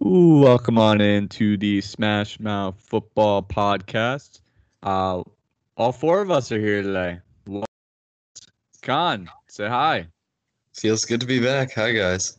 Ooh, 0.00 0.40
welcome 0.40 0.78
on 0.78 1.00
into 1.00 1.56
the 1.56 1.80
Smash 1.80 2.40
Mouth 2.40 2.74
Football 2.80 3.42
Podcast. 3.42 4.40
Uh, 4.82 5.22
all 5.76 5.92
four 5.92 6.20
of 6.20 6.30
us 6.30 6.50
are 6.50 6.58
here 6.60 6.82
today. 6.82 7.18
Con, 8.82 9.28
say 9.48 9.68
hi. 9.68 10.06
Feels 10.74 11.04
good 11.04 11.20
to 11.20 11.26
be 11.26 11.38
back. 11.40 11.72
Hi 11.74 11.92
guys. 11.92 12.38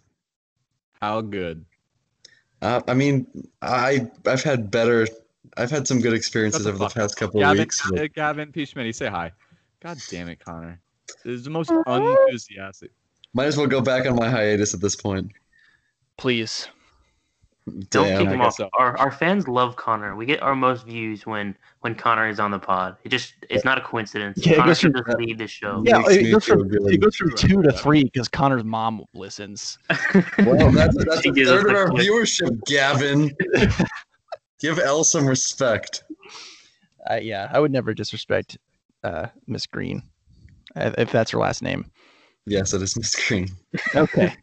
How 1.02 1.21
good? 1.21 1.63
Uh, 2.62 2.81
I 2.88 2.94
mean, 2.94 3.28
I 3.62 4.08
I've 4.26 4.44
had 4.44 4.70
better. 4.70 5.08
I've 5.56 5.72
had 5.72 5.88
some 5.88 6.02
good 6.02 6.14
experiences 6.14 6.64
the 6.64 6.70
over 6.72 6.80
the 6.80 6.90
past 6.90 7.16
couple 7.16 7.40
of 7.40 7.44
Gavin, 7.44 7.60
weeks. 7.60 7.82
but- 7.90 8.14
Gavin 8.14 8.52
P. 8.52 8.64
Schmitty, 8.64 8.94
say 8.94 9.08
hi. 9.08 9.32
God 9.82 9.98
damn 10.10 10.28
it, 10.30 10.40
Connor. 10.44 10.80
This 11.24 11.36
is 11.40 11.44
the 11.44 11.50
most 11.50 11.72
unenthusiastic. 11.86 12.92
Might 13.34 13.46
as 13.46 13.58
well 13.58 13.68
go 13.68 13.82
back 13.82 14.06
on 14.06 14.16
my 14.16 14.30
hiatus 14.30 14.74
at 14.74 14.82
this 14.82 14.96
point. 14.96 15.32
Please. 16.18 16.68
Don't 17.89 18.07
Damn. 18.07 18.18
kick 18.23 18.27
him 18.34 18.41
off. 18.41 18.55
so. 18.55 18.70
Our 18.77 18.97
our 18.97 19.10
fans 19.11 19.47
love 19.47 19.78
Connor. 19.78 20.18
We 20.18 20.25
get 20.25 20.42
our 20.42 20.54
most 20.54 20.86
views 20.86 21.25
when 21.25 21.56
when 21.79 21.96
Connor 21.96 22.28
is 22.28 22.38
on 22.38 22.51
the 22.51 22.60
pod. 22.60 22.97
It 23.05 23.10
just 23.10 23.36
it's 23.50 23.64
not 23.64 23.78
a 23.78 23.82
coincidence. 23.82 24.46
Yeah, 24.46 24.57
Connor 24.57 24.75
should 24.75 24.93
just 24.93 25.18
lead 25.18 25.38
the 25.38 25.47
show. 25.47 25.82
Yeah, 25.86 26.00
Makes 26.00 26.11
it 26.11 26.32
goes, 26.32 26.46
feel 26.46 26.57
from, 26.60 26.88
it 26.89 26.97
goes 27.00 27.15
from 27.15 27.33
two 27.38 27.61
to 27.61 27.71
three 27.71 28.04
because 28.04 28.28
Connor's 28.28 28.65
mom 28.65 29.05
listens. 29.14 29.78
Well, 30.39 30.71
that's 30.71 30.96
that's 31.05 31.25
a 31.25 31.32
gives 31.32 31.50
third 31.50 31.69
of 31.69 31.75
our 31.75 31.89
click. 31.89 32.05
viewership, 32.05 32.59
Gavin. 32.66 33.31
Give 34.59 34.77
Elle 34.80 35.03
some 35.05 35.25
respect. 35.25 36.03
Uh, 37.09 37.16
yeah, 37.16 37.50
I 37.52 37.59
would 37.61 37.72
never 37.72 37.94
disrespect 37.94 38.58
uh, 39.05 39.27
Miss 39.47 39.66
Green 39.67 40.03
if 40.75 41.11
that's 41.11 41.31
her 41.31 41.38
last 41.38 41.61
name. 41.61 41.86
Yes, 42.45 42.73
it 42.73 42.81
is 42.81 42.97
Miss 42.97 43.16
Green. 43.27 43.47
Okay. 43.95 44.36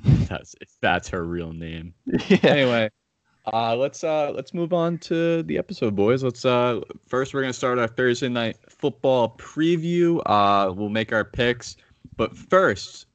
That's 0.28 0.54
that's 0.80 1.08
her 1.08 1.24
real 1.24 1.52
name. 1.52 1.94
yeah. 2.06 2.38
Anyway, 2.42 2.90
uh, 3.52 3.76
let's 3.76 4.02
uh 4.04 4.30
let's 4.34 4.54
move 4.54 4.72
on 4.72 4.98
to 4.98 5.42
the 5.42 5.58
episode, 5.58 5.94
boys. 5.94 6.22
Let's 6.22 6.44
uh 6.44 6.80
first 7.06 7.34
we're 7.34 7.42
gonna 7.42 7.52
start 7.52 7.78
our 7.78 7.88
Thursday 7.88 8.28
night 8.28 8.56
football 8.68 9.36
preview. 9.38 10.22
Uh, 10.26 10.72
we'll 10.72 10.88
make 10.88 11.12
our 11.12 11.24
picks, 11.24 11.76
but 12.16 12.36
first, 12.36 13.06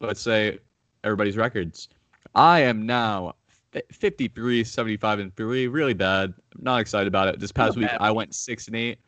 let's 0.00 0.20
say 0.20 0.58
everybody's 1.04 1.36
records. 1.36 1.88
I 2.34 2.60
am 2.60 2.86
now 2.86 3.34
fi- 3.72 3.82
53, 3.92 4.64
75 4.64 5.18
and 5.18 5.34
three. 5.36 5.66
Really 5.66 5.94
bad. 5.94 6.34
I'm 6.56 6.62
Not 6.62 6.80
excited 6.80 7.08
about 7.08 7.28
it. 7.28 7.40
This 7.40 7.52
past 7.52 7.76
Not 7.76 7.80
week 7.80 7.88
bad. 7.88 7.98
I 8.00 8.10
went 8.10 8.34
six 8.34 8.66
and 8.66 8.76
eight. 8.76 8.98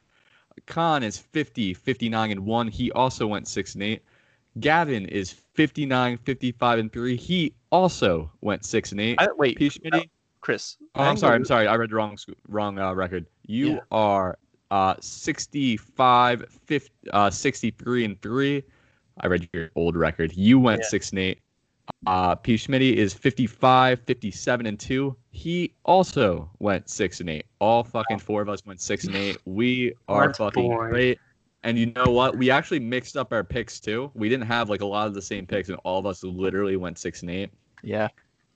Con 0.67 1.03
is 1.03 1.19
50, 1.19 1.75
59 1.75 2.31
and 2.31 2.41
one. 2.41 2.69
He 2.69 2.91
also 2.93 3.27
went 3.27 3.49
six 3.49 3.75
and 3.75 3.83
eight. 3.83 4.03
Gavin 4.61 5.07
is 5.07 5.33
59, 5.33 6.19
55 6.19 6.79
and 6.79 6.93
three. 6.93 7.17
He 7.17 7.55
also 7.71 8.31
went 8.41 8.65
six 8.65 8.93
and 8.93 9.01
eight. 9.01 9.17
I, 9.19 9.29
wait, 9.37 9.57
P. 9.57 9.69
Schmitty. 9.71 10.09
Chris. 10.41 10.77
Oh, 10.95 11.05
I'm 11.05 11.17
sorry. 11.17 11.37
I'm 11.37 11.45
sorry. 11.45 11.67
I 11.69 11.75
read 11.77 11.91
the 11.91 11.95
wrong 11.95 12.19
wrong 12.49 12.79
uh, 12.79 12.93
record. 12.93 13.27
You 13.47 13.75
Yeah. 13.75 13.79
are 13.93 14.39
uh 14.71 14.95
65, 15.01 16.45
50, 16.67 16.91
uh 17.13 17.31
63 17.31 18.05
and 18.05 18.21
3. 18.23 18.63
I 19.21 19.27
read 19.27 19.49
your 19.53 19.71
old 19.77 19.97
record. 19.97 20.33
You 20.35 20.59
went 20.59 20.81
Yeah. 20.83 20.89
6 20.89 21.11
and 21.11 21.19
8. 21.21 21.39
Uh 22.07 22.35
P 22.35 22.55
Schmitty 22.57 22.95
is 22.95 23.13
55, 23.15 24.01
57 24.01 24.67
and 24.67 24.79
2. 24.81 25.17
He 25.31 25.75
also 25.85 26.51
went 26.59 26.89
6 26.91 27.21
and 27.21 27.31
8. 27.31 27.45
All 27.61 27.85
fucking 27.85 28.19
four 28.19 28.43
of 28.43 28.49
us 28.49 28.65
went 28.67 28.81
6 28.81 29.05
and 29.05 29.15
8. 29.15 29.37
We 29.45 29.95
are 30.09 30.27
That's 30.27 30.39
fucking 30.39 30.63
boring. 30.63 30.93
great. 30.93 31.19
And 31.65 31.79
you 31.79 31.87
know 31.93 32.07
what? 32.07 32.37
We 32.37 32.51
actually 32.51 32.81
mixed 32.81 33.17
up 33.17 33.33
our 33.33 33.45
picks 33.45 33.79
too. 33.79 34.11
We 34.15 34.29
didn't 34.29 34.47
have 34.47 34.69
like 34.69 34.81
a 34.81 34.87
lot 34.87 35.07
of 35.07 35.15
the 35.15 35.23
same 35.23 35.47
picks, 35.47 35.69
and 35.69 35.79
all 35.85 35.99
of 35.99 36.07
us 36.07 36.25
literally 36.25 36.77
went 36.77 36.99
six 36.99 37.23
and 37.23 37.31
eight. 37.31 37.51
Yeah. 37.83 38.09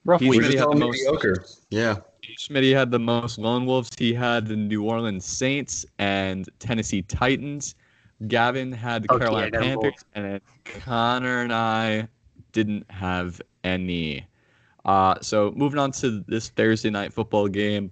Rough 0.05 0.21
He's 0.21 0.29
We're 0.29 0.31
week. 0.31 0.41
really 0.41 0.53
just 0.53 0.67
had 0.67 0.75
the 0.75 0.79
most- 0.85 0.97
mediocre. 1.03 1.45
Yeah. 1.69 1.95
Schmitty 2.39 2.73
had 2.75 2.91
the 2.91 2.99
most 2.99 3.37
Lone 3.37 3.65
Wolves. 3.65 3.89
He 3.97 4.13
had 4.13 4.47
the 4.47 4.55
New 4.55 4.83
Orleans 4.83 5.25
Saints 5.25 5.85
and 5.99 6.49
Tennessee 6.59 7.01
Titans. 7.03 7.75
Gavin 8.27 8.71
had 8.71 9.03
the 9.03 9.13
Okay, 9.13 9.19
Carolina 9.25 9.51
got 9.51 9.63
'em 9.63 9.79
Panthers, 9.79 10.05
and 10.15 10.25
then 10.25 10.41
Connor 10.65 11.41
and 11.43 11.53
I 11.53 12.07
didn't 12.51 12.89
have 12.91 13.41
any. 13.63 14.25
Uh, 14.85 15.15
so 15.21 15.53
moving 15.55 15.79
on 15.79 15.91
to 15.93 16.23
this 16.27 16.49
Thursday 16.49 16.89
night 16.89 17.13
football 17.13 17.47
game, 17.47 17.91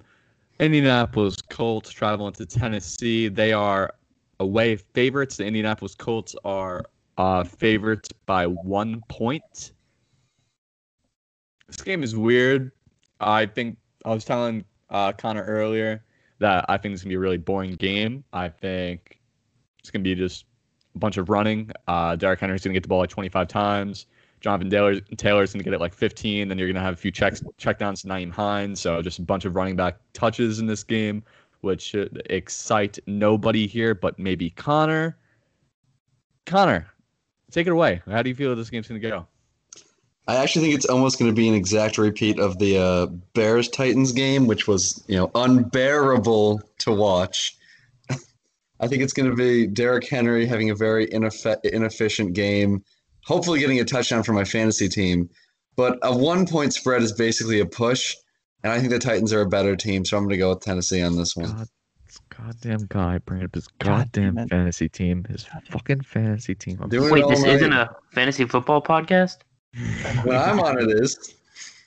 Indianapolis 0.59 1.35
Colts 1.49 1.91
traveling 1.91 2.33
to 2.33 2.45
Tennessee. 2.45 3.27
They 3.27 3.53
are 3.53 3.93
away 4.39 4.75
favorites. 4.75 5.37
The 5.37 5.45
Indianapolis 5.45 5.95
Colts 5.95 6.35
are 6.43 6.85
uh, 7.17 7.43
favorites 7.43 8.09
by 8.25 8.47
one 8.47 9.01
point. 9.09 9.71
This 11.67 11.81
game 11.81 12.03
is 12.03 12.15
weird. 12.15 12.71
I 13.19 13.45
think 13.45 13.77
I 14.03 14.09
was 14.09 14.25
telling 14.25 14.65
uh, 14.89 15.13
Connor 15.13 15.43
earlier 15.43 16.03
that 16.39 16.65
I 16.69 16.77
think 16.77 16.93
it's 16.93 17.03
gonna 17.03 17.09
be 17.09 17.15
a 17.15 17.19
really 17.19 17.37
boring 17.37 17.75
game. 17.75 18.23
I 18.33 18.49
think 18.49 19.19
it's 19.79 19.89
gonna 19.89 20.03
be 20.03 20.15
just 20.15 20.45
a 20.93 20.99
bunch 20.99 21.17
of 21.17 21.29
running. 21.29 21.71
Uh, 21.87 22.15
Derrick 22.15 22.39
Henry's 22.39 22.63
gonna 22.63 22.73
get 22.73 22.83
the 22.83 22.89
ball 22.89 22.99
like 22.99 23.09
25 23.09 23.47
times. 23.47 24.07
Jonathan 24.41 24.69
Taylor, 24.69 24.99
Taylor's 24.99 25.53
gonna 25.53 25.63
get 25.63 25.73
it 25.73 25.79
like 25.79 25.93
15. 25.93 26.47
Then 26.47 26.57
you're 26.59 26.67
gonna 26.67 26.81
have 26.81 26.93
a 26.93 26.97
few 26.97 27.11
checks 27.11 27.41
check 27.57 27.79
downs 27.79 28.01
to 28.01 28.07
Nyheim 28.07 28.31
Hines. 28.31 28.79
So 28.79 29.01
just 29.01 29.17
a 29.19 29.23
bunch 29.23 29.45
of 29.45 29.55
running 29.55 29.75
back 29.75 29.97
touches 30.13 30.59
in 30.59 30.67
this 30.67 30.83
game, 30.83 31.23
which 31.65 31.81
should 31.81 32.21
excite 32.29 32.99
nobody 33.07 33.67
here, 33.67 33.93
but 33.93 34.17
maybe 34.17 34.51
Connor. 34.51 35.17
Connor, 36.45 36.87
take 37.51 37.67
it 37.67 37.71
away. 37.71 38.01
How 38.09 38.21
do 38.21 38.29
you 38.29 38.35
feel 38.35 38.55
this 38.55 38.69
game's 38.69 38.87
gonna 38.87 38.99
go? 39.01 39.27
I 40.27 40.37
actually 40.37 40.63
think 40.63 40.75
it's 40.75 40.85
almost 40.85 41.19
going 41.19 41.29
to 41.29 41.35
be 41.35 41.47
an 41.47 41.53
exact 41.53 41.99
repeat 41.99 42.39
of 42.39 42.57
the 42.57 42.77
uh, 42.79 43.05
Bears 43.35 43.69
Titans 43.69 44.11
game, 44.11 44.47
which 44.47 44.67
was 44.67 45.03
you 45.07 45.17
know 45.17 45.29
unbearable 45.35 46.61
to 46.79 46.91
watch. 46.91 47.55
I 48.79 48.87
think 48.87 49.03
it's 49.03 49.13
going 49.13 49.29
to 49.29 49.35
be 49.35 49.67
Derrick 49.67 50.07
Henry 50.07 50.47
having 50.47 50.71
a 50.71 50.75
very 50.75 51.07
inefficient 51.11 52.33
game, 52.33 52.83
hopefully 53.23 53.59
getting 53.59 53.79
a 53.79 53.85
touchdown 53.85 54.23
for 54.23 54.33
my 54.33 54.45
fantasy 54.45 54.89
team. 54.89 55.29
But 55.75 55.99
a 56.01 56.15
one 56.17 56.47
point 56.47 56.73
spread 56.73 57.03
is 57.03 57.13
basically 57.13 57.59
a 57.59 57.65
push, 57.65 58.15
and 58.65 58.73
I 58.73 58.79
think 58.79 58.89
the 58.89 58.97
Titans 58.97 59.31
are 59.31 59.41
a 59.41 59.45
better 59.47 59.75
team, 59.75 60.03
so 60.03 60.17
I'm 60.17 60.23
going 60.23 60.31
to 60.31 60.37
go 60.37 60.49
with 60.49 60.61
Tennessee 60.61 61.03
on 61.03 61.15
this 61.15 61.35
one. 61.35 61.51
God, 61.55 61.67
this 62.03 62.19
goddamn 62.35 62.87
guy 62.89 63.19
bringing 63.19 63.45
up 63.45 63.53
his 63.53 63.67
goddamn 63.77 64.39
it. 64.39 64.49
fantasy 64.49 64.89
team, 64.89 65.23
his 65.25 65.45
fucking 65.69 66.01
fantasy 66.01 66.55
team. 66.55 66.79
I'm 66.81 66.89
Doing 66.89 67.11
Wait, 67.11 67.27
this 67.27 67.43
night. 67.43 67.57
isn't 67.57 67.71
a 67.73 67.95
fantasy 68.11 68.43
football 68.45 68.81
podcast? 68.81 69.37
When 70.23 70.35
I'm 70.35 70.59
on 70.59 70.81
it 70.81 70.89
is. 70.89 71.35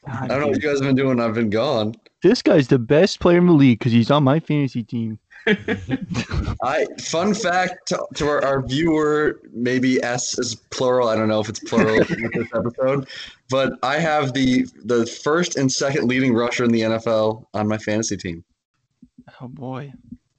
I 0.07 0.29
don't 0.29 0.41
know 0.41 0.47
what 0.47 0.55
you 0.55 0.63
guys 0.63 0.79
have 0.79 0.87
been 0.87 0.95
doing. 0.95 1.19
I've 1.19 1.35
been 1.35 1.51
gone. 1.51 1.97
This 2.23 2.43
guy's 2.43 2.69
the 2.69 2.79
best 2.79 3.19
player 3.19 3.39
in 3.39 3.47
the 3.47 3.53
league 3.55 3.81
because 3.81 3.91
he's 3.91 4.13
on 4.13 4.23
my 4.23 4.39
fantasy 4.39 4.85
team. 4.85 5.19
I 6.63 6.87
fun 7.01 7.35
fact 7.35 7.89
to, 7.89 8.07
to 8.15 8.27
our, 8.29 8.45
our 8.45 8.63
viewer, 8.67 9.41
maybe 9.53 10.03
S 10.03 10.39
is 10.39 10.55
plural. 10.71 11.09
I 11.09 11.17
don't 11.17 11.29
know 11.29 11.41
if 11.41 11.49
it's 11.49 11.61
plural 11.61 11.99
with 11.99 12.33
this 12.33 12.49
episode, 12.55 13.09
but 13.51 13.73
I 13.83 13.99
have 13.99 14.33
the 14.33 14.67
the 14.85 15.07
first 15.07 15.57
and 15.57 15.71
second 15.71 16.09
leading 16.09 16.35
rusher 16.35 16.65
in 16.65 16.71
the 16.71 16.83
NFL 16.83 17.45
on 17.55 17.69
my 17.69 17.79
fantasy 17.79 18.17
team. 18.17 18.45
Oh 19.41 19.49
boy. 19.49 19.93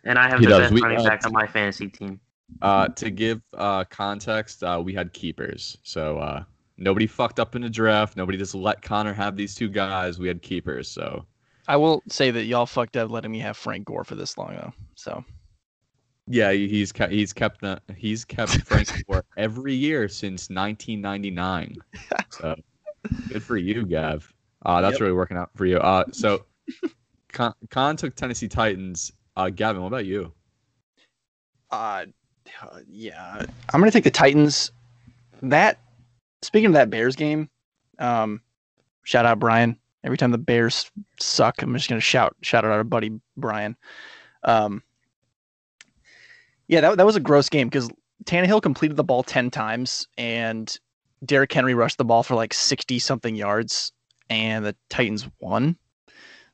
And 0.03 0.17
I 0.17 0.29
have 0.29 0.39
He 0.39 0.45
the 0.45 0.49
does. 0.51 0.59
best 0.61 0.73
We- 0.73 0.81
running 0.81 0.99
uh, 0.99 1.03
back 1.03 1.25
on 1.25 1.31
my 1.33 1.47
fantasy 1.47 1.87
team. 1.89 2.19
Uh, 2.61 2.87
to 2.89 3.11
give 3.11 3.41
uh, 3.57 3.83
context, 3.85 4.63
uh, 4.63 4.81
we 4.83 4.91
had 4.93 5.13
keepers, 5.13 5.77
so 5.83 6.17
uh, 6.17 6.43
nobody 6.77 7.05
fucked 7.05 7.39
up 7.39 7.55
in 7.55 7.61
the 7.61 7.69
draft. 7.69 8.17
Nobody 8.17 8.39
just 8.39 8.55
let 8.55 8.81
Connor 8.81 9.13
have 9.13 9.35
these 9.37 9.53
two 9.53 9.69
guys. 9.69 10.17
We 10.17 10.27
had 10.27 10.41
keepers, 10.41 10.89
so 10.89 11.25
I 11.67 11.75
will 11.77 12.01
say 12.09 12.31
that 12.31 12.45
y'all 12.45 12.65
fucked 12.65 12.97
up 12.97 13.11
letting 13.11 13.31
me 13.31 13.37
have 13.39 13.55
Frank 13.55 13.85
Gore 13.85 14.03
for 14.03 14.15
this 14.15 14.35
long 14.35 14.55
though. 14.55 14.73
So 14.99 15.23
yeah, 16.27 16.51
he's 16.51 16.91
kept 16.91 17.11
he's 17.13 17.31
kept 17.33 17.61
the, 17.61 17.81
he's 17.95 18.25
kept 18.25 18.51
Frank 18.65 18.89
for 19.07 19.23
every 19.37 19.73
year 19.73 20.09
since 20.09 20.49
1999. 20.49 21.77
So 22.29 22.55
good 23.29 23.41
for 23.41 23.55
you, 23.57 23.85
Gav. 23.85 24.31
Uh, 24.65 24.81
that's 24.81 24.95
Yep. 24.95 25.01
really 25.01 25.13
working 25.13 25.37
out 25.37 25.51
for 25.55 25.65
you. 25.65 25.77
Uh, 25.77 26.03
so 26.11 26.43
Con, 27.31 27.53
Con 27.69 27.95
took 27.95 28.13
Tennessee 28.15 28.49
Titans. 28.49 29.13
Uh, 29.37 29.49
Gavin, 29.49 29.81
what 29.81 29.87
about 29.87 30.05
you? 30.05 30.33
uh 31.71 32.05
yeah. 32.87 33.43
I'm 33.73 33.79
gonna 33.79 33.91
take 33.91 34.03
the 34.03 34.11
Titans. 34.11 34.71
That 35.41 35.79
speaking 36.41 36.67
of 36.67 36.73
that 36.73 36.89
Bears 36.89 37.15
game, 37.15 37.49
um 37.99 38.41
shout 39.03 39.25
out 39.25 39.39
Brian. 39.39 39.77
Every 40.03 40.17
time 40.17 40.31
the 40.31 40.37
Bears 40.37 40.91
suck, 41.21 41.61
I'm 41.61 41.73
just 41.73 41.87
gonna 41.87 42.01
shout 42.01 42.35
shout 42.41 42.65
out 42.65 42.71
our 42.71 42.83
buddy 42.83 43.19
Brian. 43.37 43.77
Um 44.43 44.83
yeah, 46.69 46.81
that, 46.81 46.97
that 46.97 47.05
was 47.05 47.15
a 47.15 47.19
gross 47.19 47.49
game 47.49 47.67
because 47.67 47.89
Tannehill 48.25 48.61
completed 48.61 48.95
the 48.95 49.03
ball 49.03 49.23
10 49.23 49.49
times 49.49 50.07
and 50.17 50.77
Derrick 51.25 51.51
Henry 51.51 51.73
rushed 51.73 51.97
the 51.97 52.05
ball 52.05 52.23
for 52.23 52.35
like 52.35 52.53
60 52.53 52.99
something 52.99 53.35
yards 53.35 53.91
and 54.29 54.63
the 54.63 54.75
Titans 54.89 55.27
won. 55.41 55.75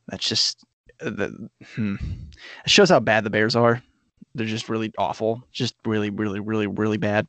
That's 0.08 0.28
just 0.28 0.66
uh, 1.02 1.10
the, 1.10 1.50
hmm. 1.76 1.96
it 2.66 2.72
shows 2.72 2.90
how 2.90 3.02
bad 3.02 3.26
the 3.26 3.30
Bears 3.30 3.58
are. 3.58 3.84
They're 4.34 4.48
just 4.48 4.70
really 4.70 4.94
awful, 4.98 5.44
just 5.52 5.76
really, 5.86 6.10
really, 6.10 6.40
really, 6.40 6.68
really 6.68 6.98
bad. 6.98 7.28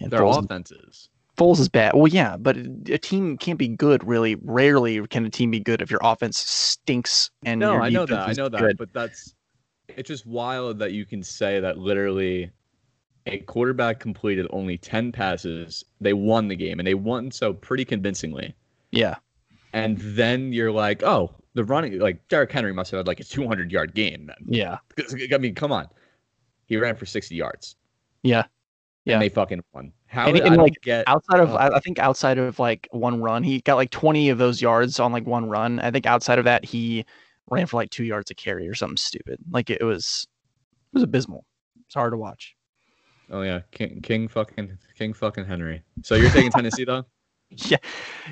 And 0.00 0.10
Their 0.10 0.20
Foles- 0.20 0.44
offenses. 0.44 1.10
Foles 1.36 1.60
is 1.60 1.68
bad. 1.68 1.92
Well, 1.94 2.08
yeah, 2.08 2.36
but 2.36 2.56
a 2.56 2.98
team 2.98 3.36
can't 3.38 3.58
be 3.58 3.68
good. 3.68 4.02
Really, 4.02 4.34
rarely 4.42 5.06
can 5.06 5.24
a 5.24 5.30
team 5.30 5.52
be 5.52 5.60
good 5.60 5.80
if 5.80 5.88
your 5.88 6.00
offense 6.02 6.38
stinks 6.38 7.30
and 7.44 7.60
no, 7.60 7.76
I 7.76 7.90
know 7.90 8.06
that. 8.06 8.28
I 8.28 8.32
know 8.32 8.48
that. 8.48 8.60
good. 8.60 8.76
But 8.76 8.92
that's 8.92 9.34
it's 9.98 10.08
just 10.08 10.26
wild 10.26 10.78
that 10.78 10.92
you 10.92 11.04
can 11.04 11.22
say 11.22 11.60
that 11.60 11.78
literally 11.78 12.50
a 13.26 13.38
quarterback 13.40 14.00
completed 14.00 14.46
only 14.50 14.78
10 14.78 15.12
passes. 15.12 15.84
They 16.00 16.12
won 16.14 16.48
the 16.48 16.56
game 16.56 16.78
and 16.80 16.86
they 16.86 16.94
won 16.94 17.30
so 17.30 17.52
pretty 17.52 17.84
convincingly. 17.84 18.54
Yeah, 18.90 19.16
And 19.74 19.98
then 19.98 20.52
you're 20.52 20.72
like, 20.72 21.02
oh, 21.02 21.34
the 21.54 21.64
running, 21.64 21.98
like 21.98 22.26
Derrick 22.28 22.50
Henry 22.52 22.72
must 22.72 22.90
have 22.92 22.98
had 22.98 23.06
like 23.06 23.20
a 23.20 23.24
200 23.24 23.70
yard 23.70 23.92
game 23.94 24.26
then. 24.26 24.36
yeah, 24.46 24.78
I 25.32 25.38
mean, 25.38 25.54
come 25.54 25.72
on. 25.72 25.88
He 26.66 26.76
ran 26.78 26.96
for 26.96 27.04
60 27.06 27.34
yards. 27.34 27.76
yeah. 28.22 28.44
Yeah. 29.04 29.14
And 29.14 29.22
they 29.22 29.30
fucking 29.30 29.62
won. 29.72 29.92
How 30.06 30.26
And- 30.26 30.36
did, 30.36 30.44
and, 30.44 30.54
I 30.60 30.62
like, 30.64 30.74
get 30.82 31.04
Outside 31.08 31.40
of. 31.40 31.50
Oh. 31.52 31.56
I 31.56 31.76
I 31.76 31.80
think 31.80 31.98
outside 31.98 32.36
of 32.36 32.58
like 32.58 32.88
one 32.90 33.22
run, 33.22 33.42
he 33.42 33.60
got 33.62 33.76
like 33.76 33.88
20 33.90 34.28
of 34.28 34.36
those 34.36 34.60
yards 34.60 35.00
on 35.00 35.12
like 35.12 35.26
one 35.26 35.48
run. 35.48 35.80
I 35.80 35.90
think 35.90 36.04
outside 36.04 36.38
of 36.38 36.44
that, 36.44 36.62
he 36.66 37.06
ran 37.50 37.66
for 37.66 37.76
like 37.76 37.90
two 37.90 38.04
yards 38.04 38.30
a 38.30 38.34
carry 38.34 38.68
or 38.68 38.74
something 38.74 38.96
stupid. 38.96 39.38
Like 39.50 39.70
it 39.70 39.82
was, 39.82 40.26
it 40.92 40.96
was 40.96 41.02
abysmal. 41.02 41.44
It's 41.86 41.94
hard 41.94 42.12
to 42.12 42.16
watch. 42.18 42.54
Oh 43.30 43.42
yeah, 43.42 43.60
King 43.72 44.00
King 44.02 44.28
fucking 44.28 44.78
King 44.96 45.12
fucking 45.12 45.44
Henry. 45.44 45.82
So 46.02 46.14
you're 46.14 46.30
taking 46.30 46.50
Tennessee 46.50 46.84
though? 46.84 47.04
Yeah, 47.50 47.78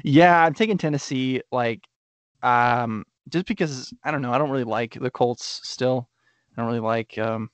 yeah. 0.04 0.44
I'm 0.44 0.52
taking 0.52 0.76
Tennessee. 0.76 1.40
Like, 1.50 1.80
um, 2.42 3.06
just 3.30 3.46
because 3.46 3.90
I 4.04 4.10
don't 4.10 4.20
know. 4.20 4.30
I 4.30 4.36
don't 4.36 4.50
really 4.50 4.62
like 4.62 4.92
the 5.00 5.10
Colts. 5.10 5.62
Still, 5.64 6.10
I 6.52 6.60
don't 6.60 6.66
really 6.66 6.80
like 6.80 7.16
um, 7.16 7.48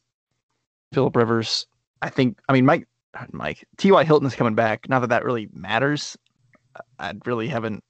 Philip 0.92 1.14
Rivers. 1.14 1.68
I 2.02 2.10
think. 2.10 2.40
I 2.48 2.52
mean, 2.52 2.66
Mike. 2.66 2.88
Mike 3.30 3.64
T.Y. 3.76 4.02
Hilton 4.02 4.26
is 4.26 4.34
coming 4.34 4.56
back. 4.56 4.88
Not 4.88 5.00
that 5.00 5.10
that 5.10 5.24
really 5.24 5.48
matters. 5.52 6.16
I 6.98 7.12
really 7.26 7.46
haven't. 7.46 7.84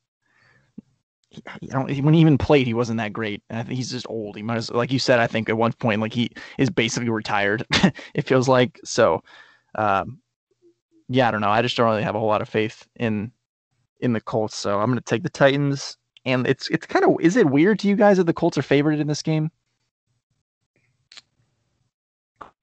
When 1.72 2.14
he 2.14 2.20
even 2.20 2.38
played, 2.38 2.66
he 2.66 2.74
wasn't 2.74 2.98
that 2.98 3.12
great. 3.12 3.42
I 3.50 3.62
think 3.62 3.76
he's 3.76 3.90
just 3.90 4.06
old. 4.08 4.36
He 4.36 4.44
as, 4.48 4.70
like 4.70 4.92
you 4.92 4.98
said. 4.98 5.18
I 5.18 5.26
think 5.26 5.48
at 5.48 5.56
one 5.56 5.72
point, 5.72 6.00
like 6.00 6.12
he 6.12 6.30
is 6.58 6.70
basically 6.70 7.08
retired. 7.08 7.66
it 8.14 8.26
feels 8.26 8.48
like 8.48 8.80
so. 8.84 9.22
Um, 9.74 10.18
yeah, 11.08 11.28
I 11.28 11.30
don't 11.30 11.40
know. 11.40 11.50
I 11.50 11.62
just 11.62 11.76
don't 11.76 11.86
really 11.86 12.02
have 12.02 12.14
a 12.14 12.18
whole 12.18 12.28
lot 12.28 12.42
of 12.42 12.48
faith 12.48 12.86
in 12.96 13.32
in 14.00 14.12
the 14.12 14.20
Colts, 14.20 14.56
so 14.56 14.80
I'm 14.80 14.86
going 14.86 14.98
to 14.98 15.04
take 15.04 15.22
the 15.22 15.30
Titans. 15.30 15.96
And 16.24 16.46
it's 16.46 16.68
it's 16.70 16.86
kind 16.86 17.04
of 17.04 17.16
is 17.20 17.36
it 17.36 17.46
weird 17.46 17.78
to 17.80 17.88
you 17.88 17.96
guys 17.96 18.16
that 18.18 18.24
the 18.24 18.32
Colts 18.32 18.56
are 18.56 18.62
favored 18.62 19.00
in 19.00 19.06
this 19.06 19.22
game? 19.22 19.50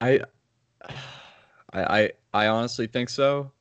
I, 0.02 0.22
I, 1.74 2.12
I 2.34 2.48
honestly 2.48 2.88
think 2.88 3.10
so. 3.10 3.52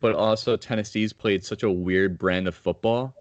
But 0.00 0.14
also, 0.14 0.56
Tennessee's 0.56 1.12
played 1.12 1.44
such 1.44 1.62
a 1.62 1.70
weird 1.70 2.18
brand 2.18 2.48
of 2.48 2.54
football. 2.54 3.14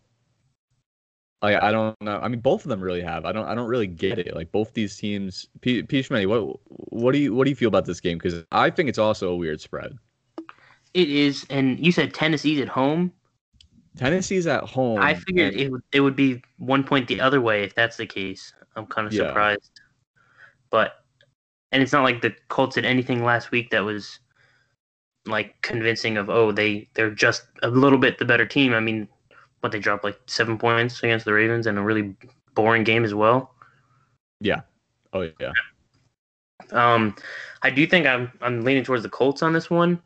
Like 1.42 1.62
I 1.62 1.72
don't 1.72 2.00
know. 2.02 2.20
I 2.20 2.28
mean, 2.28 2.42
both 2.42 2.66
of 2.66 2.70
them 2.70 2.82
really 2.82 3.02
have. 3.02 3.24
I 3.26 3.32
don't. 3.32 3.48
I 3.48 3.56
don't 3.56 3.70
really 3.70 3.88
get 3.88 4.20
it. 4.20 4.36
Like 4.36 4.52
both 4.52 4.74
these 4.74 4.98
teams. 4.98 5.48
P. 5.62 5.84
P. 5.84 6.02
Schmitty, 6.02 6.28
what 6.28 6.60
what 6.68 7.14
do 7.14 7.18
you 7.18 7.34
what 7.34 7.46
do 7.46 7.50
you 7.50 7.56
feel 7.56 7.70
about 7.70 7.86
this 7.86 8.02
game? 8.02 8.18
Because 8.18 8.44
I 8.52 8.70
think 8.70 8.90
it's 8.90 8.98
also 9.00 9.30
a 9.30 9.36
weird 9.36 9.62
spread. 9.62 9.98
It 10.94 11.10
is, 11.10 11.46
and 11.50 11.80
you 11.84 11.92
said 11.94 12.14
Tennessee's 12.14 12.60
at 12.60 12.68
home. 12.68 13.14
Tennessee's 13.96 14.48
at 14.48 14.64
home. 14.66 15.00
I 15.00 15.14
figured 15.14 15.54
and- 15.54 15.62
it 15.62 15.72
would 15.72 15.82
it 15.94 16.02
would 16.02 16.16
be 16.16 16.42
one 16.58 16.84
point 16.84 17.08
the 17.08 17.22
other 17.22 17.40
way 17.40 17.64
if 17.64 17.74
that's 17.74 17.96
the 17.96 18.06
case. 18.06 18.54
I'm 18.76 18.86
kind 18.86 19.08
of 19.08 19.14
Yeah. 19.14 19.28
surprised, 19.28 19.80
but 20.70 21.06
and 21.72 21.82
it's 21.82 21.94
not 21.94 22.04
like 22.04 22.22
the 22.22 22.34
Colts 22.50 22.76
did 22.76 22.86
anything 22.86 23.24
last 23.24 23.52
week 23.52 23.70
that 23.70 23.80
was 23.86 24.20
like 25.26 25.62
convincing 25.62 26.18
of 26.18 26.30
oh 26.30 26.52
they 26.52 26.90
they're 26.96 27.12
just 27.12 27.44
a 27.62 27.70
little 27.70 28.00
bit 28.00 28.18
the 28.18 28.26
better 28.26 28.46
team. 28.46 28.74
I 28.74 28.80
mean, 28.80 29.08
but 29.62 29.72
they 29.72 29.80
dropped 29.80 30.04
like 30.04 30.20
seven 30.28 30.58
points 30.58 31.02
against 31.04 31.26
the 31.26 31.34
Ravens 31.34 31.68
in 31.68 31.78
a 31.78 31.84
really 31.84 32.16
boring 32.56 32.84
game 32.84 33.04
as 33.04 33.14
well. 33.14 33.54
Yeah. 34.40 34.62
Oh 35.14 35.30
yeah. 35.40 35.52
Um, 36.72 37.16
I 37.62 37.70
do 37.70 37.86
think 37.88 38.06
I'm 38.06 38.32
I'm 38.42 38.64
leaning 38.64 38.84
towards 38.84 39.04
the 39.04 39.10
Colts 39.10 39.42
on 39.42 39.54
this 39.54 39.70
one, 39.70 40.02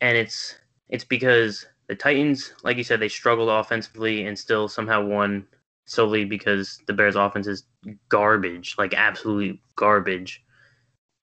and 0.00 0.16
it's 0.16 0.56
it's 0.88 1.04
because 1.04 1.66
the 1.88 1.94
Titans, 1.94 2.52
like 2.62 2.76
you 2.76 2.84
said, 2.84 3.00
they 3.00 3.08
struggled 3.08 3.48
offensively 3.48 4.26
and 4.26 4.38
still 4.38 4.68
somehow 4.68 5.04
won 5.04 5.46
solely 5.86 6.24
because 6.24 6.78
the 6.86 6.92
Bears' 6.92 7.16
offense 7.16 7.48
is 7.48 7.64
garbage, 8.08 8.76
like 8.78 8.94
absolute 8.94 9.58
garbage. 9.74 10.44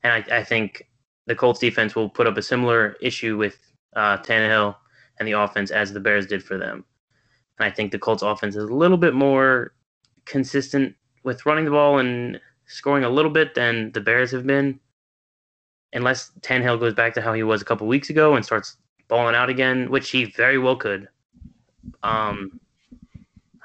And 0.04 0.12
I, 0.12 0.40
I 0.40 0.44
think 0.44 0.84
the 1.26 1.36
Colts 1.36 1.60
defense 1.60 1.96
will 1.96 2.10
put 2.10 2.28
up 2.28 2.38
a 2.38 2.42
similar 2.42 2.98
issue 3.02 3.38
with 3.38 3.58
uh, 3.96 4.18
Tannehill 4.18 4.76
and 5.20 5.28
the 5.28 5.34
offense 5.34 5.72
as 5.72 5.94
the 5.94 6.00
Bears 6.00 6.28
did 6.28 6.44
for 6.44 6.58
them. 6.58 6.84
And 7.60 7.66
I 7.66 7.72
think 7.72 7.92
the 7.92 8.00
Colts 8.00 8.24
offense 8.24 8.56
is 8.56 8.64
a 8.64 8.74
little 8.74 8.98
bit 8.98 9.14
more 9.14 9.74
consistent 10.26 10.96
with 11.24 11.46
running 11.46 11.66
the 11.66 11.72
ball 11.72 11.98
and 11.98 12.40
scoring 12.68 13.04
a 13.04 13.10
little 13.10 13.32
bit 13.32 13.56
than 13.56 13.92
the 13.94 14.02
Bears 14.02 14.32
have 14.32 14.46
been. 14.46 14.80
Unless 15.94 16.32
Tannehill 16.42 16.80
goes 16.80 16.94
back 16.94 17.14
to 17.16 17.22
how 17.22 17.34
he 17.34 17.44
was 17.44 17.62
a 17.62 17.66
couple 17.66 17.88
weeks 17.88 18.10
ago 18.10 18.36
and 18.36 18.46
starts 18.46 18.78
balling 19.08 19.36
out 19.36 19.50
again, 19.50 19.90
which 19.90 20.10
he 20.10 20.26
very 20.26 20.58
well 20.58 20.76
could. 20.76 21.08
Um, 22.04 22.60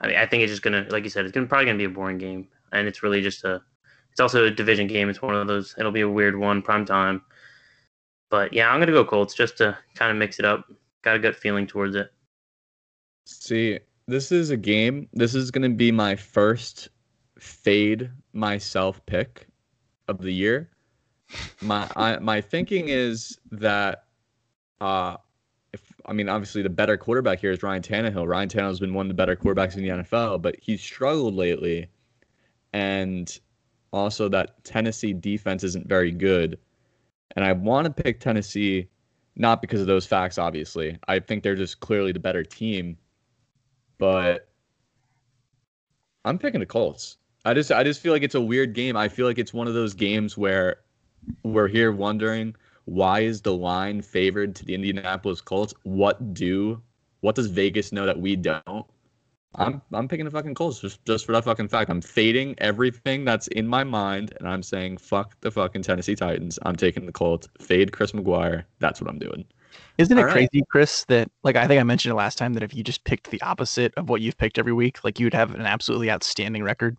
I 0.00 0.06
mean, 0.06 0.16
I 0.16 0.26
think 0.26 0.42
it's 0.42 0.52
just 0.52 0.62
gonna, 0.62 0.86
like 0.90 1.04
you 1.04 1.10
said, 1.10 1.24
it's 1.24 1.32
gonna 1.32 1.46
probably 1.46 1.66
gonna 1.66 1.78
be 1.78 1.84
a 1.84 1.90
boring 1.90 2.18
game, 2.18 2.48
and 2.72 2.86
it's 2.88 3.02
really 3.02 3.20
just 3.20 3.44
a. 3.44 3.62
It's 4.10 4.20
also 4.20 4.44
a 4.44 4.50
division 4.50 4.86
game. 4.86 5.08
It's 5.08 5.22
one 5.22 5.34
of 5.34 5.46
those. 5.46 5.74
It'll 5.78 5.90
be 5.90 6.02
a 6.02 6.08
weird 6.08 6.38
one, 6.38 6.60
prime 6.60 6.84
time. 6.84 7.22
But 8.30 8.52
yeah, 8.52 8.70
I'm 8.70 8.80
gonna 8.80 8.92
go 8.92 9.04
Colts 9.04 9.34
just 9.34 9.58
to 9.58 9.76
kind 9.94 10.10
of 10.10 10.16
mix 10.16 10.38
it 10.38 10.44
up. 10.44 10.66
Got 11.02 11.16
a 11.16 11.18
good 11.18 11.36
feeling 11.36 11.66
towards 11.66 11.96
it. 11.96 12.12
See, 13.24 13.78
this 14.06 14.32
is 14.32 14.50
a 14.50 14.56
game. 14.56 15.08
This 15.12 15.34
is 15.34 15.50
going 15.50 15.70
to 15.70 15.76
be 15.76 15.92
my 15.92 16.16
first 16.16 16.88
fade 17.38 18.10
myself 18.32 19.04
pick 19.06 19.46
of 20.08 20.18
the 20.18 20.32
year. 20.32 20.70
My 21.60 21.90
I, 21.96 22.18
my 22.18 22.40
thinking 22.40 22.88
is 22.88 23.38
that 23.50 24.04
uh 24.80 25.16
if 25.72 25.80
I 26.04 26.12
mean 26.12 26.28
obviously 26.28 26.62
the 26.62 26.70
better 26.70 26.96
quarterback 26.96 27.40
here 27.40 27.50
is 27.50 27.62
Ryan 27.62 27.82
Tannehill. 27.82 28.28
Ryan 28.28 28.48
Tannehill's 28.48 28.80
been 28.80 28.94
one 28.94 29.06
of 29.06 29.08
the 29.08 29.14
better 29.14 29.36
quarterbacks 29.36 29.76
in 29.76 29.82
the 29.82 29.88
NFL, 29.88 30.42
but 30.42 30.56
he's 30.60 30.82
struggled 30.82 31.34
lately. 31.34 31.88
And 32.72 33.38
also 33.92 34.28
that 34.28 34.62
Tennessee 34.64 35.12
defense 35.12 35.64
isn't 35.64 35.88
very 35.88 36.10
good. 36.10 36.58
And 37.34 37.44
I 37.44 37.52
want 37.52 37.86
to 37.86 38.02
pick 38.02 38.20
Tennessee 38.20 38.88
not 39.36 39.62
because 39.62 39.80
of 39.80 39.86
those 39.86 40.06
facts 40.06 40.36
obviously. 40.36 40.98
I 41.08 41.18
think 41.18 41.42
they're 41.42 41.56
just 41.56 41.80
clearly 41.80 42.12
the 42.12 42.20
better 42.20 42.44
team 42.44 42.98
but 44.02 44.48
I'm 46.24 46.36
picking 46.36 46.58
the 46.58 46.66
Colts. 46.66 47.18
I 47.44 47.54
just 47.54 47.70
I 47.70 47.84
just 47.84 48.00
feel 48.00 48.12
like 48.12 48.24
it's 48.24 48.34
a 48.34 48.40
weird 48.40 48.72
game. 48.72 48.96
I 48.96 49.06
feel 49.06 49.26
like 49.26 49.38
it's 49.38 49.54
one 49.54 49.68
of 49.68 49.74
those 49.74 49.94
games 49.94 50.36
where 50.36 50.78
we're 51.44 51.68
here 51.68 51.92
wondering 51.92 52.56
why 52.86 53.20
is 53.20 53.42
the 53.42 53.54
line 53.54 54.02
favored 54.02 54.56
to 54.56 54.64
the 54.64 54.74
Indianapolis 54.74 55.40
Colts? 55.40 55.72
What 55.84 56.34
do 56.34 56.82
what 57.20 57.36
does 57.36 57.46
Vegas 57.46 57.92
know 57.92 58.04
that 58.04 58.18
we 58.18 58.34
don't? 58.34 58.84
I'm 59.54 59.80
I'm 59.92 60.08
picking 60.08 60.24
the 60.24 60.32
fucking 60.32 60.56
Colts 60.56 60.80
just 60.80 61.04
just 61.04 61.24
for 61.24 61.30
that 61.30 61.44
fucking 61.44 61.68
fact. 61.68 61.88
I'm 61.88 62.00
fading 62.00 62.56
everything 62.58 63.24
that's 63.24 63.46
in 63.46 63.68
my 63.68 63.84
mind 63.84 64.34
and 64.40 64.48
I'm 64.48 64.64
saying 64.64 64.96
fuck 64.96 65.40
the 65.42 65.52
fucking 65.52 65.82
Tennessee 65.82 66.16
Titans. 66.16 66.58
I'm 66.62 66.74
taking 66.74 67.06
the 67.06 67.12
Colts. 67.12 67.48
Fade 67.60 67.92
Chris 67.92 68.10
McGuire. 68.10 68.64
That's 68.80 69.00
what 69.00 69.08
I'm 69.08 69.20
doing. 69.20 69.44
Isn't 70.02 70.18
it 70.18 70.22
All 70.22 70.26
right. 70.26 70.32
crazy, 70.50 70.64
Chris, 70.68 71.04
that 71.04 71.30
like 71.44 71.54
I 71.54 71.68
think 71.68 71.80
I 71.80 71.84
mentioned 71.84 72.10
it 72.10 72.16
last 72.16 72.36
time 72.36 72.54
that 72.54 72.64
if 72.64 72.74
you 72.74 72.82
just 72.82 73.04
picked 73.04 73.30
the 73.30 73.40
opposite 73.40 73.94
of 73.96 74.08
what 74.08 74.20
you've 74.20 74.36
picked 74.36 74.58
every 74.58 74.72
week, 74.72 75.04
like 75.04 75.20
you'd 75.20 75.32
have 75.32 75.54
an 75.54 75.60
absolutely 75.60 76.10
outstanding 76.10 76.64
record. 76.64 76.96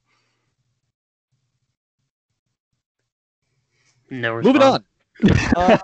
No 4.09 4.41
Moving 4.41 4.61
on. 4.61 4.85
Uh, 5.55 5.77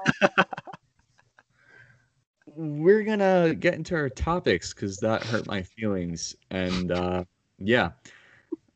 we're 2.55 3.03
gonna 3.03 3.53
get 3.53 3.75
into 3.75 3.95
our 3.95 4.09
topics 4.09 4.73
because 4.73 4.97
that 4.97 5.21
hurt 5.23 5.45
my 5.45 5.61
feelings, 5.61 6.35
and 6.49 6.91
uh, 6.91 7.23
yeah. 7.59 7.91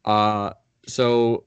Uh, 0.05 0.51
so 0.85 1.45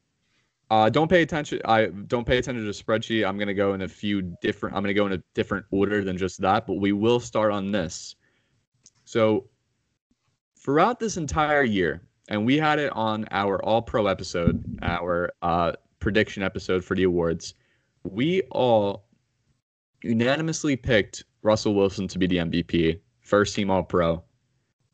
uh, 0.71 0.89
don't 0.91 1.09
pay 1.09 1.23
attention. 1.23 1.61
I 1.65 1.87
don't 1.87 2.27
pay 2.27 2.39
attention 2.39 2.65
to 2.65 2.67
the 2.67 2.73
spreadsheet. 2.73 3.27
I'm 3.27 3.39
gonna 3.39 3.55
go 3.55 3.75
in 3.75 3.83
a 3.83 3.89
few 3.89 4.23
different. 4.43 4.75
I'm 4.75 4.83
gonna 4.83 4.95
go 4.95 5.07
in 5.07 5.13
a 5.13 5.23
different 5.35 5.65
order 5.71 6.03
than 6.03 6.17
just 6.17 6.41
that, 6.41 6.67
but 6.67 6.75
we 6.75 6.93
will 6.93 7.21
start 7.21 7.53
on 7.53 7.71
this. 7.71 8.17
So 9.05 9.49
throughout 10.59 10.99
this 10.99 11.17
entire 11.17 11.63
year, 11.63 12.03
and 12.29 12.45
we 12.45 12.59
had 12.59 12.81
it 12.81 12.93
on 12.93 13.27
our 13.31 13.65
All 13.65 13.81
Pro 13.81 14.09
episode, 14.09 14.65
our 14.83 15.31
uh, 15.43 15.73
prediction 16.01 16.43
episode 16.43 16.85
for 16.85 16.97
the 16.97 17.05
awards. 17.05 17.55
We 18.03 18.43
all 18.51 19.07
unanimously 20.03 20.77
picked 20.77 21.25
Russell 21.43 21.75
Wilson 21.75 22.09
to 22.09 22.19
be 22.19 22.27
the 22.27 22.39
MVP, 22.39 22.99
first 23.21 23.55
team 23.55 23.71
All 23.71 23.85
Pro. 23.85 24.25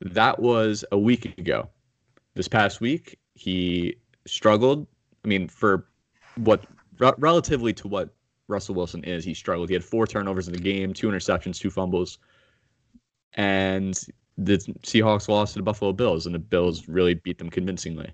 That 0.00 0.38
was 0.38 0.84
a 0.92 0.98
week 0.98 1.38
ago. 1.38 1.70
This 2.34 2.48
past 2.48 2.80
week, 2.80 3.18
he 3.34 3.96
struggled. 4.26 4.86
I 5.24 5.28
mean, 5.28 5.48
for 5.48 5.86
what 6.36 6.64
re- 6.98 7.12
relatively 7.18 7.72
to 7.74 7.88
what 7.88 8.10
Russell 8.48 8.74
Wilson 8.74 9.04
is, 9.04 9.24
he 9.24 9.34
struggled. 9.34 9.68
He 9.68 9.74
had 9.74 9.84
four 9.84 10.06
turnovers 10.06 10.48
in 10.48 10.54
the 10.54 10.60
game, 10.60 10.92
two 10.92 11.08
interceptions, 11.08 11.58
two 11.58 11.70
fumbles. 11.70 12.18
and 13.34 13.98
the 14.38 14.56
Seahawks 14.82 15.28
lost 15.28 15.52
to 15.52 15.58
the 15.58 15.62
Buffalo 15.62 15.92
Bills, 15.92 16.26
and 16.26 16.34
the 16.34 16.38
Bills 16.38 16.88
really 16.88 17.14
beat 17.14 17.38
them 17.38 17.50
convincingly. 17.50 18.10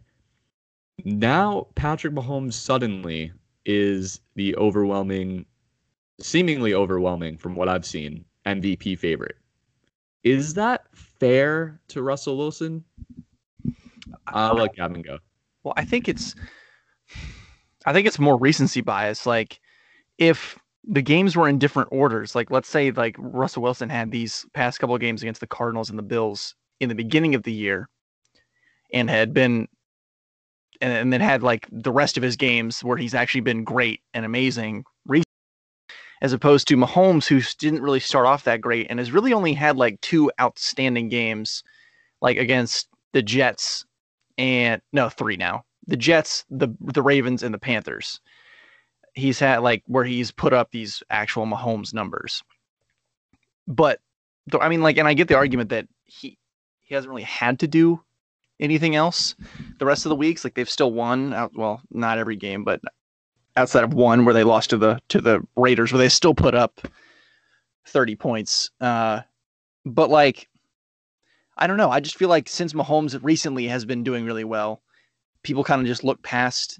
Now, 1.04 1.68
Patrick 1.76 2.12
Mahomes 2.12 2.54
suddenly 2.54 3.32
is 3.64 4.20
the 4.34 4.54
overwhelming, 4.56 5.46
seemingly 6.20 6.74
overwhelming 6.74 7.38
from 7.38 7.54
what 7.54 7.68
I've 7.68 7.86
seen, 7.86 8.24
MVP 8.46 8.98
favorite. 8.98 9.36
Is 10.24 10.54
that 10.54 10.86
fair 10.92 11.80
to 11.88 12.02
Russell 12.02 12.36
Wilson? 12.36 12.84
I'll 14.26 14.56
let 14.56 14.74
Gavin 14.74 15.02
go. 15.02 15.18
Well, 15.62 15.74
I 15.76 15.84
think 15.84 16.08
it's 16.08 16.34
I 17.88 17.94
think 17.94 18.06
it's 18.06 18.18
more 18.18 18.36
recency 18.36 18.82
bias. 18.82 19.24
Like 19.24 19.60
if 20.18 20.58
the 20.84 21.00
games 21.00 21.36
were 21.36 21.48
in 21.48 21.58
different 21.58 21.88
orders, 21.90 22.34
like 22.34 22.50
let's 22.50 22.68
say 22.68 22.90
like 22.90 23.16
Russell 23.18 23.62
Wilson 23.62 23.88
had 23.88 24.10
these 24.10 24.44
past 24.52 24.78
couple 24.78 24.94
of 24.94 25.00
games 25.00 25.22
against 25.22 25.40
the 25.40 25.46
Cardinals 25.46 25.88
and 25.88 25.98
the 25.98 26.02
Bills 26.02 26.54
in 26.80 26.90
the 26.90 26.94
beginning 26.94 27.34
of 27.34 27.44
the 27.44 27.52
year 27.52 27.88
and 28.92 29.08
had 29.08 29.32
been 29.32 29.68
and, 30.82 30.92
and 30.92 31.12
then 31.14 31.22
had 31.22 31.42
like 31.42 31.66
the 31.72 31.90
rest 31.90 32.18
of 32.18 32.22
his 32.22 32.36
games 32.36 32.84
where 32.84 32.98
he's 32.98 33.14
actually 33.14 33.40
been 33.40 33.64
great 33.64 34.02
and 34.12 34.26
amazing 34.26 34.84
as 36.20 36.34
opposed 36.34 36.68
to 36.68 36.76
Mahomes 36.76 37.26
who 37.26 37.40
didn't 37.58 37.82
really 37.82 38.00
start 38.00 38.26
off 38.26 38.44
that 38.44 38.60
great 38.60 38.88
and 38.90 38.98
has 38.98 39.12
really 39.12 39.32
only 39.32 39.54
had 39.54 39.78
like 39.78 39.98
two 40.02 40.30
outstanding 40.38 41.08
games 41.08 41.62
like 42.20 42.36
against 42.36 42.88
the 43.14 43.22
Jets 43.22 43.86
and 44.36 44.82
no, 44.92 45.08
three 45.08 45.38
now. 45.38 45.64
The 45.88 45.96
Jets, 45.96 46.44
the 46.50 46.68
the 46.80 47.02
Ravens, 47.02 47.42
and 47.42 47.52
the 47.52 47.58
Panthers. 47.58 48.20
He's 49.14 49.38
had 49.38 49.58
like 49.58 49.82
where 49.86 50.04
he's 50.04 50.30
put 50.30 50.52
up 50.52 50.70
these 50.70 51.02
actual 51.10 51.46
Mahomes 51.46 51.92
numbers. 51.92 52.42
But 53.66 54.00
I 54.60 54.68
mean, 54.68 54.82
like, 54.82 54.96
and 54.96 55.08
I 55.08 55.14
get 55.14 55.28
the 55.28 55.36
argument 55.36 55.70
that 55.70 55.88
he 56.04 56.38
he 56.80 56.94
hasn't 56.94 57.10
really 57.10 57.22
had 57.22 57.58
to 57.60 57.66
do 57.66 58.00
anything 58.60 58.94
else 58.96 59.34
the 59.78 59.86
rest 59.86 60.06
of 60.06 60.10
the 60.10 60.16
weeks. 60.16 60.44
Like 60.44 60.54
they've 60.54 60.70
still 60.70 60.92
won. 60.92 61.32
Out, 61.32 61.52
well, 61.54 61.80
not 61.90 62.18
every 62.18 62.36
game, 62.36 62.64
but 62.64 62.80
outside 63.56 63.84
of 63.84 63.94
one 63.94 64.24
where 64.24 64.34
they 64.34 64.44
lost 64.44 64.70
to 64.70 64.76
the 64.76 65.00
to 65.08 65.20
the 65.20 65.40
Raiders, 65.56 65.92
where 65.92 65.98
they 65.98 66.08
still 66.08 66.34
put 66.34 66.54
up 66.54 66.80
thirty 67.86 68.14
points. 68.14 68.70
Uh, 68.80 69.22
but 69.84 70.10
like 70.10 70.48
I 71.56 71.66
don't 71.66 71.76
know. 71.76 71.90
I 71.90 72.00
just 72.00 72.16
feel 72.16 72.28
like 72.28 72.48
since 72.48 72.72
Mahomes 72.72 73.18
recently 73.22 73.66
has 73.66 73.84
been 73.84 74.04
doing 74.04 74.24
really 74.24 74.44
well, 74.44 74.80
people 75.48 75.64
kind 75.64 75.80
of 75.80 75.86
just 75.86 76.04
look 76.04 76.22
past 76.22 76.78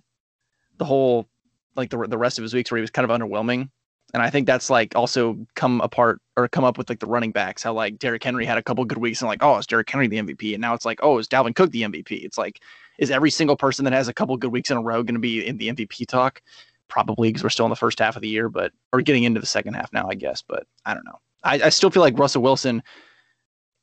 the 0.77 0.85
whole 0.85 1.27
like 1.75 1.89
the 1.89 2.07
the 2.07 2.19
rest 2.19 2.39
of 2.39 2.43
his 2.43 2.53
weeks 2.53 2.71
where 2.71 2.77
he 2.77 2.83
was 2.83 2.91
kind 2.91 3.11
of 3.11 3.19
underwhelming. 3.19 3.71
And 4.13 4.23
I 4.23 4.31
think 4.31 4.47
that's 4.47 4.69
like 4.69 4.95
also 4.95 5.39
come 5.55 5.81
apart 5.81 6.21
or 6.37 6.49
come 6.49 6.65
up 6.65 6.77
with 6.77 6.89
like 6.89 7.01
the 7.01 7.07
running 7.07 7.33
backs, 7.33 7.63
how 7.63 7.73
like 7.73 7.99
Derrick 7.99 8.23
Henry 8.23 8.45
had 8.45 8.59
a 8.59 8.63
couple 8.63 8.85
good 8.85 8.99
weeks 8.99 9.21
and 9.23 9.29
like, 9.29 9.43
oh, 9.43 9.57
is 9.57 9.67
Derrick 9.67 9.89
Henry 9.89 10.07
the 10.07 10.19
MVP? 10.19 10.53
And 10.53 10.61
now 10.61 10.75
it's 10.75 10.85
like, 10.85 11.01
oh, 11.03 11.19
is 11.19 11.29
Dalvin 11.29 11.55
Cook 11.55 11.71
the 11.71 11.83
MVP? 11.83 12.25
It's 12.25 12.39
like, 12.39 12.61
is 12.99 13.11
every 13.11 13.31
single 13.31 13.57
person 13.57 13.85
that 13.85 13.93
has 13.93 14.09
a 14.09 14.15
couple 14.15 14.37
good 14.37 14.53
weeks 14.53 14.71
in 14.71 14.77
a 14.77 14.83
row 14.83 15.03
going 15.03 15.15
to 15.15 15.21
be 15.21 15.47
in 15.47 15.57
the 15.57 15.69
MVP 15.69 16.07
talk? 16.07 16.43
Probably 16.89 17.31
because 17.31 17.43
we're 17.43 17.51
still 17.51 17.67
in 17.67 17.71
the 17.71 17.77
first 17.77 17.99
half 17.99 18.17
of 18.17 18.23
the 18.23 18.29
year, 18.29 18.49
but 18.49 18.73
or 18.93 19.03
getting 19.03 19.25
into 19.25 19.41
the 19.41 19.47
second 19.47 19.75
half 19.75 19.93
now, 19.93 20.09
I 20.09 20.15
guess. 20.15 20.43
But 20.43 20.67
I 20.87 20.95
don't 20.95 21.05
know. 21.05 21.21
I, 21.45 21.61
I 21.65 21.69
still 21.69 21.91
feel 21.91 22.03
like 22.03 22.19
Russell 22.19 22.43
Wilson 22.43 22.83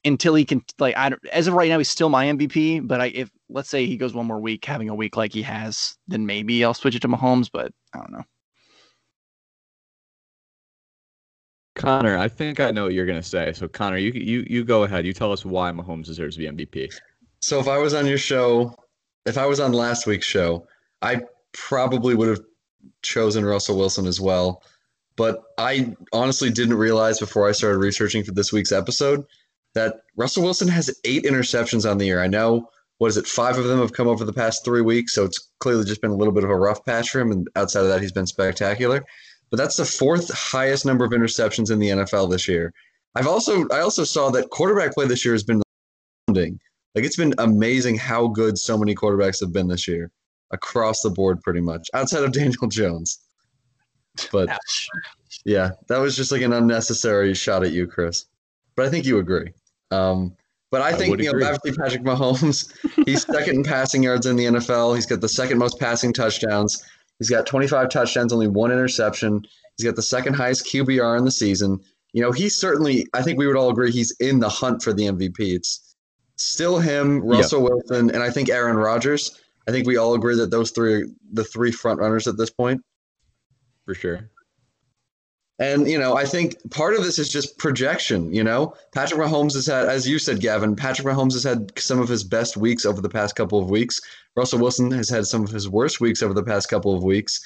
until 0.05 0.35
he 0.35 0.45
can 0.45 0.63
like 0.79 0.95
I 0.95 1.12
as 1.33 1.47
of 1.47 1.55
right 1.55 1.67
now 1.67 1.79
he's 1.79 1.89
still 1.89 2.09
my 2.09 2.27
MVP. 2.27 2.88
But 2.88 3.01
I 3.01 3.07
if 3.07 3.29
let's 3.50 3.69
say 3.69 3.85
he 3.85 3.97
goes 3.97 4.13
one 4.13 4.27
more 4.27 4.39
week 4.39 4.63
having 4.63 4.89
a 4.89 4.95
week 4.95 5.17
like 5.17 5.33
he 5.33 5.41
has, 5.41 5.97
then 6.07 6.25
maybe 6.25 6.63
I'll 6.63 6.74
switch 6.74 6.95
it 6.95 7.01
to 7.01 7.07
Mahomes. 7.07 7.50
But 7.51 7.74
I 7.93 7.97
don't 7.97 8.12
know. 8.12 8.24
Connor, 11.75 12.17
I 12.17 12.29
think 12.29 12.62
I 12.62 12.71
know 12.71 12.85
what 12.85 12.93
you're 12.93 13.05
gonna 13.05 13.24
say. 13.24 13.51
So 13.53 13.67
Connor, 13.67 13.97
you 13.97 14.12
you 14.13 14.45
you 14.47 14.63
go 14.63 14.83
ahead. 14.83 15.05
You 15.05 15.13
tell 15.13 15.31
us 15.31 15.43
why 15.43 15.71
Mahomes 15.71 16.05
deserves 16.05 16.38
to 16.38 16.39
be 16.39 16.65
MVP. 16.65 16.93
So 17.41 17.59
if 17.59 17.67
I 17.67 17.77
was 17.79 17.93
on 17.93 18.05
your 18.05 18.17
show, 18.17 18.74
if 19.25 19.38
I 19.38 19.45
was 19.45 19.59
on 19.59 19.74
last 19.74 20.07
week's 20.07 20.25
show, 20.25 20.67
I 21.01 21.21
probably 21.53 22.15
would 22.15 22.29
have 22.29 22.41
chosen 23.01 23.43
Russell 23.43 23.77
Wilson 23.77 24.05
as 24.05 24.21
well. 24.21 24.63
But 25.17 25.41
I 25.57 25.95
honestly 26.12 26.50
didn't 26.50 26.75
realize 26.75 27.19
before 27.19 27.47
I 27.47 27.53
started 27.53 27.79
researching 27.79 28.24
for 28.24 28.31
this 28.31 28.51
week's 28.51 28.71
episode 28.71 29.25
that 29.75 30.01
Russell 30.15 30.44
Wilson 30.44 30.67
has 30.70 30.94
eight 31.03 31.24
interceptions 31.25 31.89
on 31.89 31.98
the 31.98 32.05
year. 32.05 32.22
I 32.22 32.27
know, 32.27 32.67
what 32.98 33.10
is 33.10 33.17
it, 33.17 33.27
five 33.27 33.58
of 33.58 33.65
them 33.65 33.79
have 33.79 33.94
come 33.94 34.08
over 34.08 34.24
the 34.24 34.34
past 34.34 34.65
three 34.65 34.82
weeks, 34.82 35.13
so 35.13 35.25
it's 35.25 35.51
clearly 35.60 35.86
just 35.86 36.01
been 36.01 36.12
a 36.12 36.15
little 36.15 36.34
bit 36.34 36.44
of 36.44 36.50
a 36.50 36.58
rough 36.58 36.84
patch 36.86 37.12
for 37.12 37.20
him. 37.20 37.32
And 37.32 37.48
outside 37.55 37.82
of 37.82 37.89
that, 37.89 38.01
he's 38.01 38.12
been 38.12 38.25
spectacular. 38.25 39.03
But 39.51 39.58
that's 39.58 39.77
the 39.77 39.86
fourth 39.86 40.34
highest 40.34 40.86
number 40.86 41.05
of 41.05 41.12
interceptions 41.12 41.70
in 41.70 41.79
the 41.79 41.89
NFL 41.89 42.32
this 42.32 42.48
year. 42.48 42.74
I've 43.15 43.27
also 43.27 43.67
I 43.70 43.79
also 43.79 44.03
saw 44.03 44.29
that 44.32 44.50
quarterback 44.50 44.94
play 44.94 45.08
this 45.08 45.24
year 45.24 45.34
has 45.34 45.44
been 45.44 45.62
like 46.96 47.03
it's 47.03 47.15
been 47.15 47.34
amazing 47.38 47.98
how 47.98 48.27
good 48.27 48.58
so 48.58 48.77
many 48.77 48.96
quarterbacks 48.96 49.39
have 49.39 49.53
been 49.53 49.67
this 49.67 49.88
year 49.88 50.12
across 50.51 51.01
the 51.01 51.10
board, 51.10 51.41
pretty 51.41 51.62
much 51.62 51.89
outside 51.94 52.24
of 52.24 52.32
Daniel 52.34 52.67
Jones. 52.67 53.20
But 54.32 54.50
Ouch. 54.50 54.89
yeah, 55.44 55.72
that 55.88 55.98
was 55.98 56.15
just 56.15 56.32
like 56.32 56.41
an 56.41 56.53
unnecessary 56.53 57.34
shot 57.34 57.63
at 57.63 57.74
you, 57.74 57.88
Chris. 57.88 58.25
But 58.75 58.86
I 58.86 58.89
think 58.89 59.05
you 59.05 59.20
agree. 59.20 59.51
Um, 59.92 60.36
but 60.72 60.82
I, 60.82 60.89
I 60.89 60.94
think 60.94 61.22
you 61.22 61.32
know, 61.32 61.46
obviously 61.46 61.72
Patrick 61.72 62.04
Mahomes, 62.04 62.72
he's 63.06 63.25
second 63.25 63.56
in 63.56 63.63
passing 63.63 64.04
yards 64.04 64.25
in 64.25 64.36
the 64.36 64.46
NFL. 64.46 64.96
He's 64.96 65.06
got 65.06 65.22
the 65.22 65.30
second 65.30 65.58
most 65.58 65.80
passing 65.80 66.12
touchdowns. 66.12 66.84
He's 67.20 67.30
got 67.30 67.46
25 67.46 67.89
touchdowns, 67.89 68.34
only 68.34 68.48
one 68.48 68.72
interception. 68.72 69.46
He's 69.77 69.86
got 69.86 69.96
the 69.96 70.01
second 70.01 70.34
highest 70.34 70.68
QBR 70.68 71.18
in 71.18 71.25
the 71.25 71.32
season. 71.32 71.80
You 72.13 72.22
know, 72.22 72.32
he's 72.32 72.58
certainly. 72.58 73.06
I 73.13 73.22
think 73.22 73.38
we 73.38 73.48
would 73.48 73.58
all 73.58 73.70
agree 73.70 73.92
he's 73.92 74.12
in 74.20 74.39
the 74.39 74.50
hunt 74.50 74.82
for 74.82 74.94
the 74.94 75.04
MVP. 75.04 75.39
It's 75.39 75.96
still 76.38 76.80
him, 76.80 77.22
Russell 77.22 77.62
yep. 77.62 77.72
Wilson, 77.72 78.10
and 78.10 78.24
I 78.24 78.30
think 78.30 78.50
Aaron 78.50 78.77
Rodgers. 78.77 79.42
I 79.68 79.72
think 79.72 79.88
we 79.88 79.98
all 79.98 80.13
agree 80.13 80.36
that 80.36 80.51
those 80.51 80.72
three 80.72 80.94
are 80.94 81.06
the 81.34 81.44
three 81.44 81.72
front 81.72 82.00
runners 82.00 82.27
at 82.27 82.38
this 82.38 82.50
point. 82.50 82.82
For 83.86 83.96
sure. 83.96 84.30
And 85.57 85.88
you 85.89 85.97
know, 85.97 86.17
I 86.17 86.25
think 86.25 86.57
part 86.71 86.95
of 86.95 87.03
this 87.03 87.17
is 87.17 87.29
just 87.29 87.57
projection. 87.57 88.33
You 88.33 88.43
know, 88.43 88.74
Patrick 88.93 89.21
Mahomes 89.21 89.53
has 89.53 89.67
had, 89.67 89.88
as 89.88 90.07
you 90.07 90.19
said, 90.19 90.41
Gavin. 90.41 90.75
Patrick 90.75 91.07
Mahomes 91.07 91.31
has 91.31 91.43
had 91.43 91.71
some 91.79 92.00
of 92.00 92.09
his 92.09 92.24
best 92.24 92.57
weeks 92.57 92.85
over 92.85 93.01
the 93.01 93.09
past 93.09 93.35
couple 93.35 93.59
of 93.59 93.69
weeks. 93.69 94.01
Russell 94.35 94.59
Wilson 94.59 94.91
has 94.91 95.09
had 95.09 95.25
some 95.25 95.43
of 95.43 95.51
his 95.51 95.69
worst 95.69 96.01
weeks 96.01 96.21
over 96.21 96.33
the 96.33 96.43
past 96.43 96.69
couple 96.69 96.93
of 96.93 97.03
weeks. 97.03 97.39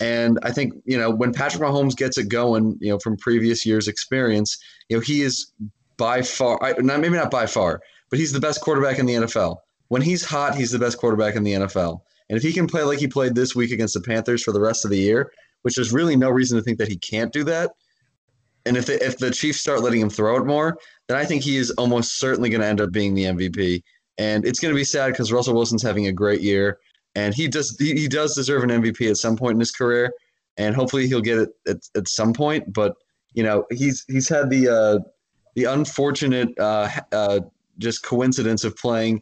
And 0.00 0.38
I 0.42 0.50
think 0.50 0.74
you 0.84 0.98
know 0.98 1.10
when 1.10 1.32
Patrick 1.32 1.62
Mahomes 1.62 1.96
gets 1.96 2.18
it 2.18 2.28
going, 2.28 2.76
you 2.80 2.90
know, 2.90 2.98
from 2.98 3.16
previous 3.16 3.64
years' 3.64 3.88
experience, 3.88 4.58
you 4.90 4.96
know, 4.98 5.00
he 5.00 5.22
is 5.22 5.50
by 5.96 6.20
far, 6.20 6.58
not 6.80 7.00
maybe 7.00 7.16
not 7.16 7.30
by 7.30 7.46
far, 7.46 7.80
but 8.10 8.18
he's 8.18 8.32
the 8.32 8.40
best 8.40 8.60
quarterback 8.60 8.98
in 8.98 9.06
the 9.06 9.14
NFL. 9.14 9.56
When 9.88 10.02
he's 10.02 10.24
hot, 10.24 10.54
he's 10.54 10.72
the 10.72 10.78
best 10.78 10.98
quarterback 10.98 11.36
in 11.36 11.44
the 11.44 11.54
NFL. 11.54 12.00
And 12.28 12.36
if 12.36 12.42
he 12.42 12.52
can 12.52 12.66
play 12.66 12.82
like 12.82 12.98
he 12.98 13.06
played 13.06 13.34
this 13.34 13.54
week 13.54 13.70
against 13.70 13.94
the 13.94 14.00
Panthers 14.00 14.42
for 14.42 14.52
the 14.52 14.60
rest 14.60 14.84
of 14.84 14.90
the 14.90 14.98
year, 14.98 15.32
which 15.66 15.74
there's 15.74 15.92
really 15.92 16.14
no 16.14 16.30
reason 16.30 16.56
to 16.56 16.62
think 16.62 16.78
that 16.78 16.86
he 16.86 16.96
can't 16.96 17.32
do 17.32 17.42
that. 17.42 17.72
And 18.66 18.76
if 18.76 18.86
the, 18.86 19.04
if 19.04 19.18
the 19.18 19.32
Chiefs 19.32 19.58
start 19.58 19.82
letting 19.82 20.00
him 20.00 20.08
throw 20.08 20.36
it 20.36 20.46
more, 20.46 20.78
then 21.08 21.16
I 21.16 21.24
think 21.24 21.42
he 21.42 21.56
is 21.56 21.72
almost 21.72 22.20
certainly 22.20 22.50
going 22.50 22.60
to 22.60 22.68
end 22.68 22.80
up 22.80 22.92
being 22.92 23.14
the 23.14 23.24
MVP. 23.24 23.82
And 24.16 24.46
it's 24.46 24.60
going 24.60 24.72
to 24.72 24.78
be 24.78 24.84
sad 24.84 25.08
because 25.08 25.32
Russell 25.32 25.54
Wilson's 25.54 25.82
having 25.82 26.06
a 26.06 26.12
great 26.12 26.40
year, 26.40 26.78
and 27.16 27.34
he 27.34 27.48
does 27.48 27.76
he, 27.80 27.94
he 27.94 28.06
does 28.06 28.36
deserve 28.36 28.62
an 28.62 28.70
MVP 28.70 29.10
at 29.10 29.16
some 29.16 29.36
point 29.36 29.54
in 29.54 29.58
his 29.58 29.72
career, 29.72 30.12
and 30.56 30.72
hopefully 30.72 31.08
he'll 31.08 31.20
get 31.20 31.38
it 31.38 31.48
at, 31.66 31.78
at 31.96 32.06
some 32.06 32.32
point. 32.32 32.72
But 32.72 32.94
you 33.34 33.42
know 33.42 33.64
he's 33.72 34.04
he's 34.06 34.28
had 34.28 34.50
the 34.50 34.68
uh, 34.68 34.98
the 35.56 35.64
unfortunate 35.64 36.56
uh, 36.60 36.88
uh, 37.10 37.40
just 37.78 38.04
coincidence 38.04 38.62
of 38.62 38.76
playing 38.76 39.20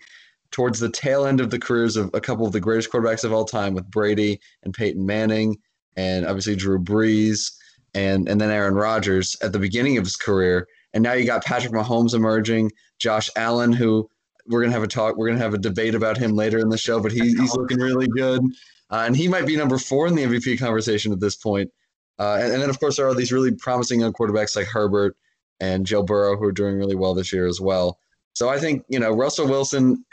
towards 0.51 0.79
the 0.79 0.91
tail 0.91 1.25
end 1.25 1.41
of 1.41 1.49
the 1.49 1.59
careers 1.59 1.97
of 1.97 2.11
a 2.13 2.21
couple 2.21 2.47
of 2.47 2.53
the 2.53 2.61
greatest 2.61 2.93
quarterbacks 2.93 3.25
of 3.25 3.33
all 3.33 3.47
time 3.47 3.73
with 3.73 3.91
Brady 3.91 4.39
and 4.63 4.75
Peyton 4.75 5.07
Manning 5.07 5.57
and 5.97 6.27
obviously 6.27 6.57
Drew 6.57 6.79
Brees 6.79 7.53
and 7.95 8.29
and 8.29 8.41
then 8.41 8.51
Aaron 8.51 8.75
Rodgers 8.75 9.37
at 9.43 9.53
the 9.53 9.59
beginning 9.59 9.97
of 9.99 10.05
his 10.05 10.17
career. 10.17 10.67
And 10.93 11.03
now 11.03 11.13
you 11.13 11.27
got 11.27 11.45
Patrick 11.45 11.73
Mahomes 11.73 12.15
emerging, 12.15 12.71
Josh 12.99 13.29
Allen, 13.37 13.73
who 13.73 14.09
we're 14.47 14.61
gonna 14.61 14.73
have 14.73 14.83
a 14.83 14.89
talk, 14.89 15.17
we're 15.17 15.29
gonna 15.29 15.41
have 15.41 15.55
a 15.55 15.59
debate 15.59 15.95
about 15.95 16.17
him 16.17 16.33
later 16.33 16.59
in 16.59 16.69
the 16.69 16.79
show, 16.79 17.01
but 17.01 17.13
he, 17.13 17.21
he's 17.21 17.55
looking 17.55 17.79
really 17.79 18.07
good, 18.09 18.43
uh, 18.91 19.05
and 19.07 19.17
he 19.17 19.29
might 19.29 19.47
be 19.47 19.57
number 19.57 19.79
four 19.79 20.07
in 20.07 20.15
the 20.15 20.23
MVP 20.23 20.59
conversation 20.59 21.13
at 21.13 21.21
this 21.21 21.37
point. 21.37 21.71
Uh, 22.19 22.39
and, 22.41 22.53
and, 22.53 22.63
then 22.63 22.71
of 22.71 22.79
course 22.79 22.97
there 22.97 23.09
are 23.09 23.15
these 23.15 23.33
really 23.33 23.53
promising 23.53 24.01
young 24.01 24.13
quarterbacks 24.13 24.55
like 24.55 24.69
Herbert 24.69 25.17
and 25.59 25.85
Joe 25.85 26.03
Burrow 26.03 26.37
who 26.37 26.45
are 26.45 26.53
doing 26.53 26.77
really 26.77 26.95
well 26.95 27.13
this 27.13 27.33
year 27.33 27.47
as 27.47 27.61
well. 27.61 27.99
So 28.35 28.49
I 28.49 28.59
think 28.59 28.85
you 28.89 28.99
know 28.99 29.11
Russell 29.13 29.49
Wilson. 29.49 30.05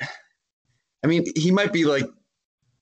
I 1.04 1.08
mean, 1.08 1.26
he 1.36 1.52
might 1.52 1.74
be 1.74 1.86
like 1.86 2.06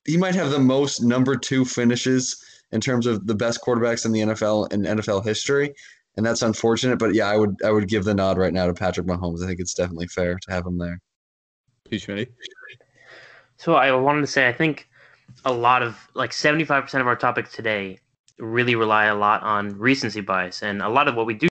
he 0.05 0.17
might 0.17 0.35
have 0.35 0.51
the 0.51 0.59
most 0.59 1.01
number 1.01 1.35
two 1.35 1.65
finishes 1.65 2.43
in 2.71 2.81
terms 2.81 3.05
of 3.05 3.25
the 3.27 3.35
best 3.35 3.61
quarterbacks 3.61 4.05
in 4.05 4.11
the 4.11 4.21
NFL 4.21 4.71
in 4.71 4.83
NFL 4.83 5.25
history, 5.25 5.73
and 6.17 6.25
that's 6.25 6.41
unfortunate. 6.41 6.99
But 6.99 7.13
yeah, 7.13 7.27
I 7.27 7.37
would 7.37 7.55
I 7.63 7.71
would 7.71 7.87
give 7.87 8.03
the 8.03 8.13
nod 8.13 8.37
right 8.37 8.53
now 8.53 8.67
to 8.67 8.73
Patrick 8.73 9.07
Mahomes. 9.07 9.43
I 9.43 9.47
think 9.47 9.59
it's 9.59 9.73
definitely 9.73 10.07
fair 10.07 10.37
to 10.39 10.51
have 10.51 10.65
him 10.65 10.77
there. 10.77 10.99
Please, 11.85 12.07
ready? 12.07 12.27
So 13.57 13.75
I 13.75 13.91
wanted 13.91 14.21
to 14.21 14.27
say 14.27 14.47
I 14.47 14.53
think 14.53 14.87
a 15.45 15.53
lot 15.53 15.81
of 15.81 15.97
like 16.13 16.33
seventy 16.33 16.65
five 16.65 16.83
percent 16.83 17.01
of 17.01 17.07
our 17.07 17.15
topics 17.15 17.51
today 17.51 17.99
really 18.37 18.75
rely 18.75 19.05
a 19.05 19.15
lot 19.15 19.43
on 19.43 19.77
recency 19.77 20.21
bias, 20.21 20.61
and 20.63 20.81
a 20.81 20.89
lot 20.89 21.07
of 21.07 21.15
what 21.15 21.25
we 21.25 21.33
do 21.33 21.47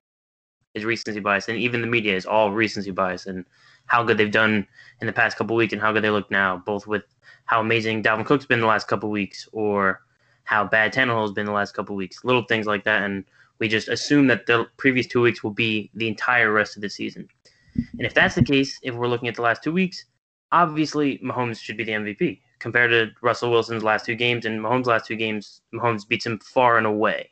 is 0.75 0.85
recency 0.85 1.21
bias, 1.21 1.49
and 1.49 1.59
even 1.59 1.81
the 1.81 1.87
media 1.87 2.15
is 2.15 2.27
all 2.27 2.53
recency 2.53 2.91
bias 2.91 3.27
and 3.27 3.45
how 3.87 4.03
good 4.03 4.19
they've 4.19 4.31
done 4.31 4.67
in 5.01 5.07
the 5.07 5.13
past 5.13 5.37
couple 5.37 5.57
weeks 5.57 5.73
and 5.73 5.83
how 5.83 5.93
good 5.93 6.05
they 6.05 6.11
look 6.11 6.31
now, 6.31 6.63
both 6.65 6.87
with 6.87 7.03
how 7.47 7.61
amazing 7.61 8.03
Dalvin 8.03 8.27
Cook's 8.27 8.47
been 8.47 8.61
the 8.61 8.67
last 8.67 8.87
couple 8.87 9.11
weeks 9.11 9.49
or 9.53 10.03
how 10.49 10.64
bad 10.64 10.95
Tannehill 10.95 11.21
has 11.21 11.33
been 11.33 11.45
the 11.45 11.52
last 11.52 11.75
couple 11.75 11.95
weeks, 11.95 12.25
little 12.25 12.43
things 12.43 12.64
like 12.64 12.83
that, 12.85 13.02
and 13.02 13.23
we 13.59 13.69
just 13.69 13.88
assume 13.88 14.28
that 14.28 14.47
the 14.47 14.67
previous 14.78 15.07
two 15.07 15.21
weeks 15.21 15.45
will 15.45 15.50
be 15.50 15.90
the 15.93 16.09
entire 16.09 16.50
rest 16.50 16.75
of 16.75 16.81
the 16.81 16.88
season. 16.88 17.28
And 17.75 18.07
if 18.07 18.14
that's 18.14 18.35
the 18.35 18.43
case, 18.43 18.78
if 18.83 18.95
we're 18.95 19.09
looking 19.09 19.28
at 19.28 19.35
the 19.35 19.43
last 19.43 19.62
two 19.62 19.75
weeks, 19.75 20.07
obviously 20.50 21.19
Mahomes 21.19 21.61
should 21.61 21.76
be 21.76 21.85
the 21.85 21.93
MVP 21.93 22.40
compared 22.61 22.90
to 22.93 23.11
Russell 23.21 23.50
Wilson's 23.50 23.85
last 23.85 24.07
two 24.07 24.14
games 24.14 24.47
and 24.47 24.59
Mahomes' 24.59 24.87
last 24.87 25.05
two 25.05 25.17
games. 25.17 25.61
Mahomes 25.75 26.09
beats 26.09 26.25
him 26.25 26.38
far 26.38 26.78
and 26.78 26.87
away, 26.87 27.28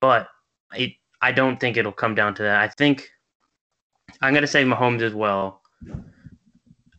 but 0.00 0.28
I 0.70 0.94
I 1.20 1.32
don't 1.32 1.58
think 1.58 1.76
it'll 1.76 1.90
come 1.90 2.14
down 2.14 2.32
to 2.36 2.44
that. 2.44 2.60
I 2.60 2.68
think 2.68 3.10
I'm 4.22 4.34
gonna 4.34 4.46
say 4.46 4.62
Mahomes 4.62 5.02
as 5.02 5.14
well. 5.14 5.62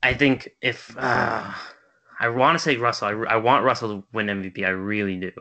I 0.04 0.14
think 0.14 0.50
if 0.62 0.94
uh, 0.98 1.54
I 2.20 2.30
want 2.30 2.56
to 2.58 2.64
say 2.64 2.78
Russell, 2.78 3.08
I, 3.08 3.34
I 3.34 3.36
want 3.38 3.66
Russell 3.66 3.90
to 3.90 4.08
win 4.14 4.28
MVP. 4.28 4.66
I 4.66 4.70
really 4.70 5.18
do. 5.18 5.32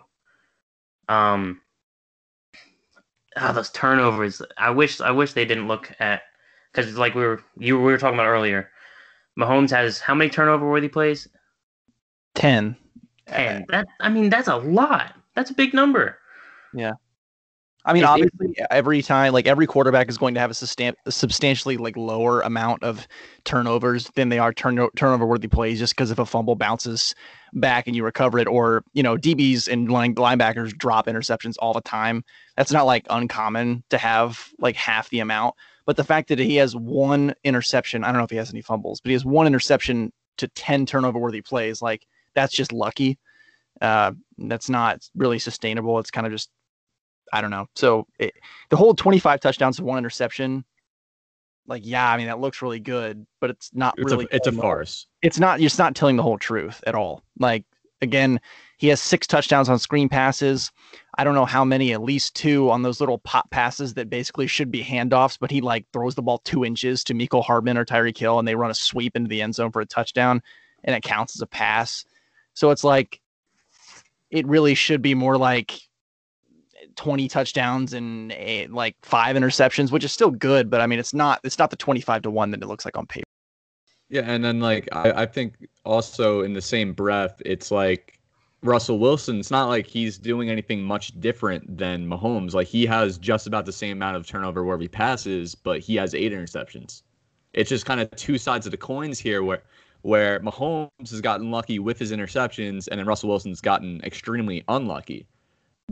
Um, 1.08 1.60
ah, 3.36 3.52
those 3.52 3.70
turnovers. 3.70 4.42
I 4.58 4.70
wish 4.70 5.00
I 5.00 5.10
wish 5.10 5.32
they 5.32 5.44
didn't 5.44 5.68
look 5.68 5.92
at 5.98 6.22
because 6.72 6.96
like 6.96 7.14
we 7.14 7.22
were 7.22 7.42
you 7.58 7.76
we 7.76 7.84
were 7.84 7.98
talking 7.98 8.14
about 8.14 8.26
earlier. 8.26 8.70
Mahomes 9.38 9.70
has 9.70 10.00
how 10.00 10.14
many 10.14 10.30
turnover 10.30 10.68
worthy 10.68 10.88
plays? 10.88 11.28
Ten. 12.34 12.76
And 13.26 13.64
that 13.68 13.86
I 14.00 14.08
mean 14.08 14.30
that's 14.30 14.48
a 14.48 14.56
lot. 14.56 15.14
That's 15.34 15.50
a 15.50 15.54
big 15.54 15.74
number. 15.74 16.18
I 17.86 17.92
mean, 17.92 18.04
obviously, 18.04 18.56
every 18.70 19.02
time, 19.02 19.34
like 19.34 19.46
every 19.46 19.66
quarterback 19.66 20.08
is 20.08 20.16
going 20.16 20.32
to 20.34 20.40
have 20.40 20.50
a, 20.50 20.54
sustain, 20.54 20.94
a 21.04 21.12
substantially 21.12 21.76
like 21.76 21.96
lower 21.96 22.40
amount 22.40 22.82
of 22.82 23.06
turnovers 23.44 24.08
than 24.14 24.30
they 24.30 24.38
are 24.38 24.54
turn, 24.54 24.88
turnover 24.96 25.26
worthy 25.26 25.48
plays, 25.48 25.78
just 25.78 25.94
because 25.94 26.10
if 26.10 26.18
a 26.18 26.24
fumble 26.24 26.56
bounces 26.56 27.14
back 27.52 27.86
and 27.86 27.94
you 27.94 28.02
recover 28.02 28.38
it, 28.38 28.48
or 28.48 28.84
you 28.94 29.02
know, 29.02 29.18
DBs 29.18 29.68
and 29.70 29.90
line, 29.90 30.14
linebackers 30.14 30.76
drop 30.78 31.06
interceptions 31.06 31.56
all 31.58 31.74
the 31.74 31.82
time. 31.82 32.24
That's 32.56 32.72
not 32.72 32.86
like 32.86 33.06
uncommon 33.10 33.84
to 33.90 33.98
have 33.98 34.48
like 34.58 34.76
half 34.76 35.10
the 35.10 35.20
amount. 35.20 35.54
But 35.84 35.98
the 35.98 36.04
fact 36.04 36.28
that 36.28 36.38
he 36.38 36.56
has 36.56 36.74
one 36.74 37.34
interception, 37.44 38.02
I 38.02 38.06
don't 38.08 38.16
know 38.16 38.24
if 38.24 38.30
he 38.30 38.36
has 38.36 38.50
any 38.50 38.62
fumbles, 38.62 39.00
but 39.02 39.10
he 39.10 39.14
has 39.14 39.26
one 39.26 39.46
interception 39.46 40.10
to 40.38 40.48
ten 40.48 40.86
turnover 40.86 41.18
worthy 41.18 41.42
plays, 41.42 41.82
like 41.82 42.06
that's 42.34 42.54
just 42.54 42.72
lucky. 42.72 43.18
Uh, 43.82 44.12
that's 44.38 44.70
not 44.70 45.06
really 45.14 45.38
sustainable. 45.38 45.98
It's 45.98 46.10
kind 46.10 46.26
of 46.26 46.32
just 46.32 46.48
I 47.34 47.40
don't 47.40 47.50
know. 47.50 47.66
So 47.74 48.06
it, 48.20 48.32
the 48.70 48.76
whole 48.76 48.94
25 48.94 49.40
touchdowns 49.40 49.78
to 49.78 49.84
one 49.84 49.98
interception, 49.98 50.64
like 51.66 51.82
yeah, 51.84 52.08
I 52.08 52.16
mean 52.16 52.28
that 52.28 52.38
looks 52.38 52.62
really 52.62 52.78
good, 52.78 53.26
but 53.40 53.50
it's 53.50 53.70
not 53.74 53.94
It's 53.98 54.12
really. 54.12 54.28
a 54.30 54.36
it's 54.36 54.46
a 54.46 54.52
farce. 54.52 55.08
It's 55.20 55.40
not. 55.40 55.60
It's 55.60 55.76
not 55.78 55.96
telling 55.96 56.16
the 56.16 56.22
whole 56.22 56.38
truth 56.38 56.80
at 56.86 56.94
all. 56.94 57.24
Like 57.40 57.64
again, 58.00 58.40
he 58.76 58.86
has 58.88 59.00
six 59.00 59.26
touchdowns 59.26 59.68
on 59.68 59.80
screen 59.80 60.08
passes. 60.08 60.70
I 61.18 61.24
don't 61.24 61.34
know 61.34 61.44
how 61.44 61.64
many, 61.64 61.92
at 61.92 62.02
least 62.02 62.36
two 62.36 62.70
on 62.70 62.82
those 62.82 63.00
little 63.00 63.18
pop 63.18 63.50
passes 63.50 63.94
that 63.94 64.08
basically 64.08 64.46
should 64.46 64.70
be 64.70 64.84
handoffs, 64.84 65.36
but 65.40 65.50
he 65.50 65.60
like 65.60 65.86
throws 65.92 66.14
the 66.14 66.22
ball 66.22 66.38
two 66.44 66.64
inches 66.64 67.02
to 67.04 67.14
Mecole 67.14 67.42
Hardman 67.44 67.76
or 67.76 67.84
Tyreek 67.84 68.16
Hill, 68.16 68.38
and 68.38 68.46
they 68.46 68.54
run 68.54 68.70
a 68.70 68.74
sweep 68.74 69.16
into 69.16 69.28
the 69.28 69.42
end 69.42 69.56
zone 69.56 69.72
for 69.72 69.80
a 69.80 69.86
touchdown, 69.86 70.40
and 70.84 70.94
it 70.94 71.02
counts 71.02 71.36
as 71.36 71.40
a 71.42 71.46
pass. 71.48 72.04
So 72.52 72.70
it's 72.70 72.84
like 72.84 73.20
it 74.30 74.46
really 74.46 74.76
should 74.76 75.02
be 75.02 75.14
more 75.14 75.36
like 75.36 75.80
20 76.96 77.28
touchdowns 77.28 77.92
and 77.92 78.32
eh, 78.32 78.66
like 78.70 78.96
five 79.02 79.36
interceptions, 79.36 79.90
which 79.90 80.04
is 80.04 80.12
still 80.12 80.30
good, 80.30 80.70
but 80.70 80.80
I 80.80 80.86
mean 80.86 80.98
it's 80.98 81.14
not 81.14 81.40
it's 81.44 81.58
not 81.58 81.70
the 81.70 81.76
25 81.76 82.22
to 82.22 82.30
1 82.30 82.50
that 82.52 82.62
it 82.62 82.66
looks 82.66 82.84
like 82.84 82.96
on 82.96 83.06
paper. 83.06 83.24
Yeah, 84.08 84.22
and 84.22 84.44
then 84.44 84.60
like 84.60 84.88
I, 84.92 85.22
I 85.22 85.26
think 85.26 85.54
also 85.84 86.42
in 86.42 86.52
the 86.52 86.62
same 86.62 86.92
breath, 86.92 87.40
it's 87.44 87.70
like 87.70 88.20
Russell 88.62 88.98
Wilson. 88.98 89.40
It's 89.40 89.50
not 89.50 89.68
like 89.68 89.86
he's 89.86 90.18
doing 90.18 90.50
anything 90.50 90.82
much 90.82 91.18
different 91.20 91.76
than 91.76 92.06
Mahomes. 92.06 92.54
Like 92.54 92.66
he 92.66 92.86
has 92.86 93.18
just 93.18 93.46
about 93.46 93.66
the 93.66 93.72
same 93.72 93.98
amount 93.98 94.16
of 94.16 94.26
turnover 94.26 94.64
where 94.64 94.78
he 94.78 94.88
passes, 94.88 95.54
but 95.54 95.80
he 95.80 95.96
has 95.96 96.14
eight 96.14 96.32
interceptions. 96.32 97.02
It's 97.52 97.68
just 97.70 97.86
kind 97.86 98.00
of 98.00 98.10
two 98.12 98.38
sides 98.38 98.66
of 98.66 98.72
the 98.72 98.78
coins 98.78 99.18
here, 99.18 99.42
where 99.42 99.62
where 100.02 100.38
Mahomes 100.40 101.10
has 101.10 101.20
gotten 101.20 101.50
lucky 101.50 101.78
with 101.78 101.98
his 101.98 102.12
interceptions, 102.12 102.88
and 102.88 102.98
then 102.98 103.06
Russell 103.06 103.30
Wilson's 103.30 103.60
gotten 103.60 104.02
extremely 104.02 104.62
unlucky. 104.68 105.26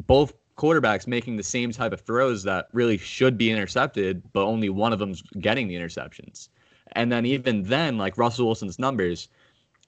Both 0.06 0.34
quarterbacks 0.62 1.08
making 1.08 1.36
the 1.36 1.42
same 1.42 1.72
type 1.72 1.92
of 1.92 2.00
throws 2.00 2.44
that 2.44 2.68
really 2.72 2.96
should 2.96 3.36
be 3.36 3.50
intercepted, 3.50 4.22
but 4.32 4.44
only 4.44 4.68
one 4.68 4.92
of 4.92 5.00
them's 5.00 5.20
getting 5.40 5.66
the 5.66 5.74
interceptions. 5.74 6.48
And 6.92 7.10
then 7.10 7.26
even 7.26 7.64
then, 7.64 7.98
like 7.98 8.16
Russell 8.16 8.46
Wilson's 8.46 8.78
numbers, 8.78 9.28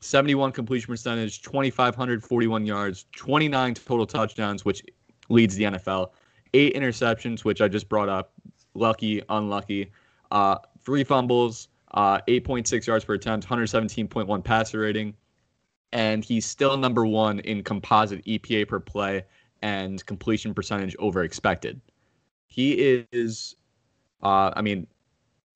71 0.01 0.51
completion 0.51 0.93
percentage, 0.93 1.43
2,541 1.43 2.67
yards, 2.67 3.07
29 3.15 3.75
total 3.75 4.05
touchdowns, 4.05 4.65
which 4.65 4.83
leads 5.29 5.55
the 5.55 5.65
NFL, 5.65 6.11
eight 6.55 6.75
interceptions, 6.75 7.45
which 7.45 7.61
I 7.61 7.69
just 7.69 7.89
brought 7.89 8.09
up, 8.09 8.33
lucky, 8.75 9.23
unlucky, 9.29 9.93
uh, 10.33 10.57
three 10.81 11.05
fumbles, 11.05 11.69
uh, 11.93 12.19
8.6 12.27 12.85
yards 12.87 13.05
per 13.05 13.15
attempt, 13.15 13.47
117.1 13.49 14.43
passer 14.43 14.81
rating, 14.81 15.15
and 15.93 16.25
he's 16.25 16.45
still 16.45 16.77
number 16.77 17.07
one 17.07 17.39
in 17.41 17.63
composite 17.63 18.25
EPA 18.25 18.67
per 18.67 18.81
play 18.81 19.25
and 19.65 20.05
completion 20.05 20.53
percentage 20.53 20.95
over 20.99 21.25
expected. 21.25 21.81
He 22.49 22.73
is, 23.11 23.57
uh, 24.23 24.53
I 24.55 24.61
mean, 24.61 24.87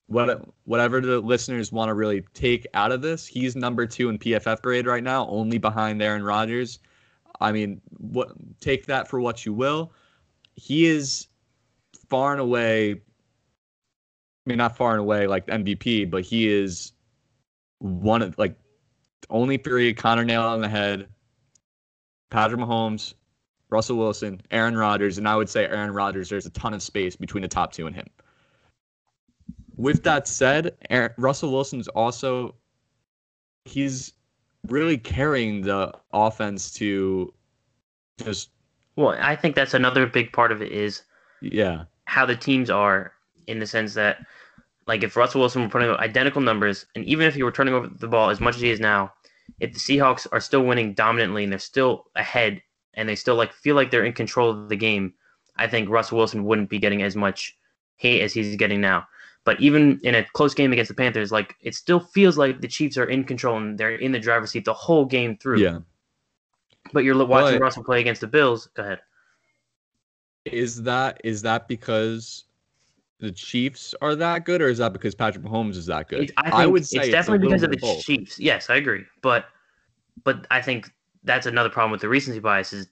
what 0.07 0.49
whatever 0.65 0.99
the 0.99 1.19
listeners 1.19 1.71
want 1.71 1.89
to 1.89 1.93
really 1.93 2.23
take 2.33 2.65
out 2.73 2.91
of 2.91 3.03
this, 3.03 3.27
he's 3.27 3.55
number 3.55 3.85
two 3.85 4.09
in 4.09 4.17
PFF 4.17 4.63
grade 4.63 4.87
right 4.87 5.03
now, 5.03 5.27
only 5.29 5.59
behind 5.59 6.01
Aaron 6.01 6.23
Rodgers. 6.23 6.79
I 7.39 7.51
mean, 7.51 7.81
what 7.99 8.29
take 8.59 8.87
that 8.87 9.07
for 9.07 9.21
what 9.21 9.45
you 9.45 9.53
will. 9.53 9.93
He 10.55 10.87
is 10.87 11.27
far 12.09 12.31
and 12.31 12.41
away. 12.41 12.93
I 12.93 12.97
mean, 14.47 14.57
not 14.57 14.75
far 14.75 14.93
and 14.93 15.01
away 15.01 15.27
like 15.27 15.45
MVP, 15.45 16.09
but 16.09 16.23
he 16.23 16.49
is 16.49 16.93
one 17.77 18.23
of 18.23 18.39
like 18.39 18.57
only 19.29 19.57
three. 19.57 19.93
Connor 19.93 20.25
nail 20.25 20.41
on 20.41 20.61
the 20.61 20.67
head. 20.67 21.07
Patrick 22.31 22.59
Mahomes, 22.59 23.13
Russell 23.69 23.97
Wilson, 23.97 24.41
Aaron 24.51 24.75
Rodgers, 24.75 25.17
and 25.17 25.27
I 25.27 25.35
would 25.35 25.49
say 25.49 25.65
Aaron 25.65 25.91
Rodgers. 25.91 26.29
There's 26.29 26.45
a 26.45 26.51
ton 26.51 26.73
of 26.73 26.81
space 26.81 27.15
between 27.15 27.41
the 27.41 27.47
top 27.47 27.71
two 27.71 27.87
and 27.87 27.95
him. 27.95 28.07
With 29.75 30.03
that 30.03 30.27
said, 30.27 30.75
Aaron, 30.89 31.11
Russell 31.17 31.51
Wilson's 31.51 31.87
also 31.89 32.55
he's 33.65 34.13
really 34.67 34.97
carrying 34.97 35.61
the 35.61 35.93
offense 36.11 36.71
to 36.73 37.33
just 38.23 38.49
Well, 38.95 39.15
I 39.21 39.35
think 39.35 39.55
that's 39.55 39.73
another 39.73 40.05
big 40.05 40.33
part 40.33 40.51
of 40.51 40.61
it 40.61 40.71
is 40.71 41.03
yeah 41.41 41.83
how 42.05 42.25
the 42.25 42.35
teams 42.35 42.69
are 42.69 43.13
in 43.47 43.59
the 43.59 43.67
sense 43.67 43.93
that 43.93 44.17
like 44.87 45.03
if 45.03 45.15
Russell 45.15 45.41
Wilson 45.41 45.61
were 45.61 45.69
putting 45.69 45.89
up 45.89 45.99
identical 45.99 46.41
numbers 46.41 46.85
and 46.95 47.05
even 47.05 47.27
if 47.27 47.35
he 47.35 47.43
were 47.43 47.51
turning 47.51 47.73
over 47.73 47.87
the 47.87 48.07
ball 48.07 48.31
as 48.31 48.41
much 48.41 48.55
as 48.55 48.61
he 48.61 48.71
is 48.71 48.79
now, 48.79 49.13
if 49.59 49.71
the 49.71 49.79
Seahawks 49.79 50.25
are 50.31 50.39
still 50.39 50.63
winning 50.63 50.93
dominantly 50.93 51.43
and 51.43 51.51
they're 51.51 51.59
still 51.59 52.07
ahead 52.15 52.61
and 52.99 53.07
they 53.07 53.15
still 53.15 53.35
like 53.35 53.53
feel 53.53 53.75
like 53.75 53.91
they're 53.91 54.03
in 54.05 54.13
control 54.13 54.49
of 54.51 54.67
the 54.67 54.75
game, 54.75 55.13
I 55.55 55.67
think 55.67 55.89
Russell 55.89 56.17
Wilson 56.17 56.43
wouldn't 56.43 56.69
be 56.69 56.79
getting 56.79 57.01
as 57.01 57.15
much 57.15 57.57
hate 57.95 58.21
as 58.21 58.33
he's 58.33 58.57
getting 58.57 58.81
now. 58.81 59.07
But 59.45 59.59
even 59.61 60.01
in 60.03 60.15
a 60.15 60.25
close 60.33 60.53
game 60.53 60.73
against 60.73 60.89
the 60.89 60.95
Panthers, 60.95 61.31
like 61.31 61.55
it 61.61 61.75
still 61.75 62.01
feels 62.01 62.37
like 62.37 62.59
the 62.59 62.67
Chiefs 62.67 62.97
are 62.97 63.05
in 63.05 63.23
control 63.23 63.57
and 63.57 63.77
they're 63.77 63.95
in 63.95 64.11
the 64.11 64.19
driver's 64.19 64.51
seat 64.51 64.65
the 64.65 64.73
whole 64.73 65.05
game 65.05 65.37
through. 65.37 65.59
yeah. 65.59 65.79
But 66.91 67.05
you're 67.05 67.15
watching 67.25 67.57
But- 67.57 67.63
Russell 67.63 67.85
play 67.85 68.01
against 68.01 68.19
the 68.21 68.27
Bills. 68.27 68.67
Go 68.73 68.83
ahead. 68.83 68.99
Is 70.45 70.81
that 70.83 71.21
is 71.23 71.41
that 71.43 71.67
because 71.67 72.45
the 73.19 73.31
Chiefs 73.31 73.95
are 74.01 74.15
that 74.15 74.45
good, 74.45 74.61
or 74.61 74.67
is 74.67 74.77
that 74.79 74.93
because 74.93 75.15
Patrick 75.15 75.43
Mahomes 75.45 75.75
is 75.75 75.85
that 75.85 76.09
good? 76.09 76.31
I, 76.37 76.49
think 76.49 76.71
would 76.73 76.85
say 76.87 76.99
it's 76.99 77.07
a 77.09 77.11
definitely 77.11 77.47
because 77.47 77.63
of 77.63 77.71
the 77.71 77.77
both. 77.77 78.03
Chiefs. 78.03 78.39
Yes, 78.39 78.69
I 78.69 78.75
agree. 78.75 79.03
But 79.21 79.45
but 80.23 80.47
I 80.51 80.61
think 80.61 80.91
that's 81.23 81.45
another 81.45 81.69
problem 81.69 81.91
with 81.91 82.01
the 82.01 82.09
recency 82.09 82.39
bias 82.39 82.73
is 82.73 82.87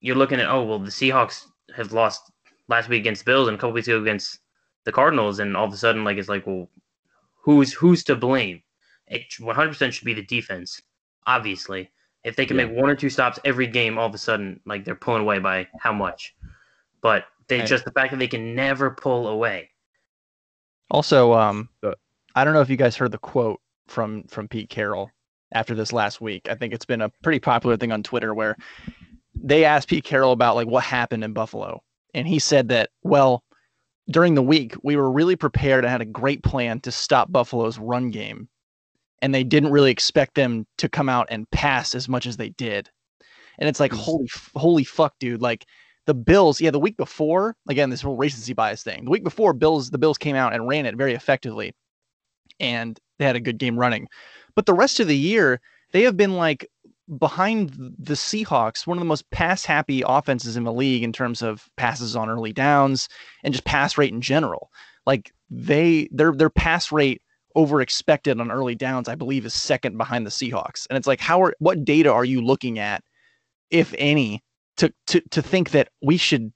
you're 0.00 0.16
looking 0.16 0.40
at 0.40 0.48
oh 0.48 0.62
well 0.64 0.78
the 0.78 0.90
Seahawks 0.90 1.46
have 1.76 1.92
lost 1.92 2.30
last 2.68 2.88
week 2.88 3.00
against 3.00 3.24
the 3.24 3.30
Bills 3.30 3.48
and 3.48 3.56
a 3.56 3.58
couple 3.60 3.72
weeks 3.72 3.88
ago 3.88 4.00
against 4.00 4.40
the 4.84 4.92
Cardinals 4.92 5.38
and 5.38 5.56
all 5.56 5.66
of 5.66 5.72
a 5.72 5.76
sudden 5.76 6.04
like 6.04 6.16
it's 6.18 6.28
like 6.28 6.46
well 6.46 6.68
who's 7.34 7.72
who's 7.72 8.04
to 8.04 8.16
blame? 8.16 8.62
It 9.08 9.22
100% 9.38 9.92
should 9.92 10.04
be 10.04 10.14
the 10.14 10.24
defense. 10.24 10.80
Obviously, 11.26 11.90
if 12.24 12.34
they 12.36 12.46
can 12.46 12.56
Yeah. 12.58 12.66
make 12.66 12.76
one 12.76 12.88
or 12.90 12.94
two 12.96 13.10
stops 13.10 13.38
every 13.44 13.66
game, 13.66 13.98
all 13.98 14.06
of 14.06 14.14
a 14.14 14.18
sudden 14.18 14.60
like 14.64 14.84
they're 14.84 14.94
pulling 14.94 15.22
away 15.22 15.38
by 15.38 15.68
how 15.78 15.92
much? 15.92 16.34
But 17.00 17.26
they 17.48 17.60
And- 17.60 17.68
just 17.68 17.84
the 17.84 17.90
fact 17.92 18.10
that 18.12 18.18
they 18.18 18.28
can 18.28 18.54
never 18.54 18.90
pull 18.90 19.28
away. 19.28 19.70
Also, 20.90 21.32
um, 21.32 21.68
I 22.34 22.44
don't 22.44 22.54
know 22.54 22.60
if 22.60 22.70
you 22.70 22.76
guys 22.76 22.96
heard 22.96 23.12
the 23.12 23.18
quote 23.18 23.60
from 23.88 24.24
from 24.24 24.48
Pete 24.48 24.70
Carroll 24.70 25.10
after 25.52 25.74
this 25.74 25.92
last 25.92 26.20
week. 26.20 26.48
I 26.48 26.54
think 26.54 26.74
it's 26.74 26.84
been 26.84 27.02
a 27.02 27.10
pretty 27.22 27.40
popular 27.40 27.76
thing 27.76 27.92
on 27.92 28.02
Twitter 28.02 28.34
where 28.34 28.56
they 29.34 29.64
asked 29.64 29.88
Pete 29.88 30.04
Carroll 30.04 30.32
about 30.32 30.56
like 30.56 30.68
what 30.68 30.84
happened 30.84 31.24
in 31.24 31.32
Buffalo, 31.32 31.82
and 32.14 32.26
he 32.26 32.38
said 32.38 32.68
that 32.68 32.90
well, 33.02 33.42
during 34.10 34.34
the 34.34 34.42
week, 34.42 34.74
we 34.82 34.96
were 34.96 35.10
really 35.10 35.36
prepared 35.36 35.84
and 35.84 35.90
had 35.90 36.00
a 36.00 36.06
great 36.06 36.42
plan 36.42 36.80
to 36.80 36.92
stop 36.92 37.30
Buffalo's 37.30 37.78
run 37.78 38.10
game. 38.10 38.48
And 39.20 39.32
they 39.32 39.44
didn't 39.44 39.70
really 39.70 39.92
expect 39.92 40.34
them 40.34 40.66
to 40.78 40.88
come 40.88 41.08
out 41.08 41.28
and 41.30 41.48
pass 41.50 41.94
as 41.94 42.08
much 42.08 42.26
as 42.26 42.36
they 42.36 42.48
did. 42.50 42.90
And 43.58 43.68
it's 43.68 43.78
like, 43.78 43.92
hmm. 43.92 43.98
holy, 43.98 44.28
holy 44.56 44.84
fuck, 44.84 45.14
dude. 45.20 45.40
Like 45.40 45.66
the 46.06 46.14
Bills, 46.14 46.60
yeah, 46.60 46.72
the 46.72 46.80
week 46.80 46.96
before, 46.96 47.54
again, 47.68 47.90
this 47.90 48.02
whole 48.02 48.16
recency 48.16 48.52
bias 48.52 48.82
thing. 48.82 49.04
The 49.04 49.10
week 49.10 49.22
before, 49.24 49.52
Bills, 49.52 49.90
the 49.90 49.98
Bills 49.98 50.18
came 50.18 50.34
out 50.34 50.52
and 50.52 50.66
ran 50.66 50.86
it 50.86 50.96
very 50.96 51.14
effectively. 51.14 51.72
And 52.58 52.98
they 53.18 53.24
had 53.24 53.36
a 53.36 53.40
good 53.40 53.58
game 53.58 53.78
running. 53.78 54.08
But 54.54 54.66
the 54.66 54.74
rest 54.74 55.00
of 55.00 55.08
the 55.08 55.16
year, 55.16 55.60
they 55.92 56.02
have 56.02 56.16
been 56.16 56.36
like 56.36 56.68
behind 57.18 57.70
the 57.98 58.14
Seahawks, 58.14 58.86
one 58.86 58.96
of 58.96 59.00
the 59.00 59.06
most 59.06 59.28
pass 59.30 59.64
happy 59.64 60.02
offenses 60.06 60.56
in 60.56 60.64
the 60.64 60.72
league 60.72 61.02
in 61.02 61.12
terms 61.12 61.42
of 61.42 61.68
passes 61.76 62.16
on 62.16 62.30
early 62.30 62.52
downs 62.52 63.08
and 63.42 63.52
just 63.52 63.64
pass 63.64 63.98
rate 63.98 64.12
in 64.12 64.20
general. 64.20 64.70
Like 65.06 65.32
they 65.50 66.08
their 66.12 66.32
their 66.32 66.50
pass 66.50 66.92
rate 66.92 67.22
over 67.54 67.80
expected 67.80 68.40
on 68.40 68.50
early 68.50 68.74
downs, 68.74 69.08
I 69.08 69.14
believe, 69.14 69.44
is 69.44 69.54
second 69.54 69.98
behind 69.98 70.24
the 70.26 70.30
Seahawks. 70.30 70.86
And 70.88 70.96
it's 70.96 71.06
like, 71.06 71.20
how 71.20 71.42
are 71.42 71.54
what 71.58 71.84
data 71.84 72.10
are 72.10 72.24
you 72.24 72.40
looking 72.40 72.78
at, 72.78 73.02
if 73.70 73.94
any, 73.98 74.42
to 74.78 74.92
to 75.08 75.20
to 75.30 75.42
think 75.42 75.70
that 75.70 75.88
we 76.02 76.16
should 76.16 76.52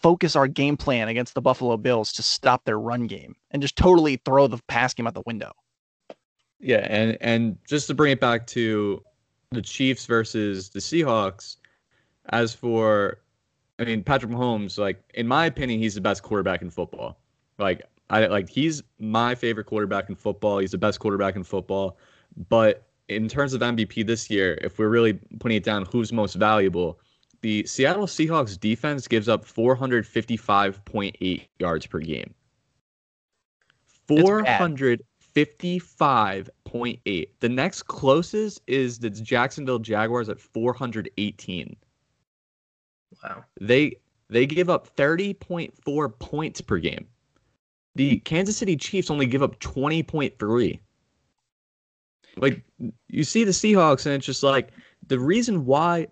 focus 0.00 0.36
our 0.36 0.48
game 0.48 0.76
plan 0.76 1.08
against 1.08 1.34
the 1.34 1.42
Buffalo 1.42 1.76
Bills 1.76 2.12
to 2.14 2.22
stop 2.22 2.64
their 2.64 2.78
run 2.78 3.06
game 3.06 3.34
and 3.50 3.62
just 3.62 3.76
totally 3.76 4.16
throw 4.24 4.46
the 4.46 4.58
pass 4.68 4.94
game 4.94 5.06
out 5.06 5.14
the 5.14 5.22
window? 5.26 5.52
Yeah, 6.60 6.86
and 6.88 7.16
and 7.20 7.58
just 7.66 7.86
to 7.86 7.94
bring 7.94 8.12
it 8.12 8.20
back 8.20 8.46
to 8.48 9.02
the 9.50 9.62
Chiefs 9.62 10.06
versus 10.06 10.70
the 10.70 10.80
Seahawks. 10.80 11.56
As 12.30 12.54
for, 12.54 13.20
I 13.78 13.84
mean, 13.84 14.04
Patrick 14.04 14.30
Mahomes, 14.30 14.78
like 14.78 15.02
in 15.14 15.26
my 15.26 15.46
opinion, 15.46 15.80
he's 15.80 15.94
the 15.94 16.00
best 16.00 16.22
quarterback 16.22 16.60
in 16.60 16.70
football. 16.70 17.18
Like 17.58 17.82
I 18.10 18.26
like 18.26 18.48
he's 18.48 18.82
my 18.98 19.34
favorite 19.34 19.64
quarterback 19.64 20.08
in 20.08 20.14
football. 20.14 20.58
He's 20.58 20.72
the 20.72 20.78
best 20.78 21.00
quarterback 21.00 21.36
in 21.36 21.44
football. 21.44 21.96
But 22.48 22.86
in 23.08 23.28
terms 23.28 23.54
of 23.54 23.62
MVP 23.62 24.06
this 24.06 24.28
year, 24.28 24.58
if 24.62 24.78
we're 24.78 24.88
really 24.88 25.14
putting 25.40 25.56
it 25.56 25.64
down, 25.64 25.86
who's 25.90 26.12
most 26.12 26.34
valuable? 26.34 27.00
The 27.40 27.64
Seattle 27.66 28.06
Seahawks 28.06 28.58
defense 28.58 29.06
gives 29.06 29.28
up 29.28 29.46
455.8 29.46 31.46
yards 31.58 31.86
per 31.86 32.00
game. 32.00 32.34
400 34.08 35.02
55.8. 35.46 37.28
The 37.38 37.48
next 37.48 37.82
closest 37.84 38.60
is 38.66 38.98
the 38.98 39.08
Jacksonville 39.08 39.78
Jaguars 39.78 40.28
at 40.28 40.40
418. 40.40 41.76
Wow. 43.22 43.44
They 43.60 43.96
they 44.28 44.46
give 44.46 44.68
up 44.68 44.94
30.4 44.96 46.18
points 46.18 46.60
per 46.60 46.78
game. 46.78 47.06
The 47.94 48.18
Kansas 48.20 48.56
City 48.56 48.76
Chiefs 48.76 49.10
only 49.10 49.26
give 49.26 49.42
up 49.42 49.60
20.3. 49.60 50.80
Like 52.36 52.62
you 53.08 53.22
see 53.22 53.44
the 53.44 53.52
Seahawks 53.52 54.06
and 54.06 54.16
it's 54.16 54.26
just 54.26 54.42
like 54.42 54.70
the 55.06 55.20
reason 55.20 55.64
why 55.64 56.08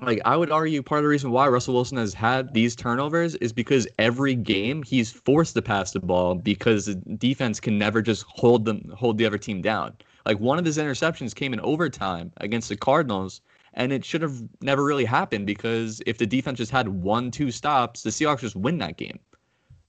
like 0.00 0.20
I 0.24 0.36
would 0.36 0.50
argue 0.50 0.82
part 0.82 0.98
of 0.98 1.04
the 1.04 1.08
reason 1.08 1.30
why 1.30 1.48
Russell 1.48 1.74
Wilson 1.74 1.96
has 1.96 2.12
had 2.12 2.52
these 2.52 2.76
turnovers 2.76 3.34
is 3.36 3.52
because 3.52 3.88
every 3.98 4.34
game 4.34 4.82
he's 4.82 5.10
forced 5.10 5.54
to 5.54 5.62
pass 5.62 5.92
the 5.92 6.00
ball 6.00 6.34
because 6.34 6.86
the 6.86 6.94
defense 6.94 7.60
can 7.60 7.78
never 7.78 8.02
just 8.02 8.24
hold 8.28 8.64
them 8.66 8.92
hold 8.94 9.16
the 9.16 9.24
other 9.24 9.38
team 9.38 9.62
down. 9.62 9.94
Like 10.26 10.38
one 10.38 10.58
of 10.58 10.64
his 10.64 10.76
interceptions 10.76 11.34
came 11.34 11.54
in 11.54 11.60
overtime 11.60 12.30
against 12.38 12.68
the 12.68 12.76
Cardinals 12.76 13.40
and 13.72 13.92
it 13.92 14.04
should 14.04 14.22
have 14.22 14.42
never 14.60 14.84
really 14.84 15.04
happened 15.04 15.46
because 15.46 16.02
if 16.06 16.18
the 16.18 16.26
defense 16.26 16.58
just 16.58 16.72
had 16.72 16.88
one 16.88 17.30
two 17.30 17.50
stops, 17.50 18.02
the 18.02 18.10
Seahawks 18.10 18.40
just 18.40 18.56
win 18.56 18.78
that 18.78 18.98
game. 18.98 19.18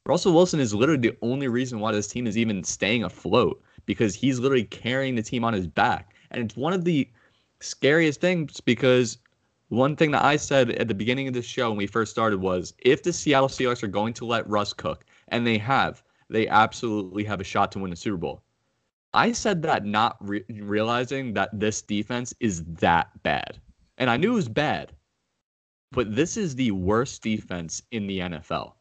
Russell 0.06 0.34
Wilson 0.34 0.62
is 0.62 0.74
literally 0.74 1.02
the 1.02 1.18
only 1.22 1.50
reason 1.50 1.82
why 1.82 1.92
this 1.92 2.08
team 2.08 2.28
is 2.28 2.38
even 2.38 2.64
staying 2.64 3.04
afloat 3.04 3.62
because 3.86 4.16
he's 4.16 4.40
literally 4.40 4.64
carrying 4.64 5.16
the 5.16 5.22
team 5.22 5.44
on 5.44 5.52
his 5.54 5.68
back. 5.68 6.14
And 6.32 6.44
it's 6.44 6.56
one 6.56 6.72
of 6.72 6.86
the 6.86 7.10
scariest 7.60 8.22
things 8.22 8.62
because 8.62 9.18
one 9.70 9.96
thing 9.96 10.12
that 10.12 10.24
I 10.24 10.38
said 10.38 10.72
at 10.72 10.88
the 10.88 10.94
beginning 10.94 11.28
of 11.28 11.34
the 11.34 11.42
show 11.42 11.70
when 11.70 11.78
we 11.78 11.88
first 11.88 12.12
started 12.12 12.40
was 12.40 12.74
if 12.80 13.04
the 13.04 13.12
Seattle 13.12 13.50
Seahawks 13.50 13.84
are 13.84 13.88
going 13.88 14.14
to 14.14 14.26
let 14.26 14.48
Russ 14.50 14.74
cook, 14.74 15.06
and 15.30 15.46
they 15.46 15.58
have, 15.58 16.04
they 16.30 16.48
absolutely 16.48 17.24
have 17.26 17.42
a 17.42 17.44
shot 17.44 17.72
to 17.74 17.80
win 17.80 17.90
the 17.90 17.96
Super 17.96 18.18
Bowl. 18.18 18.44
I 19.14 19.32
said 19.32 19.62
that 19.64 19.86
not 19.86 20.18
re- 20.20 20.44
realizing 20.50 21.34
that 21.34 21.50
this 21.52 21.82
defense 21.82 22.34
is 22.40 22.64
that 22.66 23.10
bad. 23.24 23.60
And 23.98 24.10
I 24.10 24.18
knew 24.18 24.34
it 24.34 24.36
was 24.36 24.50
bad, 24.50 24.92
but 25.92 26.16
this 26.16 26.38
is 26.38 26.56
the 26.56 26.72
worst 26.72 27.22
defense 27.24 27.82
in 27.92 28.08
the 28.08 28.20
NFL. 28.20 28.74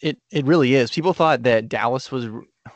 It 0.00 0.18
it 0.30 0.44
really 0.46 0.74
is. 0.74 0.90
People 0.90 1.14
thought 1.14 1.42
that 1.44 1.68
Dallas 1.68 2.12
was 2.12 2.26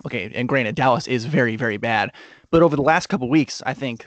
okay, 0.07 0.33
and 0.35 0.49
granted, 0.49 0.75
Dallas 0.75 1.07
is 1.07 1.27
very 1.27 1.55
very 1.57 1.77
bad. 1.77 2.12
But 2.51 2.62
over 2.62 2.77
the 2.77 2.83
last 2.83 3.09
couple 3.09 3.29
weeks, 3.29 3.62
I 3.66 3.75
think 3.75 4.07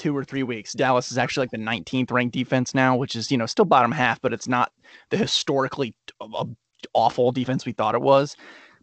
two 0.00 0.16
or 0.16 0.24
three 0.24 0.42
weeks. 0.42 0.72
Dallas 0.72 1.12
is 1.12 1.18
actually 1.18 1.42
like 1.42 1.50
the 1.50 1.58
19th 1.58 2.10
ranked 2.10 2.32
defense 2.32 2.74
now, 2.74 2.96
which 2.96 3.14
is, 3.14 3.30
you 3.30 3.36
know, 3.36 3.44
still 3.44 3.66
bottom 3.66 3.92
half, 3.92 4.18
but 4.22 4.32
it's 4.32 4.48
not 4.48 4.72
the 5.10 5.18
historically 5.18 5.94
awful 6.94 7.32
defense 7.32 7.66
we 7.66 7.72
thought 7.72 7.94
it 7.94 8.00
was. 8.00 8.34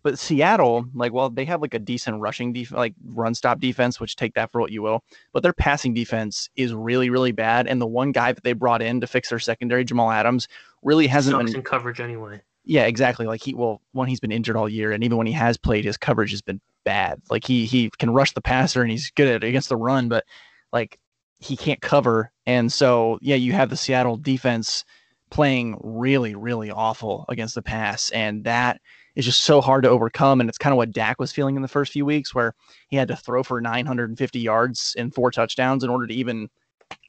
But 0.03 0.19
Seattle, 0.19 0.85
like, 0.93 1.11
well, 1.11 1.31
they 1.31 1.43
have 1.45 1.59
like 1.59 1.73
a 1.73 1.79
decent 1.79 2.21
rushing 2.21 2.53
def- 2.53 2.71
like 2.71 2.93
run 3.03 3.33
stop 3.33 3.59
defense, 3.59 3.99
which 3.99 4.15
take 4.15 4.35
that 4.35 4.51
for 4.51 4.61
what 4.61 4.71
you 4.71 4.83
will. 4.83 5.03
But 5.33 5.41
their 5.41 5.53
passing 5.53 5.95
defense 5.95 6.49
is 6.55 6.71
really, 6.71 7.09
really 7.09 7.31
bad. 7.31 7.67
And 7.67 7.81
the 7.81 7.87
one 7.87 8.11
guy 8.11 8.31
that 8.31 8.43
they 8.43 8.53
brought 8.53 8.83
in 8.83 9.01
to 9.01 9.07
fix 9.07 9.29
their 9.29 9.39
secondary, 9.39 9.83
Jamal 9.83 10.11
Adams, 10.11 10.47
really 10.83 11.07
hasn't 11.07 11.33
Sucks 11.33 11.51
been 11.51 11.61
in 11.61 11.63
coverage 11.63 11.99
anyway. 11.99 12.39
yeah, 12.63 12.85
exactly. 12.85 13.25
Like 13.25 13.41
he 13.41 13.55
well, 13.55 13.81
when 13.93 14.07
he's 14.07 14.19
been 14.19 14.31
injured 14.31 14.55
all 14.55 14.69
year, 14.69 14.91
and 14.91 15.03
even 15.03 15.17
when 15.17 15.27
he 15.27 15.33
has 15.33 15.57
played, 15.57 15.83
his 15.83 15.97
coverage 15.97 16.29
has 16.29 16.43
been 16.43 16.61
bad. 16.85 17.19
Like 17.31 17.43
he 17.43 17.65
he 17.65 17.89
can 17.97 18.11
rush 18.11 18.33
the 18.33 18.41
passer 18.41 18.83
and 18.83 18.91
he's 18.91 19.09
good 19.09 19.27
at 19.27 19.43
against 19.43 19.69
the 19.69 19.77
run, 19.77 20.09
but 20.09 20.23
like 20.71 20.99
he 21.39 21.55
can't 21.55 21.81
cover. 21.81 22.31
And 22.45 22.71
so, 22.71 23.19
yeah, 23.21 23.35
you 23.35 23.53
have 23.53 23.69
the 23.69 23.77
Seattle 23.77 24.17
defense 24.17 24.83
playing 25.29 25.77
really, 25.83 26.35
really 26.35 26.71
awful 26.71 27.25
against 27.29 27.55
the 27.55 27.61
pass. 27.61 28.09
And 28.11 28.43
that 28.45 28.81
is 29.15 29.25
just 29.25 29.41
so 29.43 29.61
hard 29.61 29.83
to 29.83 29.89
overcome. 29.89 30.39
And 30.39 30.49
it's 30.49 30.57
kind 30.57 30.73
of 30.73 30.77
what 30.77 30.91
Dak 30.91 31.19
was 31.19 31.31
feeling 31.31 31.55
in 31.55 31.61
the 31.61 31.67
first 31.67 31.91
few 31.91 32.05
weeks, 32.05 32.33
where 32.33 32.53
he 32.89 32.97
had 32.97 33.07
to 33.09 33.15
throw 33.15 33.43
for 33.43 33.59
950 33.59 34.39
yards 34.39 34.95
and 34.97 35.13
four 35.13 35.31
touchdowns 35.31 35.83
in 35.83 35.89
order 35.89 36.07
to 36.07 36.13
even 36.13 36.49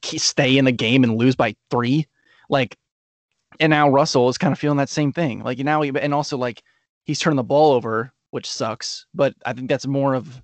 stay 0.03 0.59
in 0.59 0.65
the 0.65 0.73
game 0.73 1.05
and 1.05 1.17
lose 1.17 1.37
by 1.37 1.55
three. 1.71 2.07
Like, 2.49 2.77
and 3.61 3.71
now 3.71 3.89
Russell 3.89 4.29
is 4.29 4.39
kind 4.39 4.53
of 4.53 4.59
feeling 4.59 4.79
that 4.79 4.89
same 4.89 5.13
thing. 5.13 5.43
Like, 5.43 5.59
now, 5.59 5.83
he, 5.83 5.93
and 5.99 6.15
also 6.15 6.37
like 6.37 6.63
he's 7.05 7.19
turning 7.19 7.37
the 7.37 7.43
ball 7.43 7.73
over, 7.73 8.13
which 8.31 8.51
sucks. 8.51 9.07
But 9.15 9.35
I 9.45 9.53
think 9.53 9.69
that's 9.69 9.87
more 9.87 10.15
of 10.15 10.43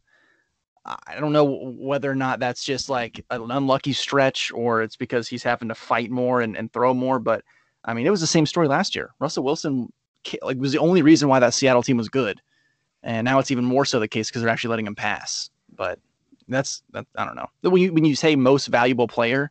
I 0.87 1.18
don't 1.18 1.33
know 1.33 1.73
whether 1.79 2.11
or 2.11 2.14
not 2.14 2.40
that's 2.40 2.62
just 2.62 2.90
like 2.90 3.25
an 3.31 3.51
unlucky 3.51 3.94
stretch 3.94 4.53
or 4.53 4.83
it's 4.83 4.97
because 4.97 5.27
he's 5.27 5.42
having 5.42 5.68
to 5.68 5.75
fight 5.75 6.11
more 6.11 6.42
and, 6.42 6.57
and 6.57 6.70
throw 6.73 6.92
more. 6.92 7.18
But 7.18 7.42
I 7.85 7.94
mean, 7.94 8.07
it 8.07 8.11
was 8.11 8.20
the 8.20 8.27
same 8.27 8.44
story 8.44 8.68
last 8.68 8.94
year. 8.94 9.11
Russell 9.18 9.44
Wilson 9.44 9.92
like 10.42 10.59
was 10.59 10.73
the 10.73 10.79
only 10.79 11.03
reason 11.03 11.29
why 11.29 11.38
that 11.38 11.55
Seattle 11.55 11.83
team 11.83 11.97
was 11.97 12.09
good, 12.09 12.40
and 13.03 13.25
now 13.25 13.38
it's 13.38 13.51
even 13.51 13.64
more 13.64 13.85
so 13.85 13.99
the 13.99 14.09
case 14.09 14.29
because 14.29 14.42
they're 14.42 14.51
actually 14.51 14.70
letting 14.70 14.87
him 14.87 14.94
pass. 14.94 15.49
But 15.75 15.99
that's 16.49 16.83
that, 16.92 17.07
I 17.16 17.25
don't 17.25 17.37
know. 17.37 17.49
When 17.62 17.81
you 17.81 17.92
when 17.92 18.05
you 18.05 18.14
say 18.14 18.37
most 18.37 18.66
valuable 18.66 19.09
player, 19.09 19.51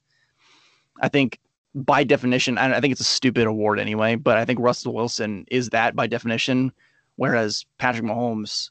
I 1.02 1.10
think 1.10 1.40
by 1.74 2.04
definition, 2.04 2.60
I, 2.60 2.76
I 2.76 2.80
think 2.80 2.92
it's 2.92 3.02
a 3.02 3.06
stupid 3.06 3.48
award 3.48 3.80
anyway. 3.80 4.16
But 4.16 4.38
I 4.38 4.46
think 4.46 4.60
Russell 4.60 4.94
Wilson 4.94 5.46
is 5.50 5.70
that 5.70 5.96
by 5.96 6.06
definition, 6.06 6.72
whereas 7.16 7.66
Patrick 7.80 8.06
Mahomes 8.06 8.70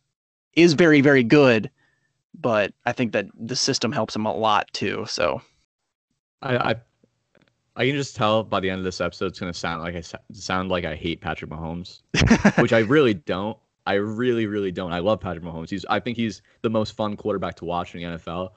is 0.55 0.75
very 0.75 1.01
very 1.01 1.25
good 1.25 1.71
but 2.35 2.73
I 2.87 2.93
think 2.93 3.13
that 3.13 3.27
the 3.39 3.57
system 3.57 3.93
helps 3.93 4.17
him 4.17 4.27
a 4.27 4.35
lot 4.35 4.73
too. 4.73 5.05
So 5.09 5.43
I, 6.41 6.57
I, 6.57 6.75
I 7.77 7.87
can 7.87 7.97
just 7.97 8.17
tell 8.17 8.43
by 8.43 8.61
the 8.61 8.71
end 8.71 8.79
of 8.79 8.85
this 8.85 9.01
episode, 9.01 9.27
it's 9.27 9.41
gonna 9.41 9.55
sound 9.55 9.83
like 9.83 9.95
I 9.95 10.03
sound 10.33 10.69
like 10.71 10.85
I 10.85 10.95
hate 10.95 11.21
Patrick 11.21 11.51
Mahomes, 11.51 12.03
which 12.61 12.73
I 12.73 12.81
really 12.81 13.15
don't. 13.15 13.57
I 13.87 13.95
really, 13.95 14.47
really 14.47 14.71
don't. 14.71 14.93
I 14.93 15.01
love 15.01 15.21
Patrick 15.21 15.45
Mahomes. 15.45 15.71
He's, 15.71 15.85
I 15.87 15.99
think 15.99 16.17
he's 16.17 16.43
the 16.63 16.71
most 16.71 16.93
fun 16.93 17.17
quarterback 17.17 17.57
to 17.57 17.65
watch 17.65 17.95
in 17.95 18.01
the 18.01 18.19
NFL. 18.19 18.51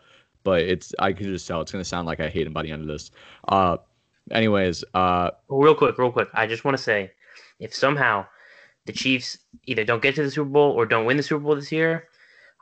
But 0.43 0.61
it's, 0.61 0.93
I 0.99 1.13
can 1.13 1.25
just 1.25 1.47
tell 1.47 1.61
it's 1.61 1.71
gonna 1.71 1.83
sound 1.83 2.05
like 2.05 2.19
I 2.19 2.29
hate 2.29 2.45
him 2.45 2.53
by 2.53 2.61
the 2.61 2.71
end 2.71 2.81
of 2.81 2.87
this. 2.87 3.11
Uh, 3.47 3.77
anyways, 4.31 4.83
uh, 4.93 5.31
real 5.49 5.75
quick, 5.75 5.97
real 5.97 6.11
quick. 6.11 6.27
I 6.33 6.45
just 6.45 6.63
want 6.63 6.77
to 6.77 6.83
say, 6.83 7.11
if 7.59 7.73
somehow 7.73 8.25
the 8.85 8.93
Chiefs 8.93 9.37
either 9.65 9.83
don't 9.83 10.03
get 10.03 10.15
to 10.15 10.23
the 10.23 10.29
Super 10.29 10.49
Bowl 10.49 10.71
or 10.71 10.85
don't 10.85 11.05
win 11.05 11.17
the 11.17 11.23
Super 11.23 11.43
Bowl 11.43 11.55
this 11.55 11.71
year, 11.71 12.07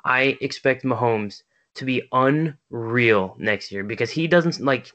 I 0.06 0.38
expect 0.42 0.84
Mahomes 0.84 1.44
to 1.76 1.86
be 1.86 2.04
unreal 2.12 3.36
next 3.40 3.72
year 3.72 3.84
because 3.84 4.12
he 4.12 4.28
doesn't 4.28 4.60
like 4.60 4.92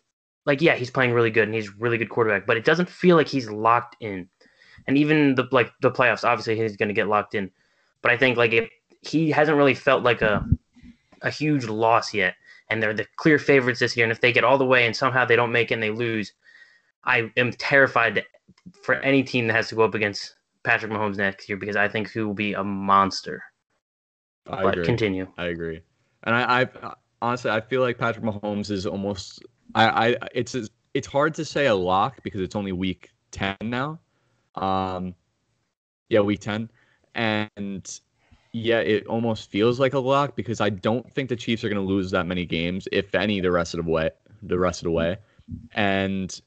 like 0.47 0.63
yeah, 0.63 0.77
he's 0.77 0.91
playing 0.91 1.13
really 1.13 1.31
good 1.31 1.45
and 1.45 1.55
he's 1.55 1.75
really 1.77 1.99
good 1.99 2.11
quarterback, 2.11 2.47
but 2.47 2.57
it 2.57 2.65
doesn't 2.65 2.89
feel 2.89 3.17
like 3.17 3.29
he's 3.29 3.51
locked 3.51 3.97
in. 4.01 4.29
And 4.87 4.97
even 4.97 5.35
the 5.35 5.49
like 5.53 5.73
the 5.83 5.91
playoffs, 5.91 6.25
obviously 6.25 6.57
he's 6.57 6.77
going 6.77 6.89
to 6.89 6.95
get 6.95 7.09
locked 7.09 7.35
in. 7.35 7.51
But 8.03 8.13
I 8.13 8.17
think 8.17 8.37
like 8.37 8.53
if 8.53 8.69
he 9.03 9.31
hasn't 9.31 9.59
really 9.59 9.75
felt 9.75 10.03
like 10.03 10.23
a 10.23 10.47
a 11.23 11.31
huge 11.31 11.65
loss 11.65 12.15
yet, 12.15 12.35
and 12.71 12.83
they're 12.83 12.95
the 12.95 13.07
clear 13.17 13.39
favorites 13.39 13.81
this 13.81 13.97
year. 13.97 14.05
And 14.05 14.13
if 14.13 14.21
they 14.21 14.33
get 14.33 14.45
all 14.45 14.59
the 14.59 14.65
way 14.65 14.87
and 14.87 14.95
somehow 14.95 15.25
they 15.25 15.37
don't 15.37 15.53
make 15.53 15.71
it 15.71 15.75
and 15.75 15.83
they 15.83 15.91
lose, 15.91 16.33
I 17.05 17.31
am 17.37 17.53
terrified 17.53 18.25
for 18.83 18.97
any 18.97 19.23
team 19.23 19.47
that 19.47 19.57
has 19.57 19.69
to 19.69 19.75
go 19.75 19.85
up 19.85 19.95
against 19.95 20.35
Patrick 20.65 20.93
Mahomes 20.93 21.17
next 21.17 21.49
year 21.49 21.57
because 21.59 21.77
I 21.77 21.89
think 21.89 22.11
he 22.11 22.21
will 22.21 22.35
be 22.35 22.53
a 22.53 22.65
monster. 22.65 23.43
I 24.49 24.63
but 24.63 24.75
agree. 24.75 24.85
continue. 24.85 25.27
I 25.37 25.47
agree. 25.47 25.81
And 26.25 26.35
I, 26.35 26.63
I 26.63 26.95
honestly 27.23 27.51
I 27.51 27.61
feel 27.61 27.83
like 27.83 27.99
Patrick 27.99 28.25
Mahomes 28.25 28.71
is 28.71 28.87
almost 28.87 29.45
I, 29.75 30.11
I 30.11 30.17
it's 30.35 30.57
it's 30.95 31.07
hard 31.07 31.35
to 31.35 31.45
say 31.45 31.67
a 31.67 31.75
lock 31.75 32.23
because 32.23 32.41
it's 32.41 32.57
only 32.57 32.73
week 32.73 33.11
10 33.33 33.57
now. 33.63 33.99
Um 34.55 35.15
yeah, 36.09 36.21
week 36.21 36.41
10. 36.41 36.71
And 37.15 38.01
yeah, 38.53 38.79
it 38.79 39.07
almost 39.07 39.51
feels 39.51 39.79
like 39.79 39.95
a 39.95 39.99
lock 39.99 40.37
because 40.37 40.61
I 40.61 40.71
don't 40.71 41.11
think 41.13 41.29
the 41.29 41.37
Chiefs 41.37 41.65
are 41.65 41.69
going 41.69 41.81
to 41.81 41.87
lose 41.87 42.11
that 42.13 42.27
many 42.27 42.47
games, 42.47 42.89
if 42.93 43.15
any, 43.15 43.41
the 43.41 43.51
rest 43.51 43.75
of 43.75 43.85
the 43.85 43.91
way. 43.91 44.11
The 44.43 44.59
rest 44.59 44.83
of 44.83 44.85
the 44.85 44.93
way, 44.93 45.17
and 45.73 46.41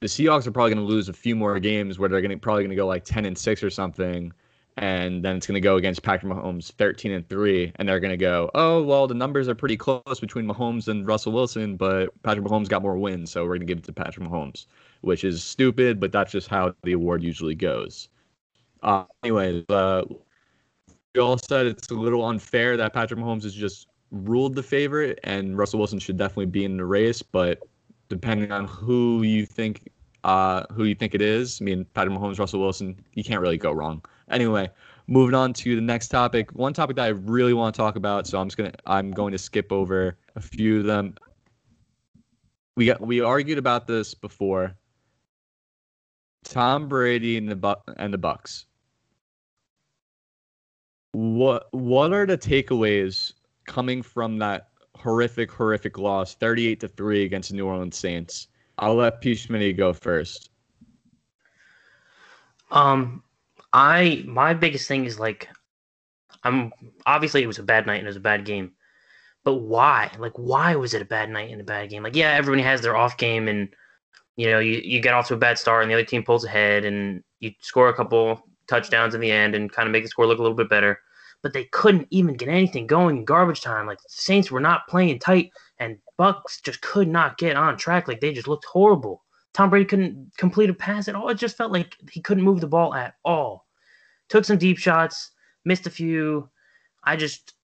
the 0.00 0.08
Seahawks 0.08 0.44
are 0.46 0.50
probably 0.50 0.74
going 0.74 0.84
to 0.84 0.92
lose 0.92 1.08
a 1.08 1.12
few 1.12 1.36
more 1.36 1.58
games 1.60 2.00
where 2.00 2.08
they're 2.08 2.20
going 2.20 2.32
to 2.32 2.36
probably 2.36 2.64
going 2.64 2.70
to 2.70 2.76
go 2.76 2.86
like 2.86 3.04
ten 3.04 3.24
and 3.24 3.38
six 3.38 3.62
or 3.62 3.70
something, 3.70 4.32
and 4.76 5.24
then 5.24 5.36
it's 5.36 5.46
going 5.46 5.54
to 5.54 5.60
go 5.60 5.76
against 5.76 6.02
Patrick 6.02 6.32
Mahomes 6.32 6.72
thirteen 6.72 7.12
and 7.12 7.28
three, 7.28 7.72
and 7.76 7.88
they're 7.88 8.00
going 8.00 8.10
to 8.10 8.16
go, 8.16 8.50
oh 8.54 8.82
well, 8.82 9.06
the 9.06 9.14
numbers 9.14 9.48
are 9.48 9.54
pretty 9.54 9.76
close 9.76 10.20
between 10.20 10.46
Mahomes 10.46 10.88
and 10.88 11.06
Russell 11.06 11.32
Wilson, 11.32 11.76
but 11.76 12.10
Patrick 12.22 12.46
Mahomes 12.46 12.68
got 12.68 12.82
more 12.82 12.98
wins, 12.98 13.30
so 13.30 13.42
we're 13.42 13.50
going 13.50 13.60
to 13.60 13.66
give 13.66 13.78
it 13.78 13.84
to 13.84 13.92
Patrick 13.92 14.28
Mahomes, 14.28 14.66
which 15.00 15.24
is 15.24 15.42
stupid, 15.42 15.98
but 16.00 16.12
that's 16.12 16.32
just 16.32 16.48
how 16.48 16.74
the 16.82 16.92
award 16.92 17.22
usually 17.22 17.54
goes. 17.54 18.08
Uh, 18.82 19.04
anyway, 19.24 19.64
uh, 19.68 20.04
we 21.14 21.20
all 21.20 21.38
said 21.38 21.66
it's 21.66 21.88
a 21.90 21.94
little 21.94 22.24
unfair 22.26 22.76
that 22.76 22.92
Patrick 22.92 23.18
Mahomes 23.18 23.42
has 23.42 23.54
just 23.54 23.88
ruled 24.10 24.54
the 24.54 24.62
favorite, 24.62 25.18
and 25.24 25.56
Russell 25.56 25.78
Wilson 25.78 25.98
should 25.98 26.16
definitely 26.16 26.46
be 26.46 26.64
in 26.64 26.76
the 26.76 26.84
race. 26.84 27.22
But 27.22 27.60
depending 28.08 28.52
on 28.52 28.66
who 28.66 29.22
you 29.22 29.46
think, 29.46 29.90
uh, 30.24 30.64
who 30.72 30.84
you 30.84 30.94
think 30.94 31.14
it 31.14 31.22
is, 31.22 31.60
I 31.60 31.64
mean, 31.64 31.86
Patrick 31.94 32.16
Mahomes, 32.16 32.38
Russell 32.38 32.60
Wilson, 32.60 33.02
you 33.14 33.24
can't 33.24 33.40
really 33.40 33.56
go 33.56 33.72
wrong. 33.72 34.04
Anyway, 34.30 34.68
moving 35.06 35.34
on 35.34 35.52
to 35.54 35.76
the 35.76 35.82
next 35.82 36.08
topic. 36.08 36.54
One 36.54 36.72
topic 36.72 36.96
that 36.96 37.04
I 37.04 37.08
really 37.08 37.54
want 37.54 37.74
to 37.74 37.78
talk 37.78 37.96
about, 37.96 38.26
so 38.26 38.40
I'm 38.40 38.48
just 38.48 38.56
gonna, 38.56 38.72
I'm 38.86 39.10
going 39.12 39.32
to 39.32 39.38
skip 39.38 39.72
over 39.72 40.16
a 40.34 40.40
few 40.40 40.80
of 40.80 40.86
them. 40.86 41.14
We 42.76 42.86
got, 42.86 43.00
we 43.00 43.20
argued 43.20 43.58
about 43.58 43.86
this 43.86 44.14
before. 44.14 44.74
Tom 46.44 46.88
Brady 46.88 47.38
and 47.38 47.48
the 47.48 47.56
Bu- 47.56 47.92
and 47.96 48.12
the 48.12 48.18
Bucks 48.18 48.66
what 51.16 51.72
what 51.72 52.12
are 52.12 52.26
the 52.26 52.36
takeaways 52.36 53.32
coming 53.66 54.02
from 54.02 54.36
that 54.38 54.68
horrific 54.94 55.50
horrific 55.50 55.96
loss 55.96 56.34
38 56.34 56.80
to 56.80 56.88
3 56.88 57.24
against 57.24 57.48
the 57.48 57.56
New 57.56 57.66
Orleans 57.66 57.96
Saints? 57.96 58.48
I'll 58.78 58.96
let 58.96 59.22
P. 59.22 59.72
Go 59.72 59.94
first. 59.94 60.50
Um, 62.70 63.22
I 63.76 64.24
my 64.26 64.54
biggest 64.54 64.88
thing 64.88 65.04
is 65.04 65.20
like, 65.20 65.50
I'm 66.42 66.72
obviously 67.04 67.42
it 67.42 67.46
was 67.46 67.58
a 67.58 67.62
bad 67.62 67.86
night 67.86 67.98
and 67.98 68.06
it 68.06 68.08
was 68.08 68.16
a 68.16 68.20
bad 68.20 68.46
game, 68.46 68.72
but 69.44 69.56
why? 69.56 70.10
Like, 70.18 70.32
why 70.36 70.76
was 70.76 70.94
it 70.94 71.02
a 71.02 71.04
bad 71.04 71.28
night 71.28 71.50
and 71.50 71.60
a 71.60 71.64
bad 71.64 71.90
game? 71.90 72.02
Like, 72.02 72.16
yeah, 72.16 72.32
everybody 72.32 72.62
has 72.62 72.80
their 72.80 72.96
off 72.96 73.18
game, 73.18 73.48
and 73.48 73.68
you 74.36 74.50
know, 74.50 74.60
you 74.60 74.80
you 74.82 75.00
get 75.00 75.12
off 75.12 75.28
to 75.28 75.34
a 75.34 75.36
bad 75.36 75.58
start 75.58 75.82
and 75.82 75.90
the 75.90 75.94
other 75.94 76.06
team 76.06 76.22
pulls 76.22 76.46
ahead, 76.46 76.86
and 76.86 77.22
you 77.40 77.52
score 77.60 77.90
a 77.90 77.94
couple 77.94 78.42
touchdowns 78.66 79.14
in 79.14 79.20
the 79.20 79.30
end 79.30 79.54
and 79.54 79.70
kind 79.70 79.86
of 79.86 79.92
make 79.92 80.04
the 80.04 80.08
score 80.08 80.26
look 80.26 80.38
a 80.38 80.42
little 80.42 80.56
bit 80.56 80.70
better. 80.70 80.98
But 81.42 81.52
they 81.52 81.64
couldn't 81.64 82.08
even 82.10 82.34
get 82.34 82.48
anything 82.48 82.86
going 82.86 83.18
in 83.18 83.24
garbage 83.26 83.60
time. 83.60 83.86
Like 83.86 83.98
the 83.98 84.08
Saints 84.08 84.50
were 84.50 84.58
not 84.58 84.88
playing 84.88 85.18
tight, 85.18 85.50
and 85.80 85.98
Bucks 86.16 86.62
just 86.62 86.80
could 86.80 87.08
not 87.08 87.36
get 87.36 87.58
on 87.58 87.76
track. 87.76 88.08
Like 88.08 88.20
they 88.20 88.32
just 88.32 88.48
looked 88.48 88.64
horrible. 88.64 89.22
Tom 89.52 89.68
Brady 89.68 89.84
couldn't 89.84 90.32
complete 90.38 90.70
a 90.70 90.74
pass 90.74 91.08
at 91.08 91.14
all. 91.14 91.28
It 91.28 91.34
just 91.34 91.58
felt 91.58 91.72
like 91.72 91.94
he 92.10 92.22
couldn't 92.22 92.44
move 92.44 92.62
the 92.62 92.66
ball 92.66 92.94
at 92.94 93.16
all. 93.22 93.65
Took 94.28 94.44
some 94.44 94.58
deep 94.58 94.78
shots, 94.78 95.30
missed 95.64 95.86
a 95.86 95.90
few. 95.90 96.50
I 97.04 97.16
just, 97.16 97.54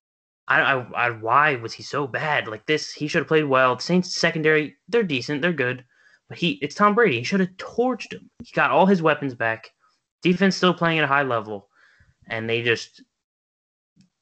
I, 0.48 0.61
I, 0.61 1.07
I 1.07 1.11
why 1.11 1.57
was 1.57 1.72
he 1.72 1.83
so 1.83 2.07
bad? 2.07 2.46
Like 2.48 2.66
this, 2.66 2.92
he 2.92 3.09
should 3.09 3.20
have 3.20 3.29
played 3.29 3.44
well. 3.44 3.77
The 3.77 3.83
Saints 3.83 4.14
secondary, 4.14 4.77
they're 4.88 5.03
decent, 5.03 5.42
they're 5.42 5.53
good, 5.53 5.85
but 6.29 6.38
he, 6.38 6.53
it's 6.62 6.75
Tom 6.75 6.94
Brady. 6.94 7.18
He 7.18 7.25
should 7.25 7.40
have 7.40 7.51
torched 7.57 8.12
him. 8.12 8.31
He 8.44 8.53
got 8.55 8.70
all 8.70 8.87
his 8.87 9.03
weapons 9.03 9.35
back. 9.35 9.70
Defense 10.22 10.57
still 10.57 10.75
playing 10.75 10.98
at 10.98 11.05
a 11.05 11.09
high 11.09 11.25
level, 11.25 11.68
and 12.29 12.48
they 12.48 12.62
just 12.62 13.03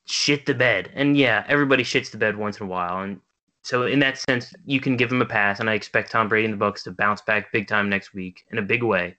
shit 0.06 0.46
the 0.46 0.54
bed. 0.54 0.90
And 0.94 1.16
yeah, 1.16 1.44
everybody 1.46 1.84
shits 1.84 2.10
the 2.10 2.16
bed 2.18 2.36
once 2.36 2.58
in 2.58 2.66
a 2.66 2.70
while, 2.70 3.02
and 3.02 3.20
so 3.62 3.84
in 3.86 3.98
that 3.98 4.18
sense, 4.18 4.54
you 4.64 4.80
can 4.80 4.96
give 4.96 5.12
him 5.12 5.20
a 5.20 5.26
pass, 5.26 5.60
and 5.60 5.68
I 5.68 5.74
expect 5.74 6.10
Tom 6.10 6.28
Brady 6.28 6.46
and 6.46 6.54
the 6.54 6.58
Bucks 6.58 6.82
to 6.84 6.90
bounce 6.90 7.20
back 7.20 7.52
big 7.52 7.68
time 7.68 7.90
next 7.90 8.14
week 8.14 8.44
in 8.50 8.58
a 8.58 8.62
big 8.62 8.82
way. 8.82 9.18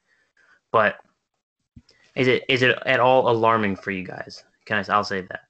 But 0.72 0.96
is 2.16 2.28
it 2.28 2.44
is 2.50 2.62
it 2.62 2.78
at 2.86 3.00
all 3.00 3.30
alarming 3.30 3.76
for 3.76 3.92
you 3.92 4.04
guys? 4.04 4.44
Can 4.66 4.78
I? 4.78 4.94
I'll 4.94 5.04
say 5.04 5.22
that. 5.22 5.42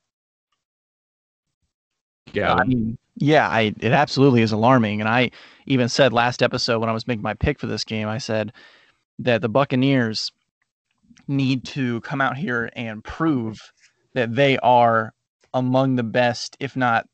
Yeah, 2.34 2.54
I 2.54 2.64
mean, 2.64 2.98
yeah, 3.16 3.48
I 3.50 3.74
it 3.80 3.92
absolutely 3.92 4.42
is 4.42 4.52
alarming. 4.52 5.02
And 5.02 5.10
I 5.10 5.32
even 5.66 5.90
said 5.90 6.14
last 6.14 6.42
episode 6.42 6.80
when 6.80 6.90
I 6.90 6.94
was 6.94 7.08
making 7.08 7.24
my 7.24 7.34
pick 7.34 7.60
for 7.60 7.68
this 7.68 7.84
game, 7.84 8.08
I 8.08 8.18
said 8.18 8.54
that 9.20 9.42
the 9.42 9.50
Buccaneers 9.50 10.32
need 11.28 11.64
to 11.66 12.02
come 12.02 12.22
out 12.22 12.38
here 12.38 12.70
and 12.76 13.04
prove 13.04 13.60
that 14.14 14.36
they 14.36 14.58
are 14.60 15.14
among 15.54 15.96
the 15.96 16.04
best, 16.04 16.58
if 16.60 16.76
not 16.76 17.08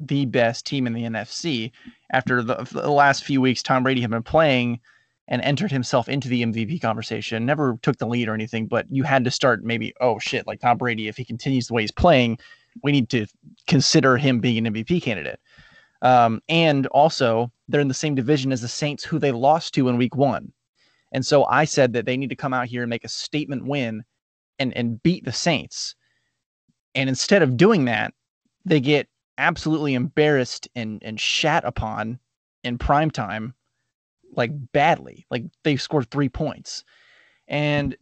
the 0.00 0.26
best 0.26 0.66
team 0.66 0.86
in 0.86 0.92
the 0.92 1.02
NFC. 1.02 1.72
After 2.12 2.42
the, 2.42 2.68
the 2.70 2.90
last 2.90 3.24
few 3.24 3.40
weeks, 3.40 3.62
Tom 3.62 3.82
Brady 3.82 4.00
had 4.00 4.10
been 4.10 4.22
playing 4.22 4.80
and 5.28 5.42
entered 5.42 5.72
himself 5.72 6.08
into 6.08 6.28
the 6.28 6.42
MVP 6.42 6.80
conversation. 6.80 7.44
Never 7.44 7.78
took 7.82 7.98
the 7.98 8.06
lead 8.06 8.28
or 8.28 8.34
anything, 8.34 8.66
but 8.66 8.86
you 8.90 9.02
had 9.02 9.24
to 9.24 9.30
start 9.30 9.64
maybe, 9.64 9.92
oh 10.00 10.18
shit, 10.18 10.46
like 10.46 10.60
Tom 10.60 10.78
Brady, 10.78 11.08
if 11.08 11.16
he 11.16 11.24
continues 11.24 11.66
the 11.66 11.74
way 11.74 11.82
he's 11.82 11.92
playing, 11.92 12.38
we 12.82 12.92
need 12.92 13.08
to 13.10 13.26
consider 13.66 14.16
him 14.16 14.40
being 14.40 14.64
an 14.64 14.72
MVP 14.72 15.02
candidate. 15.02 15.40
Um, 16.02 16.42
and 16.48 16.86
also, 16.88 17.50
they're 17.68 17.80
in 17.80 17.88
the 17.88 17.94
same 17.94 18.14
division 18.14 18.52
as 18.52 18.60
the 18.60 18.68
Saints, 18.68 19.02
who 19.02 19.18
they 19.18 19.32
lost 19.32 19.74
to 19.74 19.88
in 19.88 19.96
week 19.96 20.14
one. 20.14 20.52
And 21.12 21.24
so 21.24 21.44
I 21.46 21.64
said 21.64 21.92
that 21.94 22.04
they 22.04 22.16
need 22.16 22.30
to 22.30 22.36
come 22.36 22.52
out 22.52 22.66
here 22.66 22.82
and 22.82 22.90
make 22.90 23.04
a 23.04 23.08
statement 23.08 23.64
win 23.64 24.04
and, 24.58 24.76
and 24.76 25.02
beat 25.02 25.24
the 25.24 25.32
Saints. 25.32 25.94
And 26.94 27.08
instead 27.08 27.42
of 27.42 27.56
doing 27.56 27.86
that, 27.86 28.12
they 28.64 28.80
get 28.80 29.08
absolutely 29.38 29.94
embarrassed 29.94 30.68
and, 30.74 31.02
and 31.02 31.20
shat 31.20 31.64
upon 31.64 32.18
in 32.64 32.78
prime 32.78 33.10
time, 33.10 33.54
like 34.36 34.50
badly. 34.72 35.26
Like 35.30 35.44
they 35.64 35.76
scored 35.76 36.10
three 36.10 36.28
points. 36.28 36.84
And 37.48 37.96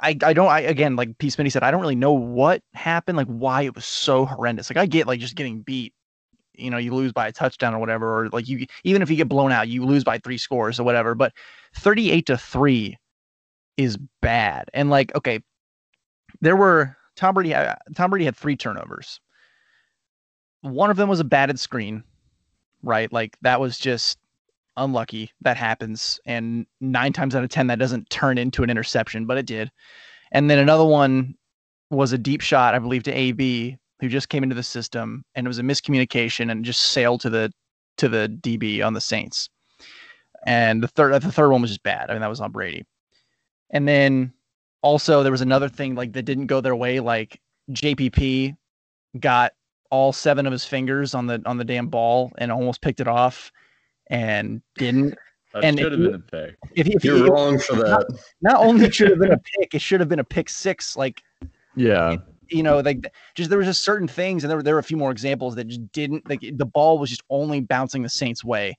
I, 0.00 0.16
I 0.22 0.32
don't 0.32 0.48
I 0.48 0.60
again 0.60 0.96
like 0.96 1.18
P. 1.18 1.28
Smitty 1.28 1.50
said 1.50 1.62
I 1.62 1.70
don't 1.70 1.80
really 1.80 1.96
know 1.96 2.12
what 2.12 2.62
happened 2.74 3.16
like 3.16 3.26
why 3.26 3.62
it 3.62 3.74
was 3.74 3.84
so 3.84 4.26
horrendous. 4.26 4.70
Like 4.70 4.76
I 4.76 4.86
get 4.86 5.06
like 5.06 5.20
just 5.20 5.34
getting 5.34 5.60
beat 5.62 5.92
you 6.54 6.70
know 6.70 6.78
you 6.78 6.94
lose 6.94 7.12
by 7.12 7.28
a 7.28 7.32
touchdown 7.32 7.74
or 7.74 7.78
whatever 7.78 8.20
or 8.20 8.28
like 8.30 8.48
you 8.48 8.66
even 8.84 9.02
if 9.02 9.10
you 9.10 9.16
get 9.16 9.28
blown 9.28 9.52
out 9.52 9.68
you 9.68 9.84
lose 9.84 10.04
by 10.04 10.18
three 10.18 10.38
scores 10.38 10.80
or 10.80 10.84
whatever 10.84 11.14
but 11.14 11.32
38 11.76 12.26
to 12.26 12.36
3 12.36 12.96
is 13.76 13.96
bad. 14.20 14.68
And 14.74 14.90
like 14.90 15.14
okay 15.16 15.40
there 16.40 16.56
were 16.56 16.96
Tom 17.16 17.34
Brady 17.34 17.54
uh, 17.54 17.74
Tom 17.96 18.10
Brady 18.10 18.24
had 18.24 18.36
three 18.36 18.56
turnovers. 18.56 19.20
One 20.60 20.90
of 20.90 20.96
them 20.96 21.08
was 21.08 21.20
a 21.20 21.24
batted 21.24 21.58
screen 21.58 22.04
right? 22.82 23.12
Like 23.12 23.36
that 23.42 23.60
was 23.60 23.78
just 23.78 24.18
unlucky. 24.78 25.30
That 25.42 25.56
happens. 25.56 26.18
And 26.26 26.66
nine 26.80 27.12
times 27.12 27.34
out 27.34 27.44
of 27.44 27.50
10, 27.50 27.66
that 27.68 27.78
doesn't 27.78 28.10
turn 28.10 28.38
into 28.38 28.62
an 28.62 28.70
interception, 28.70 29.26
but 29.26 29.38
it 29.38 29.46
did. 29.46 29.70
And 30.32 30.50
then 30.50 30.58
another 30.58 30.84
one 30.84 31.34
was 31.90 32.12
a 32.12 32.18
deep 32.18 32.40
shot, 32.40 32.74
I 32.74 32.78
believe, 32.78 33.02
to 33.04 33.12
AB, 33.12 33.78
who 34.00 34.08
just 34.08 34.28
came 34.28 34.42
into 34.42 34.54
the 34.54 34.62
system, 34.62 35.24
and 35.34 35.46
it 35.46 35.48
was 35.48 35.58
a 35.58 35.62
miscommunication 35.62 36.50
and 36.50 36.64
just 36.64 36.80
sailed 36.80 37.20
to 37.22 37.30
the 37.30 37.52
to 37.96 38.08
the 38.08 38.28
DB 38.42 38.84
on 38.84 38.94
the 38.94 39.00
Saints. 39.00 39.48
And 40.46 40.82
the 40.82 40.88
third 40.88 41.20
the 41.20 41.32
third 41.32 41.50
one 41.50 41.62
was 41.62 41.70
just 41.70 41.82
bad. 41.82 42.10
I 42.10 42.12
mean, 42.12 42.20
that 42.20 42.28
was 42.28 42.40
on 42.40 42.52
Brady. 42.52 42.86
And 43.70 43.88
then 43.88 44.32
also 44.82 45.22
there 45.22 45.32
was 45.32 45.40
another 45.40 45.68
thing 45.68 45.94
like 45.94 46.12
that 46.12 46.22
didn't 46.22 46.46
go 46.46 46.60
their 46.60 46.76
way, 46.76 47.00
like 47.00 47.40
JPP 47.70 48.56
got 49.18 49.52
all 49.90 50.12
seven 50.12 50.46
of 50.46 50.52
his 50.52 50.64
fingers 50.64 51.14
on 51.14 51.26
the 51.26 51.42
on 51.46 51.56
the 51.56 51.64
damn 51.64 51.88
ball 51.88 52.32
and 52.38 52.52
almost 52.52 52.82
picked 52.82 53.00
it 53.00 53.08
off 53.08 53.50
and 54.10 54.62
didn't. 54.76 55.14
that 55.52 55.64
and 55.64 55.78
should 55.78 55.86
if 55.86 55.92
have 55.92 56.00
you- 56.00 56.06
been 56.10 56.14
a 56.14 56.46
pick. 56.46 56.56
If, 56.74 56.86
if 56.88 57.04
You're 57.04 57.16
you, 57.18 57.26
wrong 57.28 57.58
for 57.58 57.76
that. 57.76 58.06
not 58.42 58.56
only 58.60 58.90
should 58.90 59.10
have 59.10 59.18
been 59.18 59.32
a 59.32 59.38
pick, 59.58 59.74
it 59.74 59.80
should 59.82 60.00
have 60.00 60.08
been 60.08 60.18
a 60.20 60.24
pick 60.24 60.48
six. 60.48 60.96
Like 60.96 61.22
Yeah, 61.76 62.16
you 62.50 62.62
know, 62.62 62.80
like 62.80 63.12
just 63.34 63.50
there 63.50 63.58
was 63.58 63.66
just 63.66 63.82
certain 63.84 64.08
things, 64.08 64.44
and 64.44 64.50
there 64.50 64.56
were 64.56 64.62
there 64.62 64.74
were 64.74 64.80
a 64.80 64.84
few 64.84 64.96
more 64.96 65.10
examples 65.10 65.54
that 65.56 65.66
just 65.66 65.90
didn't 65.92 66.28
like 66.28 66.40
the 66.40 66.66
ball 66.66 66.98
was 66.98 67.10
just 67.10 67.22
only 67.30 67.60
bouncing 67.60 68.02
the 68.02 68.08
Saints' 68.08 68.44
way, 68.44 68.76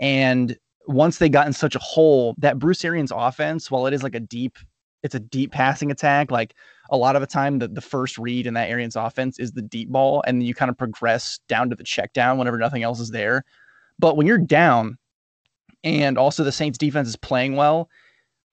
and 0.00 0.56
once 0.86 1.18
they 1.18 1.28
got 1.28 1.46
in 1.46 1.52
such 1.52 1.74
a 1.76 1.80
hole, 1.80 2.34
that 2.38 2.58
Bruce 2.58 2.84
Arians 2.84 3.12
offense, 3.14 3.70
while 3.70 3.86
it 3.86 3.92
is 3.94 4.02
like 4.02 4.14
a 4.14 4.20
deep, 4.20 4.56
it's 5.02 5.14
a 5.14 5.20
deep 5.20 5.52
passing 5.52 5.90
attack. 5.90 6.30
Like 6.30 6.54
a 6.90 6.96
lot 6.96 7.14
of 7.14 7.20
the 7.20 7.26
time, 7.26 7.58
the, 7.60 7.68
the 7.68 7.80
first 7.82 8.18
read 8.18 8.46
in 8.46 8.54
that 8.54 8.68
Arians 8.70 8.96
offense 8.96 9.38
is 9.38 9.52
the 9.52 9.62
deep 9.62 9.90
ball, 9.90 10.22
and 10.26 10.40
then 10.40 10.46
you 10.46 10.54
kind 10.54 10.70
of 10.70 10.76
progress 10.78 11.38
down 11.48 11.70
to 11.70 11.76
the 11.76 11.84
check 11.84 12.12
down 12.12 12.38
whenever 12.38 12.58
nothing 12.58 12.82
else 12.82 12.98
is 12.98 13.10
there. 13.10 13.44
But 14.00 14.16
when 14.16 14.26
you're 14.26 14.38
down, 14.38 14.96
and 15.84 16.16
also 16.18 16.42
the 16.42 16.52
Saints 16.52 16.78
defense 16.78 17.08
is 17.08 17.16
playing 17.16 17.56
well, 17.56 17.88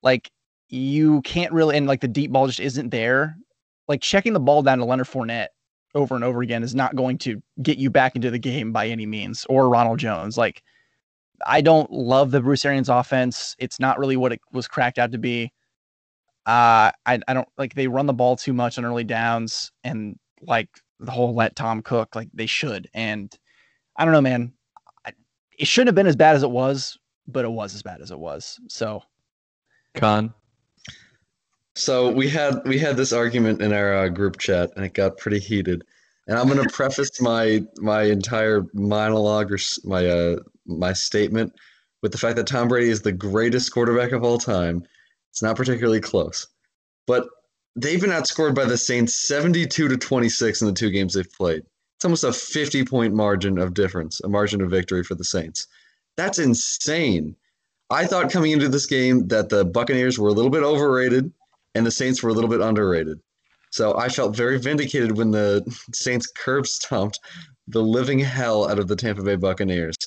like 0.04 0.30
you 0.70 1.22
can't 1.22 1.54
really, 1.54 1.78
and 1.78 1.88
like 1.88 2.02
the 2.02 2.08
deep 2.08 2.32
ball 2.32 2.48
just 2.48 2.60
isn't 2.60 2.90
there. 2.90 3.38
Like 3.88 4.02
checking 4.02 4.34
the 4.34 4.40
ball 4.40 4.62
down 4.62 4.80
to 4.80 4.86
Leonard 4.86 5.08
Fournette 5.08 5.48
over 5.96 6.16
and 6.16 6.24
over 6.24 6.42
again 6.42 6.64
is 6.64 6.76
not 6.76 6.96
going 6.96 7.18
to 7.20 7.42
get 7.62 7.78
you 7.78 7.90
back 7.90 8.16
into 8.16 8.30
the 8.30 8.38
game 8.40 8.74
by 8.74 8.88
any 8.88 9.06
means, 9.06 9.46
or 9.50 9.70
Ronald 9.70 10.00
Jones. 10.00 10.38
Like, 10.38 10.62
I 11.46 11.62
don't 11.62 11.90
love 11.92 12.32
the 12.32 12.42
Bruce 12.42 12.66
Arians 12.66 12.90
offense. 12.90 13.56
It's 13.60 13.80
not 13.80 13.98
really 14.00 14.18
what 14.18 14.34
it 14.34 14.42
was 14.52 14.68
cracked 14.68 14.98
out 14.98 15.14
to 15.14 15.18
be. 15.18 15.54
Uh, 16.46 16.92
I, 17.06 17.20
I 17.28 17.34
don't 17.34 17.48
like 17.58 17.74
they 17.74 17.88
run 17.88 18.06
the 18.06 18.14
ball 18.14 18.36
too 18.36 18.54
much 18.54 18.78
on 18.78 18.86
early 18.86 19.04
downs 19.04 19.72
and 19.84 20.18
like 20.42 20.70
the 21.00 21.12
whole 21.12 21.34
let 21.34 21.56
Tom 21.56 21.82
cook 21.82 22.16
like 22.16 22.30
they 22.34 22.46
should. 22.46 22.90
And 22.94 23.34
I 23.96 24.04
don't 24.04 24.14
know, 24.14 24.22
man. 24.22 24.54
I, 25.58 25.62
it 25.62 25.68
shouldn't 25.68 25.90
have 25.90 25.96
been 25.96 26.08
as 26.08 26.16
bad 26.16 26.36
as 26.36 26.44
it 26.44 26.52
was, 26.52 26.98
but 27.28 27.46
it 27.46 27.52
was 27.52 27.76
as 27.76 27.84
bad 27.84 28.02
as 28.02 28.12
it 28.12 28.20
was. 28.20 28.60
So, 28.68 29.04
Con. 29.96 30.34
So 31.76 32.12
we 32.12 32.28
had 32.28 32.62
we 32.66 32.80
had 32.80 32.98
this 32.98 33.14
argument 33.14 33.62
in 33.62 33.72
our 33.72 33.94
uh, 33.94 34.10
group 34.10 34.40
chat, 34.40 34.72
and 34.76 34.86
it 34.86 34.94
got 34.94 35.18
pretty 35.18 35.40
heated. 35.40 35.84
And 36.28 36.38
I'm 36.38 36.48
going 36.48 36.62
to 36.62 36.74
preface 36.74 37.22
my 37.22 37.64
my 37.78 38.04
entire 38.04 38.66
monologue 38.74 39.52
or 39.52 39.60
my 39.84 40.06
uh 40.06 40.38
my 40.66 40.94
statement 40.94 41.54
with 42.02 42.12
the 42.12 42.18
fact 42.18 42.36
that 42.38 42.48
Tom 42.48 42.68
Brady 42.68 42.90
is 42.90 43.02
the 43.02 43.12
greatest 43.12 43.72
quarterback 43.72 44.12
of 44.12 44.24
all 44.24 44.38
time. 44.38 44.84
It's 45.32 45.44
not 45.44 45.56
particularly 45.56 46.02
close, 46.02 46.48
but 47.06 47.28
they've 47.76 48.02
been 48.02 48.10
outscored 48.10 48.56
by 48.56 48.66
the 48.66 48.78
Saints 48.78 49.14
72 49.14 49.88
to 49.88 49.98
26 49.98 50.62
in 50.62 50.68
the 50.68 50.74
two 50.74 50.90
games 50.90 51.14
they've 51.14 51.32
played. 51.32 51.64
It's 51.98 52.06
almost 52.06 52.24
a 52.24 52.32
50 52.32 52.86
point 52.86 53.16
margin 53.16 53.58
of 53.58 53.74
difference, 53.74 54.22
a 54.24 54.30
margin 54.30 54.62
of 54.62 54.70
victory 54.70 55.04
for 55.04 55.16
the 55.16 55.24
Saints. 55.24 55.66
That's 56.16 56.38
insane. 56.38 57.36
I 57.90 58.06
thought 58.06 58.32
coming 58.32 58.52
into 58.52 58.70
this 58.70 58.86
game 58.86 59.28
that 59.30 59.50
the 59.50 59.66
Buccaneers 59.66 60.20
were 60.20 60.30
a 60.30 60.34
little 60.34 60.52
bit 60.52 60.62
overrated 60.62 61.32
and 61.74 61.86
the 61.86 61.92
Saints 61.92 62.22
were 62.22 62.30
a 62.30 62.34
little 62.34 62.50
bit 62.50 62.62
underrated. 62.62 63.20
So 63.72 63.98
I 63.98 64.10
felt 64.10 64.36
very 64.36 64.60
vindicated 64.60 65.18
when 65.18 65.32
the 65.32 65.64
Saints 65.94 66.28
curb 66.28 66.68
stomped 66.68 67.20
the 67.68 67.82
living 67.82 68.20
hell 68.20 68.70
out 68.70 68.78
of 68.78 68.88
the 68.88 68.96
Tampa 68.96 69.24
Bay 69.24 69.36
Buccaneers. 69.36 69.98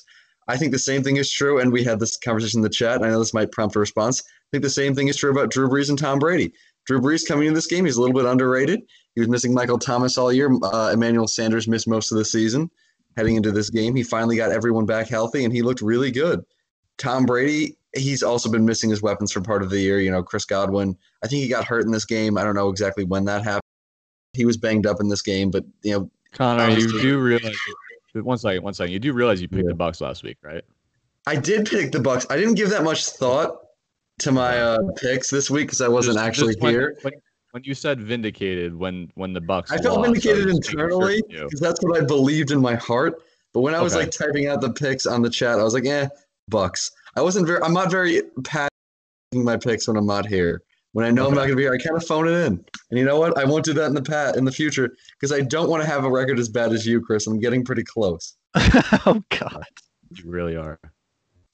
I 0.47 0.55
think 0.55 0.71
the 0.71 0.79
same 0.79 1.03
thing 1.03 1.17
is 1.17 1.31
true, 1.31 1.59
and 1.59 1.73
we 1.73 1.83
had 1.83 1.99
this 1.99 2.17
conversation 2.17 2.59
in 2.59 2.63
the 2.63 2.69
chat. 2.69 3.03
I 3.03 3.09
know 3.09 3.19
this 3.19 3.33
might 3.33 3.51
prompt 3.51 3.75
a 3.75 3.79
response. 3.79 4.21
I 4.21 4.47
think 4.51 4.63
the 4.63 4.69
same 4.69 4.95
thing 4.95 5.09
is 5.09 5.17
true 5.17 5.31
about 5.31 5.51
Drew 5.51 5.67
Brees 5.67 5.89
and 5.89 5.99
Tom 5.99 6.19
Brady. 6.19 6.53
Drew 6.85 6.99
Brees 6.99 7.27
coming 7.27 7.47
into 7.47 7.55
this 7.55 7.67
game, 7.67 7.85
he's 7.85 7.97
a 7.97 8.01
little 8.01 8.15
bit 8.15 8.25
underrated. 8.25 8.81
He 9.15 9.21
was 9.21 9.27
missing 9.29 9.53
Michael 9.53 9.77
Thomas 9.77 10.17
all 10.17 10.31
year. 10.31 10.49
Uh, 10.63 10.91
Emmanuel 10.93 11.27
Sanders 11.27 11.67
missed 11.67 11.87
most 11.87 12.11
of 12.11 12.17
the 12.17 12.25
season. 12.25 12.69
Heading 13.17 13.35
into 13.35 13.51
this 13.51 13.69
game, 13.69 13.93
he 13.93 14.03
finally 14.03 14.37
got 14.37 14.51
everyone 14.53 14.85
back 14.85 15.07
healthy, 15.09 15.43
and 15.43 15.53
he 15.53 15.61
looked 15.61 15.81
really 15.81 16.11
good. 16.11 16.41
Tom 16.97 17.25
Brady, 17.25 17.77
he's 17.93 18.23
also 18.23 18.49
been 18.49 18.65
missing 18.65 18.89
his 18.89 19.01
weapons 19.01 19.33
for 19.33 19.41
part 19.41 19.61
of 19.63 19.69
the 19.69 19.79
year. 19.81 19.99
You 19.99 20.11
know, 20.11 20.23
Chris 20.23 20.45
Godwin, 20.45 20.97
I 21.23 21.27
think 21.27 21.41
he 21.43 21.49
got 21.49 21.65
hurt 21.65 21.83
in 21.85 21.91
this 21.91 22.05
game. 22.05 22.37
I 22.37 22.43
don't 22.45 22.55
know 22.55 22.69
exactly 22.69 23.03
when 23.03 23.25
that 23.25 23.43
happened. 23.43 23.61
He 24.33 24.45
was 24.45 24.55
banged 24.55 24.85
up 24.87 25.01
in 25.01 25.09
this 25.09 25.21
game, 25.21 25.51
but 25.51 25.65
you 25.83 25.91
know, 25.99 26.11
Connor, 26.33 26.69
you 26.69 27.01
do 27.01 27.19
realize. 27.19 27.53
One 28.13 28.37
second, 28.37 28.63
one 28.63 28.73
second. 28.73 28.93
You 28.93 28.99
do 28.99 29.11
realize 29.11 29.41
you 29.41 29.49
picked 29.49 29.63
Yeah. 29.63 29.69
the 29.69 29.75
Bucks 29.75 29.99
last 29.99 30.23
week, 30.23 30.37
right? 30.41 30.63
I 31.27 31.35
did 31.35 31.65
pick 31.69 31.91
the 31.91 31.99
Bucks. 31.99 32.25
I 32.29 32.37
didn't 32.37 32.55
give 32.55 32.69
that 32.69 32.83
much 32.83 33.07
thought 33.09 33.57
to 34.19 34.31
my 34.31 34.57
uh, 34.57 34.77
picks 34.95 35.29
this 35.29 35.49
week 35.51 35.67
because 35.67 35.81
I 35.81 35.87
wasn't 35.89 36.15
Just- 36.15 36.25
actually 36.27 36.53
just 36.53 36.61
when- 36.63 36.73
here. 36.73 36.97
When, 37.01 37.13
when 37.51 37.63
you 37.63 37.73
said 37.73 38.01
vindicated, 38.01 38.75
when 38.75 39.11
when 39.15 39.33
the 39.33 39.41
Bucks, 39.41 39.71
I 39.71 39.77
felt 39.77 39.97
lost, 39.97 40.07
vindicated 40.07 40.45
was 40.45 40.55
making 40.55 40.61
sure 40.63 40.85
internally 40.85 41.23
you- 41.29 41.43
because 41.45 41.59
that's 41.59 41.79
what 41.83 42.01
I 42.01 42.05
believed 42.05 42.51
in 42.51 42.61
my 42.61 42.75
heart. 42.75 43.21
But 43.53 43.61
when 43.61 43.75
I 43.75 43.81
was 43.81 43.93
Okay. 43.93 44.03
like 44.05 44.11
typing 44.11 44.47
out 44.47 44.61
the 44.61 44.71
picks 44.71 45.05
on 45.05 45.21
the 45.21 45.29
chat, 45.29 45.59
I 45.59 45.63
was 45.63 45.73
like, 45.73 45.85
"Eh, 45.85 46.07
Bucks." 46.47 46.91
I 47.15 47.21
wasn't 47.21 47.47
very. 47.47 47.61
I'm 47.61 47.73
not 47.73 47.91
very 47.91 48.21
passionate 48.43 48.69
my 49.33 49.57
picks 49.57 49.87
when 49.87 49.97
I'm 49.97 50.05
not 50.05 50.25
here. 50.25 50.61
When 50.93 51.05
I 51.05 51.11
know 51.11 51.25
I'm 51.25 51.31
not 51.33 51.41
going 51.41 51.51
to 51.51 51.55
be 51.55 51.61
here, 51.63 51.73
I 51.73 51.77
kind 51.77 51.95
of 51.95 52.05
phone 52.05 52.27
it 52.27 52.31
in. 52.31 52.63
And 52.89 52.99
you 52.99 53.05
know 53.05 53.17
what? 53.17 53.37
I 53.37 53.45
won't 53.45 53.63
do 53.63 53.71
that 53.73 53.85
in 53.85 53.93
the 53.93 54.01
pat 54.01 54.35
in 54.35 54.43
the 54.43 54.51
future 54.51 54.93
because 55.19 55.31
I 55.31 55.39
don't 55.39 55.69
want 55.69 55.81
to 55.81 55.87
have 55.89 56.03
a 56.03 56.11
record 56.11 56.37
as 56.37 56.49
bad 56.49 56.73
as 56.73 56.85
you, 56.85 56.99
Chris. 56.99 57.27
I'm 57.27 57.39
getting 57.39 57.63
pretty 57.63 57.83
close. 57.83 58.35
oh 59.05 59.23
God. 59.29 59.63
You 60.17 60.29
really 60.29 60.57
are. 60.57 60.79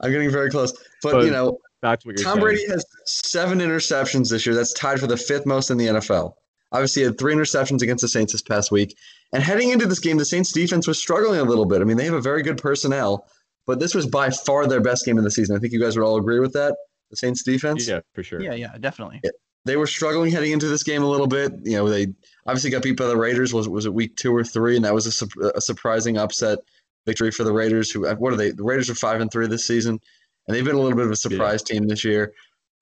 I'm 0.01 0.11
getting 0.11 0.31
very 0.31 0.49
close. 0.49 0.73
But, 1.03 1.11
But 1.13 1.25
you 1.25 1.31
know, 1.31 1.59
Back 1.81 1.99
to 1.99 2.07
what 2.07 2.17
you're 2.17 2.23
Tom 2.23 2.35
saying. 2.35 2.43
Brady 2.43 2.67
has 2.69 2.85
seven 3.05 3.59
interceptions 3.59 4.29
this 4.29 4.45
year. 4.45 4.55
That's 4.55 4.73
tied 4.73 4.99
for 4.99 5.07
the 5.07 5.17
fifth 5.17 5.45
most 5.45 5.69
in 5.69 5.77
the 5.77 5.87
NFL. 5.87 6.33
Obviously, 6.71 7.01
he 7.01 7.05
had 7.05 7.17
three 7.17 7.33
interceptions 7.33 7.81
against 7.81 8.01
the 8.01 8.07
Saints 8.07 8.33
this 8.33 8.41
past 8.41 8.71
week. 8.71 8.97
And 9.31 9.43
heading 9.43 9.69
into 9.69 9.85
this 9.85 9.99
game, 9.99 10.17
the 10.17 10.25
Saints 10.25 10.51
defense 10.51 10.87
was 10.87 10.97
struggling 10.97 11.39
a 11.39 11.43
little 11.43 11.65
bit. 11.65 11.81
I 11.81 11.85
mean, 11.85 11.97
they 11.97 12.05
have 12.05 12.13
a 12.13 12.21
very 12.21 12.41
good 12.41 12.57
personnel, 12.57 13.27
but 13.65 13.79
this 13.79 13.93
was 13.93 14.05
by 14.05 14.29
far 14.29 14.67
their 14.67 14.81
best 14.81 15.05
game 15.05 15.17
of 15.17 15.23
the 15.23 15.31
season. 15.31 15.55
I 15.55 15.59
think 15.59 15.71
you 15.71 15.79
guys 15.79 15.95
would 15.97 16.05
all 16.05 16.17
agree 16.17 16.39
with 16.39 16.53
that. 16.53 16.75
The 17.09 17.17
Saints 17.17 17.43
defense. 17.43 17.87
Yeah, 17.87 18.01
for 18.13 18.23
sure. 18.23 18.41
Yeah, 18.41 18.53
yeah, 18.53 18.77
definitely. 18.79 19.21
They 19.63 19.77
were 19.77 19.87
struggling 19.87 20.31
heading 20.31 20.53
into 20.53 20.67
this 20.67 20.83
game 20.83 21.03
a 21.03 21.07
little 21.07 21.27
bit. 21.27 21.51
You 21.63 21.77
know, 21.77 21.89
they 21.89 22.07
obviously 22.45 22.69
got 22.69 22.83
beat 22.83 22.97
by 22.97 23.07
the 23.07 23.17
Raiders. 23.17 23.53
Was 23.53 23.67
was 23.67 23.85
it 23.85 23.93
week 23.93 24.15
two 24.15 24.33
or 24.35 24.43
three? 24.43 24.75
And 24.77 24.85
that 24.85 24.93
was 24.93 25.07
a, 25.07 25.11
sup- 25.11 25.53
a 25.55 25.61
surprising 25.61 26.17
upset 26.17 26.59
victory 27.05 27.31
for 27.31 27.43
the 27.43 27.51
Raiders. 27.51 27.91
Who 27.91 28.09
what 28.15 28.33
are 28.33 28.37
they? 28.37 28.51
The 28.51 28.63
Raiders 28.63 28.89
are 28.89 28.95
five 28.95 29.21
and 29.21 29.31
three 29.31 29.47
this 29.47 29.67
season, 29.67 29.99
and 30.47 30.55
they've 30.55 30.65
been 30.65 30.75
a 30.75 30.79
little 30.79 30.95
bit 30.95 31.05
of 31.05 31.11
a 31.11 31.15
surprise 31.15 31.61
team 31.63 31.87
this 31.87 32.03
year. 32.03 32.33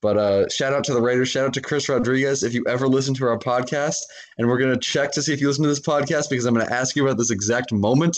But 0.02 0.18
uh, 0.18 0.50
shout 0.50 0.74
out 0.74 0.84
to 0.86 0.94
the 0.94 1.02
Raiders. 1.02 1.30
Shout 1.30 1.48
out 1.48 1.54
to 1.56 1.62
Chris 1.62 1.90
Rodriguez. 1.90 2.44
If 2.44 2.54
you 2.54 2.64
ever 2.68 2.88
listen 2.88 3.14
to 3.16 3.26
our 3.26 3.40
podcast, 3.40 3.98
and 4.38 4.48
we're 4.48 4.60
gonna 4.60 4.78
check 4.78 5.12
to 5.14 5.22
see 5.22 5.34
if 5.34 5.42
you 5.42 5.48
listen 5.48 5.64
to 5.64 5.70
this 5.70 5.80
podcast 5.80 6.30
because 6.30 6.46
I'm 6.46 6.54
gonna 6.54 6.72
ask 6.72 6.96
you 6.96 7.06
about 7.06 7.18
this 7.18 7.32
exact 7.32 7.72
moment 7.72 8.16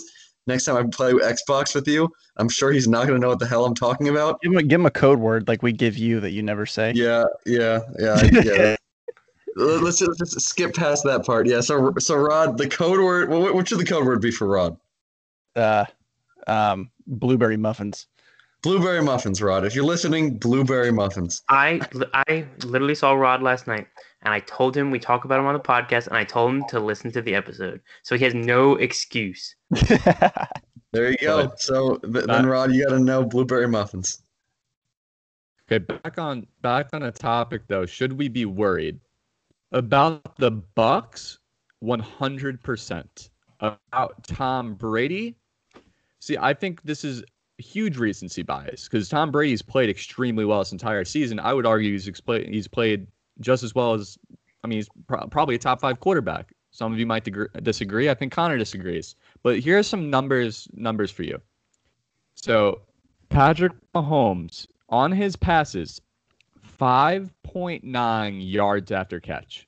next 0.48 0.66
time 0.66 0.76
I 0.76 0.84
play 0.84 1.14
Xbox 1.14 1.76
with 1.76 1.88
you. 1.88 2.10
I'm 2.38 2.50
sure 2.50 2.72
he's 2.72 2.88
not 2.88 3.08
gonna 3.08 3.20
know 3.20 3.30
what 3.30 3.40
the 3.40 3.48
hell 3.48 3.66
I'm 3.66 3.76
talking 3.76 4.10
about. 4.10 4.42
Give 4.42 4.52
him, 4.52 4.58
a, 4.58 4.64
give 4.64 4.80
him 4.82 4.86
a 4.86 4.92
code 4.92 5.20
word 5.20 5.48
like 5.48 5.64
we 5.64 5.72
give 5.72 5.98
you 5.98 6.20
that 6.20 6.32
you 6.32 6.44
never 6.44 6.66
say. 6.66 6.92
Yeah, 6.94 7.26
yeah, 7.46 7.80
yeah, 8.00 8.18
it. 8.22 8.80
Let's 9.56 9.98
just, 9.98 10.20
let's 10.20 10.36
just 10.36 10.48
skip 10.48 10.76
past 10.76 11.04
that 11.06 11.26
part. 11.26 11.48
Yeah. 11.48 11.62
So, 11.62 11.92
so 11.98 12.16
Rod, 12.16 12.60
the 12.60 12.70
code 12.70 13.00
word. 13.00 13.30
What, 13.30 13.56
what 13.56 13.68
should 13.68 13.80
the 13.80 13.86
code 13.86 14.06
word 14.06 14.22
be 14.22 14.30
for 14.30 14.46
Rod? 14.46 14.78
Uh, 15.56 15.86
um, 16.46 16.92
blueberry 17.08 17.58
muffins. 17.58 18.06
Blueberry 18.64 19.02
muffins, 19.02 19.42
Rod. 19.42 19.66
If 19.66 19.76
you're 19.76 19.86
listening, 19.86 20.38
blueberry 20.38 20.92
muffins. 20.92 21.44
I 21.50 21.80
I 22.28 22.46
literally 22.64 22.96
saw 22.96 23.14
Rod 23.14 23.42
last 23.42 23.68
night, 23.68 23.88
and 24.24 24.34
I 24.34 24.40
told 24.42 24.76
him 24.76 24.92
we 24.92 25.00
talk 25.00 25.26
about 25.26 25.40
him 25.40 25.46
on 25.46 25.54
the 25.54 25.60
podcast, 25.60 26.08
and 26.08 26.18
I 26.18 26.24
told 26.24 26.52
him 26.52 26.66
to 26.70 26.80
listen 26.80 27.12
to 27.12 27.22
the 27.22 27.36
episode, 27.36 27.82
so 28.04 28.18
he 28.18 28.24
has 28.24 28.34
no 28.34 28.76
excuse. 28.76 29.56
There 30.94 31.12
you 31.12 31.18
go. 31.18 31.52
So 31.58 31.98
th- 31.98 32.26
then, 32.26 32.46
Rod, 32.46 32.74
you 32.74 32.84
got 32.84 32.94
to 32.94 33.00
know 33.00 33.24
blueberry 33.24 33.68
muffins. 33.68 34.24
Okay, 35.70 35.80
back 35.80 36.18
on 36.18 36.48
back 36.62 36.90
on 36.94 37.04
a 37.04 37.12
topic 37.12 37.64
though. 37.68 37.86
Should 37.86 38.14
we 38.14 38.30
be 38.30 38.46
worried 38.46 39.00
about 39.72 40.38
the 40.38 40.52
Bucks? 40.52 41.40
One 41.80 42.00
hundred 42.00 42.64
percent 42.64 43.30
about 43.60 44.24
Tom 44.24 44.74
Brady. 44.76 45.36
See, 46.20 46.38
I 46.38 46.54
think 46.54 46.82
this 46.84 47.04
is 47.04 47.24
huge 47.58 47.98
recency 47.98 48.44
bias 48.44 48.88
because 48.88 49.10
Tom 49.10 49.32
Brady's 49.32 49.62
played 49.62 49.90
extremely 49.90 50.46
well 50.46 50.60
this 50.60 50.72
entire 50.72 51.06
season. 51.06 51.40
I 51.40 51.54
would 51.54 51.66
argue 51.66 51.92
he's 51.92 52.08
expla- 52.08 52.48
he's 52.48 52.68
played 52.68 53.08
just 53.40 53.64
as 53.64 53.74
well 53.74 53.94
as 53.94 54.18
I 54.64 54.68
mean 54.68 54.78
he's 54.78 54.90
pro- 55.08 55.28
probably 55.28 55.56
a 55.56 55.60
top 55.60 55.82
five 55.82 56.00
quarterback. 56.00 56.54
Some 56.72 56.94
of 56.94 57.00
you 57.00 57.08
might 57.08 57.28
disagree. 57.64 58.10
I 58.10 58.14
think 58.14 58.32
Connor 58.32 58.58
disagrees. 58.58 59.16
But 59.42 59.60
here 59.60 59.80
are 59.80 59.84
some 59.84 60.10
numbers 60.10 60.68
numbers 60.74 61.10
for 61.12 61.24
you. 61.24 61.42
So 62.36 62.82
Patrick 63.30 63.74
Mahomes 63.96 64.68
on 64.90 65.12
his 65.12 65.36
passes, 65.36 66.02
5.9 66.80 68.52
yards 68.52 68.92
after 68.92 69.20
catch. 69.20 69.68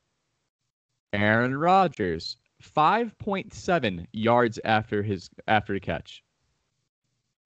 Aaron 1.11 1.57
Rodgers, 1.57 2.37
5.7 2.63 4.05
yards 4.13 4.59
after 4.63 5.01
his 5.01 5.29
after 5.47 5.79
catch. 5.79 6.23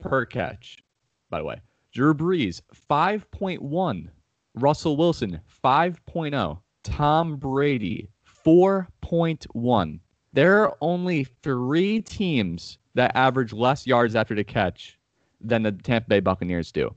Per 0.04 0.26
catch, 0.26 0.78
by 1.30 1.38
the 1.40 1.46
way. 1.46 1.62
Drew 1.94 2.14
Brees, 2.14 2.62
5.1. 2.90 4.10
Russell 4.56 4.98
Wilson, 4.98 5.40
5.0. 5.64 6.60
Tom 6.84 7.38
Brady, 7.38 8.10
4.1. 8.46 10.00
There 10.34 10.62
are 10.62 10.78
only 10.82 11.24
three 11.24 12.02
teams 12.02 12.80
that 12.96 13.16
average 13.16 13.54
less 13.54 13.88
yards 13.88 14.14
after 14.16 14.36
the 14.36 14.44
catch 14.44 15.00
than 15.40 15.64
the 15.64 15.72
Tampa 15.72 16.10
Bay 16.10 16.20
Buccaneers 16.20 16.74
do. 16.74 16.94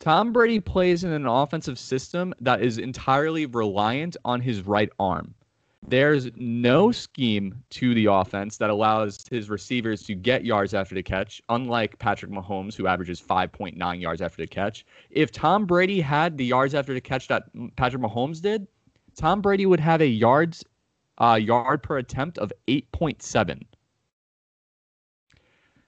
Tom 0.00 0.32
Brady 0.32 0.58
plays 0.58 1.04
in 1.04 1.12
an 1.12 1.26
offensive 1.26 1.78
system 1.78 2.34
that 2.40 2.60
is 2.60 2.78
entirely 2.78 3.46
reliant 3.46 4.16
on 4.24 4.40
his 4.40 4.66
right 4.66 4.90
arm. 4.98 5.32
There's 5.86 6.30
no 6.36 6.92
scheme 6.92 7.62
to 7.70 7.92
the 7.92 8.06
offense 8.06 8.56
that 8.58 8.70
allows 8.70 9.26
his 9.28 9.50
receivers 9.50 10.02
to 10.04 10.14
get 10.14 10.44
yards 10.44 10.74
after 10.74 10.94
the 10.94 11.02
catch, 11.02 11.42
unlike 11.48 11.98
Patrick 11.98 12.30
Mahomes, 12.30 12.76
who 12.76 12.86
averages 12.86 13.20
5.9 13.20 14.00
yards 14.00 14.22
after 14.22 14.40
the 14.40 14.46
catch. 14.46 14.86
If 15.10 15.32
Tom 15.32 15.66
Brady 15.66 16.00
had 16.00 16.38
the 16.38 16.44
yards 16.44 16.74
after 16.74 16.94
the 16.94 17.00
catch 17.00 17.26
that 17.28 17.44
Patrick 17.76 18.02
Mahomes 18.02 18.40
did, 18.40 18.68
Tom 19.16 19.40
Brady 19.40 19.66
would 19.66 19.80
have 19.80 20.00
a 20.00 20.06
yards 20.06 20.64
uh, 21.18 21.38
yard 21.40 21.82
per 21.82 21.98
attempt 21.98 22.38
of 22.38 22.52
8.7. 22.68 23.62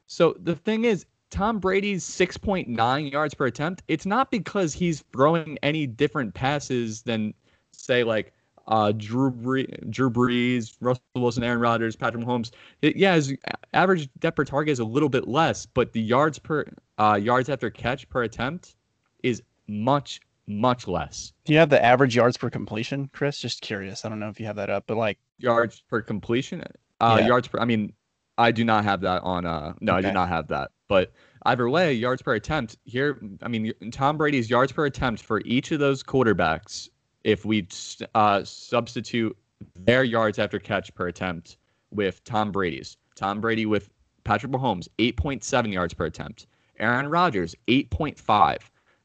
So 0.06 0.36
the 0.40 0.56
thing 0.56 0.84
is, 0.84 1.06
Tom 1.30 1.58
Brady's 1.58 2.04
6.9 2.04 3.10
yards 3.10 3.34
per 3.34 3.46
attempt, 3.46 3.82
it's 3.88 4.06
not 4.06 4.30
because 4.30 4.72
he's 4.72 5.02
throwing 5.12 5.58
any 5.62 5.86
different 5.86 6.34
passes 6.34 7.02
than, 7.02 7.34
say, 7.72 8.04
like 8.04 8.32
uh, 8.66 8.92
Drew, 8.92 9.30
Bree- 9.30 9.72
Drew 9.90 10.10
Brees, 10.10 10.74
Russell 10.80 11.02
Wilson, 11.14 11.42
Aaron 11.44 11.60
Rodgers, 11.60 11.96
Patrick 11.96 12.24
Mahomes. 12.24 12.50
It, 12.82 12.96
yeah, 12.96 13.14
his 13.14 13.34
average 13.72 14.08
depth 14.20 14.36
per 14.36 14.44
target 14.44 14.72
is 14.72 14.78
a 14.78 14.84
little 14.84 15.08
bit 15.08 15.28
less, 15.28 15.66
but 15.66 15.92
the 15.92 16.00
yards 16.00 16.38
per 16.38 16.64
uh, 16.98 17.18
yards 17.20 17.48
after 17.48 17.70
catch 17.70 18.08
per 18.08 18.22
attempt 18.22 18.76
is 19.22 19.42
much 19.68 20.20
much 20.46 20.86
less. 20.86 21.32
Do 21.46 21.54
you 21.54 21.58
have 21.58 21.70
the 21.70 21.82
average 21.82 22.14
yards 22.14 22.36
per 22.36 22.50
completion, 22.50 23.08
Chris? 23.14 23.38
Just 23.38 23.62
curious. 23.62 24.04
I 24.04 24.10
don't 24.10 24.20
know 24.20 24.28
if 24.28 24.38
you 24.38 24.44
have 24.46 24.56
that 24.56 24.68
up, 24.68 24.84
but 24.86 24.96
like 24.98 25.18
yards 25.38 25.82
per 25.88 26.02
completion, 26.02 26.62
uh, 27.00 27.16
Yeah. 27.20 27.26
yards 27.28 27.48
per. 27.48 27.58
I 27.60 27.64
mean, 27.64 27.94
I 28.36 28.50
do 28.52 28.62
not 28.64 28.84
have 28.84 29.00
that 29.02 29.22
on. 29.22 29.46
Uh, 29.46 29.72
no, 29.80 29.94
I 29.94 30.02
do 30.02 30.12
not 30.12 30.28
have 30.28 30.48
that. 30.48 30.70
But 30.88 31.12
either 31.46 31.68
way, 31.70 31.94
yards 31.94 32.20
per 32.20 32.34
attempt 32.34 32.76
here. 32.84 33.18
I 33.42 33.48
mean, 33.48 33.72
Tom 33.90 34.18
Brady's 34.18 34.50
yards 34.50 34.70
per 34.72 34.84
attempt 34.84 35.22
for 35.22 35.40
each 35.46 35.72
of 35.72 35.78
those 35.80 36.02
quarterbacks, 36.02 36.88
if 37.24 37.44
we 37.44 37.66
uh, 38.14 38.44
substitute 38.44 39.36
their 39.74 40.04
yards 40.04 40.38
after 40.38 40.58
catch 40.58 40.94
per 40.94 41.08
attempt 41.08 41.56
with 41.90 42.22
Tom 42.24 42.52
Brady's, 42.52 42.96
Tom 43.16 43.40
Brady 43.40 43.66
with 43.66 43.90
Patrick 44.24 44.52
Mahomes, 44.52 44.88
8.7 44.98 45.72
yards 45.72 45.94
per 45.94 46.06
attempt. 46.06 46.46
Aaron 46.78 47.08
Rodgers, 47.08 47.54
8.5. 47.68 48.58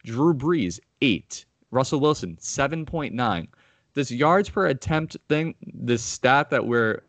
Drew 0.05 0.33
Brees, 0.33 0.79
8. 1.01 1.45
Russell 1.71 1.99
Wilson, 1.99 2.37
7.9. 2.39 3.47
This 3.93 4.11
yards 4.11 4.49
per 4.49 4.67
attempt 4.67 5.17
thing, 5.27 5.55
this 5.61 6.03
stat 6.03 6.49
that 6.49 6.65
we're 6.65 7.01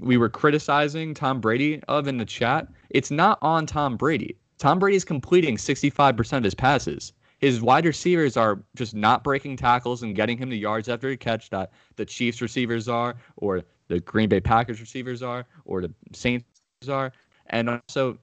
we 0.00 0.18
were 0.18 0.28
criticizing 0.28 1.14
Tom 1.14 1.40
Brady 1.40 1.82
of 1.88 2.06
in 2.06 2.18
the 2.18 2.24
chat, 2.26 2.68
it's 2.90 3.10
not 3.10 3.38
on 3.40 3.64
Tom 3.64 3.96
Brady. 3.96 4.36
Tom 4.58 4.78
Brady's 4.78 5.04
completing 5.06 5.56
65% 5.56 6.36
of 6.36 6.44
his 6.44 6.54
passes. 6.54 7.14
His 7.38 7.60
wide 7.60 7.84
receivers 7.84 8.36
are 8.36 8.62
just 8.76 8.94
not 8.94 9.22
breaking 9.22 9.56
tackles 9.56 10.02
and 10.02 10.14
getting 10.14 10.38
him 10.38 10.48
the 10.48 10.58
yards 10.58 10.88
after 10.88 11.10
a 11.10 11.16
catch 11.16 11.50
that 11.50 11.72
the 11.96 12.04
Chiefs 12.04 12.40
receivers 12.40 12.88
are, 12.88 13.14
or 13.36 13.62
the 13.88 14.00
Green 14.00 14.28
Bay 14.28 14.40
Packers 14.40 14.80
receivers 14.80 15.22
are, 15.22 15.44
or 15.64 15.82
the 15.82 15.92
Saints 16.12 16.46
are. 16.88 17.12
And 17.46 17.68
also, 17.68 18.18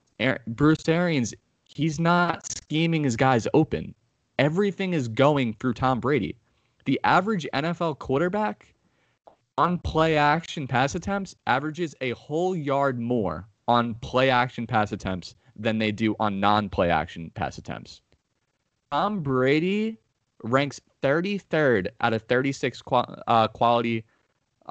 Bruce 0.47 0.87
Arians, 0.89 1.33
he's 1.65 1.99
not 1.99 2.51
scheming 2.51 3.03
his 3.03 3.15
guys 3.15 3.47
open. 3.53 3.93
Everything 4.39 4.93
is 4.93 5.07
going 5.07 5.53
through 5.53 5.73
Tom 5.73 5.99
Brady. 5.99 6.35
The 6.85 6.99
average 7.03 7.47
NFL 7.53 7.99
quarterback 7.99 8.73
on 9.57 9.77
play 9.77 10.17
action 10.17 10.67
pass 10.67 10.95
attempts 10.95 11.35
averages 11.45 11.93
a 12.01 12.11
whole 12.11 12.55
yard 12.55 12.99
more 12.99 13.47
on 13.67 13.93
play 13.95 14.29
action 14.29 14.65
pass 14.65 14.91
attempts 14.91 15.35
than 15.55 15.77
they 15.77 15.91
do 15.91 16.15
on 16.19 16.39
non 16.39 16.67
play 16.67 16.89
action 16.89 17.31
pass 17.35 17.57
attempts. 17.57 18.01
Tom 18.93 19.21
Brady 19.21 19.97
ranks 20.43 20.79
33rd 21.01 21.87
out 22.01 22.13
of 22.13 22.21
36 22.21 22.79
qual- 22.83 23.23
uh, 23.25 23.47
quality, 23.47 24.05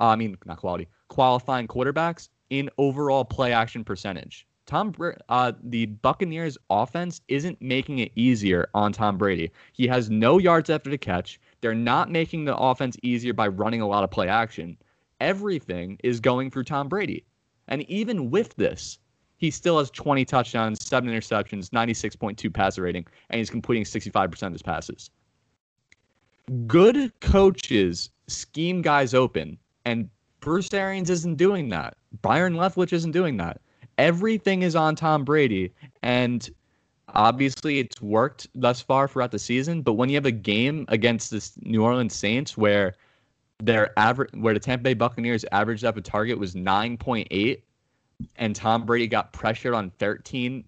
uh, 0.01 0.11
I 0.11 0.15
mean, 0.15 0.39
not 0.47 0.59
quality, 0.59 0.87
qualifying 1.09 1.67
quarterbacks 1.67 2.29
in 2.49 2.71
overall 2.79 3.25
play 3.25 3.53
action 3.53 3.83
percentage. 3.83 4.47
Tom, 4.65 4.95
uh, 5.29 5.51
the 5.65 5.87
Buccaneers 5.87 6.57
offense 6.71 7.21
isn't 7.27 7.61
making 7.61 7.99
it 7.99 8.13
easier 8.15 8.69
on 8.75 8.93
Tom 8.93 9.19
Brady. 9.19 9.51
He 9.73 9.89
has 9.89 10.09
no 10.09 10.39
yards 10.39 10.71
after 10.71 10.89
the 10.89 10.99
catch. 10.99 11.41
They're 11.61 11.75
not 11.75 12.09
making 12.09 12.45
the 12.45 12.57
offense 12.57 12.97
easier 13.03 13.33
by 13.33 13.49
running 13.49 13.81
a 13.81 13.89
lot 13.89 14.05
of 14.05 14.13
play 14.13 14.29
action. 14.29 14.79
Everything 15.19 15.99
is 16.05 16.21
going 16.21 16.53
through 16.53 16.63
Tom 16.63 16.89
Brady. 16.89 17.25
And 17.67 17.83
even 17.91 18.31
with 18.31 18.55
this, 18.55 19.01
he 19.43 19.51
still 19.51 19.79
has 19.79 19.91
20 19.91 20.25
touchdowns, 20.25 20.87
seven 20.87 21.11
interceptions, 21.11 21.71
96.2 21.71 22.55
passer 22.55 22.83
rating, 22.83 23.05
and 23.29 23.39
he's 23.39 23.51
completing 23.51 23.83
65% 23.83 24.41
of 24.45 24.53
his 24.53 24.63
passes. 24.63 25.11
Good 26.69 27.13
coaches 27.21 28.11
scheme 28.29 28.83
guys 28.83 29.15
open, 29.15 29.59
and 29.85 30.09
Bruce 30.39 30.73
Arians 30.73 31.11
isn't 31.11 31.39
doing 31.39 31.69
that. 31.71 31.97
Byron 32.23 32.55
Leftwich 32.55 32.93
isn't 32.93 33.11
doing 33.11 33.37
that. 33.39 33.61
Everything 33.99 34.63
is 34.63 34.77
on 34.77 34.95
Tom 34.95 35.25
Brady, 35.25 35.73
and 36.05 36.49
obviously 37.09 37.81
it's 37.81 38.01
worked 38.01 38.47
thus 38.55 38.81
far 38.81 39.09
throughout 39.09 39.33
the 39.33 39.41
season. 39.41 39.83
But 39.83 39.95
when 39.95 40.09
you 40.09 40.15
have 40.15 40.25
a 40.25 40.31
game 40.31 40.85
against 40.87 41.33
this 41.33 41.55
New 41.63 41.83
Orleans 41.83 42.15
Saints 42.15 42.57
where 42.57 42.95
their 43.59 43.97
average, 43.99 44.31
where 44.35 44.55
the 44.55 44.61
Tampa 44.61 44.85
Bay 44.85 44.95
Buccaneers 44.95 45.45
average 45.51 45.83
up 45.83 45.97
a 45.97 46.01
target 46.01 46.39
was 46.39 46.55
9.8, 46.55 47.61
and 48.37 48.55
Tom 48.55 48.85
Brady 48.85 49.07
got 49.07 49.33
pressured 49.33 49.75
on 49.75 49.91
13 49.99 50.65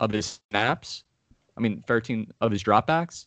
of 0.00 0.10
his 0.10 0.40
snaps, 0.50 1.04
I 1.56 1.60
mean 1.60 1.82
13 1.86 2.32
of 2.40 2.50
his 2.50 2.62
dropbacks. 2.62 3.26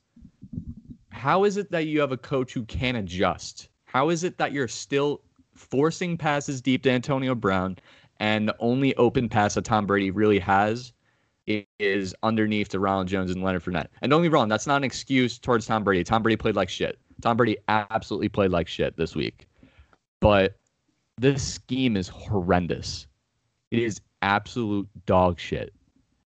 How 1.09 1.43
is 1.43 1.57
it 1.57 1.71
that 1.71 1.87
you 1.87 1.99
have 1.99 2.11
a 2.11 2.17
coach 2.17 2.53
who 2.53 2.63
can't 2.65 2.97
adjust? 2.97 3.69
How 3.85 4.09
is 4.09 4.23
it 4.23 4.37
that 4.37 4.53
you're 4.53 4.67
still 4.67 5.21
forcing 5.55 6.17
passes 6.17 6.61
deep 6.61 6.83
to 6.83 6.91
Antonio 6.91 7.35
Brown, 7.35 7.77
and 8.19 8.47
the 8.47 8.55
only 8.59 8.95
open 8.95 9.27
pass 9.27 9.55
that 9.55 9.65
Tom 9.65 9.85
Brady 9.85 10.11
really 10.11 10.39
has 10.39 10.93
is 11.79 12.15
underneath 12.23 12.69
to 12.69 12.79
Ronald 12.79 13.07
Jones 13.07 13.31
and 13.31 13.43
Leonard 13.43 13.63
Fournette? 13.63 13.87
And 14.01 14.09
don't 14.09 14.21
me 14.21 14.29
wrong, 14.29 14.47
that's 14.47 14.67
not 14.67 14.77
an 14.77 14.83
excuse 14.83 15.37
towards 15.37 15.65
Tom 15.65 15.83
Brady. 15.83 16.03
Tom 16.03 16.23
Brady 16.23 16.37
played 16.37 16.55
like 16.55 16.69
shit. 16.69 16.97
Tom 17.21 17.37
Brady 17.37 17.57
absolutely 17.67 18.29
played 18.29 18.51
like 18.51 18.67
shit 18.67 18.95
this 18.97 19.15
week. 19.15 19.47
But 20.21 20.57
this 21.17 21.43
scheme 21.43 21.97
is 21.97 22.07
horrendous. 22.07 23.07
It 23.71 23.79
is 23.79 24.01
absolute 24.21 24.87
dog 25.05 25.39
shit. 25.39 25.73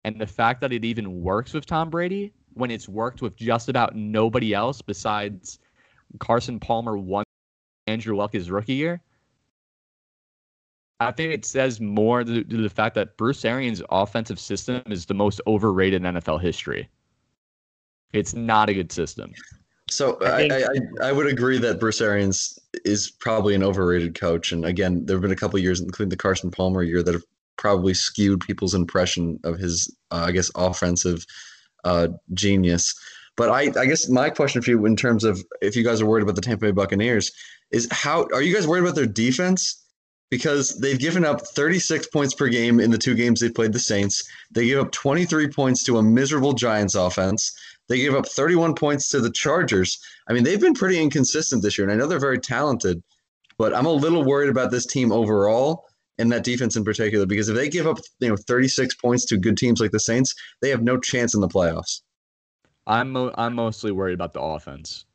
And 0.05 0.21
the 0.21 0.27
fact 0.27 0.61
that 0.61 0.73
it 0.73 0.85
even 0.85 1.23
works 1.23 1.53
with 1.55 1.67
Tom 1.67 1.91
Brady 1.91 2.33
when 2.55 2.71
it's 2.71 2.89
worked 2.89 3.23
with 3.23 3.37
just 3.37 3.69
about 3.69 3.95
nobody 3.95 4.55
else 4.55 4.83
besides 4.83 5.59
Carson 6.19 6.61
Palmer 6.61 6.97
one 6.97 7.25
Andrew 7.87 8.17
Luck 8.17 8.33
his 8.33 8.51
rookie 8.51 8.75
year. 8.75 9.01
I 11.01 11.11
think 11.11 11.35
it 11.35 11.45
says 11.45 11.81
more 11.81 12.23
to, 12.25 12.45
to 12.45 12.57
the 12.57 12.69
fact 12.69 12.95
that 12.95 13.17
Bruce 13.17 13.45
Arians' 13.45 13.83
offensive 13.91 14.39
system 14.39 14.83
is 14.87 15.07
the 15.07 15.15
most 15.15 15.41
overrated 15.47 16.05
in 16.05 16.15
NFL 16.15 16.41
history. 16.41 16.89
It's 18.13 18.35
not 18.35 18.69
a 18.69 18.75
good 18.75 18.93
system. 18.93 19.33
So 19.91 20.17
I 20.23 20.35
I, 20.35 20.37
think- 20.39 20.53
I, 20.53 21.07
I, 21.07 21.09
I 21.09 21.13
would 21.13 21.27
agree 21.27 21.59
that 21.59 21.81
Bruce 21.81 22.01
Arians 22.01 22.59
is 22.85 23.11
probably 23.11 23.55
an 23.55 23.63
overrated 23.63 24.15
coach. 24.15 24.53
And 24.53 24.65
again, 24.65 25.05
there 25.05 25.17
have 25.17 25.23
been 25.23 25.33
a 25.33 25.37
couple 25.37 25.59
of 25.59 25.63
years, 25.63 25.81
including 25.81 26.11
the 26.11 26.17
Carson 26.17 26.51
Palmer 26.51 26.83
year, 26.83 27.03
that 27.03 27.13
have 27.13 27.25
probably 27.57 27.95
skewed 27.95 28.41
people's 28.41 28.75
impression 28.75 29.39
of 29.45 29.59
his, 29.59 29.95
uh, 30.11 30.25
I 30.27 30.33
guess, 30.33 30.51
offensive 30.55 31.25
uh, 31.85 32.09
genius. 32.33 32.95
But 33.37 33.51
I, 33.51 33.81
I 33.81 33.87
guess 33.87 34.09
my 34.09 34.31
question 34.31 34.63
for 34.63 34.71
you, 34.71 34.87
in 34.87 34.97
terms 34.97 35.25
of 35.25 35.43
if 35.61 35.75
you 35.75 35.83
guys 35.83 36.01
are 36.01 36.07
worried 36.07 36.23
about 36.23 36.37
the 36.37 36.41
Tampa 36.41 36.67
Bay 36.67 36.71
Buccaneers, 36.71 37.33
is 37.71 37.89
how 37.91 38.29
are 38.33 38.43
you 38.43 38.55
guys 38.55 38.67
worried 38.67 38.83
about 38.83 38.95
their 38.95 39.07
defense? 39.07 39.81
Because 40.31 40.79
they've 40.79 40.99
given 40.99 41.25
up 41.25 41.41
36 41.41 42.09
points 42.09 42.35
per 42.35 42.49
game 42.49 42.81
in 42.81 42.91
the 42.91 42.99
two 42.99 43.15
games 43.15 43.41
they 43.41 43.51
played 43.51 43.73
the 43.73 43.79
Saints. 43.79 44.23
They 44.53 44.67
gave 44.67 44.79
up 44.79 44.93
23 44.93 45.49
points 45.49 45.85
to 45.85 45.99
a 45.99 46.03
miserable 46.03 46.55
Giants 46.55 46.95
offense. 46.95 47.53
They 47.89 47.99
gave 47.99 48.15
up 48.15 48.27
31 48.27 48.75
points 48.75 49.09
to 49.11 49.21
the 49.21 49.31
Chargers. 49.31 49.99
I 50.29 50.33
mean, 50.33 50.45
they've 50.45 50.61
been 50.61 50.75
pretty 50.75 51.01
inconsistent 51.01 51.63
this 51.63 51.77
year, 51.77 51.87
and 51.87 51.93
I 51.93 51.97
know 51.97 52.09
they're 52.09 52.19
very 52.19 52.39
talented, 52.39 53.03
but 53.59 53.75
I'm 53.75 53.87
a 53.87 53.93
little 53.93 54.25
worried 54.25 54.49
about 54.49 54.71
this 54.71 54.87
team 54.87 55.13
overall 55.13 55.85
and 56.19 56.31
that 56.33 56.45
defense 56.45 56.77
in 56.77 56.85
particular 56.85 57.27
because 57.27 57.49
if 57.49 57.57
they 57.57 57.69
give 57.69 57.87
up, 57.87 57.99
you 58.21 58.29
know, 58.29 58.37
36 58.37 58.95
points 58.97 59.25
to 59.27 59.37
good 59.37 59.57
teams 59.57 59.81
like 59.81 59.91
the 59.91 60.01
Saints, 60.01 60.35
they 60.63 60.71
have 60.71 60.83
no 60.83 60.99
chance 60.99 61.35
in 61.35 61.41
the 61.41 61.49
playoffs. 61.49 62.03
I'm 62.87 63.11
mo- 63.13 63.35
I'm 63.37 63.55
mostly 63.55 63.93
worried 63.93 64.15
about 64.15 64.33
the 64.35 64.41
offense, 64.43 65.07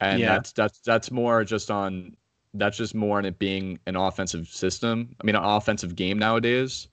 and 0.00 0.20
Yeah. 0.20 0.34
that's 0.34 0.52
that's 0.52 0.78
that's 0.80 1.10
more 1.10 1.42
just 1.44 1.70
on 1.70 2.16
that's 2.52 2.76
just 2.76 2.94
more 2.94 3.18
on 3.18 3.24
it 3.24 3.38
being 3.38 3.78
an 3.86 3.96
offensive 3.96 4.46
system. 4.48 5.16
I 5.20 5.24
mean, 5.24 5.34
an 5.34 5.42
offensive 5.42 5.96
game 5.96 6.18
nowadays, 6.18 6.86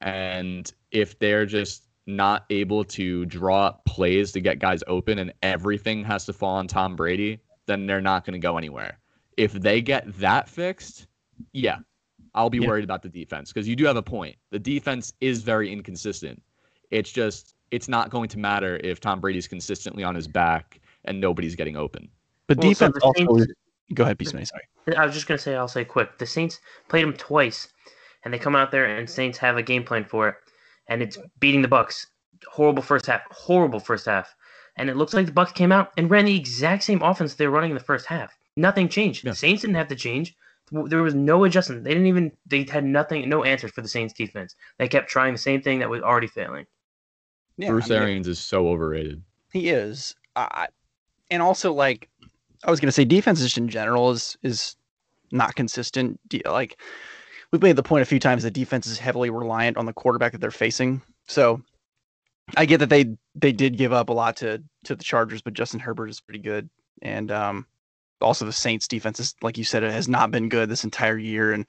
and 0.00 0.70
if 0.90 1.18
they're 1.18 1.46
just 1.46 1.84
not 2.08 2.44
able 2.50 2.84
to 2.84 3.24
draw 3.26 3.66
up 3.66 3.84
plays 3.84 4.32
to 4.32 4.40
get 4.40 4.58
guys 4.58 4.82
open, 4.86 5.18
and 5.18 5.32
everything 5.42 6.04
has 6.04 6.26
to 6.26 6.32
fall 6.32 6.56
on 6.56 6.66
Tom 6.68 6.96
Brady, 6.96 7.38
then 7.66 7.86
they're 7.86 8.00
not 8.00 8.24
going 8.24 8.34
to 8.34 8.38
go 8.44 8.58
anywhere. 8.58 8.98
If 9.36 9.52
they 9.52 9.80
get 9.80 10.04
that 10.18 10.48
fixed, 10.48 11.06
yeah, 11.52 11.78
I'll 12.36 12.50
be 12.50 12.58
Yeah. 12.58 12.68
worried 12.68 12.84
about 12.84 13.02
the 13.02 13.08
defense 13.08 13.52
because 13.52 13.66
you 13.66 13.74
do 13.74 13.84
have 13.86 13.96
a 13.96 14.02
point. 14.02 14.36
The 14.50 14.58
defense 14.58 15.12
is 15.20 15.42
very 15.42 15.72
inconsistent. 15.72 16.42
It's 16.90 17.10
just 17.10 17.54
it's 17.72 17.88
not 17.88 18.10
going 18.10 18.28
to 18.28 18.38
matter 18.38 18.78
if 18.84 19.00
Tom 19.00 19.20
Brady's 19.20 19.48
consistently 19.48 20.04
on 20.04 20.14
his 20.14 20.28
back 20.28 20.80
and 21.04 21.20
nobody's 21.20 21.56
getting 21.56 21.76
open. 21.76 22.08
But 22.46 22.58
Well, 22.58 22.66
so 22.74 22.86
defense 22.88 22.94
the 22.94 23.00
also. 23.06 23.36
Saints- 23.38 23.52
Go 23.94 24.02
ahead, 24.04 24.18
Beastman. 24.18 24.46
Sorry. 24.46 24.96
I 24.96 25.04
was 25.04 25.14
just 25.14 25.26
gonna 25.26 25.38
say, 25.38 25.54
I'll 25.56 25.66
say 25.68 25.84
quick. 25.84 26.18
The 26.18 26.26
Saints 26.26 26.60
played 26.88 27.04
them 27.04 27.12
twice, 27.14 27.68
and 28.24 28.32
they 28.34 28.38
come 28.38 28.54
out 28.56 28.70
there 28.70 28.84
and 28.84 29.08
Saints 29.08 29.38
have 29.38 29.56
a 29.56 29.62
game 29.62 29.82
plan 29.84 30.04
for 30.04 30.28
it, 30.28 30.34
and 30.88 31.02
it's 31.02 31.18
beating 31.40 31.62
the 31.62 31.68
Bucks. 31.68 32.06
Horrible 32.48 32.82
first 32.82 33.06
half. 33.06 33.22
Horrible 33.30 33.80
first 33.80 34.06
half. 34.06 34.34
And 34.76 34.90
it 34.90 34.96
looks 34.96 35.14
like 35.14 35.26
the 35.26 35.32
Bucks 35.32 35.52
came 35.52 35.72
out 35.72 35.92
and 35.96 36.10
ran 36.10 36.26
the 36.26 36.36
exact 36.36 36.82
same 36.84 37.00
offense 37.02 37.34
they 37.34 37.46
were 37.46 37.52
running 37.54 37.70
in 37.70 37.76
the 37.78 37.82
first 37.82 38.06
half. 38.06 38.36
Nothing 38.56 38.88
changed. 38.88 39.24
Yeah. 39.24 39.30
The 39.32 39.36
Saints 39.36 39.62
didn't 39.62 39.76
have 39.76 39.88
to 39.88 39.96
change. 39.96 40.36
There 40.70 41.02
was 41.02 41.14
no 41.14 41.44
adjustment. 41.44 41.84
They 41.84 41.90
didn't 41.90 42.06
even. 42.06 42.32
They 42.46 42.64
had 42.64 42.84
nothing. 42.84 43.28
No 43.28 43.44
answers 43.44 43.70
for 43.70 43.82
the 43.82 43.88
Saints 43.88 44.12
defense. 44.12 44.56
They 44.78 44.88
kept 44.88 45.08
trying 45.08 45.32
the 45.32 45.38
same 45.38 45.62
thing 45.62 45.78
that 45.78 45.88
was 45.88 46.02
already 46.02 46.26
failing. 46.26 46.66
Yeah, 47.56 47.68
Bruce 47.68 47.86
I 47.86 47.94
mean, 47.94 48.02
Arians 48.02 48.28
is 48.28 48.38
so 48.38 48.68
overrated. 48.68 49.22
He 49.52 49.68
is. 49.68 50.14
I 50.34 50.68
and 51.30 51.42
also 51.42 51.72
like 51.72 52.08
I 52.64 52.70
was 52.70 52.80
gonna 52.80 52.92
say, 52.92 53.04
defense 53.04 53.40
just 53.40 53.58
in 53.58 53.68
general 53.68 54.10
is 54.10 54.36
is 54.42 54.76
not 55.30 55.54
consistent. 55.54 56.20
De- 56.28 56.42
Like 56.44 56.80
we've 57.52 57.62
made 57.62 57.76
the 57.76 57.82
point 57.82 58.02
a 58.02 58.06
few 58.06 58.18
times 58.18 58.42
that 58.42 58.52
defense 58.52 58.86
is 58.86 58.98
heavily 58.98 59.30
reliant 59.30 59.76
on 59.76 59.86
the 59.86 59.92
quarterback 59.92 60.32
that 60.32 60.40
they're 60.40 60.50
facing. 60.50 61.00
So 61.28 61.62
I 62.56 62.66
get 62.66 62.78
that 62.78 62.90
they 62.90 63.16
they 63.34 63.52
did 63.52 63.78
give 63.78 63.92
up 63.92 64.08
a 64.08 64.12
lot 64.12 64.36
to 64.38 64.62
to 64.84 64.96
the 64.96 65.04
Chargers, 65.04 65.42
but 65.42 65.54
Justin 65.54 65.80
Herbert 65.80 66.08
is 66.08 66.20
pretty 66.20 66.40
good, 66.40 66.68
and 67.02 67.30
um, 67.30 67.66
also 68.20 68.44
the 68.44 68.52
Saints 68.52 68.88
defense 68.88 69.20
is 69.20 69.34
like 69.42 69.58
you 69.58 69.64
said, 69.64 69.82
it 69.82 69.92
has 69.92 70.08
not 70.08 70.30
been 70.30 70.48
good 70.48 70.68
this 70.68 70.84
entire 70.84 71.18
year, 71.18 71.52
and 71.52 71.66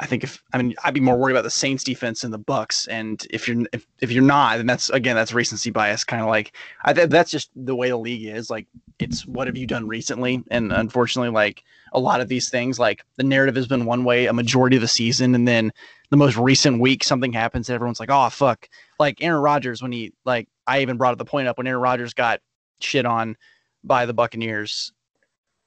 I 0.00 0.06
think 0.06 0.24
if 0.24 0.42
I 0.52 0.58
mean 0.58 0.74
I'd 0.82 0.94
be 0.94 1.00
more 1.00 1.16
worried 1.16 1.34
about 1.34 1.44
the 1.44 1.50
Saints 1.50 1.84
defense 1.84 2.22
than 2.22 2.30
the 2.30 2.38
Bucks, 2.38 2.86
and 2.88 3.24
if 3.30 3.46
you're 3.46 3.66
if, 3.72 3.86
if 4.00 4.10
you're 4.10 4.22
not, 4.22 4.56
then 4.56 4.66
that's 4.66 4.88
again 4.90 5.14
that's 5.14 5.34
recency 5.34 5.70
bias, 5.70 6.04
kind 6.04 6.22
of 6.22 6.28
like 6.28 6.56
I 6.84 6.94
think 6.94 7.10
that's 7.10 7.30
just 7.30 7.50
the 7.54 7.74
way 7.74 7.90
the 7.90 7.98
league 7.98 8.24
is. 8.24 8.48
Like 8.48 8.66
it's 8.98 9.26
what 9.26 9.46
have 9.46 9.58
you 9.58 9.66
done 9.66 9.86
recently, 9.86 10.42
and 10.50 10.72
unfortunately, 10.72 11.30
like 11.30 11.64
a 11.92 12.00
lot 12.00 12.20
of 12.22 12.28
these 12.28 12.48
things, 12.48 12.78
like 12.78 13.04
the 13.16 13.24
narrative 13.24 13.56
has 13.56 13.66
been 13.66 13.84
one 13.84 14.04
way 14.04 14.26
a 14.26 14.32
majority 14.32 14.76
of 14.76 14.82
the 14.82 14.88
season, 14.88 15.34
and 15.34 15.46
then 15.46 15.70
the 16.08 16.16
most 16.16 16.36
recent 16.36 16.80
week 16.80 17.04
something 17.04 17.32
happens, 17.32 17.68
and 17.68 17.74
everyone's 17.74 18.00
like, 18.00 18.10
oh 18.10 18.30
fuck, 18.30 18.68
like 18.98 19.22
Aaron 19.22 19.42
Rodgers 19.42 19.82
when 19.82 19.92
he 19.92 20.14
like 20.24 20.48
I 20.66 20.80
even 20.80 20.96
brought 20.96 21.12
up 21.12 21.18
the 21.18 21.26
point 21.26 21.46
up 21.46 21.58
when 21.58 21.66
Aaron 21.66 21.82
Rodgers 21.82 22.14
got 22.14 22.40
shit 22.80 23.04
on 23.04 23.36
by 23.84 24.06
the 24.06 24.14
Buccaneers 24.14 24.92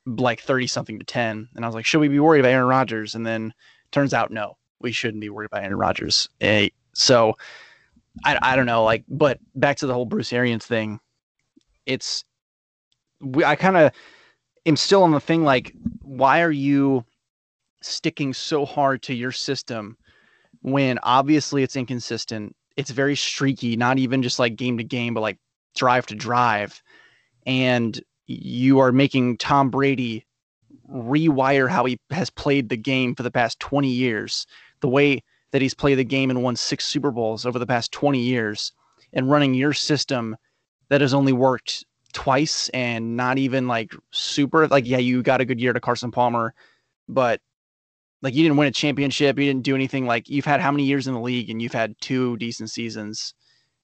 like 0.05 0.41
30 0.41 0.67
something 0.67 0.99
to 0.99 1.05
10 1.05 1.49
and 1.55 1.65
I 1.65 1.67
was 1.67 1.75
like 1.75 1.85
should 1.85 1.99
we 1.99 2.07
be 2.07 2.19
worried 2.19 2.41
about 2.41 2.51
Aaron 2.51 2.67
Rodgers? 2.67 3.15
And 3.15 3.25
then 3.25 3.53
turns 3.91 4.13
out 4.13 4.31
no 4.31 4.57
we 4.79 4.91
shouldn't 4.91 5.21
be 5.21 5.29
worried 5.29 5.47
about 5.47 5.63
Aaron 5.63 5.77
Rodgers. 5.77 6.29
So 6.93 7.35
I, 8.25 8.37
I 8.41 8.55
don't 8.55 8.65
know 8.65 8.83
like 8.83 9.03
but 9.07 9.39
back 9.55 9.77
to 9.77 9.87
the 9.87 9.93
whole 9.93 10.05
Bruce 10.05 10.33
Arians 10.33 10.65
thing. 10.65 10.99
It's 11.85 12.23
we, 13.21 13.43
I 13.43 13.55
kind 13.55 13.77
of 13.77 13.91
am 14.65 14.75
still 14.75 15.03
on 15.03 15.11
the 15.11 15.19
thing 15.19 15.43
like 15.43 15.73
why 16.01 16.41
are 16.41 16.51
you 16.51 17.05
sticking 17.81 18.33
so 18.33 18.65
hard 18.65 19.01
to 19.03 19.13
your 19.13 19.31
system 19.31 19.97
when 20.61 20.99
obviously 21.03 21.63
it's 21.63 21.75
inconsistent 21.75 22.55
it's 22.77 22.89
very 22.91 23.15
streaky 23.15 23.75
not 23.75 23.99
even 23.99 24.23
just 24.23 24.39
like 24.39 24.55
game 24.55 24.77
to 24.77 24.83
game 24.83 25.13
but 25.13 25.21
like 25.21 25.37
drive 25.75 26.05
to 26.07 26.15
drive? 26.15 26.81
And 27.45 27.99
you 28.28 28.80
are 28.80 28.91
making 28.91 29.38
Tom 29.38 29.69
Brady 29.69 30.26
rewire 30.91 31.69
how 31.69 31.86
he 31.86 31.99
has 32.09 32.30
played 32.30 32.69
the 32.69 32.78
game 32.78 33.15
for 33.15 33.24
the 33.24 33.32
past 33.32 33.59
20 33.59 33.89
years, 33.89 34.45
the 34.82 34.89
way 34.89 35.24
that 35.51 35.61
he's 35.61 35.74
played 35.74 35.95
the 35.95 36.03
game 36.03 36.30
and 36.30 36.43
won 36.43 36.55
six 36.55 36.86
Super 36.86 37.11
Bowls 37.11 37.45
over 37.45 37.59
the 37.59 37.65
past 37.65 37.91
20 37.91 38.19
years, 38.19 38.71
and 39.13 39.30
running 39.30 39.53
your 39.53 39.74
system 39.74 40.36
that 40.89 41.01
has 41.01 41.13
only 41.13 41.34
worked 41.34 41.86
twice 42.13 42.69
and 42.69 43.17
not 43.17 43.39
even 43.39 43.67
like 43.67 43.91
super 44.11 44.67
like 44.67 44.86
yeah 44.86 44.99
you 44.99 45.24
got 45.24 45.41
a 45.41 45.45
good 45.45 45.59
year 45.59 45.74
to 45.74 45.80
Carson 45.80 46.11
Palmer 46.11 46.53
but 47.09 47.41
like 48.21 48.36
you 48.36 48.43
didn't 48.43 48.55
win 48.55 48.67
a 48.67 48.71
championship 48.71 49.39
you 49.39 49.45
didn't 49.45 49.63
do 49.63 49.74
anything 49.74 50.05
like 50.05 50.30
you've 50.30 50.45
had 50.45 50.61
how 50.61 50.71
many 50.71 50.84
years 50.84 51.07
in 51.07 51.15
the 51.15 51.19
league 51.19 51.49
and 51.49 51.59
you've 51.59 51.74
had 51.74 51.99
two 52.01 52.38
decent 52.38 52.69
seasons 52.69 53.34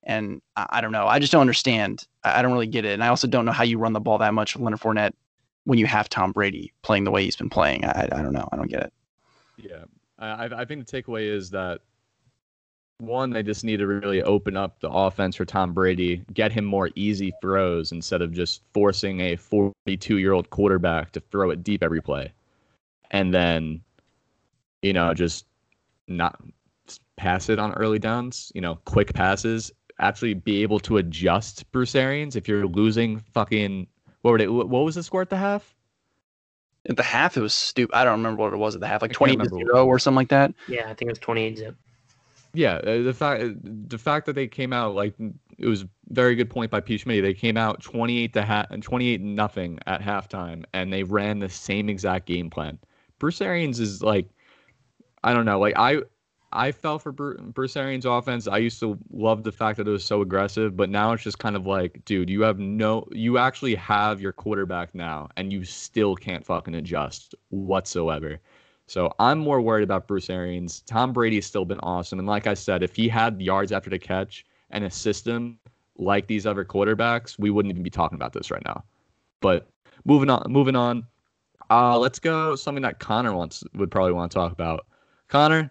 and 0.03 0.41
I, 0.55 0.65
I 0.69 0.81
don't 0.81 0.91
know. 0.91 1.07
I 1.07 1.19
just 1.19 1.31
don't 1.31 1.41
understand. 1.41 2.05
I, 2.23 2.41
don't 2.41 2.51
really 2.51 2.67
get 2.67 2.85
it. 2.85 2.93
And 2.93 3.03
I 3.03 3.07
also 3.07 3.27
don't 3.27 3.45
know 3.45 3.51
how 3.51 3.63
you 3.63 3.77
run 3.77 3.93
the 3.93 3.99
ball 3.99 4.17
that 4.17 4.33
much 4.33 4.57
Leonard 4.57 4.79
Fournette 4.79 5.13
when 5.65 5.79
you 5.79 5.85
have 5.85 6.09
Tom 6.09 6.31
Brady 6.31 6.73
playing 6.81 7.03
the 7.03 7.11
way 7.11 7.23
he's 7.23 7.35
been 7.35 7.49
playing. 7.49 7.85
I, 7.85 8.07
I 8.11 8.21
don't 8.21 8.33
know. 8.33 8.47
I 8.51 8.55
don't 8.55 8.69
get 8.69 8.83
it. 8.83 8.93
Yeah, 9.57 9.83
I 10.17 10.45
I 10.45 10.65
think 10.65 10.85
the 10.85 11.01
takeaway 11.01 11.27
is 11.27 11.49
that 11.51 11.81
one, 12.99 13.29
they 13.29 13.43
just 13.43 13.63
need 13.63 13.77
to 13.77 13.87
really 13.87 14.21
open 14.23 14.57
up 14.57 14.79
the 14.81 14.89
offense 14.89 15.35
for 15.37 15.45
Tom 15.45 15.73
Brady, 15.73 16.23
get 16.33 16.51
him 16.51 16.65
more 16.65 16.89
easy 16.95 17.31
throws 17.41 17.91
instead 17.91 18.21
of 18.21 18.33
just 18.33 18.61
forcing 18.73 19.21
a 19.21 19.35
42 19.37 20.17
year 20.17 20.33
old 20.33 20.49
quarterback 20.49 21.11
to 21.13 21.19
throw 21.19 21.49
it 21.49 21.63
deep 21.63 21.81
every 21.81 22.01
play, 22.01 22.31
and 23.11 23.33
then, 23.33 23.81
you 24.81 24.93
know, 24.93 25.13
just 25.13 25.45
not 26.07 26.41
pass 27.15 27.49
it 27.49 27.59
on 27.59 27.73
early 27.73 27.99
downs. 27.99 28.51
You 28.53 28.61
know, 28.61 28.79
quick 28.85 29.13
passes. 29.13 29.71
Actually, 29.99 30.33
be 30.33 30.61
able 30.63 30.79
to 30.81 30.97
adjust 30.97 31.69
Bruce 31.71 31.95
Arians 31.95 32.35
if 32.35 32.47
you're 32.47 32.65
losing 32.65 33.19
fucking 33.33 33.87
what 34.21 34.31
were 34.31 34.37
they? 34.37 34.47
What 34.47 34.67
was 34.67 34.95
the 34.95 35.03
score 35.03 35.21
at 35.21 35.29
the 35.29 35.37
half? 35.37 35.75
At 36.87 36.97
the 36.97 37.03
half, 37.03 37.37
it 37.37 37.41
was 37.41 37.53
stupid. 37.53 37.95
I 37.95 38.03
don't 38.03 38.19
remember 38.19 38.41
what 38.41 38.53
it 38.53 38.57
was 38.57 38.75
at 38.75 38.81
the 38.81 38.87
half, 38.87 39.01
like 39.01 39.11
I 39.11 39.13
can't 39.13 39.17
20 39.17 39.31
to 39.33 39.37
remember 39.37 39.55
what 39.55 39.61
it 39.61 39.75
0 39.75 39.85
or 39.85 39.99
something 39.99 40.15
like 40.15 40.29
that. 40.29 40.53
Yeah, 40.67 40.89
I 40.89 40.93
think 40.93 41.03
it 41.03 41.09
was 41.09 41.19
28 41.19 41.57
zip. 41.57 41.75
Yeah, 42.53 42.75
uh, 42.75 43.03
the 43.03 43.13
fact 43.13 43.43
the 43.89 43.97
fact 43.97 44.25
that 44.25 44.33
they 44.33 44.47
came 44.47 44.73
out 44.73 44.95
like 44.95 45.13
it 45.57 45.67
was 45.67 45.83
a 45.83 45.89
very 46.09 46.35
good 46.35 46.49
point 46.49 46.71
by 46.71 46.79
Pete 46.79 47.01
Schmidt. 47.01 47.21
They 47.23 47.33
came 47.33 47.57
out 47.57 47.81
28 47.81 48.33
to 48.33 48.43
ha- 48.43 48.65
28 48.81 49.21
nothing 49.21 49.79
at 49.85 50.01
halftime, 50.01 50.63
and 50.73 50.91
they 50.91 51.03
ran 51.03 51.39
the 51.39 51.49
same 51.49 51.89
exact 51.89 52.25
game 52.25 52.49
plan. 52.49 52.79
Bruce 53.19 53.41
Arians 53.41 53.79
is 53.79 54.01
like, 54.01 54.27
I 55.23 55.33
don't 55.33 55.45
know, 55.45 55.59
like 55.59 55.75
I 55.77 56.01
I 56.51 56.71
fell 56.71 56.97
for 56.97 57.11
Bruce 57.11 57.77
Arians' 57.77 58.05
offense. 58.05 58.47
I 58.47 58.57
used 58.57 58.79
to 58.79 58.97
love 59.11 59.43
the 59.43 59.51
fact 59.51 59.77
that 59.77 59.87
it 59.87 59.91
was 59.91 60.03
so 60.03 60.21
aggressive, 60.21 60.75
but 60.75 60.89
now 60.89 61.11
it's 61.13 61.23
just 61.23 61.37
kind 61.37 61.55
of 61.55 61.67
like, 61.67 62.03
dude, 62.05 62.29
you 62.29 62.41
have 62.41 62.57
no, 62.57 63.07
you 63.11 63.37
actually 63.37 63.75
have 63.75 64.19
your 64.19 64.31
quarterback 64.31 64.95
now, 64.95 65.29
and 65.37 65.53
you 65.53 65.63
still 65.63 66.15
can't 66.15 66.45
fucking 66.45 66.73
adjust 66.75 67.35
whatsoever. 67.49 68.39
So 68.87 69.13
I'm 69.19 69.37
more 69.37 69.61
worried 69.61 69.83
about 69.83 70.07
Bruce 70.07 70.31
Arians. 70.31 70.81
Tom 70.81 71.13
Brady's 71.13 71.45
still 71.45 71.65
been 71.65 71.79
awesome, 71.81 72.17
and 72.17 72.27
like 72.27 72.47
I 72.47 72.55
said, 72.55 72.81
if 72.81 72.95
he 72.95 73.07
had 73.07 73.39
yards 73.39 73.71
after 73.71 73.91
the 73.91 73.99
catch 73.99 74.45
and 74.71 74.83
a 74.83 74.89
system 74.89 75.59
like 75.97 76.25
these 76.25 76.47
other 76.47 76.65
quarterbacks, 76.65 77.37
we 77.37 77.51
wouldn't 77.51 77.71
even 77.71 77.83
be 77.83 77.91
talking 77.91 78.15
about 78.15 78.33
this 78.33 78.49
right 78.49 78.63
now. 78.65 78.83
But 79.41 79.69
moving 80.05 80.29
on, 80.31 80.51
moving 80.51 80.75
on. 80.75 81.05
Uh, 81.69 81.99
let's 81.99 82.17
go 82.17 82.55
something 82.55 82.81
that 82.81 82.97
Connor 82.97 83.35
wants 83.35 83.63
would 83.75 83.91
probably 83.91 84.13
want 84.13 84.31
to 84.31 84.35
talk 84.35 84.51
about. 84.51 84.87
Connor, 85.27 85.69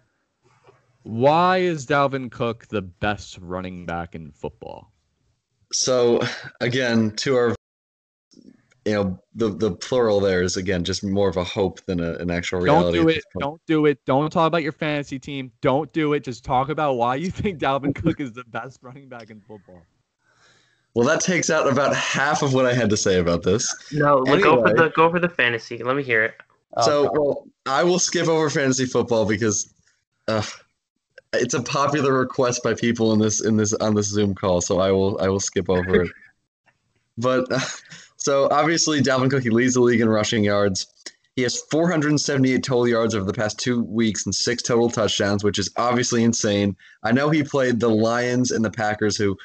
why 1.08 1.56
is 1.56 1.86
Dalvin 1.86 2.30
Cook 2.30 2.66
the 2.68 2.82
best 2.82 3.38
running 3.38 3.86
back 3.86 4.14
in 4.14 4.30
football? 4.30 4.92
So 5.72 6.20
again, 6.60 7.12
to 7.16 7.34
our 7.34 7.54
you 8.84 8.92
know 8.92 9.18
the 9.34 9.48
the 9.48 9.70
plural 9.72 10.20
there 10.20 10.42
is 10.42 10.58
again 10.58 10.84
just 10.84 11.02
more 11.02 11.30
of 11.30 11.38
a 11.38 11.44
hope 11.44 11.82
than 11.86 12.00
a, 12.00 12.12
an 12.16 12.30
actual 12.30 12.60
reality. 12.60 12.98
Don't 12.98 13.06
reality. 13.06 13.14
do 13.14 13.18
it. 13.18 13.40
Don't 13.40 13.66
do 13.66 13.86
it. 13.86 14.04
Don't 14.04 14.30
talk 14.30 14.48
about 14.48 14.62
your 14.62 14.72
fantasy 14.72 15.18
team. 15.18 15.50
Don't 15.62 15.90
do 15.94 16.12
it. 16.12 16.24
Just 16.24 16.44
talk 16.44 16.68
about 16.68 16.94
why 16.94 17.14
you 17.14 17.30
think 17.30 17.58
Dalvin 17.58 17.94
Cook 17.94 18.20
is 18.20 18.32
the 18.32 18.44
best 18.44 18.80
running 18.82 19.08
back 19.08 19.30
in 19.30 19.40
football. 19.40 19.80
Well, 20.92 21.06
that 21.06 21.20
takes 21.20 21.48
out 21.48 21.70
about 21.70 21.96
half 21.96 22.42
of 22.42 22.52
what 22.52 22.66
I 22.66 22.74
had 22.74 22.90
to 22.90 22.98
say 22.98 23.18
about 23.18 23.42
this. 23.42 23.74
No, 23.92 24.18
look, 24.18 24.42
go 24.42 24.62
for 24.62 24.74
the 24.74 24.88
go 24.90 25.10
for 25.10 25.20
the 25.20 25.28
fantasy. 25.30 25.82
Let 25.82 25.96
me 25.96 26.02
hear 26.02 26.22
it. 26.24 26.34
so, 26.82 27.10
well, 27.14 27.46
I 27.64 27.82
will 27.82 27.98
skip 27.98 28.28
over 28.28 28.50
fantasy 28.50 28.84
football 28.84 29.24
because 29.24 29.72
uh, 30.28 30.42
it's 31.32 31.54
a 31.54 31.62
popular 31.62 32.12
request 32.12 32.62
by 32.62 32.74
people 32.74 33.12
in 33.12 33.18
this 33.18 33.44
in 33.44 33.56
this 33.56 33.72
on 33.74 33.94
this 33.94 34.06
Zoom 34.06 34.34
call. 34.34 34.60
So 34.60 34.80
I 34.80 34.90
will 34.90 35.20
I 35.20 35.28
will 35.28 35.40
skip 35.40 35.68
over 35.68 36.02
it. 36.02 36.10
But 37.20 37.50
uh, 37.50 37.58
so 38.16 38.48
obviously, 38.52 39.00
Dalvin 39.00 39.28
Cook 39.28 39.42
he 39.42 39.50
leads 39.50 39.74
the 39.74 39.80
league 39.80 40.00
in 40.00 40.08
rushing 40.08 40.44
yards. 40.44 40.86
He 41.34 41.42
has 41.42 41.60
478 41.70 42.62
total 42.62 42.88
yards 42.88 43.14
over 43.14 43.24
the 43.24 43.32
past 43.32 43.58
two 43.58 43.82
weeks 43.82 44.24
and 44.24 44.34
six 44.34 44.62
total 44.62 44.90
touchdowns, 44.90 45.42
which 45.42 45.58
is 45.58 45.70
obviously 45.76 46.24
insane. 46.24 46.76
I 47.02 47.12
know 47.12 47.30
he 47.30 47.42
played 47.42 47.80
the 47.80 47.88
Lions 47.88 48.50
and 48.50 48.64
the 48.64 48.70
Packers, 48.70 49.16
who, 49.16 49.36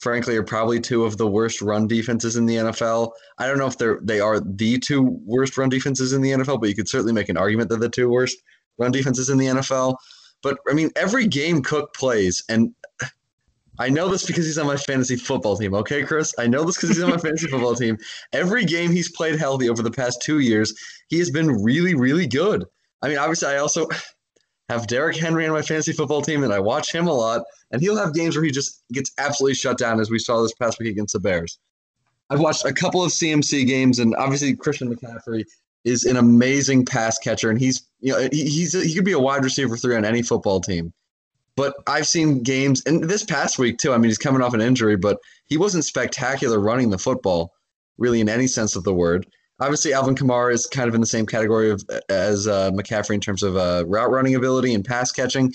frankly, 0.00 0.36
are 0.36 0.44
probably 0.44 0.80
two 0.80 1.04
of 1.04 1.16
the 1.16 1.26
worst 1.26 1.60
run 1.62 1.88
defenses 1.88 2.36
in 2.36 2.46
the 2.46 2.56
NFL. 2.56 3.12
I 3.38 3.46
don't 3.46 3.58
know 3.58 3.66
if 3.66 3.78
they're 3.78 4.00
they 4.02 4.18
are 4.18 4.40
the 4.40 4.78
two 4.78 5.02
worst 5.24 5.56
run 5.56 5.68
defenses 5.68 6.12
in 6.12 6.22
the 6.22 6.30
NFL, 6.30 6.60
but 6.60 6.68
you 6.68 6.74
could 6.74 6.88
certainly 6.88 7.12
make 7.12 7.28
an 7.28 7.36
argument 7.36 7.70
that 7.70 7.78
the 7.78 7.88
two 7.88 8.08
worst 8.08 8.42
run 8.78 8.90
defenses 8.90 9.30
in 9.30 9.38
the 9.38 9.46
NFL. 9.46 9.96
But 10.42 10.58
I 10.68 10.74
mean, 10.74 10.90
every 10.96 11.26
game 11.26 11.62
Cook 11.62 11.94
plays, 11.94 12.42
and 12.48 12.74
I 13.78 13.88
know 13.88 14.08
this 14.08 14.26
because 14.26 14.44
he's 14.44 14.58
on 14.58 14.66
my 14.66 14.76
fantasy 14.76 15.16
football 15.16 15.56
team. 15.56 15.74
Okay, 15.74 16.02
Chris, 16.02 16.34
I 16.38 16.46
know 16.46 16.64
this 16.64 16.76
because 16.76 16.90
he's 16.90 17.02
on 17.02 17.10
my 17.10 17.16
fantasy 17.16 17.48
football 17.48 17.74
team. 17.74 17.96
Every 18.32 18.64
game 18.64 18.90
he's 18.90 19.10
played 19.10 19.38
healthy 19.38 19.68
over 19.68 19.82
the 19.82 19.90
past 19.90 20.20
two 20.22 20.40
years, 20.40 20.74
he 21.08 21.18
has 21.18 21.30
been 21.30 21.62
really, 21.62 21.94
really 21.94 22.26
good. 22.26 22.64
I 23.02 23.08
mean, 23.08 23.18
obviously, 23.18 23.48
I 23.48 23.56
also 23.56 23.88
have 24.68 24.86
Derrick 24.86 25.16
Henry 25.16 25.46
on 25.46 25.52
my 25.52 25.62
fantasy 25.62 25.92
football 25.92 26.22
team, 26.22 26.44
and 26.44 26.52
I 26.52 26.60
watch 26.60 26.92
him 26.92 27.06
a 27.06 27.12
lot. 27.12 27.42
And 27.70 27.80
he'll 27.80 27.96
have 27.96 28.14
games 28.14 28.36
where 28.36 28.44
he 28.44 28.50
just 28.50 28.82
gets 28.92 29.10
absolutely 29.18 29.54
shut 29.54 29.78
down, 29.78 30.00
as 30.00 30.10
we 30.10 30.18
saw 30.18 30.42
this 30.42 30.54
past 30.54 30.78
week 30.78 30.90
against 30.90 31.14
the 31.14 31.20
Bears. 31.20 31.58
I've 32.30 32.40
watched 32.40 32.64
a 32.64 32.72
couple 32.72 33.02
of 33.02 33.10
CMC 33.10 33.66
games, 33.66 33.98
and 33.98 34.14
obviously 34.16 34.54
Christian 34.54 34.94
McCaffrey 34.94 35.44
is 35.84 36.04
an 36.04 36.16
amazing 36.16 36.84
pass 36.84 37.18
catcher, 37.18 37.50
and 37.50 37.58
he's 37.58 37.82
you 38.00 38.12
know 38.12 38.28
he, 38.32 38.44
he's 38.44 38.72
he 38.72 38.94
could 38.94 39.04
be 39.04 39.12
a 39.12 39.18
wide 39.18 39.44
receiver 39.44 39.76
three 39.76 39.96
on 39.96 40.04
any 40.04 40.22
football 40.22 40.60
team. 40.60 40.92
But 41.56 41.74
I've 41.86 42.06
seen 42.06 42.42
games, 42.42 42.82
and 42.86 43.04
this 43.04 43.24
past 43.24 43.58
week 43.58 43.78
too. 43.78 43.92
I 43.92 43.98
mean, 43.98 44.08
he's 44.08 44.18
coming 44.18 44.42
off 44.42 44.54
an 44.54 44.60
injury, 44.60 44.96
but 44.96 45.18
he 45.46 45.58
wasn't 45.58 45.84
spectacular 45.84 46.58
running 46.58 46.90
the 46.90 46.98
football, 46.98 47.52
really 47.98 48.20
in 48.20 48.28
any 48.28 48.46
sense 48.46 48.74
of 48.74 48.84
the 48.84 48.94
word. 48.94 49.26
Obviously, 49.60 49.92
Alvin 49.92 50.14
Kamara 50.14 50.52
is 50.52 50.66
kind 50.66 50.88
of 50.88 50.94
in 50.94 51.00
the 51.00 51.06
same 51.06 51.26
category 51.26 51.70
of 51.70 51.84
as 52.08 52.48
uh, 52.48 52.70
McCaffrey 52.70 53.14
in 53.14 53.20
terms 53.20 53.42
of 53.42 53.56
uh, 53.56 53.84
route 53.86 54.10
running 54.10 54.34
ability 54.34 54.74
and 54.74 54.84
pass 54.84 55.12
catching, 55.12 55.52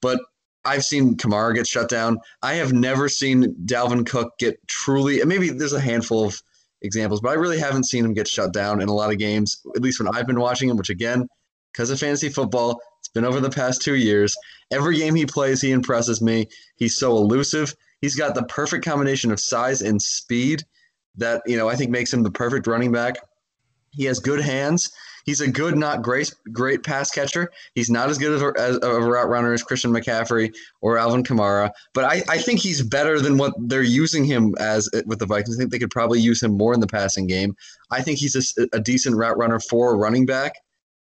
but 0.00 0.18
I've 0.64 0.84
seen 0.84 1.16
Kamara 1.16 1.54
get 1.54 1.66
shut 1.66 1.88
down. 1.88 2.18
I 2.42 2.54
have 2.54 2.72
never 2.72 3.08
seen 3.08 3.54
Dalvin 3.66 4.06
Cook 4.06 4.38
get 4.38 4.66
truly. 4.66 5.22
Maybe 5.24 5.50
there's 5.50 5.74
a 5.74 5.80
handful 5.80 6.24
of 6.24 6.42
examples, 6.84 7.20
but 7.20 7.30
I 7.30 7.34
really 7.34 7.58
haven't 7.58 7.84
seen 7.84 8.04
him 8.04 8.14
get 8.14 8.28
shut 8.28 8.52
down 8.52 8.80
in 8.80 8.88
a 8.88 8.92
lot 8.92 9.10
of 9.12 9.18
games. 9.18 9.60
At 9.74 9.82
least 9.82 9.98
when 9.98 10.14
I've 10.14 10.26
been 10.26 10.38
watching 10.38 10.68
him, 10.68 10.76
which 10.76 10.90
again, 10.90 11.26
because 11.72 11.90
of 11.90 11.98
fantasy 11.98 12.28
football, 12.28 12.80
it's 13.00 13.08
been 13.08 13.24
over 13.24 13.40
the 13.40 13.50
past 13.50 13.82
two 13.82 13.96
years. 13.96 14.36
Every 14.70 14.96
game 14.96 15.14
he 15.14 15.26
plays, 15.26 15.60
he 15.60 15.72
impresses 15.72 16.22
me. 16.22 16.46
He's 16.76 16.96
so 16.96 17.16
elusive. 17.16 17.74
He's 18.00 18.14
got 18.14 18.34
the 18.34 18.44
perfect 18.44 18.84
combination 18.84 19.32
of 19.32 19.40
size 19.40 19.82
and 19.82 20.00
speed 20.00 20.62
that 21.16 21.42
you 21.46 21.56
know 21.56 21.68
I 21.68 21.76
think 21.76 21.90
makes 21.90 22.12
him 22.12 22.22
the 22.22 22.30
perfect 22.30 22.66
running 22.66 22.92
back. 22.92 23.16
He 23.90 24.04
has 24.04 24.18
good 24.18 24.40
hands. 24.40 24.92
He's 25.24 25.40
a 25.40 25.50
good, 25.50 25.76
not 25.76 26.02
great, 26.02 26.32
great 26.52 26.82
pass 26.82 27.10
catcher. 27.10 27.50
He's 27.74 27.90
not 27.90 28.10
as 28.10 28.18
good 28.18 28.34
as, 28.34 28.42
as 28.58 28.78
a 28.82 29.00
route 29.00 29.28
runner 29.28 29.52
as 29.52 29.62
Christian 29.62 29.90
McCaffrey 29.90 30.54
or 30.82 30.98
Alvin 30.98 31.24
Kamara, 31.24 31.70
but 31.94 32.04
I, 32.04 32.22
I 32.28 32.38
think 32.38 32.60
he's 32.60 32.82
better 32.82 33.20
than 33.20 33.38
what 33.38 33.54
they're 33.58 33.82
using 33.82 34.24
him 34.24 34.54
as 34.58 34.88
uh, 34.94 35.00
with 35.06 35.18
the 35.18 35.26
Vikings. 35.26 35.56
I 35.56 35.58
think 35.58 35.70
they 35.70 35.78
could 35.78 35.90
probably 35.90 36.20
use 36.20 36.42
him 36.42 36.56
more 36.56 36.74
in 36.74 36.80
the 36.80 36.86
passing 36.86 37.26
game. 37.26 37.56
I 37.90 38.02
think 38.02 38.18
he's 38.18 38.36
a, 38.36 38.66
a 38.74 38.80
decent 38.80 39.16
route 39.16 39.38
runner 39.38 39.60
for 39.60 39.94
a 39.94 39.96
running 39.96 40.26
back, 40.26 40.54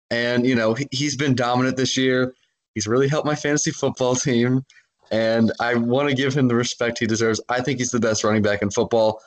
and 0.10 0.46
you 0.46 0.56
know 0.56 0.74
he, 0.74 0.88
he's 0.92 1.16
been 1.18 1.36
dominant 1.36 1.78
this 1.78 1.98
year. 1.98 2.34
He's 2.74 2.88
really 2.88 3.08
helped 3.08 3.26
my 3.26 3.36
fantasy 3.36 3.72
football 3.72 4.16
team, 4.16 4.66
and 5.12 5.52
I 5.60 5.76
want 5.76 6.10
to 6.10 6.16
give 6.16 6.34
him 6.34 6.48
the 6.48 6.56
respect 6.56 7.00
he 7.00 7.06
deserves. 7.06 7.42
I 7.50 7.62
think 7.62 7.80
he's 7.80 7.92
the 7.92 8.00
best 8.00 8.24
running 8.24 8.42
back 8.42 8.62
in 8.62 8.70
football 8.70 9.22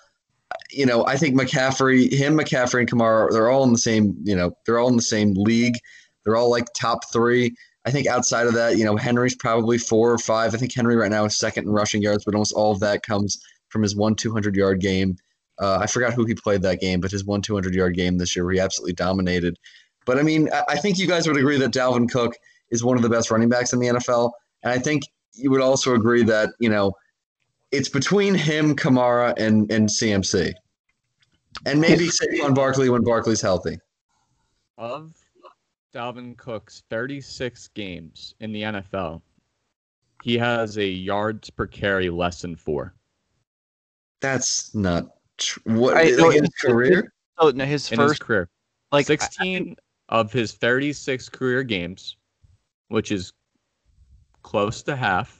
you 0.70 0.86
know, 0.86 1.06
I 1.06 1.16
think 1.16 1.38
McCaffrey, 1.38 2.12
him, 2.12 2.36
McCaffrey, 2.36 2.80
and 2.80 2.90
Kamara, 2.90 3.30
they're 3.30 3.50
all 3.50 3.64
in 3.64 3.72
the 3.72 3.78
same, 3.78 4.14
you 4.22 4.36
know, 4.36 4.52
they're 4.64 4.78
all 4.78 4.88
in 4.88 4.96
the 4.96 5.02
same 5.02 5.34
league. 5.34 5.74
They're 6.24 6.36
all 6.36 6.50
like 6.50 6.66
top 6.78 7.10
three. 7.12 7.54
I 7.86 7.90
think 7.90 8.06
outside 8.06 8.46
of 8.46 8.54
that, 8.54 8.76
you 8.76 8.84
know, 8.84 8.96
Henry's 8.96 9.34
probably 9.34 9.78
four 9.78 10.12
or 10.12 10.18
five. 10.18 10.54
I 10.54 10.58
think 10.58 10.74
Henry 10.74 10.96
right 10.96 11.10
now 11.10 11.24
is 11.24 11.38
second 11.38 11.64
in 11.64 11.70
rushing 11.70 12.02
yards, 12.02 12.24
but 12.24 12.34
almost 12.34 12.52
all 12.52 12.72
of 12.72 12.80
that 12.80 13.02
comes 13.02 13.38
from 13.68 13.82
his 13.82 13.96
one 13.96 14.14
200 14.14 14.56
yard 14.56 14.80
game. 14.80 15.16
Uh, 15.58 15.78
I 15.80 15.86
forgot 15.86 16.12
who 16.12 16.24
he 16.24 16.34
played 16.34 16.62
that 16.62 16.80
game, 16.80 17.00
but 17.00 17.10
his 17.10 17.24
one 17.24 17.40
200 17.40 17.74
yard 17.74 17.94
game 17.94 18.18
this 18.18 18.36
year 18.36 18.44
where 18.44 18.54
he 18.54 18.60
absolutely 18.60 18.92
dominated. 18.92 19.56
But 20.04 20.18
I 20.18 20.22
mean, 20.22 20.48
I 20.68 20.76
think 20.76 20.98
you 20.98 21.06
guys 21.06 21.26
would 21.26 21.36
agree 21.36 21.58
that 21.58 21.72
Dalvin 21.72 22.10
Cook 22.10 22.34
is 22.70 22.84
one 22.84 22.96
of 22.96 23.02
the 23.02 23.08
best 23.08 23.30
running 23.30 23.48
backs 23.48 23.72
in 23.72 23.78
the 23.78 23.88
NFL. 23.88 24.32
And 24.62 24.72
I 24.72 24.78
think 24.78 25.04
you 25.34 25.50
would 25.50 25.60
also 25.60 25.94
agree 25.94 26.22
that, 26.24 26.50
you 26.60 26.68
know, 26.68 26.92
it's 27.72 27.88
between 27.88 28.34
him, 28.34 28.74
Kamara, 28.74 29.34
and 29.38 29.70
and 29.70 29.88
CMC, 29.88 30.52
and 31.66 31.80
maybe 31.80 32.08
Saquon 32.08 32.54
Barkley 32.54 32.88
when 32.88 33.04
Barkley's 33.04 33.40
healthy. 33.40 33.78
Of 34.76 35.14
Dalvin 35.94 36.36
Cook's 36.36 36.84
36 36.88 37.68
games 37.68 38.34
in 38.40 38.52
the 38.52 38.62
NFL, 38.62 39.22
he 40.22 40.38
has 40.38 40.78
a 40.78 40.86
yards 40.86 41.50
per 41.50 41.66
carry 41.66 42.10
less 42.10 42.42
than 42.42 42.54
four. 42.54 42.94
That's 44.20 44.74
not 44.74 45.08
tr- 45.36 45.60
what 45.64 45.96
I, 45.96 46.10
like 46.10 46.36
in 46.36 46.44
his 46.44 46.54
career. 46.54 47.12
Oh 47.38 47.50
no, 47.50 47.64
his 47.64 47.90
in 47.90 47.96
first 47.96 48.14
his 48.14 48.18
career, 48.18 48.48
like 48.92 49.06
16 49.06 49.76
I, 50.08 50.16
of 50.16 50.32
his 50.32 50.52
36 50.52 51.28
career 51.28 51.62
games, 51.62 52.16
which 52.88 53.12
is 53.12 53.32
close 54.42 54.82
to 54.84 54.96
half 54.96 55.37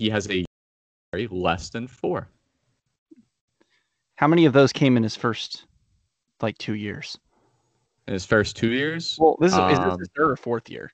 he 0.00 0.08
has 0.08 0.26
a 0.30 0.44
very 1.12 1.28
less 1.30 1.68
than 1.68 1.86
four. 1.86 2.26
How 4.16 4.26
many 4.26 4.46
of 4.46 4.54
those 4.54 4.72
came 4.72 4.96
in 4.96 5.02
his 5.02 5.14
first 5.14 5.66
like 6.40 6.56
two 6.56 6.72
years? 6.72 7.18
In 8.08 8.14
his 8.14 8.24
first 8.24 8.56
two 8.56 8.70
years? 8.70 9.18
Well, 9.20 9.36
this 9.38 9.52
is, 9.52 9.58
um, 9.58 9.70
is 9.70 9.78
this 9.78 9.98
his 9.98 10.08
third 10.16 10.30
or 10.30 10.36
fourth 10.36 10.70
year? 10.70 10.90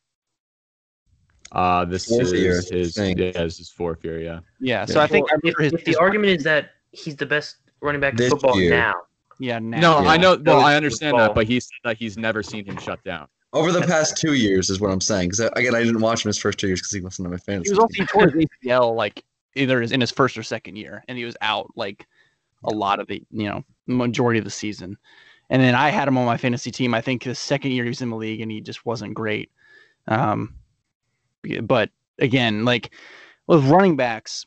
Uh 1.52 1.84
this 1.84 2.06
fourth 2.06 2.22
is 2.22 2.32
year, 2.32 2.60
his 2.68 2.98
yeah, 2.98 3.30
this 3.30 3.60
is 3.60 3.70
fourth 3.70 4.04
year, 4.04 4.18
yeah. 4.18 4.40
Yeah. 4.58 4.84
So 4.84 5.00
I 5.00 5.06
think 5.06 5.30
well, 5.30 5.38
if, 5.44 5.56
his, 5.56 5.72
if 5.72 5.84
the 5.84 5.90
his, 5.92 5.96
argument 5.96 6.38
is 6.38 6.42
that 6.42 6.70
he's 6.90 7.14
the 7.14 7.26
best 7.26 7.58
running 7.80 8.00
back 8.00 8.18
in 8.18 8.28
football 8.28 8.60
year. 8.60 8.70
now. 8.70 8.94
Yeah, 9.38 9.60
now. 9.60 9.78
No, 9.78 10.00
yeah. 10.00 10.08
I 10.08 10.16
know. 10.16 10.36
Well, 10.44 10.60
I 10.60 10.74
understand 10.74 11.12
football. 11.12 11.28
that, 11.28 11.34
but 11.36 11.46
he 11.46 11.60
said 11.60 11.78
that 11.84 11.96
he's 11.96 12.18
never 12.18 12.42
seen 12.42 12.64
him 12.64 12.76
shut 12.78 13.04
down. 13.04 13.28
Over 13.56 13.72
the 13.72 13.80
past 13.86 14.16
two 14.16 14.34
years 14.34 14.70
is 14.70 14.80
what 14.80 14.90
I'm 14.90 15.00
saying. 15.00 15.30
Because 15.30 15.50
again, 15.56 15.74
I 15.74 15.82
didn't 15.82 16.00
watch 16.00 16.24
him 16.24 16.28
his 16.28 16.38
first 16.38 16.58
two 16.58 16.68
years 16.68 16.80
because 16.80 16.92
he 16.92 17.00
wasn't 17.00 17.26
on 17.26 17.32
my 17.32 17.38
fantasy. 17.38 17.70
He 17.70 17.78
was 17.78 17.78
also 17.78 18.04
towards 18.04 18.34
ACL 18.64 18.94
like 18.94 19.24
either 19.54 19.80
in 19.82 20.00
his 20.00 20.10
first 20.10 20.36
or 20.36 20.42
second 20.42 20.76
year, 20.76 21.02
and 21.08 21.16
he 21.16 21.24
was 21.24 21.36
out 21.40 21.70
like 21.76 22.06
a 22.64 22.70
lot 22.70 23.00
of 23.00 23.06
the 23.06 23.22
you 23.30 23.48
know 23.48 23.64
majority 23.86 24.38
of 24.38 24.44
the 24.44 24.50
season. 24.50 24.96
And 25.48 25.62
then 25.62 25.74
I 25.74 25.90
had 25.90 26.08
him 26.08 26.18
on 26.18 26.26
my 26.26 26.36
fantasy 26.36 26.70
team. 26.70 26.92
I 26.92 27.00
think 27.00 27.22
the 27.22 27.34
second 27.34 27.70
year 27.70 27.84
he 27.84 27.90
was 27.90 28.02
in 28.02 28.10
the 28.10 28.16
league, 28.16 28.40
and 28.40 28.50
he 28.50 28.60
just 28.60 28.84
wasn't 28.84 29.14
great. 29.14 29.50
Um, 30.08 30.54
but 31.62 31.90
again, 32.18 32.64
like 32.64 32.92
with 33.46 33.64
running 33.66 33.96
backs, 33.96 34.44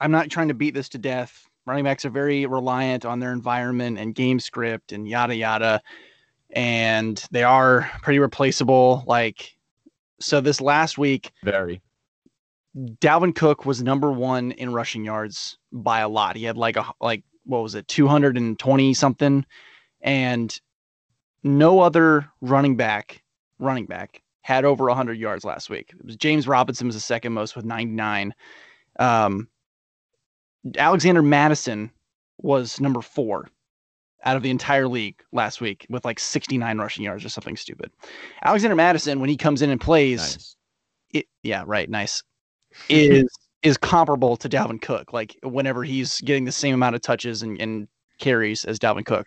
I'm 0.00 0.10
not 0.10 0.28
trying 0.30 0.48
to 0.48 0.54
beat 0.54 0.74
this 0.74 0.88
to 0.90 0.98
death. 0.98 1.46
Running 1.66 1.84
backs 1.84 2.04
are 2.04 2.10
very 2.10 2.46
reliant 2.46 3.04
on 3.04 3.20
their 3.20 3.32
environment 3.32 3.98
and 3.98 4.14
game 4.14 4.40
script 4.40 4.92
and 4.92 5.06
yada 5.06 5.36
yada 5.36 5.80
and 6.52 7.22
they 7.30 7.42
are 7.42 7.90
pretty 8.02 8.18
replaceable. 8.18 9.04
Like, 9.06 9.56
so 10.20 10.40
this 10.40 10.60
last 10.60 10.98
week, 10.98 11.32
very. 11.44 11.80
Dalvin 12.76 13.34
Cook 13.34 13.66
was 13.66 13.82
number 13.82 14.12
one 14.12 14.52
in 14.52 14.72
rushing 14.72 15.04
yards 15.04 15.58
by 15.72 16.00
a 16.00 16.08
lot. 16.08 16.36
He 16.36 16.44
had 16.44 16.56
like 16.56 16.76
a 16.76 16.86
like 17.00 17.24
what 17.44 17.62
was 17.62 17.74
it, 17.74 17.88
two 17.88 18.06
hundred 18.06 18.36
and 18.36 18.58
twenty 18.58 18.94
something, 18.94 19.44
and 20.00 20.60
no 21.42 21.80
other 21.80 22.28
running 22.40 22.76
back 22.76 23.22
running 23.58 23.86
back 23.86 24.22
had 24.42 24.64
over 24.64 24.86
100 24.86 25.18
yards 25.18 25.44
last 25.44 25.70
week. 25.70 25.92
It 25.98 26.04
was 26.04 26.16
James 26.16 26.48
Robinson 26.48 26.86
was 26.86 26.96
the 26.96 27.00
second 27.00 27.32
most 27.32 27.54
with 27.54 27.64
99. 27.64 28.34
Um, 28.98 29.48
Alexander 30.76 31.22
Mattison 31.22 31.90
was 32.38 32.80
number 32.80 33.00
four 33.00 33.48
out 34.24 34.36
of 34.36 34.42
the 34.42 34.50
entire 34.50 34.88
league 34.88 35.22
last 35.32 35.60
week 35.60 35.86
with 35.88 36.04
like 36.04 36.18
69 36.18 36.78
rushing 36.78 37.04
yards 37.04 37.24
or 37.24 37.28
something 37.28 37.56
stupid. 37.56 37.90
Alexander 38.44 38.76
Mattison, 38.76 39.20
when 39.20 39.30
he 39.30 39.36
comes 39.36 39.62
in 39.62 39.70
and 39.70 39.80
plays, 39.80 40.20
nice. 40.20 40.56
it 41.10 41.26
yeah, 41.42 41.64
right, 41.66 41.88
nice, 41.88 42.22
is 42.88 43.26
is 43.62 43.76
comparable 43.76 44.36
to 44.38 44.48
Dalvin 44.48 44.80
Cook. 44.80 45.12
Like 45.12 45.36
whenever 45.42 45.84
he's 45.84 46.20
getting 46.22 46.44
the 46.44 46.52
same 46.52 46.74
amount 46.74 46.96
of 46.96 47.02
touches 47.02 47.42
and, 47.42 47.60
and 47.60 47.88
carries 48.18 48.64
as 48.64 48.78
Dalvin 48.78 49.04
Cook, 49.04 49.26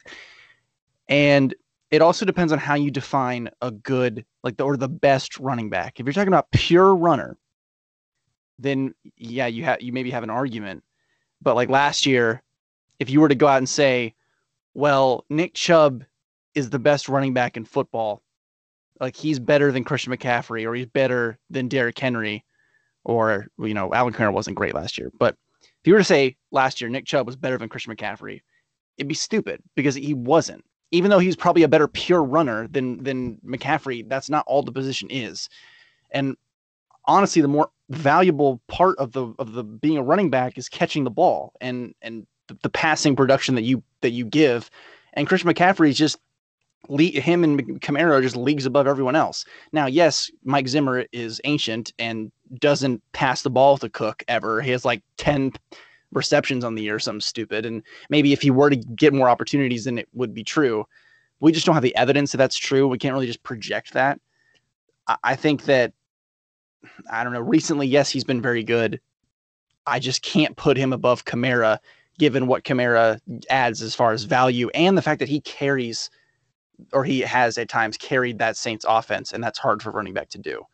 and 1.10 1.54
it 1.92 2.02
also 2.02 2.26
depends 2.26 2.52
on 2.52 2.60
how 2.60 2.76
you 2.76 2.92
define 2.92 3.50
a 3.62 3.72
good 3.72 4.26
like 4.44 4.58
the 4.58 4.64
or 4.64 4.78
the 4.78 4.90
best 4.90 5.40
running 5.40 5.70
back. 5.70 6.00
If 6.00 6.06
you're 6.06 6.14
talking 6.14 6.30
about 6.30 6.52
pure 6.52 6.96
runner, 6.96 7.38
then 8.60 8.94
yeah, 9.18 9.48
you 9.48 9.64
have 9.64 9.82
you 9.82 9.92
maybe 9.92 10.12
have 10.12 10.24
an 10.24 10.30
argument. 10.30 10.84
But 11.42 11.56
like 11.56 11.70
last 11.70 12.06
year, 12.06 12.42
if 13.00 13.10
you 13.10 13.20
were 13.20 13.30
to 13.30 13.36
go 13.36 13.48
out 13.48 13.58
and 13.58 13.68
say 13.68 14.16
well, 14.74 15.26
Nick 15.30 15.54
Chubb 15.54 16.04
is 16.56 16.70
the 16.70 16.80
best 16.80 17.10
running 17.10 17.34
back 17.34 17.58
in 17.58 17.66
football. 17.66 18.22
Like 19.00 19.16
he's 19.16 19.40
better 19.40 19.72
than 19.72 19.84
Christian 19.84 20.14
McCaffrey, 20.14 20.66
or 20.66 20.76
he's 20.76 20.86
better 20.86 21.38
than 21.50 21.68
Derrick 21.68 21.98
Henry, 21.98 22.46
or 23.04 23.48
you 23.60 23.74
know, 23.74 23.94
Alvin 23.94 24.14
Kamara 24.14 24.34
wasn't 24.34 24.56
great 24.56 24.74
last 24.76 24.98
year. 24.98 25.12
But 25.20 25.36
if 25.62 25.88
you 25.88 25.94
were 25.94 26.00
to 26.00 26.06
say 26.06 26.38
last 26.52 26.80
year 26.80 26.90
Nick 26.90 27.06
Chubb 27.06 27.26
was 27.26 27.36
better 27.36 27.58
than 27.58 27.70
Christian 27.70 27.96
McCaffrey, 27.96 28.42
it'd 28.98 29.08
be 29.08 29.16
stupid 29.16 29.62
because 29.76 29.96
he 29.96 30.14
wasn't. 30.14 30.64
Even 30.92 31.10
though 31.10 31.20
he's 31.20 31.36
probably 31.36 31.64
a 31.64 31.68
better 31.68 31.88
pure 31.88 32.24
runner 32.24 32.68
than 32.68 33.04
than 33.04 33.40
McCaffrey, 33.46 34.08
that's 34.08 34.30
not 34.30 34.46
all 34.48 34.62
the 34.62 34.72
position 34.72 35.10
is. 35.10 35.50
And 36.12 36.38
honestly, 37.06 37.42
the 37.42 37.48
more 37.48 37.70
valuable 37.90 38.62
part 38.68 38.98
of 39.00 39.12
the 39.12 39.34
of 39.40 39.54
the 39.54 39.64
being 39.64 39.98
a 39.98 40.04
running 40.04 40.30
back 40.30 40.58
is 40.58 40.70
catching 40.70 41.04
the 41.04 41.10
ball 41.10 41.54
and 41.60 41.94
and 42.02 42.26
the, 42.48 42.58
the 42.64 42.70
passing 42.70 43.16
production 43.16 43.56
that 43.56 43.64
you 43.64 43.84
that 44.02 44.12
you 44.12 44.26
give. 44.26 44.70
And 45.14 45.28
Christian 45.28 45.52
McCaffrey 45.52 45.90
is 45.90 45.98
just 45.98 46.18
him 46.90 47.44
and 47.44 47.80
are 47.98 48.22
just 48.22 48.36
leagues 48.36 48.66
above 48.66 48.88
everyone 48.88 49.16
else. 49.16 49.46
Now, 49.72 49.86
yes, 49.86 50.30
Mike 50.44 50.68
Zimmer 50.68 51.06
is 51.12 51.40
ancient 51.46 51.94
and 51.98 52.32
doesn't 52.60 53.02
pass 53.14 53.42
the 53.42 53.50
ball 53.50 53.78
to 53.78 53.90
Cook 53.90 54.24
ever. 54.28 54.62
He 54.62 54.72
has 54.72 54.84
like 54.84 55.02
10 55.18 55.54
receptions 56.12 56.64
on 56.64 56.76
the 56.76 56.84
year, 56.84 57.00
something 57.00 57.22
stupid. 57.22 57.66
And 57.66 57.84
maybe 58.10 58.34
if 58.34 58.42
he 58.42 58.52
were 58.52 58.70
to 58.70 58.76
get 58.76 59.14
more 59.14 59.30
opportunities, 59.30 59.86
then 59.86 59.98
it 59.98 60.10
would 60.14 60.34
be 60.34 60.44
true. 60.44 60.86
We 61.40 61.52
just 61.52 61.66
don't 61.66 61.76
have 61.76 61.84
the 61.84 61.96
evidence 61.96 62.32
that 62.32 62.38
that's 62.38 62.58
true. 62.58 62.88
We 62.88 62.98
can't 62.98 63.14
really 63.14 63.28
just 63.28 63.44
project 63.44 63.94
that. 63.94 64.20
I, 65.24 65.36
think 65.36 65.66
that, 65.66 65.94
I 67.12 67.24
don't 67.24 67.34
know, 67.34 67.42
recently, 67.42 67.88
yes, 67.88 68.10
he's 68.10 68.24
been 68.24 68.42
very 68.42 68.64
good. 68.64 69.02
I 69.86 70.00
just 70.00 70.22
can't 70.22 70.56
put 70.56 70.78
him 70.78 70.94
above 70.94 71.26
Kamara 71.26 71.80
given 72.18 72.48
what 72.48 72.64
Kamara 72.64 73.20
adds 73.50 73.82
as 73.82 73.96
far 73.96 74.12
as 74.12 74.24
value 74.24 74.70
and 74.74 74.98
the 74.98 75.02
fact 75.02 75.20
that 75.20 75.30
he 75.30 75.42
carries 75.42 76.10
or 76.92 77.04
he 77.04 77.22
has 77.22 77.58
at 77.58 77.70
times 77.70 77.98
carried 77.98 78.40
that 78.40 78.58
Saints 78.58 78.86
offense, 78.88 79.32
and 79.32 79.44
that's 79.44 79.60
hard 79.60 79.82
for 79.82 79.92
running 79.92 80.14
back 80.14 80.30
to 80.30 80.38
do. 80.38 80.66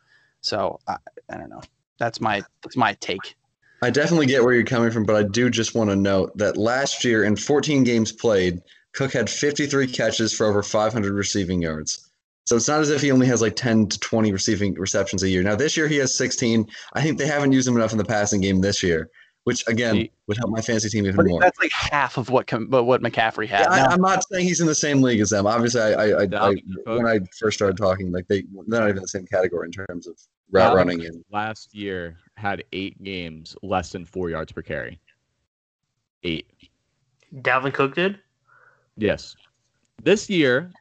So 0.41 0.79
I, 0.87 0.97
I 1.29 1.37
don't 1.37 1.49
know. 1.49 1.61
That's 1.97 2.21
my 2.21 2.43
that's 2.63 2.77
my 2.77 2.93
take. 2.99 3.35
I 3.81 3.89
definitely 3.89 4.25
get 4.25 4.43
where 4.43 4.53
you're 4.53 4.63
coming 4.63 4.91
from, 4.91 5.05
but 5.05 5.15
I 5.15 5.23
do 5.23 5.49
just 5.49 5.75
want 5.75 5.89
to 5.89 5.95
note 5.95 6.37
that 6.37 6.57
last 6.57 7.05
year 7.05 7.23
in 7.23 7.37
14 7.37 7.85
games 7.85 8.11
played, 8.11 8.61
Cook 8.93 9.13
had 9.13 9.29
53 9.29 9.87
catches 9.87 10.33
for 10.33 10.45
over 10.45 10.61
500 10.61 11.13
receiving 11.13 11.61
yards. 11.61 12.09
So 12.45 12.55
it's 12.55 12.67
not 12.67 12.81
as 12.81 12.89
if 12.89 13.01
he 13.01 13.11
only 13.11 13.27
has 13.27 13.41
like 13.41 13.55
10 13.55 13.87
to 13.89 13.99
20 13.99 14.31
receiving 14.33 14.73
receptions 14.73 15.23
a 15.23 15.29
year. 15.29 15.43
Now 15.43 15.55
this 15.55 15.77
year 15.77 15.87
he 15.87 15.97
has 15.97 16.17
16. 16.17 16.67
I 16.93 17.01
think 17.01 17.17
they 17.17 17.27
haven't 17.27 17.51
used 17.51 17.67
him 17.67 17.75
enough 17.75 17.91
in 17.91 17.97
the 17.97 18.05
passing 18.05 18.41
game 18.41 18.59
this 18.59 18.81
year, 18.81 19.09
which 19.49 19.67
again 19.67 19.95
He- 19.95 20.11
would 20.27 20.37
help 20.37 20.51
my 20.51 20.61
fantasy 20.61 20.89
team 20.89 21.05
even 21.05 21.15
But 21.15 21.25
more. 21.25 21.41
that's 21.41 21.57
like 21.59 21.71
half 21.71 22.17
of 22.17 22.29
what 22.29 22.45
com- 22.45 22.67
but 22.67 22.83
what 22.83 23.01
McCaffrey 23.01 23.47
had. 23.47 23.61
Yeah, 23.61 23.71
I, 23.71 23.93
I'm 23.93 23.99
not 23.99 24.23
saying 24.29 24.45
he's 24.45 24.61
in 24.61 24.67
the 24.67 24.75
same 24.75 25.01
league 25.01 25.19
as 25.21 25.31
them. 25.31 25.47
Obviously, 25.47 25.81
I, 25.81 25.91
I, 25.91 26.23
I, 26.23 26.27
I 26.49 26.55
when 26.85 27.07
I 27.07 27.19
first 27.39 27.57
started 27.57 27.75
talking, 27.75 28.11
like 28.11 28.27
they 28.27 28.41
they're 28.67 28.79
not 28.79 28.83
even 28.83 28.97
in 28.97 29.01
the 29.01 29.07
same 29.07 29.25
category 29.25 29.65
in 29.65 29.71
terms 29.71 30.05
of 30.05 30.15
route 30.51 30.71
Dalvin 30.71 30.75
running 30.75 31.05
and 31.05 31.25
last 31.31 31.73
year 31.73 32.17
had 32.37 32.63
eight 32.73 33.01
games 33.03 33.55
less 33.63 33.91
than 33.91 34.05
four 34.05 34.29
yards 34.29 34.51
per 34.51 34.61
carry. 34.61 34.99
Eight. 36.23 36.45
Dalvin 37.37 37.73
Cook 37.73 37.95
did. 37.95 38.19
Yes. 38.97 39.35
This 40.03 40.29
year, 40.29 40.71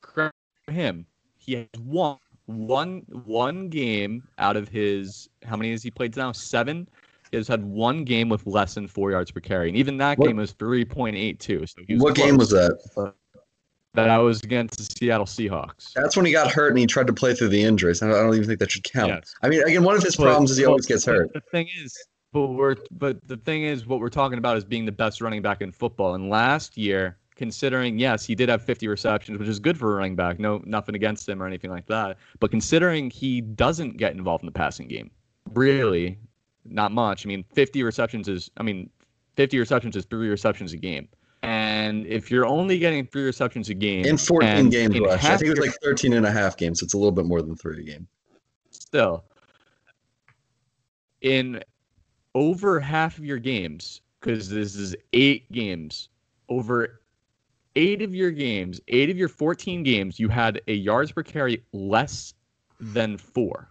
for 0.00 0.32
him, 0.68 1.06
he 1.38 1.54
has 1.54 1.66
one 1.80 2.18
one 2.46 3.02
one 3.24 3.68
game 3.68 4.26
out 4.38 4.56
of 4.56 4.68
his 4.68 5.28
how 5.44 5.56
many 5.56 5.70
has 5.70 5.82
he 5.84 5.92
played 5.92 6.16
now? 6.16 6.32
Seven. 6.32 6.88
Has 7.36 7.46
had 7.48 7.64
one 7.64 8.04
game 8.04 8.28
with 8.28 8.46
less 8.46 8.74
than 8.74 8.88
four 8.88 9.10
yards 9.10 9.30
per 9.30 9.40
carry, 9.40 9.68
and 9.68 9.76
even 9.76 9.98
that 9.98 10.18
What- 10.18 10.26
game 10.28 10.36
was 10.36 10.52
three 10.52 10.84
point 10.84 11.16
eight 11.16 11.38
two. 11.38 11.66
So 11.66 11.82
what 11.98 12.14
game 12.14 12.36
was 12.38 12.50
that? 12.50 12.78
that? 13.94 14.08
I 14.10 14.18
was 14.18 14.42
against 14.42 14.78
the 14.78 14.84
Seattle 14.98 15.26
Seahawks. 15.26 15.92
That's 15.94 16.16
when 16.16 16.26
he 16.26 16.32
got 16.32 16.50
hurt 16.50 16.70
and 16.70 16.78
he 16.78 16.86
tried 16.86 17.06
to 17.06 17.12
play 17.12 17.34
through 17.34 17.48
the 17.48 17.62
injuries. 17.62 18.02
I 18.02 18.08
don't, 18.08 18.16
I 18.16 18.22
don't 18.22 18.34
even 18.34 18.46
think 18.46 18.58
that 18.60 18.70
should 18.70 18.84
count. 18.84 19.08
Yes. 19.08 19.34
I 19.42 19.48
mean, 19.48 19.62
again, 19.62 19.84
one 19.84 19.94
of 19.96 20.02
his 20.02 20.16
But- 20.16 20.24
problems 20.24 20.50
is 20.50 20.56
he 20.56 20.64
always 20.64 20.86
gets 20.86 21.04
hurt. 21.04 21.32
The 21.34 21.40
thing 21.40 21.68
is, 21.82 21.96
but 22.32 22.46
we're 22.48 22.76
but 22.90 23.18
the 23.26 23.36
thing 23.36 23.62
is, 23.64 23.86
what 23.86 24.00
we're 24.00 24.08
talking 24.08 24.38
about 24.38 24.56
is 24.56 24.64
being 24.64 24.84
the 24.86 24.92
best 24.92 25.20
running 25.20 25.42
back 25.42 25.60
in 25.62 25.72
football. 25.72 26.14
And 26.14 26.28
last 26.30 26.76
year, 26.76 27.16
considering 27.34 27.98
yes, 27.98 28.24
he 28.24 28.34
did 28.34 28.48
have 28.48 28.62
50 28.62 28.88
receptions, 28.88 29.38
which 29.38 29.48
is 29.48 29.58
good 29.58 29.78
for 29.78 29.92
a 29.92 29.96
running 29.96 30.16
back. 30.16 30.38
No, 30.40 30.62
nothing 30.64 30.94
against 30.94 31.28
him 31.28 31.42
or 31.42 31.46
anything 31.46 31.70
like 31.70 31.86
that. 31.86 32.16
But 32.40 32.50
considering 32.50 33.10
he 33.10 33.40
doesn't 33.42 33.98
get 33.98 34.14
involved 34.14 34.42
in 34.42 34.46
the 34.46 34.52
passing 34.52 34.88
game, 34.88 35.10
really, 35.54 36.18
not 36.70 36.92
much. 36.92 37.26
I 37.26 37.28
mean, 37.28 37.44
50 37.52 37.82
receptions 37.82 38.28
is, 38.28 38.50
I 38.56 38.62
mean, 38.62 38.90
50 39.36 39.58
receptions 39.58 39.96
is 39.96 40.04
three 40.04 40.28
receptions 40.28 40.72
a 40.72 40.76
game. 40.76 41.08
And 41.42 42.06
if 42.06 42.30
you're 42.30 42.46
only 42.46 42.78
getting 42.78 43.06
three 43.06 43.24
receptions 43.24 43.68
a 43.68 43.74
game 43.74 44.04
In 44.04 44.16
14 44.16 44.68
games. 44.70 44.96
I 45.08 45.16
think 45.36 45.42
it 45.42 45.50
was 45.50 45.58
like 45.60 45.76
13 45.82 46.14
and 46.14 46.26
a 46.26 46.30
half 46.30 46.56
games. 46.56 46.80
So 46.80 46.84
it's 46.84 46.94
a 46.94 46.96
little 46.96 47.12
bit 47.12 47.26
more 47.26 47.42
than 47.42 47.54
three 47.56 47.80
a 47.80 47.82
game. 47.84 48.08
still 48.70 49.24
in 51.20 51.62
over 52.34 52.78
half 52.78 53.18
of 53.18 53.24
your 53.24 53.38
games 53.38 54.00
because 54.20 54.48
this 54.48 54.76
is 54.76 54.94
eight 55.12 55.50
games 55.50 56.08
over 56.48 57.00
eight 57.74 58.02
of 58.02 58.14
your 58.14 58.30
games 58.30 58.80
eight 58.88 59.10
of 59.10 59.16
your 59.16 59.28
14 59.28 59.82
games 59.82 60.20
you 60.20 60.28
had 60.28 60.60
a 60.68 60.72
yards 60.74 61.12
per 61.12 61.22
carry 61.22 61.64
less 61.72 62.34
than 62.80 63.16
four 63.16 63.70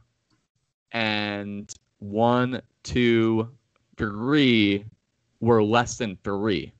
and 0.92 1.74
one 2.00 2.62
two 2.86 3.50
three 3.98 4.86
were 5.42 5.62
less 5.62 5.98
than 5.98 6.18
three 6.24 6.72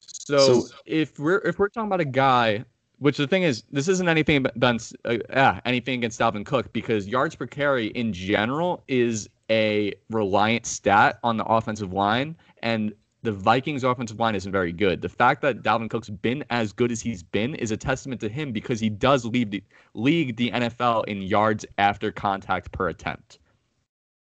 so, 0.00 0.38
So- 0.38 0.68
if 0.86 1.18
we're 1.18 1.38
if 1.38 1.58
we're 1.58 1.68
talking 1.68 1.88
about 1.88 2.00
a 2.00 2.04
guy 2.04 2.64
which 2.98 3.16
the 3.16 3.26
thing 3.28 3.44
is, 3.44 3.62
this 3.70 3.86
isn't 3.88 4.08
anything 4.08 4.44
against 4.44 4.96
uh, 5.04 5.60
anything 5.64 5.94
against 6.00 6.18
Dalvin 6.18 6.44
Cook 6.44 6.72
because 6.72 7.06
yards 7.06 7.36
per 7.36 7.46
carry 7.46 7.86
in 7.88 8.12
general 8.12 8.82
is 8.88 9.28
a 9.50 9.94
reliant 10.10 10.66
stat 10.66 11.18
on 11.22 11.36
the 11.36 11.44
offensive 11.44 11.92
line, 11.92 12.36
and 12.62 12.92
the 13.22 13.30
Vikings' 13.32 13.84
offensive 13.84 14.18
line 14.18 14.34
isn't 14.34 14.50
very 14.50 14.72
good. 14.72 15.00
The 15.00 15.08
fact 15.08 15.42
that 15.42 15.62
Dalvin 15.62 15.88
Cook's 15.88 16.08
been 16.08 16.44
as 16.50 16.72
good 16.72 16.90
as 16.90 17.00
he's 17.00 17.22
been 17.22 17.54
is 17.54 17.70
a 17.70 17.76
testament 17.76 18.20
to 18.20 18.28
him 18.28 18.52
because 18.52 18.80
he 18.80 18.90
does 18.90 19.24
lead 19.24 19.52
the 19.52 19.62
league 19.94 20.36
the 20.36 20.50
NFL 20.50 21.04
in 21.06 21.22
yards 21.22 21.64
after 21.78 22.10
contact 22.10 22.72
per 22.72 22.88
attempt. 22.88 23.38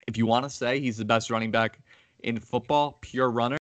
If 0.06 0.16
you 0.16 0.26
want 0.26 0.44
to 0.44 0.50
say 0.50 0.80
he's 0.80 0.96
the 0.96 1.04
best 1.04 1.30
running 1.30 1.50
back 1.50 1.80
in 2.22 2.38
football, 2.38 2.98
pure 3.00 3.30
runner, 3.30 3.58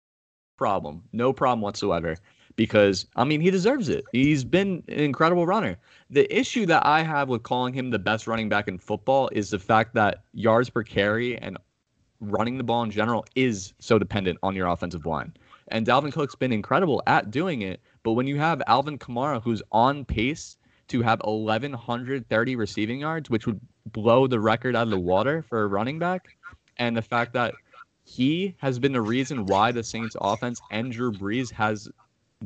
problem, 0.57 1.03
no 1.13 1.31
problem 1.31 1.61
whatsoever 1.61 2.17
because 2.57 3.05
I 3.15 3.23
mean 3.23 3.39
he 3.39 3.49
deserves 3.49 3.87
it. 3.87 4.03
He's 4.11 4.43
been 4.43 4.83
an 4.89 4.99
incredible 4.99 5.45
runner. 5.45 5.77
The 6.09 6.27
issue 6.35 6.65
that 6.65 6.85
I 6.85 7.03
have 7.03 7.29
with 7.29 7.43
calling 7.43 7.73
him 7.73 7.91
the 7.91 7.99
best 7.99 8.27
running 8.27 8.49
back 8.49 8.67
in 8.67 8.77
football 8.77 9.29
is 9.31 9.51
the 9.51 9.59
fact 9.59 9.93
that 9.93 10.23
yards 10.33 10.69
per 10.69 10.83
carry 10.83 11.37
and 11.37 11.57
running 12.19 12.57
the 12.57 12.63
ball 12.63 12.83
in 12.83 12.91
general 12.91 13.25
is 13.35 13.73
so 13.79 13.97
dependent 13.97 14.39
on 14.43 14.55
your 14.55 14.67
offensive 14.67 15.05
line. 15.05 15.33
And 15.69 15.85
Dalvin 15.85 16.11
Cook's 16.11 16.35
been 16.35 16.51
incredible 16.51 17.03
at 17.05 17.29
doing 17.29 17.61
it, 17.61 17.79
but 18.03 18.13
when 18.13 18.25
you 18.25 18.37
have 18.37 18.61
Alvin 18.67 18.97
Kamara 18.97 19.41
who's 19.41 19.61
on 19.71 20.03
pace 20.03 20.56
to 20.89 21.01
have 21.01 21.19
1130 21.23 22.55
receiving 22.55 22.99
yards, 23.01 23.29
which 23.29 23.45
would 23.45 23.59
blow 23.91 24.27
the 24.27 24.39
record 24.39 24.75
out 24.75 24.83
of 24.83 24.89
the 24.89 24.99
water 24.99 25.41
for 25.41 25.63
a 25.63 25.67
running 25.67 25.99
back, 25.99 26.27
and 26.77 26.95
the 26.95 27.01
fact 27.01 27.33
that 27.33 27.53
he 28.05 28.55
has 28.59 28.79
been 28.79 28.93
the 28.93 29.01
reason 29.01 29.45
why 29.45 29.71
the 29.71 29.83
Saints 29.83 30.15
offense 30.21 30.61
and 30.71 30.91
Drew 30.91 31.11
Brees 31.11 31.51
has 31.51 31.89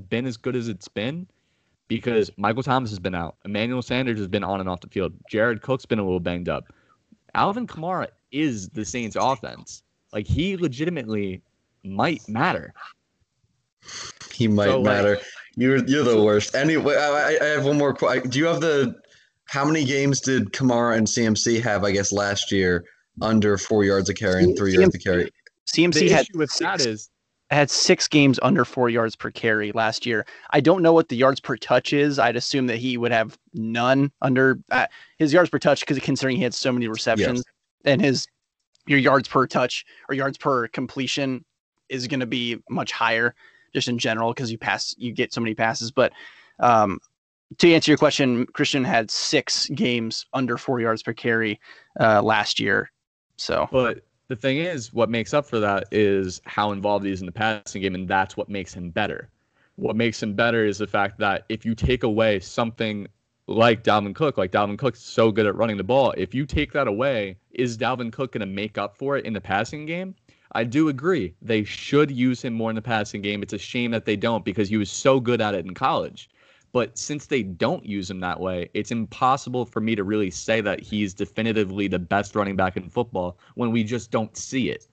been 0.10 0.26
as 0.26 0.38
good 0.38 0.56
as 0.56 0.68
it's 0.70 0.88
been 0.88 1.28
because 1.88 2.32
Michael 2.38 2.64
Thomas 2.64 2.89
has 2.89 3.00
been 3.00 3.14
out. 3.14 3.36
Emmanuel 3.46 3.82
Sanders 3.82 4.18
has 4.18 4.28
been 4.28 4.44
on 4.44 4.60
and 4.60 4.70
off 4.70 4.82
the 4.82 4.88
field. 4.88 5.14
Jared 5.30 5.62
Cook's 5.62 5.86
been 5.86 6.00
a 6.00 6.04
little 6.04 6.20
banged 6.20 6.50
up. 6.50 6.74
Alvin 7.36 7.68
Kamara 7.68 8.08
is 8.32 8.70
the 8.70 8.84
Saints 8.86 9.16
offense. 9.20 9.84
Like 10.14 10.26
he 10.26 10.58
legitimately 10.58 11.42
might 11.84 12.28
matter. 12.28 12.74
He 14.34 14.48
might 14.48 14.66
So, 14.66 14.82
like- 14.82 14.86
matter. 14.86 15.20
You're 15.56 15.84
you're 15.86 16.04
the 16.04 16.22
worst. 16.22 16.56
Anyway, 16.56 16.95
I, 16.95 17.08
I- 17.34 17.38
I 17.41 17.45
have 17.47 17.66
one 17.66 17.78
more. 17.78 17.93
qu- 17.93 18.22
Do 18.22 18.39
you 18.39 18.45
have 18.45 18.62
the? 18.62 18.95
How 19.45 19.66
many 19.66 19.84
games 19.84 20.22
did 20.22 20.54
Kamara 20.54 20.95
and 20.97 21.06
CMC 21.08 21.62
have? 21.62 21.84
I 21.84 21.91
guess 21.91 22.12
last 22.14 22.52
year 22.52 22.86
under 23.22 23.58
four 23.58 23.84
yards 23.84 24.08
a 24.10 24.14
carry 24.14 24.43
and 24.43 24.58
three 24.58 24.74
yards 24.74 24.95
a 24.95 24.99
carry. 24.99 25.30
CMC 25.68 25.93
The 25.93 26.10
had 26.10 26.22
issue 26.22 26.38
with 26.38 26.52
that 26.60 26.80
six- 26.80 26.86
is 26.86 27.10
had 27.49 27.70
six 27.70 28.08
games 28.08 28.39
under 28.43 28.64
four 28.64 28.89
yards 28.89 29.14
per 29.18 29.30
carry 29.30 29.74
last 29.74 30.06
year. 30.06 30.26
I 30.52 30.62
don't 30.62 30.82
know 30.82 30.93
what 30.93 31.10
the 31.10 31.18
yards 31.18 31.41
per 31.41 31.58
touch 31.58 31.91
is. 31.91 32.18
I'd 32.18 32.38
assume 32.38 32.68
that 32.68 32.78
he 32.78 32.95
would 32.97 33.12
have 33.12 33.38
none 33.54 34.10
under 34.22 34.58
uh, 34.72 34.86
his 35.18 35.34
yards 35.34 35.49
per 35.49 35.60
touch 35.60 35.82
because 35.82 35.99
considering 35.99 36.38
he 36.38 36.43
had 36.43 36.54
so 36.54 36.72
many 36.72 36.88
receptions 36.88 37.43
and 37.84 38.02
his 38.02 38.26
your 38.88 38.99
yards 38.99 39.28
per 39.28 39.45
touch 39.47 39.84
or 40.08 40.16
yards 40.16 40.38
per 40.38 40.70
completion 40.70 41.43
is 41.89 42.08
going 42.08 42.22
to 42.22 42.26
be 42.26 42.58
much 42.70 42.93
higher 42.93 43.36
just 43.74 43.88
in 43.88 43.97
general 43.97 44.34
because 44.34 44.51
you 44.51 44.57
pass 44.57 44.95
you 44.97 45.11
get 45.11 45.34
so 45.34 45.41
many 45.41 45.53
passes. 45.53 45.91
But 45.91 46.13
um, 46.59 46.99
to 47.57 47.74
answer 47.74 47.91
your 47.91 47.97
question, 47.97 48.45
Christian 48.47 48.84
had 48.84 49.11
six 49.11 49.67
games 49.69 50.26
under 50.34 50.57
four 50.57 50.80
yards 50.80 51.03
per 51.03 51.13
carry 51.13 51.59
uh, 51.99 52.22
last 52.22 52.59
year. 52.59 52.91
So 53.38 53.67
But 53.72 54.03
the 54.28 54.36
thing 54.36 54.57
is, 54.57 54.93
what 54.93 55.09
makes 55.09 55.34
up 55.34 55.45
for 55.45 55.59
that 55.59 55.86
is 55.91 56.41
how 56.45 56.72
involved 56.72 57.05
he 57.05 57.11
is 57.11 57.19
in 57.19 57.26
the 57.26 57.32
passing 57.32 57.82
game, 57.82 57.95
and 57.95 58.07
that's 58.07 58.38
what 58.38 58.47
makes 58.49 58.74
him 58.74 58.89
better. 58.89 59.30
What 59.76 59.95
makes 59.95 60.22
him 60.22 60.36
better 60.36 60.65
is 60.65 60.78
the 60.78 60.88
fact 60.88 61.17
that 61.19 61.45
if 61.49 61.65
you 61.65 61.76
take 61.76 62.03
away 62.03 62.39
something 62.39 63.07
like 63.47 63.84
Dalvin 63.84 64.15
Cook, 64.15 64.38
like 64.38 64.51
Dalvin 64.51 64.78
Cook's 64.78 65.01
so 65.01 65.32
good 65.32 65.45
at 65.45 65.55
running 65.55 65.78
the 65.78 65.84
ball, 65.84 66.13
if 66.15 66.34
you 66.34 66.45
take 66.45 66.72
that 66.74 66.88
away, 66.88 67.38
is 67.51 67.78
Dalvin 67.78 68.11
Cook 68.11 68.34
going 68.34 68.41
to 68.41 68.45
make 68.45 68.78
up 68.78 68.95
for 68.95 69.17
it 69.17 69.26
in 69.26 69.34
the 69.34 69.41
passing 69.41 69.86
game? 69.86 70.15
I 70.54 70.64
do 70.64 70.89
agree. 70.89 71.36
They 71.41 71.64
should 71.64 72.12
use 72.12 72.41
him 72.41 72.54
more 72.54 72.70
in 72.70 72.76
the 72.76 72.82
passing 72.82 73.22
game. 73.22 73.41
It's 73.41 73.54
a 73.54 73.58
shame 73.58 73.91
that 73.91 74.06
they 74.06 74.16
don't 74.16 74.43
because 74.43 74.70
he 74.70 74.78
was 74.78 74.91
so 74.91 75.20
good 75.20 75.41
at 75.41 75.56
it 75.56 75.66
in 75.66 75.74
college. 75.74 76.30
But 76.74 76.97
since 76.97 77.26
they 77.26 77.43
don't 77.43 77.86
use 77.86 78.10
him 78.10 78.20
that 78.22 78.39
way, 78.39 78.70
it's 78.74 78.91
impossible 78.91 79.66
for 79.66 79.82
me 79.82 79.95
to 79.95 80.04
really 80.04 80.32
say 80.32 80.62
that 80.62 80.80
he's 80.80 81.14
definitively 81.14 81.88
the 81.88 81.99
best 81.99 82.36
running 82.36 82.56
back 82.56 82.78
in 82.78 82.89
football 82.89 83.38
when 83.56 83.72
we 83.72 83.84
just 83.84 84.12
don't 84.12 84.36
see 84.38 84.70
it. 84.70 84.88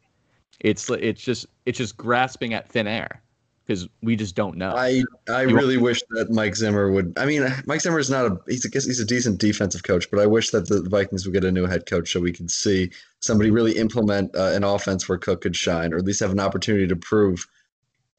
It's 0.61 0.91
it's 0.91 1.23
just 1.23 1.47
it's 1.67 1.79
just 1.79 1.97
grasping 1.97 2.53
at 2.55 2.69
thin 2.69 2.89
air 2.89 3.23
because 3.69 3.87
we 4.03 4.17
just 4.17 4.35
don't 4.35 4.57
know. 4.57 4.73
I 4.75 5.05
I 5.29 5.43
You- 5.43 5.55
really 5.55 5.77
wish 5.77 6.03
that 6.11 6.31
Mike 6.31 6.57
Zimmer 6.57 6.91
would. 6.91 7.13
I 7.19 7.27
mean, 7.27 7.47
Mike 7.67 7.83
Zimmer 7.83 7.99
is 7.99 8.09
not 8.09 8.25
a. 8.27 8.39
He's 8.49 8.65
a, 8.65 8.69
he's 8.73 8.99
a 8.99 9.05
decent 9.05 9.39
defensive 9.39 9.83
coach, 9.83 10.11
but 10.11 10.19
I 10.21 10.27
wish 10.27 10.51
that 10.51 10.69
the 10.69 10.83
Vikings 10.89 11.27
would 11.27 11.35
get 11.35 11.45
a 11.45 11.53
new 11.53 11.67
head 11.67 11.85
coach 11.87 12.11
so 12.11 12.19
we 12.21 12.33
could 12.33 12.51
see 12.51 12.91
somebody 13.21 13.51
really 13.51 13.73
implement 13.77 14.35
uh, 14.35 14.53
an 14.55 14.65
offense 14.65 15.07
where 15.09 15.19
Cook 15.19 15.43
could 15.43 15.55
shine, 15.55 15.93
or 15.93 15.99
at 15.99 16.05
least 16.05 16.21
have 16.21 16.33
an 16.33 16.41
opportunity 16.41 16.87
to 16.89 16.97
prove. 16.97 17.47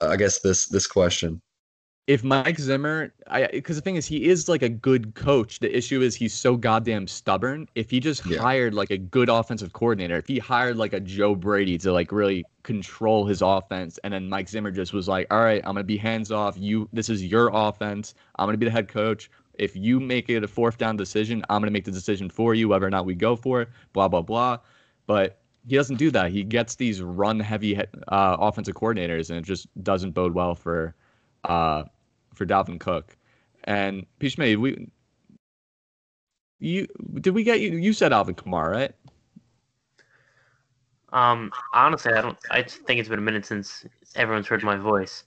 Uh, 0.01 0.09
I 0.09 0.17
guess 0.17 0.39
this 0.39 0.67
this 0.67 0.85
question. 0.85 1.41
If 2.09 2.23
Mike 2.23 2.59
Zimmer, 2.59 3.13
I 3.27 3.45
because 3.51 3.75
the 3.75 3.83
thing 3.83 3.95
is, 3.95 4.07
he 4.07 4.25
is 4.27 4.49
like 4.49 4.63
a 4.63 4.67
good 4.67 5.13
coach. 5.13 5.59
The 5.59 5.77
issue 5.77 6.01
is 6.01 6.15
he's 6.15 6.33
so 6.33 6.57
goddamn 6.57 7.05
stubborn. 7.05 7.67
If 7.75 7.91
he 7.91 7.99
just 7.99 8.25
Yeah. 8.25 8.39
hired 8.39 8.73
like 8.73 8.89
a 8.89 8.97
good 8.97 9.29
offensive 9.29 9.73
coordinator, 9.73 10.17
if 10.17 10.27
he 10.27 10.39
hired 10.39 10.75
like 10.75 10.93
a 10.93 10.99
Joe 10.99 11.35
Brady 11.35 11.77
to 11.77 11.93
like 11.93 12.11
really 12.11 12.45
control 12.63 13.27
his 13.27 13.43
offense, 13.43 13.99
and 14.03 14.11
then 14.11 14.27
Mike 14.27 14.49
Zimmer 14.49 14.71
just 14.71 14.91
was 14.91 15.07
like, 15.07 15.27
"All 15.29 15.41
right, 15.43 15.61
I'm 15.63 15.75
gonna 15.75 15.83
be 15.83 15.97
hands 15.97 16.31
off. 16.31 16.57
You, 16.57 16.89
this 16.91 17.09
is 17.09 17.23
your 17.23 17.51
offense. 17.53 18.15
I'm 18.39 18.47
gonna 18.47 18.57
be 18.57 18.65
the 18.65 18.71
head 18.71 18.87
coach. 18.87 19.29
If 19.59 19.75
you 19.75 19.99
make 19.99 20.29
it 20.31 20.43
a 20.43 20.47
fourth 20.47 20.79
down 20.79 20.97
decision, 20.97 21.43
I'm 21.47 21.61
gonna 21.61 21.69
make 21.69 21.85
the 21.85 21.91
decision 21.91 22.27
for 22.27 22.55
you, 22.55 22.69
whether 22.69 22.87
or 22.87 22.89
not 22.89 23.05
we 23.05 23.13
go 23.13 23.35
for 23.35 23.61
it. 23.61 23.69
Blah 23.93 24.07
blah 24.07 24.23
blah." 24.23 24.57
But 25.05 25.37
he 25.67 25.75
doesn't 25.75 25.97
do 25.97 26.09
that. 26.09 26.31
He 26.31 26.43
gets 26.43 26.73
these 26.73 27.03
run 27.03 27.39
heavy 27.39 27.77
uh, 27.77 27.83
offensive 28.39 28.73
coordinators, 28.73 29.29
and 29.29 29.37
it 29.37 29.45
just 29.45 29.67
doesn't 29.83 30.13
bode 30.13 30.33
well 30.33 30.55
for 30.55 30.95
uh, 31.43 31.83
for 32.39 32.45
Dalvin 32.45 32.79
Cook. 32.79 33.15
And 33.65 34.07
Peach 34.17 34.39
May, 34.39 34.55
we 34.55 34.89
You 36.57 36.87
did 37.21 37.35
we 37.35 37.43
get 37.43 37.59
you? 37.59 37.77
You 37.77 37.93
said 37.93 38.11
Alvin 38.13 38.33
Kamara, 38.33 38.71
right? 38.71 38.91
Um, 41.11 41.51
honestly, 41.73 42.13
I 42.13 42.21
don't. 42.21 42.37
I 42.49 42.63
think 42.63 42.99
it's 42.99 43.09
been 43.09 43.19
a 43.19 43.21
minute 43.21 43.45
since 43.45 43.85
everyone's 44.15 44.47
heard 44.47 44.63
my 44.63 44.77
voice. 44.77 45.23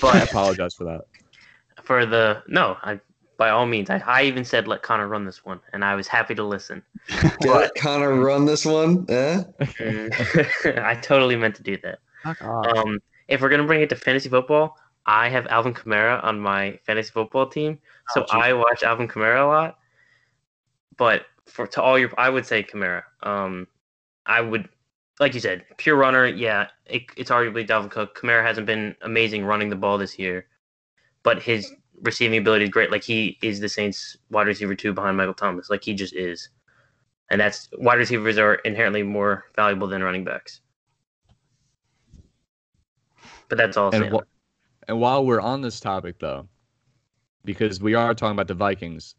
But 0.00 0.16
I 0.16 0.20
apologize 0.20 0.74
for 0.74 0.84
that. 0.84 1.02
for 1.82 2.04
the 2.04 2.42
no, 2.48 2.76
I 2.82 3.00
by 3.36 3.50
all 3.50 3.66
means, 3.66 3.88
I, 3.88 4.02
I 4.06 4.24
even 4.24 4.44
said 4.44 4.66
let 4.66 4.82
Connor 4.82 5.08
run 5.08 5.24
this 5.24 5.44
one, 5.44 5.60
and 5.72 5.84
I 5.84 5.94
was 5.94 6.08
happy 6.08 6.34
to 6.34 6.44
listen. 6.44 6.82
Let 7.40 7.74
Connor 7.74 8.14
run 8.14 8.44
this 8.44 8.66
one. 8.66 9.06
Eh? 9.08 9.42
I 10.64 10.94
totally 11.00 11.36
meant 11.36 11.54
to 11.56 11.62
do 11.62 11.78
that. 11.78 12.00
Um, 12.40 12.98
if 13.28 13.40
we're 13.40 13.48
gonna 13.48 13.66
bring 13.66 13.80
it 13.80 13.88
to 13.90 13.96
fantasy 13.96 14.28
football, 14.28 14.76
I 15.06 15.28
have 15.28 15.46
Alvin 15.46 15.74
Kamara 15.74 16.22
on 16.22 16.40
my 16.40 16.78
fantasy 16.84 17.10
football 17.10 17.46
team, 17.46 17.78
so 18.10 18.24
Oh. 18.30 18.38
I 18.38 18.52
watch 18.52 18.82
Alvin 18.82 19.08
Kamara 19.08 19.42
a 19.42 19.46
lot. 19.46 19.78
But 20.96 21.26
for 21.46 21.66
to 21.66 21.82
all 21.82 21.98
your, 21.98 22.10
I 22.18 22.28
would 22.28 22.46
say 22.46 22.62
Kamara. 22.62 23.02
Um, 23.22 23.66
I 24.26 24.40
would, 24.40 24.68
like 25.18 25.34
you 25.34 25.40
said, 25.40 25.64
pure 25.78 25.96
runner. 25.96 26.26
Yeah, 26.26 26.68
it, 26.86 27.02
it's 27.16 27.30
arguably 27.30 27.66
Dalvin 27.66 27.90
Cook. 27.90 28.18
Kamara 28.18 28.42
hasn't 28.42 28.66
been 28.66 28.94
amazing 29.02 29.44
running 29.44 29.70
the 29.70 29.76
ball 29.76 29.98
this 29.98 30.18
year, 30.18 30.46
but 31.22 31.42
his 31.42 31.72
receiving 32.02 32.38
ability 32.38 32.64
is 32.64 32.70
great. 32.70 32.90
Like 32.90 33.02
he 33.02 33.38
is 33.42 33.60
the 33.60 33.68
Saints 33.68 34.16
wide 34.30 34.46
receiver 34.46 34.74
two 34.74 34.92
behind 34.92 35.16
Michael 35.16 35.34
Thomas. 35.34 35.70
Like 35.70 35.82
he 35.84 35.94
just 35.94 36.14
is, 36.14 36.50
and 37.30 37.40
that's 37.40 37.68
wide 37.78 37.98
receivers 37.98 38.38
are 38.38 38.56
inherently 38.56 39.02
more 39.02 39.46
valuable 39.56 39.88
than 39.88 40.02
running 40.02 40.24
backs. 40.24 40.60
But 43.48 43.58
that's 43.58 43.76
all. 43.76 43.90
I'll 44.90 44.98
And 44.98 45.10
say. 45.10 45.24
wh- 45.24 45.26
and 45.26 45.38
while 45.38 45.40
we're 45.40 45.40
on 45.40 45.62
this 45.62 45.80
topic, 45.80 46.18
though, 46.18 46.48
because 47.44 47.80
we 47.80 47.94
are 47.94 48.14
talking 48.14 48.32
about 48.32 48.48
the 48.48 48.54
Vikings, 48.54 49.14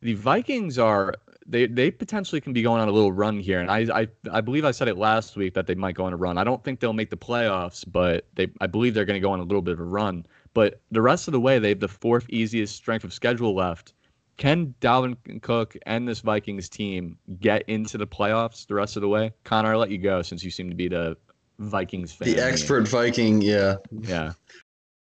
the 0.00 0.14
Vikings 0.14 0.78
are 0.78 1.14
they 1.46 1.66
they 1.66 1.90
potentially 1.90 2.40
can 2.40 2.52
be 2.52 2.62
going 2.62 2.80
on 2.80 2.88
a 2.88 2.92
little 2.92 3.12
run 3.12 3.38
here, 3.38 3.60
and 3.60 3.70
I 3.70 4.02
I 4.02 4.08
I 4.30 4.40
believe 4.40 4.64
I 4.64 4.70
said 4.72 4.88
it 4.88 4.96
last 4.98 5.36
week 5.36 5.54
that 5.54 5.66
they 5.66 5.74
might 5.74 5.94
go 5.96 6.04
on 6.06 6.12
a 6.12 6.16
run. 6.16 6.38
I 6.38 6.44
don't 6.44 6.62
think 6.64 6.80
they'll 6.80 6.92
make 6.92 7.10
the 7.10 7.16
playoffs, 7.16 7.84
but 7.90 8.26
they 8.34 8.48
I 8.60 8.66
believe 8.66 8.94
they're 8.94 9.04
going 9.04 9.20
to 9.20 9.26
go 9.26 9.32
on 9.32 9.40
a 9.40 9.44
little 9.44 9.62
bit 9.62 9.74
of 9.74 9.80
a 9.80 9.84
run. 9.84 10.26
But 10.54 10.80
the 10.90 11.02
rest 11.02 11.28
of 11.28 11.32
the 11.32 11.40
way, 11.40 11.58
they 11.58 11.70
have 11.70 11.80
the 11.80 11.88
fourth 11.88 12.26
easiest 12.30 12.76
strength 12.76 13.04
of 13.04 13.12
schedule 13.12 13.54
left. 13.54 13.94
Can 14.36 14.74
Dalvin 14.80 15.42
Cook 15.42 15.76
and 15.86 16.08
this 16.08 16.20
Vikings 16.20 16.68
team 16.68 17.18
get 17.40 17.62
into 17.68 17.98
the 17.98 18.06
playoffs 18.06 18.66
the 18.66 18.74
rest 18.74 18.96
of 18.96 19.02
the 19.02 19.08
way? 19.08 19.32
Connor, 19.44 19.74
I'll 19.74 19.80
let 19.80 19.90
you 19.90 19.98
go 19.98 20.22
since 20.22 20.44
you 20.44 20.50
seem 20.50 20.68
to 20.70 20.76
be 20.76 20.88
the 20.88 21.16
Vikings 21.60 22.12
fan. 22.12 22.28
The 22.28 22.40
expert 22.40 22.88
Viking, 22.88 23.42
yeah, 23.42 23.76
Yeah. 23.90 24.32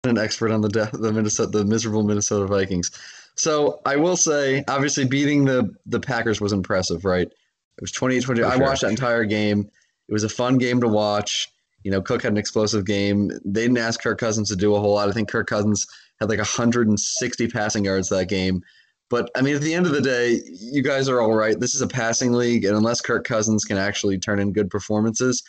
An 0.03 0.17
expert 0.17 0.51
on 0.51 0.61
the 0.61 0.69
de- 0.69 0.89
the 0.93 1.13
Minnesota 1.13 1.59
the 1.59 1.65
miserable 1.65 2.03
Minnesota 2.03 2.47
Vikings. 2.47 2.91
So 3.35 3.81
I 3.85 3.95
will 3.95 4.17
say, 4.17 4.63
obviously, 4.67 5.05
beating 5.05 5.45
the 5.45 5.73
the 5.85 5.99
Packers 5.99 6.41
was 6.41 6.53
impressive, 6.53 7.05
right? 7.05 7.27
It 7.27 7.81
was 7.81 7.91
28 7.91 8.23
20. 8.23 8.41
For 8.41 8.47
I 8.47 8.55
watched 8.57 8.81
that 8.81 8.89
entire 8.89 9.25
game. 9.25 9.69
It 10.07 10.13
was 10.13 10.23
a 10.23 10.29
fun 10.29 10.57
game 10.57 10.81
to 10.81 10.87
watch. 10.87 11.47
You 11.83 11.91
know, 11.91 12.01
Cook 12.01 12.23
had 12.23 12.31
an 12.31 12.37
explosive 12.37 12.85
game. 12.85 13.29
They 13.45 13.61
didn't 13.61 13.77
ask 13.77 14.01
Kirk 14.01 14.19
Cousins 14.19 14.49
to 14.49 14.55
do 14.55 14.75
a 14.75 14.79
whole 14.79 14.95
lot. 14.95 15.09
I 15.09 15.11
think 15.11 15.29
Kirk 15.29 15.47
Cousins 15.47 15.87
had 16.19 16.29
like 16.29 16.37
160 16.37 17.47
passing 17.47 17.85
yards 17.85 18.09
that 18.09 18.27
game. 18.27 18.61
But 19.09 19.29
I 19.35 19.41
mean, 19.41 19.55
at 19.55 19.61
the 19.61 19.73
end 19.73 19.85
of 19.85 19.91
the 19.91 20.01
day, 20.01 20.41
you 20.47 20.81
guys 20.81 21.09
are 21.09 21.21
all 21.21 21.33
right. 21.33 21.59
This 21.59 21.75
is 21.75 21.81
a 21.81 21.87
passing 21.87 22.33
league, 22.33 22.65
and 22.65 22.75
unless 22.75 23.01
Kirk 23.01 23.25
Cousins 23.25 23.65
can 23.65 23.77
actually 23.77 24.17
turn 24.17 24.39
in 24.39 24.51
good 24.51 24.69
performances, 24.69 25.43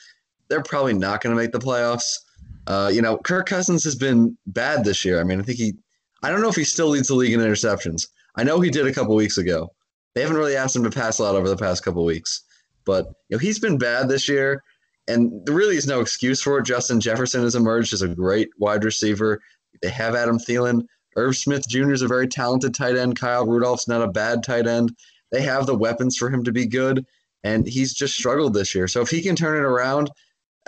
they're 0.48 0.62
probably 0.62 0.94
not 0.94 1.22
going 1.22 1.34
to 1.34 1.40
make 1.40 1.52
the 1.52 1.58
playoffs. 1.58 2.18
Uh, 2.66 2.90
you 2.92 3.02
know, 3.02 3.18
Kirk 3.18 3.46
Cousins 3.46 3.84
has 3.84 3.94
been 3.94 4.36
bad 4.46 4.84
this 4.84 5.04
year. 5.04 5.20
I 5.20 5.24
mean, 5.24 5.40
I 5.40 5.42
think 5.42 5.58
he, 5.58 5.74
I 6.22 6.30
don't 6.30 6.42
know 6.42 6.48
if 6.48 6.56
he 6.56 6.64
still 6.64 6.88
leads 6.88 7.08
the 7.08 7.14
league 7.14 7.32
in 7.32 7.40
interceptions. 7.40 8.08
I 8.36 8.44
know 8.44 8.60
he 8.60 8.70
did 8.70 8.86
a 8.86 8.92
couple 8.92 9.14
weeks 9.14 9.38
ago. 9.38 9.70
They 10.14 10.20
haven't 10.20 10.36
really 10.36 10.56
asked 10.56 10.76
him 10.76 10.84
to 10.84 10.90
pass 10.90 11.18
a 11.18 11.22
lot 11.22 11.34
over 11.34 11.48
the 11.48 11.56
past 11.56 11.84
couple 11.84 12.04
weeks, 12.04 12.42
but 12.84 13.06
you 13.28 13.36
know 13.36 13.38
he's 13.38 13.58
been 13.58 13.78
bad 13.78 14.08
this 14.08 14.28
year, 14.28 14.62
and 15.08 15.44
there 15.46 15.54
really 15.54 15.76
is 15.76 15.86
no 15.86 16.00
excuse 16.00 16.42
for 16.42 16.58
it. 16.58 16.66
Justin 16.66 17.00
Jefferson 17.00 17.42
has 17.42 17.54
emerged 17.54 17.92
as 17.92 18.02
a 18.02 18.08
great 18.08 18.50
wide 18.58 18.84
receiver. 18.84 19.40
They 19.80 19.90
have 19.90 20.14
Adam 20.14 20.38
Thielen. 20.38 20.86
Irv 21.16 21.36
Smith 21.36 21.66
Jr. 21.68 21.92
is 21.92 22.02
a 22.02 22.08
very 22.08 22.28
talented 22.28 22.74
tight 22.74 22.96
end. 22.96 23.18
Kyle 23.18 23.46
Rudolph's 23.46 23.88
not 23.88 24.02
a 24.02 24.08
bad 24.08 24.42
tight 24.42 24.66
end. 24.66 24.94
They 25.30 25.42
have 25.42 25.66
the 25.66 25.74
weapons 25.74 26.16
for 26.16 26.30
him 26.30 26.44
to 26.44 26.52
be 26.52 26.66
good, 26.66 27.06
and 27.42 27.66
he's 27.66 27.94
just 27.94 28.14
struggled 28.14 28.54
this 28.54 28.74
year. 28.74 28.86
So 28.86 29.00
if 29.00 29.08
he 29.08 29.22
can 29.22 29.34
turn 29.34 29.56
it 29.56 29.66
around, 29.66 30.10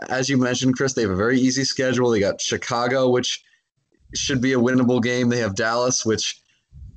as 0.09 0.29
you 0.29 0.37
mentioned, 0.37 0.77
Chris, 0.77 0.95
they 0.95 1.03
have 1.03 1.11
a 1.11 1.17
very 1.17 1.39
easy 1.39 1.65
schedule. 1.65 2.11
They 2.11 2.21
got 2.21 2.41
Chicago, 2.41 3.11
which 3.11 3.43
should 4.15 4.41
be 4.41 4.53
a 4.53 4.59
winnable 4.59 5.03
game. 5.03 5.29
They 5.29 5.39
have 5.39 5.55
Dallas, 5.55 6.05
which 6.05 6.41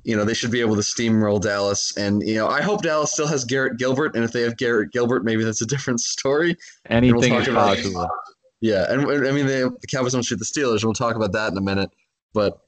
you 0.04 0.16
know 0.16 0.24
they 0.24 0.34
should 0.34 0.50
be 0.50 0.60
able 0.60 0.76
to 0.76 0.82
steamroll 0.82 1.40
Dallas. 1.40 1.96
And 1.96 2.26
you 2.26 2.36
know 2.36 2.48
I 2.48 2.62
hope 2.62 2.82
Dallas 2.82 3.12
still 3.12 3.26
has 3.26 3.44
Garrett 3.44 3.78
Gilbert, 3.78 4.14
and 4.14 4.24
if 4.24 4.32
they 4.32 4.42
have 4.42 4.56
Garrett 4.56 4.92
Gilbert, 4.92 5.24
maybe 5.24 5.44
that's 5.44 5.62
a 5.62 5.66
different 5.66 6.00
story. 6.00 6.56
Anything 6.88 7.32
talk 7.32 7.48
is 7.48 7.54
possible. 7.54 8.08
Yeah, 8.60 8.90
and 8.90 9.02
and, 9.04 9.26
I 9.26 9.30
mean 9.30 9.46
they, 9.46 9.62
the 9.62 9.86
Cowboys 9.88 10.12
don't 10.12 10.24
shoot 10.24 10.38
the 10.38 10.44
Steelers. 10.44 10.84
We'll 10.84 10.94
talk 10.94 11.16
about 11.16 11.32
that 11.32 11.52
in 11.52 11.58
a 11.58 11.62
minute. 11.62 11.90
But 12.34 12.58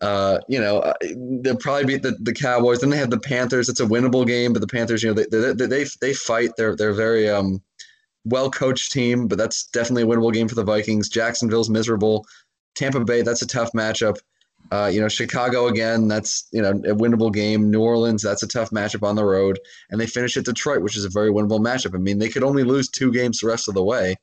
uh, 0.00 0.38
you 0.48 0.60
know 0.60 0.78
uh, 0.78 0.94
they'll 1.42 1.56
probably 1.56 1.84
beat 1.84 2.02
the, 2.02 2.16
the 2.20 2.32
Cowboys. 2.32 2.80
Then 2.80 2.90
they 2.90 2.98
have 2.98 3.10
the 3.10 3.18
Panthers. 3.18 3.68
It's 3.68 3.80
a 3.80 3.86
winnable 3.86 4.26
game, 4.26 4.52
but 4.52 4.60
the 4.60 4.68
Panthers, 4.68 5.02
you 5.02 5.12
know, 5.12 5.14
they 5.14 5.54
they 5.54 5.66
they, 5.66 5.86
they 6.00 6.14
fight. 6.14 6.50
They're 6.56 6.76
they're 6.76 6.92
very 6.92 7.28
um 7.28 7.60
well 8.24 8.50
coached 8.50 8.92
team, 8.92 9.28
but 9.28 9.38
that's 9.38 9.66
definitely 9.66 10.02
a 10.02 10.06
winnable 10.06 10.32
game 10.32 10.48
for 10.48 10.54
the 10.54 10.64
Vikings. 10.64 11.08
Jacksonville's 11.08 11.70
miserable. 11.70 12.26
Tampa 12.74 13.04
Bay, 13.04 13.22
that's 13.22 13.42
a 13.42 13.46
tough 13.46 13.72
matchup. 13.72 14.18
Uh, 14.70 14.90
you 14.92 15.00
know, 15.00 15.08
Chicago 15.08 15.66
again, 15.66 16.06
that's 16.06 16.46
you 16.52 16.62
know 16.62 16.70
a 16.70 16.94
winnable 16.94 17.32
game. 17.32 17.70
New 17.70 17.80
Orleans, 17.80 18.22
that's 18.22 18.42
a 18.42 18.48
tough 18.48 18.70
matchup 18.70 19.06
on 19.06 19.16
the 19.16 19.24
road, 19.24 19.58
and 19.90 20.00
they 20.00 20.06
finish 20.06 20.36
at 20.36 20.44
Detroit, 20.44 20.82
which 20.82 20.96
is 20.96 21.04
a 21.04 21.08
very 21.08 21.30
winnable 21.30 21.60
matchup. 21.60 21.94
I 21.94 21.98
mean, 21.98 22.18
they 22.18 22.28
could 22.28 22.44
only 22.44 22.62
lose 22.62 22.88
two 22.88 23.10
games 23.10 23.40
the 23.40 23.48
rest 23.48 23.68
of 23.68 23.74
the 23.74 23.82
way, 23.82 24.14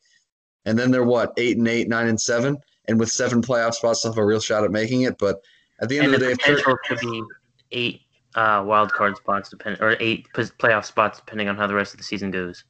and 0.66 0.78
then 0.78 0.92
they're 0.92 1.04
what 1.04 1.34
eight 1.38 1.58
and 1.58 1.68
eight, 1.68 1.90
nine 1.90 2.08
and 2.08 2.20
seven, 2.20 2.58
and 2.88 3.00
with 3.00 3.10
seven 3.10 3.42
playoff 3.42 3.74
spots, 3.74 4.02
they'll 4.02 4.14
have 4.14 4.20
a 4.20 4.26
real 4.26 4.40
shot 4.40 4.64
at 4.64 4.72
making 4.72 5.02
it. 5.02 5.18
But 5.18 5.42
at 5.82 5.90
the 5.90 5.98
end 5.98 6.06
and 6.06 6.16
of 6.16 6.20
the 6.22 6.28
the 6.28 6.36
day, 6.36 6.42
potential 6.42 6.78
to 6.86 6.96
be 6.96 7.24
eight 7.72 8.02
uh, 8.36 8.64
wild 8.66 8.94
card 8.94 9.18
spots, 9.18 9.50
depend 9.50 9.80
or 9.82 9.98
eight 10.00 10.28
playoff 10.34 10.86
spots, 10.86 11.20
depending 11.20 11.50
on 11.50 11.58
how 11.58 11.68
the 11.68 11.76
rest 11.76 11.94
of 11.94 11.98
the 11.98 12.04
season 12.04 12.32
goes. 12.32 12.64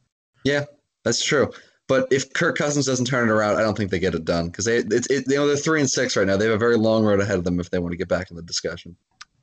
That's 1.08 1.24
true. 1.24 1.50
But 1.88 2.08
if 2.12 2.34
Kirk 2.34 2.58
Cousins 2.58 2.86
doesn't 2.86 3.06
turn 3.06 3.30
it 3.30 3.32
around, 3.32 3.56
I 3.56 3.62
don't 3.62 3.78
think 3.78 3.92
they 3.92 4.00
get 4.00 4.14
it 4.14 4.26
done 4.26 4.48
because 4.48 4.66
they 4.66 4.80
it's 4.80 5.08
it, 5.08 5.24
you 5.28 5.38
know 5.38 5.48
they're 5.48 5.56
three 5.56 5.80
and 5.80 5.90
six 5.90 6.18
right 6.18 6.28
now. 6.28 6.36
They 6.36 6.46
have 6.46 6.56
a 6.56 6.58
very 6.58 6.76
long 6.76 7.06
road 7.06 7.22
ahead 7.22 7.38
of 7.38 7.46
them 7.46 7.62
if 7.62 7.70
they 7.70 7.80
want 7.80 7.94
to 7.94 7.98
get 7.98 8.10
back 8.10 8.30
in 8.30 8.36
the 8.36 8.44
discussion. 8.44 8.96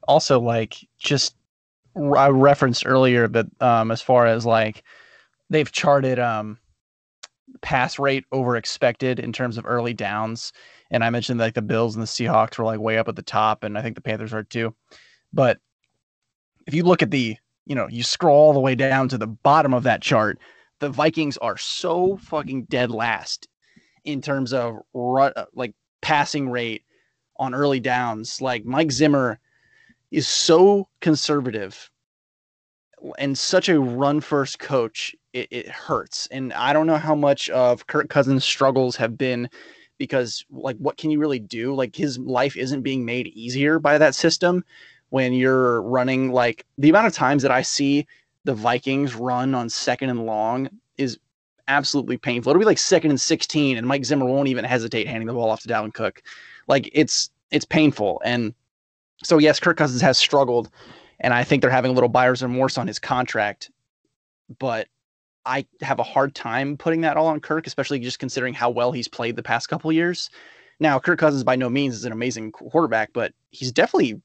also 0.07 0.39
like 0.39 0.77
just 0.99 1.37
I 1.97 2.29
referenced 2.29 2.85
earlier 2.87 3.27
that 3.29 3.47
um 3.63 3.91
as 3.91 4.03
far 4.03 4.27
as 4.27 4.45
like 4.45 4.85
they've 5.49 5.73
charted 5.73 6.19
um 6.19 6.59
pass 7.63 7.99
rate 7.99 8.27
over 8.31 8.57
expected 8.57 9.19
in 9.19 9.33
terms 9.33 9.57
of 9.57 9.65
early 9.67 9.95
downs 9.95 10.53
and 10.91 11.03
I 11.03 11.09
mentioned 11.09 11.41
like 11.41 11.55
the 11.55 11.63
Bills 11.63 11.95
and 11.95 12.03
the 12.03 12.07
Seahawks 12.07 12.59
were 12.59 12.65
like 12.67 12.81
way 12.81 12.99
up 12.99 13.09
at 13.09 13.17
the 13.17 13.23
top 13.23 13.65
and 13.65 13.79
I 13.79 13.83
think 13.83 13.95
the 13.95 14.03
Panthers 14.03 14.35
are 14.35 14.43
too 14.43 14.75
but 15.33 15.61
if 16.67 16.75
you 16.75 16.83
look 16.83 17.01
at 17.01 17.11
the 17.11 17.39
you 17.65 17.75
know 17.75 17.89
you 17.89 18.03
scroll 18.03 18.37
all 18.37 18.53
the 18.53 18.61
way 18.61 18.75
down 18.75 19.09
to 19.09 19.17
the 19.17 19.27
bottom 19.27 19.73
of 19.73 19.85
that 19.85 20.03
chart 20.03 20.39
the 20.81 20.89
Vikings 20.89 21.37
are 21.39 21.57
so 21.57 22.17
fucking 22.17 22.65
dead 22.65 22.91
last 22.91 23.49
in 24.05 24.21
terms 24.21 24.53
of 24.53 24.77
run, 24.93 25.33
uh, 25.37 25.47
like 25.55 25.75
passing 26.01 26.49
rate 26.49 26.83
on 27.39 27.55
early 27.55 27.81
downs. 27.81 28.41
Like 28.41 28.65
Mike 28.65 28.93
Zimmer 28.93 29.39
is 30.11 30.29
so 30.29 30.89
conservative 31.01 31.91
and 33.19 33.37
such 33.37 33.69
a 33.69 33.81
run 33.81 34.21
first 34.21 34.59
coach 34.59 35.15
it, 35.33 35.49
it 35.51 35.69
hurts. 35.69 36.27
And 36.31 36.53
i 36.53 36.73
don't 36.73 36.87
know 36.87 36.97
how 36.97 37.15
much 37.15 37.51
of 37.51 37.87
kirk 37.87 38.09
cousins 38.09 38.45
struggles 38.45 38.97
have 38.97 39.19
been 39.19 39.49
because 39.99 40.45
like 40.51 40.77
what 40.77 40.97
can 40.97 41.11
you 41.11 41.19
really 41.19 41.39
do? 41.39 41.75
Like 41.75 41.95
his 41.95 42.19
life 42.19 42.57
isn't 42.57 42.83
being 42.83 43.05
made 43.05 43.29
easier 43.29 43.79
by 43.79 43.99
that 43.99 44.15
system 44.15 44.65
when 45.11 45.33
you're 45.33 45.83
running 45.83 46.33
like 46.33 46.65
the 46.79 46.89
amount 46.91 47.07
of 47.07 47.13
times 47.13 47.43
that 47.43 47.53
i 47.53 47.63
see 47.63 48.07
the 48.45 48.55
vikings 48.55 49.15
run 49.15 49.55
on 49.55 49.69
second 49.69 50.11
and 50.11 50.27
long 50.27 50.69
is 50.97 51.19
absolutely 51.69 52.19
painful 52.19 52.51
it'll 52.51 52.61
be 52.61 52.67
like 52.67 52.79
second 52.79 53.11
and 53.11 53.21
16 53.21 53.79
and 53.79 53.87
mike 53.87 54.05
zimmer 54.05 54.27
won't 54.27 54.49
even 54.49 54.65
hesitate 54.65 55.07
handing 55.07 55.27
the 55.27 55.33
ball 55.33 55.51
off 55.51 55.63
to 55.63 55.69
dalvin 55.69 55.93
cook 55.95 56.23
like 56.69 56.91
it's 56.93 57.31
it's 57.51 57.65
painful 57.65 58.21
and 58.25 58.55
so 59.25 59.39
yes, 59.39 59.59
Kirk 59.59 59.77
Cousins 59.77 60.03
has 60.03 60.19
struggled, 60.19 60.71
and 61.21 61.33
I 61.33 61.45
think 61.45 61.63
they're 61.63 61.71
having 61.71 61.91
a 61.91 61.95
little 61.95 62.09
buyer's 62.09 62.43
remorse 62.43 62.79
on 62.79 62.87
his 62.87 62.99
contract. 62.99 63.71
But 64.59 64.89
I 65.47 65.67
have 65.81 65.99
a 65.99 66.05
hard 66.05 66.35
time 66.35 66.77
putting 66.77 67.03
that 67.03 67.17
all 67.17 67.27
on 67.27 67.41
Kirk, 67.41 67.67
especially 67.67 67.99
just 68.01 68.19
considering 68.19 68.55
how 68.55 68.71
well 68.71 68.93
he's 68.93 69.09
played 69.09 69.37
the 69.37 69.43
past 69.43 69.69
couple 69.69 69.93
years. 69.93 70.31
Now, 70.81 70.99
Kirk 70.99 71.19
Cousins 71.19 71.45
by 71.45 71.57
no 71.57 71.71
means 71.71 71.95
is 71.95 72.05
an 72.05 72.13
amazing 72.13 72.53
quarterback, 72.53 73.13
but 73.13 73.33
he's 73.51 73.73
definitely 73.73 74.21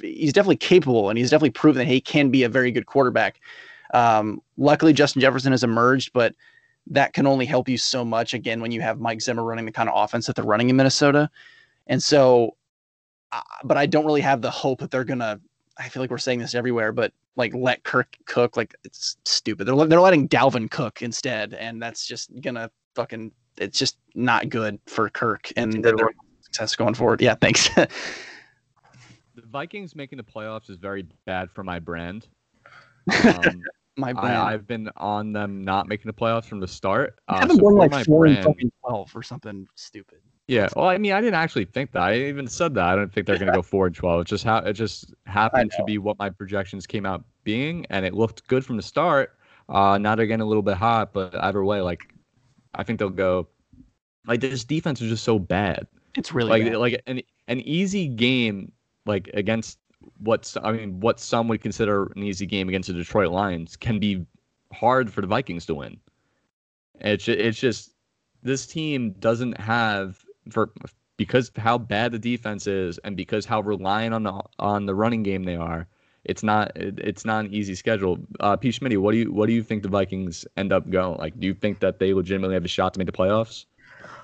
he's 0.00 0.32
definitely 0.32 0.56
capable, 0.56 1.08
and 1.10 1.18
he's 1.18 1.30
definitely 1.30 1.50
proven 1.50 1.78
that 1.78 1.92
he 1.92 2.00
can 2.00 2.30
be 2.30 2.42
a 2.42 2.48
very 2.48 2.70
good 2.70 2.86
quarterback. 2.86 3.40
Um, 3.94 4.42
luckily, 4.56 4.92
Justin 4.92 5.20
Jefferson 5.20 5.52
has 5.52 5.62
emerged, 5.64 6.12
but 6.12 6.34
that 6.88 7.12
can 7.12 7.26
only 7.26 7.46
help 7.46 7.68
you 7.68 7.78
so 7.78 8.04
much. 8.04 8.34
Again, 8.34 8.60
when 8.60 8.72
you 8.72 8.80
have 8.80 9.00
Mike 9.00 9.20
Zimmer 9.20 9.42
running 9.42 9.66
the 9.66 9.72
kind 9.72 9.88
of 9.88 9.94
offense 9.96 10.26
that 10.26 10.36
they're 10.36 10.44
running 10.44 10.70
in 10.70 10.76
Minnesota, 10.76 11.30
and 11.86 12.02
so 12.02 12.56
uh, 13.32 13.40
but 13.64 13.76
I 13.76 13.86
don't 13.86 14.06
really 14.06 14.20
have 14.20 14.40
the 14.40 14.50
hope 14.50 14.80
that 14.80 14.90
they're 14.90 15.04
gonna 15.04 15.40
I 15.78 15.88
feel 15.88 16.02
like 16.02 16.10
we're 16.10 16.18
saying 16.18 16.38
this 16.38 16.54
everywhere, 16.54 16.92
but 16.92 17.12
like 17.36 17.54
let 17.54 17.84
Kirk 17.84 18.16
cook. 18.24 18.56
Like 18.56 18.74
it's 18.84 19.16
stupid. 19.24 19.66
They're 19.66 19.86
they're 19.86 20.00
letting 20.00 20.28
Dalvin 20.28 20.70
cook 20.70 21.02
instead, 21.02 21.54
and 21.54 21.82
that's 21.82 22.06
just 22.06 22.30
gonna 22.40 22.70
fucking. 22.94 23.32
It's 23.58 23.78
just 23.78 23.96
not 24.14 24.48
good 24.50 24.78
for 24.86 25.08
Kirk 25.08 25.50
and 25.56 25.82
their 25.82 25.94
success 26.42 26.76
going 26.76 26.94
forward. 26.94 27.22
Yeah, 27.22 27.34
thanks. 27.34 27.70
The 29.36 29.42
Vikings 29.46 29.94
making 29.94 30.16
the 30.16 30.24
playoffs 30.24 30.70
is 30.70 30.78
very 30.78 31.06
bad 31.26 31.50
for 31.50 31.62
my 31.62 31.78
brand. 31.78 32.28
Um, 33.24 33.62
My 33.98 34.12
brand. 34.12 34.36
I, 34.36 34.52
I've 34.52 34.66
been 34.66 34.90
on 34.96 35.32
them 35.32 35.62
not 35.64 35.88
making 35.88 36.06
the 36.08 36.12
playoffs 36.12 36.44
from 36.46 36.58
the 36.60 36.66
start. 36.68 37.18
I 37.28 37.36
Uh, 37.36 37.40
haven't 37.40 37.56
so 37.56 37.62
won 37.62 37.76
like 37.76 38.04
four 38.04 38.26
and 38.26 38.34
brand- 38.34 38.44
fucking 38.44 38.72
twelve 38.84 39.10
or 39.14 39.22
something 39.22 39.66
stupid. 39.74 40.18
Yeah, 40.48 40.68
well, 40.76 40.86
I 40.88 40.98
mean, 40.98 41.12
I 41.12 41.20
didn't 41.20 41.34
actually 41.36 41.64
think 41.66 41.92
that. 41.92 42.02
I 42.02 42.16
even 42.16 42.46
said 42.46 42.74
that. 42.74 42.84
I 42.84 42.94
don't 42.96 43.10
think 43.12 43.26
they're 43.26 43.38
going 43.38 43.46
to 43.50 43.54
go 43.56 43.62
four 43.74 43.86
and 43.86 43.94
twelve. 43.96 44.20
It 44.22 44.26
just 44.26 44.44
ha- 44.44 44.58
it 44.66 44.72
just 44.74 45.14
happened 45.26 45.70
to 45.76 45.84
be 45.84 45.98
what 45.98 46.18
my 46.18 46.28
projections 46.30 46.86
came 46.86 47.06
out 47.06 47.24
being, 47.44 47.86
and 47.90 48.04
it 48.04 48.12
looked 48.14 48.46
good 48.48 48.64
from 48.66 48.76
the 48.76 48.82
start. 48.82 49.38
Uh, 49.68 49.96
now 49.98 50.14
they're 50.14 50.26
getting 50.26 50.42
a 50.42 50.46
little 50.46 50.62
bit 50.62 50.76
hot, 50.76 51.12
but 51.14 51.34
either 51.44 51.64
way, 51.64 51.80
like, 51.80 52.00
I 52.74 52.82
think 52.82 52.98
they'll 52.98 53.08
go. 53.08 53.48
Like 54.26 54.40
this 54.40 54.64
defense 54.64 55.00
is 55.00 55.08
just 55.10 55.24
so 55.24 55.38
bad. 55.38 55.86
It's 56.16 56.32
really 56.32 56.50
like 56.50 56.64
bad. 56.64 56.78
like 56.78 57.02
an 57.06 57.22
an 57.48 57.60
easy 57.60 58.08
game, 58.08 58.72
like 59.06 59.30
against 59.34 59.78
what's 60.18 60.56
I 60.62 60.72
mean, 60.72 61.00
what 61.00 61.20
some 61.20 61.48
would 61.48 61.60
consider 61.60 62.12
an 62.16 62.22
easy 62.22 62.46
game 62.46 62.68
against 62.68 62.88
the 62.88 62.94
Detroit 62.94 63.30
Lions 63.30 63.76
can 63.76 63.98
be 63.98 64.26
hard 64.72 65.12
for 65.12 65.20
the 65.20 65.26
Vikings 65.26 65.66
to 65.66 65.74
win. 65.74 65.98
It's 67.00 67.28
it's 67.28 67.58
just 67.58 67.92
this 68.42 68.66
team 68.66 69.12
doesn't 69.18 69.60
have 69.60 70.24
for 70.50 70.70
because 71.16 71.50
how 71.56 71.78
bad 71.78 72.12
the 72.12 72.18
defense 72.18 72.66
is 72.66 72.98
and 72.98 73.16
because 73.16 73.46
how 73.46 73.60
reliant 73.60 74.14
on 74.14 74.22
the 74.22 74.40
on 74.58 74.86
the 74.86 74.94
running 74.94 75.22
game 75.22 75.44
they 75.44 75.56
are. 75.56 75.86
It's 76.24 76.42
not 76.42 76.76
it, 76.76 76.98
it's 76.98 77.24
not 77.24 77.44
an 77.44 77.54
easy 77.54 77.74
schedule. 77.74 78.18
Uh, 78.40 78.56
P. 78.56 78.70
Schmitty, 78.70 78.98
what 78.98 79.12
do 79.12 79.18
you 79.18 79.32
what 79.32 79.46
do 79.46 79.52
you 79.52 79.62
think 79.62 79.82
the 79.82 79.88
Vikings 79.88 80.46
end 80.56 80.72
up 80.72 80.90
going? 80.90 81.18
Like, 81.18 81.38
do 81.38 81.46
you 81.46 81.54
think 81.54 81.80
that 81.80 81.98
they 81.98 82.12
legitimately 82.12 82.54
have 82.54 82.64
a 82.64 82.68
shot 82.68 82.94
to 82.94 82.98
make 82.98 83.06
the 83.06 83.12
playoffs? 83.12 83.66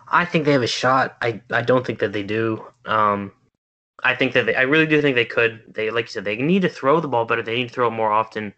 I 0.08 0.24
think 0.24 0.44
they 0.44 0.52
have 0.52 0.62
a 0.62 0.66
shot. 0.66 1.16
I, 1.22 1.40
I 1.50 1.62
don't 1.62 1.86
think 1.86 2.00
that 2.00 2.12
they 2.12 2.22
do. 2.22 2.64
Um, 2.84 3.32
I 4.02 4.14
think 4.14 4.32
that 4.32 4.46
they, 4.46 4.54
I 4.54 4.62
really 4.62 4.86
do 4.86 5.00
think 5.00 5.14
they 5.14 5.24
could. 5.24 5.62
They 5.68 5.90
like 5.90 6.06
you 6.06 6.10
said, 6.10 6.24
they 6.24 6.36
need 6.36 6.62
to 6.62 6.68
throw 6.68 7.00
the 7.00 7.08
ball 7.08 7.24
better. 7.24 7.42
They 7.42 7.56
need 7.56 7.68
to 7.68 7.74
throw 7.74 7.88
it 7.88 7.92
more 7.92 8.12
often. 8.12 8.52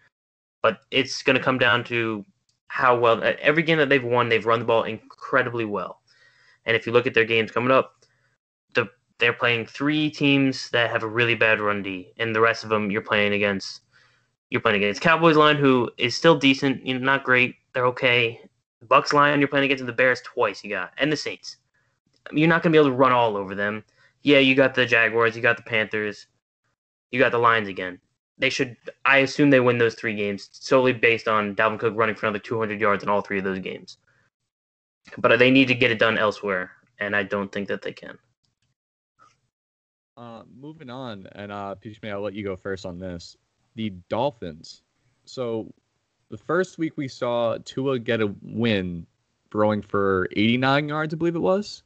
But 0.62 0.80
it's 0.90 1.22
going 1.22 1.36
to 1.36 1.42
come 1.42 1.59
down 1.59 1.84
to 1.84 2.24
how 2.68 2.99
well 2.99 3.22
every 3.40 3.62
game 3.62 3.78
that 3.78 3.88
they've 3.88 4.03
won, 4.03 4.28
they've 4.28 4.47
run 4.47 4.59
the 4.59 4.64
ball 4.64 4.84
incredibly 4.84 5.64
well. 5.64 6.01
And 6.64 6.74
if 6.76 6.86
you 6.86 6.92
look 6.92 7.07
at 7.07 7.14
their 7.14 7.24
games 7.24 7.51
coming 7.51 7.70
up, 7.70 8.05
the 8.74 8.88
they're 9.18 9.32
playing 9.32 9.66
three 9.66 10.11
teams 10.11 10.70
that 10.70 10.90
have 10.90 11.03
a 11.03 11.09
really 11.09 11.34
bad 11.34 11.61
run 11.61 11.82
D, 11.82 12.12
and 12.18 12.34
the 12.34 12.40
rest 12.40 12.64
of 12.64 12.70
them 12.70 12.90
you're 12.90 13.03
playing 13.03 13.34
against. 13.34 13.82
You're 14.51 14.61
playing 14.61 14.82
against 14.82 15.01
Cowboys 15.01 15.36
line, 15.36 15.57
who 15.57 15.90
is 15.99 16.14
still 16.14 16.36
decent, 16.36 16.86
you 16.86 16.95
know, 16.95 17.05
not 17.05 17.24
great. 17.24 17.57
They're 17.72 17.86
okay. 17.86 18.40
Bucks 18.88 19.12
line, 19.12 19.40
you're 19.40 19.49
playing 19.49 19.64
against 19.64 19.84
the 19.84 19.92
Bears 19.92 20.20
twice. 20.22 20.62
You 20.62 20.70
got 20.70 20.92
and 20.99 21.12
the 21.12 21.16
Saints. 21.16 21.57
You're 22.32 22.49
not 22.49 22.62
gonna 22.62 22.72
be 22.72 22.78
able 22.78 22.90
to 22.90 22.97
run 22.97 23.12
all 23.12 23.36
over 23.36 23.55
them. 23.55 23.84
Yeah, 24.25 24.39
you 24.39 24.55
got 24.55 24.75
the 24.75 24.87
Jaguars, 24.87 25.37
you 25.37 25.43
got 25.43 25.59
the 25.59 25.62
Panthers, 25.62 26.27
you 27.11 27.20
got 27.20 27.31
the 27.31 27.39
Lions 27.39 27.68
again. 27.68 28.01
They 28.39 28.51
should. 28.51 28.77
I 29.05 29.18
assume 29.18 29.51
they 29.51 29.61
win 29.61 29.79
those 29.79 29.95
three 29.95 30.16
games 30.16 30.49
solely 30.53 30.93
based 30.93 31.29
on 31.29 31.55
Dalvin 31.55 31.79
Cook 31.79 31.95
running 31.97 32.16
for 32.16 32.27
another 32.27 32.41
200 32.41 32.81
yards 32.81 33.05
in 33.05 33.09
all 33.09 33.20
three 33.20 33.39
of 33.39 33.45
those 33.45 33.61
games. 33.61 33.99
But 35.18 35.39
they 35.39 35.51
need 35.51 35.68
to 35.68 35.75
get 35.75 35.93
it 35.93 36.01
done 36.01 36.18
elsewhere, 36.18 36.72
and 36.99 37.14
I 37.14 37.22
don't 37.22 37.53
think 37.53 37.68
that 37.68 37.83
they 37.83 37.93
can. 37.93 38.18
Uh, 40.16 40.43
moving 40.59 40.91
on, 40.91 41.29
and 41.33 41.53
uh, 41.53 41.75
May, 42.03 42.11
I'll 42.11 42.22
let 42.22 42.35
you 42.35 42.45
go 42.45 42.57
first 42.57 42.87
on 42.87 42.99
this. 42.99 43.37
The 43.77 43.91
Dolphins. 44.09 44.83
So, 45.27 45.72
the 46.31 46.39
first 46.39 46.79
week 46.79 46.95
we 46.97 47.09
saw 47.09 47.59
Tua 47.64 47.99
get 47.99 48.20
a 48.20 48.35
win, 48.43 49.07
throwing 49.53 49.83
for 49.83 50.29
89 50.35 50.89
yards, 50.89 51.14
I 51.14 51.16
believe 51.16 51.37
it 51.37 51.41
was. 51.41 51.83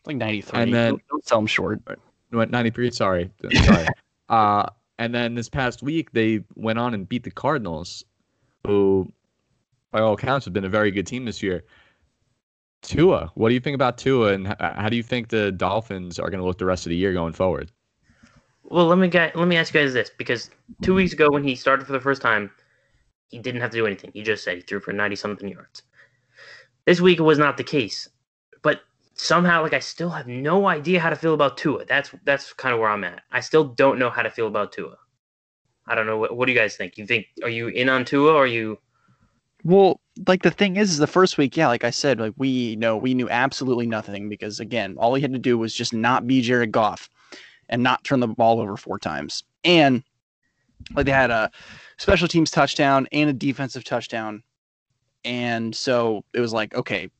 It's 0.00 0.06
like 0.06 0.16
ninety 0.16 0.40
three. 0.40 0.60
And 0.60 0.74
then- 0.74 0.90
don't, 0.92 1.02
don't 1.08 1.26
sell 1.26 1.38
them 1.38 1.46
short. 1.46 1.80
No, 2.32 2.44
93. 2.44 2.90
Sorry, 2.92 3.30
sorry. 3.64 3.86
uh, 4.28 4.66
and 4.98 5.12
then 5.14 5.34
this 5.34 5.48
past 5.48 5.82
week 5.82 6.12
they 6.12 6.44
went 6.54 6.78
on 6.78 6.94
and 6.94 7.08
beat 7.08 7.24
the 7.24 7.30
Cardinals, 7.30 8.04
who, 8.66 9.12
by 9.90 10.00
all 10.00 10.12
accounts, 10.14 10.44
have 10.44 10.54
been 10.54 10.64
a 10.64 10.68
very 10.68 10.90
good 10.92 11.06
team 11.08 11.24
this 11.24 11.42
year. 11.42 11.64
Tua, 12.82 13.30
what 13.34 13.48
do 13.48 13.54
you 13.54 13.60
think 13.60 13.74
about 13.74 13.98
Tua, 13.98 14.32
and 14.32 14.56
how 14.60 14.88
do 14.88 14.96
you 14.96 15.02
think 15.02 15.28
the 15.28 15.52
Dolphins 15.52 16.18
are 16.18 16.30
going 16.30 16.40
to 16.40 16.46
look 16.46 16.56
the 16.58 16.64
rest 16.64 16.86
of 16.86 16.90
the 16.90 16.96
year 16.96 17.12
going 17.12 17.32
forward? 17.32 17.70
Well, 18.62 18.86
let 18.86 18.98
me 18.98 19.08
get, 19.08 19.34
let 19.34 19.48
me 19.48 19.56
ask 19.56 19.74
you 19.74 19.80
guys 19.80 19.92
this 19.92 20.10
because 20.16 20.50
two 20.82 20.94
weeks 20.94 21.12
ago 21.12 21.28
when 21.30 21.42
he 21.42 21.56
started 21.56 21.84
for 21.86 21.92
the 21.92 22.00
first 22.00 22.22
time, 22.22 22.50
he 23.28 23.38
didn't 23.40 23.60
have 23.60 23.70
to 23.72 23.76
do 23.76 23.86
anything. 23.86 24.12
He 24.14 24.22
just 24.22 24.44
said 24.44 24.56
he 24.56 24.62
threw 24.62 24.78
for 24.80 24.92
ninety 24.92 25.16
something 25.16 25.48
yards. 25.48 25.82
This 26.86 27.00
week 27.00 27.18
it 27.18 27.22
was 27.22 27.38
not 27.38 27.56
the 27.56 27.64
case, 27.64 28.08
but 28.62 28.80
somehow 29.20 29.62
like 29.62 29.74
I 29.74 29.78
still 29.80 30.10
have 30.10 30.26
no 30.26 30.66
idea 30.68 31.00
how 31.00 31.10
to 31.10 31.16
feel 31.16 31.34
about 31.34 31.56
Tua. 31.56 31.84
That's 31.84 32.10
that's 32.24 32.52
kind 32.52 32.72
of 32.72 32.80
where 32.80 32.88
I'm 32.88 33.04
at. 33.04 33.22
I 33.30 33.40
still 33.40 33.64
don't 33.64 33.98
know 33.98 34.10
how 34.10 34.22
to 34.22 34.30
feel 34.30 34.46
about 34.46 34.72
Tua. 34.72 34.96
I 35.86 35.94
don't 35.94 36.06
know 36.06 36.18
what 36.18 36.36
what 36.36 36.46
do 36.46 36.52
you 36.52 36.58
guys 36.58 36.76
think? 36.76 36.96
You 36.96 37.06
think 37.06 37.26
are 37.42 37.48
you 37.50 37.68
in 37.68 37.88
on 37.88 38.04
Tua 38.04 38.32
or 38.32 38.44
are 38.44 38.46
you 38.46 38.78
Well, 39.64 40.00
like 40.26 40.42
the 40.42 40.50
thing 40.50 40.76
is, 40.76 40.90
is 40.90 40.98
the 40.98 41.06
first 41.06 41.38
week, 41.38 41.56
yeah, 41.56 41.68
like 41.68 41.84
I 41.84 41.90
said, 41.90 42.18
like 42.18 42.34
we 42.36 42.76
know 42.76 42.96
we 42.96 43.14
knew 43.14 43.28
absolutely 43.28 43.86
nothing 43.86 44.28
because 44.28 44.58
again, 44.60 44.96
all 44.98 45.14
he 45.14 45.22
had 45.22 45.32
to 45.32 45.38
do 45.38 45.58
was 45.58 45.74
just 45.74 45.92
not 45.92 46.26
be 46.26 46.40
Jared 46.40 46.72
Goff 46.72 47.08
and 47.68 47.82
not 47.82 48.04
turn 48.04 48.20
the 48.20 48.28
ball 48.28 48.60
over 48.60 48.76
four 48.76 48.98
times. 48.98 49.44
And 49.64 50.02
like 50.94 51.06
they 51.06 51.12
had 51.12 51.30
a 51.30 51.50
special 51.98 52.28
teams 52.28 52.50
touchdown 52.50 53.06
and 53.12 53.28
a 53.28 53.34
defensive 53.34 53.84
touchdown. 53.84 54.42
And 55.24 55.76
so 55.76 56.24
it 56.32 56.40
was 56.40 56.54
like, 56.54 56.74
okay, 56.74 57.10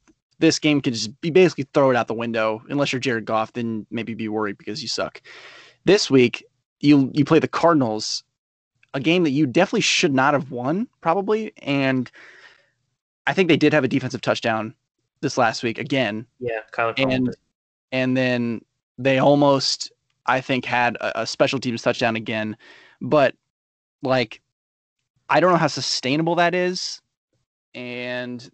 this 0.41 0.59
game 0.59 0.80
could 0.80 0.95
just 0.95 1.20
be 1.20 1.30
basically 1.30 1.68
throw 1.72 1.91
it 1.91 1.97
out 1.97 2.09
the 2.09 2.14
window. 2.14 2.62
Unless 2.68 2.93
you're 2.93 3.01
Jared 3.01 3.26
Goff, 3.26 3.53
then 3.53 3.86
maybe 3.91 4.14
be 4.14 4.28
worried 4.28 4.59
because 4.59 4.82
you 4.82 4.88
suck. 4.88 5.22
This 5.84 6.11
week, 6.11 6.45
you 6.80 7.11
you 7.14 7.24
play 7.24 7.38
the 7.38 7.49
Cardinals, 7.49 8.24
a 8.95 9.01
game 9.01 9.22
that 9.24 9.30
you 9.30 9.47
definitely 9.47 9.82
should 9.82 10.14
not 10.14 10.34
have 10.34 10.51
won, 10.51 10.88
probably. 11.01 11.53
And 11.59 12.11
I 13.26 13.34
think 13.34 13.49
they 13.49 13.57
did 13.57 13.72
have 13.72 13.84
a 13.84 13.88
defensive 13.88 14.22
touchdown 14.22 14.74
this 15.20 15.36
last 15.36 15.62
week 15.62 15.78
again, 15.78 16.26
yeah, 16.38 16.61
Kyler 16.72 16.95
and 16.97 17.26
Fulton. 17.26 17.34
and 17.93 18.16
then 18.16 18.64
they 18.99 19.18
almost 19.18 19.93
I 20.26 20.41
think 20.41 20.64
had 20.64 20.97
a, 20.97 21.22
a 21.22 21.26
special 21.26 21.61
teams 21.61 21.82
touchdown 21.82 22.16
again, 22.16 22.57
but 23.01 23.34
like 24.03 24.41
I 25.28 25.38
don't 25.41 25.53
know 25.53 25.59
how 25.59 25.66
sustainable 25.66 26.34
that 26.36 26.55
is, 26.55 27.03
and 27.74 28.51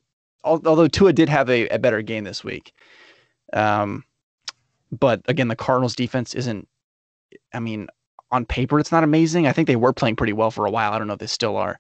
although 0.47 0.89
Tua 0.89 1.13
did 1.13 1.29
have 1.29 1.51
a, 1.51 1.69
a 1.69 1.79
better 1.79 2.03
game 2.03 2.25
this 2.25 2.45
week, 2.45 2.73
um, 3.53 4.05
but 4.93 5.23
again 5.29 5.49
the 5.49 5.57
Cardinals 5.57 5.97
defense 5.97 6.35
isn't. 6.35 6.69
I 7.53 7.61
mean, 7.61 7.89
on 8.31 8.45
paper 8.47 8.79
it's 8.81 8.93
not 8.93 9.05
amazing. 9.05 9.47
I 9.47 9.53
think 9.53 9.67
they 9.69 9.77
were 9.77 9.93
playing 9.93 10.17
pretty 10.17 10.33
well 10.33 10.51
for 10.51 10.67
a 10.67 10.71
while. 10.71 10.93
I 10.93 10.99
don't 10.99 11.07
know 11.07 11.15
if 11.15 11.19
they 11.21 11.27
still 11.27 11.57
are, 11.57 11.79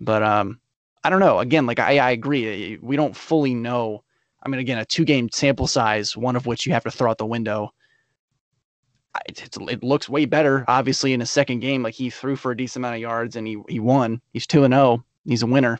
but 0.00 0.22
um, 0.22 0.60
I 1.04 1.10
don't 1.10 1.20
know. 1.20 1.38
Again, 1.38 1.66
like 1.66 1.78
I, 1.78 1.98
I 1.98 2.10
agree. 2.10 2.78
We 2.82 2.96
don't 2.96 3.16
fully 3.16 3.54
know. 3.54 4.04
I 4.42 4.48
mean, 4.48 4.60
again, 4.60 4.78
a 4.78 4.84
two 4.84 5.04
game 5.04 5.28
sample 5.32 5.66
size, 5.66 6.16
one 6.16 6.36
of 6.36 6.46
which 6.46 6.66
you 6.66 6.72
have 6.72 6.84
to 6.84 6.90
throw 6.90 7.10
out 7.10 7.18
the 7.18 7.26
window. 7.26 7.72
I- 9.14 9.20
It's, 9.26 9.42
it's, 9.42 9.58
it 9.58 9.82
looks 9.82 10.08
way 10.08 10.24
better, 10.24 10.64
obviously, 10.68 11.12
in 11.12 11.20
his 11.20 11.30
second 11.30 11.60
game. 11.60 11.82
Like 11.82 11.94
he 11.94 12.10
threw 12.10 12.36
for 12.36 12.52
a 12.52 12.56
decent 12.56 12.80
amount 12.82 12.96
of 12.96 13.00
yards 13.02 13.36
and 13.36 13.46
he, 13.46 13.58
he 13.68 13.80
won. 13.80 14.20
He's 14.32 14.46
2 14.46 14.64
and 14.64 14.72
0. 14.74 15.04
He's 15.26 15.42
a 15.42 15.46
winner. 15.46 15.78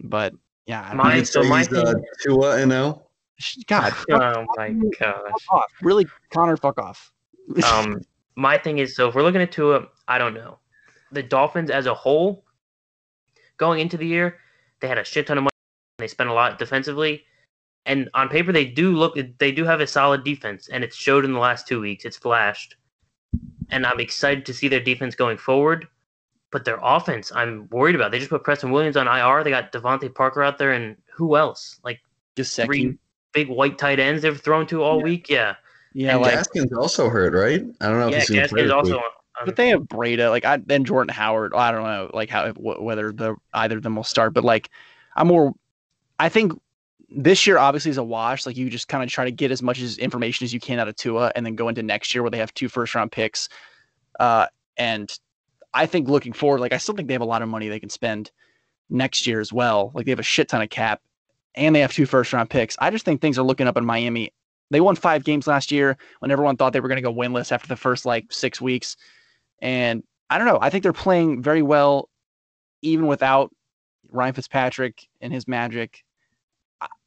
But 0.00 0.34
yeah, 0.66 0.82
I 0.84 0.88
don't 0.88 0.96
My- 0.98 1.04
You 1.04 1.08
know. 1.14 1.20
could 1.20 1.28
so 1.28 1.42
my 1.44 1.58
he's 1.58 1.72
uh, 1.72 1.92
thing- 1.92 2.04
Tua 2.22 2.56
and 2.58 2.72
O. 2.72 3.02
God, 3.66 3.92
Oh 4.10 4.46
my 4.56 4.70
gosh. 4.70 4.90
fuck 4.98 5.32
off. 5.50 5.72
Really, 5.82 6.06
Connor, 6.30 6.56
fuck 6.56 6.78
off. 6.78 7.12
um, 7.70 8.00
my 8.34 8.56
thing 8.58 8.78
is, 8.78 8.96
so 8.96 9.08
if 9.08 9.14
we're 9.14 9.22
looking 9.22 9.42
at 9.42 9.52
Tua, 9.52 9.86
I 10.08 10.16
don't 10.18 10.32
know. 10.34 10.58
The 11.12 11.22
Dolphins 11.22 11.70
as 11.70 11.84
a 11.86 11.92
whole, 11.94 12.44
going 13.58 13.80
into 13.80 13.96
the 13.96 14.06
year, 14.06 14.38
they 14.80 14.88
had 14.88 14.98
a 14.98 15.04
shit 15.04 15.26
ton 15.26 15.38
of 15.38 15.42
money. 15.44 15.50
They 15.98 16.08
spent 16.08 16.28
a 16.30 16.32
lot 16.32 16.58
defensively, 16.58 17.24
and 17.84 18.08
on 18.14 18.28
paper 18.28 18.52
they 18.52 18.64
do 18.64 18.92
look, 18.96 19.16
they 19.38 19.52
do 19.52 19.64
have 19.64 19.80
a 19.80 19.86
solid 19.86 20.24
defense, 20.24 20.68
and 20.68 20.82
it's 20.82 20.96
showed 20.96 21.24
in 21.24 21.32
the 21.32 21.38
last 21.38 21.66
two 21.68 21.80
weeks. 21.80 22.04
It's 22.04 22.16
flashed, 22.16 22.76
and 23.70 23.86
I'm 23.86 24.00
excited 24.00 24.44
to 24.46 24.54
see 24.54 24.68
their 24.68 24.80
defense 24.80 25.14
going 25.14 25.36
forward. 25.38 25.86
But 26.56 26.64
their 26.64 26.78
offense, 26.82 27.30
I'm 27.34 27.68
worried 27.70 27.94
about. 27.96 28.12
They 28.12 28.18
just 28.18 28.30
put 28.30 28.42
Preston 28.42 28.70
Williams 28.70 28.96
on 28.96 29.06
IR. 29.06 29.44
They 29.44 29.50
got 29.50 29.72
DeVante 29.72 30.14
Parker 30.14 30.42
out 30.42 30.56
there, 30.56 30.72
and 30.72 30.96
who 31.14 31.36
else? 31.36 31.78
Like 31.84 32.00
Just 32.34 32.56
three 32.58 32.96
big 33.32 33.50
white 33.50 33.76
tight 33.76 33.98
ends 34.00 34.22
they've 34.22 34.40
thrown 34.40 34.66
to 34.68 34.82
all 34.82 34.96
Yeah. 34.96 35.04
week. 35.04 35.28
Yeah, 35.28 35.56
Yeah, 35.92 36.12
and 36.12 36.22
like, 36.22 36.32
Gaskins 36.32 36.72
also 36.72 37.10
hurt, 37.10 37.34
right? 37.34 37.62
I 37.82 37.88
don't 37.90 37.98
know 37.98 38.08
yeah. 38.08 38.16
if 38.16 38.22
he's 38.22 38.30
gonna 38.30 38.40
Gaskins 38.48 38.70
also. 38.70 38.92
week. 38.94 39.02
on- 39.38 39.44
but 39.44 39.56
they 39.56 39.68
have 39.68 39.82
Breida, 39.82 40.30
like 40.30 40.46
I 40.46 40.56
then 40.64 40.86
Jordan 40.86 41.12
Howard. 41.14 41.52
I 41.54 41.70
don't 41.72 41.82
know, 41.82 42.10
like 42.14 42.30
how 42.30 42.50
wh- 42.54 42.80
whether 42.82 43.12
the 43.12 43.36
either 43.52 43.76
of 43.76 43.82
them 43.82 43.94
will 43.96 44.02
start, 44.02 44.32
but 44.32 44.44
like 44.44 44.70
I'm 45.14 45.26
more. 45.26 45.52
I 46.18 46.30
think 46.30 46.54
this 47.10 47.46
year 47.46 47.58
obviously 47.58 47.90
is 47.90 47.98
a 47.98 48.02
wash. 48.02 48.46
Like 48.46 48.56
you 48.56 48.70
just 48.70 48.88
kind 48.88 49.04
of 49.04 49.10
try 49.10 49.26
to 49.26 49.30
get 49.30 49.50
as 49.50 49.62
much 49.62 49.78
as 49.82 49.98
information 49.98 50.46
as 50.46 50.54
you 50.54 50.60
can 50.60 50.78
out 50.78 50.88
of 50.88 50.96
Tua, 50.96 51.32
and 51.36 51.44
then 51.44 51.54
go 51.54 51.68
into 51.68 51.82
next 51.82 52.14
year 52.14 52.22
where 52.22 52.30
they 52.30 52.38
have 52.38 52.54
two 52.54 52.70
first 52.70 52.94
round 52.94 53.12
picks. 53.12 53.50
Uh, 54.18 54.46
and 54.78 55.12
I 55.76 55.84
think 55.84 56.08
looking 56.08 56.32
forward, 56.32 56.60
like 56.60 56.72
I 56.72 56.78
still 56.78 56.94
think 56.94 57.06
they 57.06 57.14
have 57.14 57.20
a 57.20 57.26
lot 57.26 57.42
of 57.42 57.50
money 57.50 57.68
they 57.68 57.78
can 57.78 57.90
spend 57.90 58.30
next 58.88 59.26
year 59.26 59.40
as 59.40 59.52
well. 59.52 59.92
Like 59.94 60.06
they 60.06 60.12
have 60.12 60.18
a 60.18 60.24
shit 60.24 60.48
ton 60.48 60.62
of 60.62 60.70
cap 60.70 61.02
and 61.54 61.76
they 61.76 61.80
have 61.80 61.92
two 61.92 62.06
first 62.06 62.32
round 62.32 62.48
picks. 62.48 62.76
I 62.78 62.88
just 62.90 63.04
think 63.04 63.20
things 63.20 63.38
are 63.38 63.42
looking 63.42 63.66
up 63.66 63.76
in 63.76 63.84
Miami. 63.84 64.32
They 64.70 64.80
won 64.80 64.96
five 64.96 65.22
games 65.22 65.46
last 65.46 65.70
year 65.70 65.98
when 66.20 66.30
everyone 66.30 66.56
thought 66.56 66.72
they 66.72 66.80
were 66.80 66.88
going 66.88 66.96
to 66.96 67.02
go 67.02 67.12
winless 67.12 67.52
after 67.52 67.68
the 67.68 67.76
first 67.76 68.06
like 68.06 68.32
six 68.32 68.58
weeks. 68.58 68.96
And 69.60 70.02
I 70.30 70.38
don't 70.38 70.46
know. 70.46 70.58
I 70.60 70.70
think 70.70 70.82
they're 70.82 70.94
playing 70.94 71.42
very 71.42 71.62
well, 71.62 72.08
even 72.80 73.06
without 73.06 73.54
Ryan 74.10 74.32
Fitzpatrick 74.32 75.06
and 75.20 75.30
his 75.30 75.46
magic. 75.46 76.04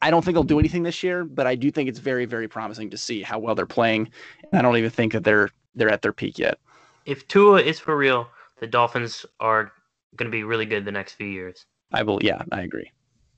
I 0.01 0.11
don't 0.11 0.23
think 0.23 0.35
they'll 0.35 0.43
do 0.43 0.59
anything 0.59 0.83
this 0.83 1.03
year, 1.03 1.25
but 1.25 1.47
I 1.47 1.55
do 1.55 1.71
think 1.71 1.89
it's 1.89 1.99
very, 1.99 2.25
very 2.25 2.47
promising 2.47 2.91
to 2.91 2.97
see 2.97 3.23
how 3.23 3.39
well 3.39 3.55
they're 3.55 3.65
playing. 3.65 4.09
And 4.51 4.59
I 4.59 4.61
don't 4.61 4.77
even 4.77 4.89
think 4.91 5.13
that 5.13 5.23
they're 5.23 5.49
they're 5.75 5.89
at 5.89 6.01
their 6.01 6.13
peak 6.13 6.37
yet. 6.37 6.59
If 7.05 7.27
Tua 7.27 7.61
is 7.61 7.79
for 7.79 7.95
real, 7.95 8.29
the 8.59 8.67
Dolphins 8.67 9.25
are 9.39 9.71
going 10.15 10.29
to 10.29 10.35
be 10.35 10.43
really 10.43 10.65
good 10.65 10.85
the 10.85 10.91
next 10.91 11.13
few 11.13 11.27
years. 11.27 11.65
I 11.91 12.03
will. 12.03 12.19
Yeah, 12.21 12.41
I 12.51 12.61
agree. 12.61 12.91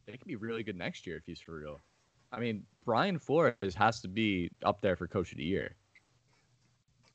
They 0.06 0.14
can 0.14 0.28
be 0.28 0.36
really 0.36 0.64
good 0.64 0.78
next 0.78 1.06
year 1.08 1.18
if 1.18 1.24
he's 1.26 1.40
for 1.40 1.60
real. 1.60 1.80
I 2.32 2.40
mean, 2.40 2.64
Brian 2.86 3.20
Flores 3.20 3.76
has 3.76 4.02
to 4.02 4.08
be 4.08 4.50
up 4.64 4.82
there 4.82 4.96
for 4.96 5.08
Coach 5.08 5.32
of 5.32 5.38
the 5.38 5.44
Year. 5.44 5.76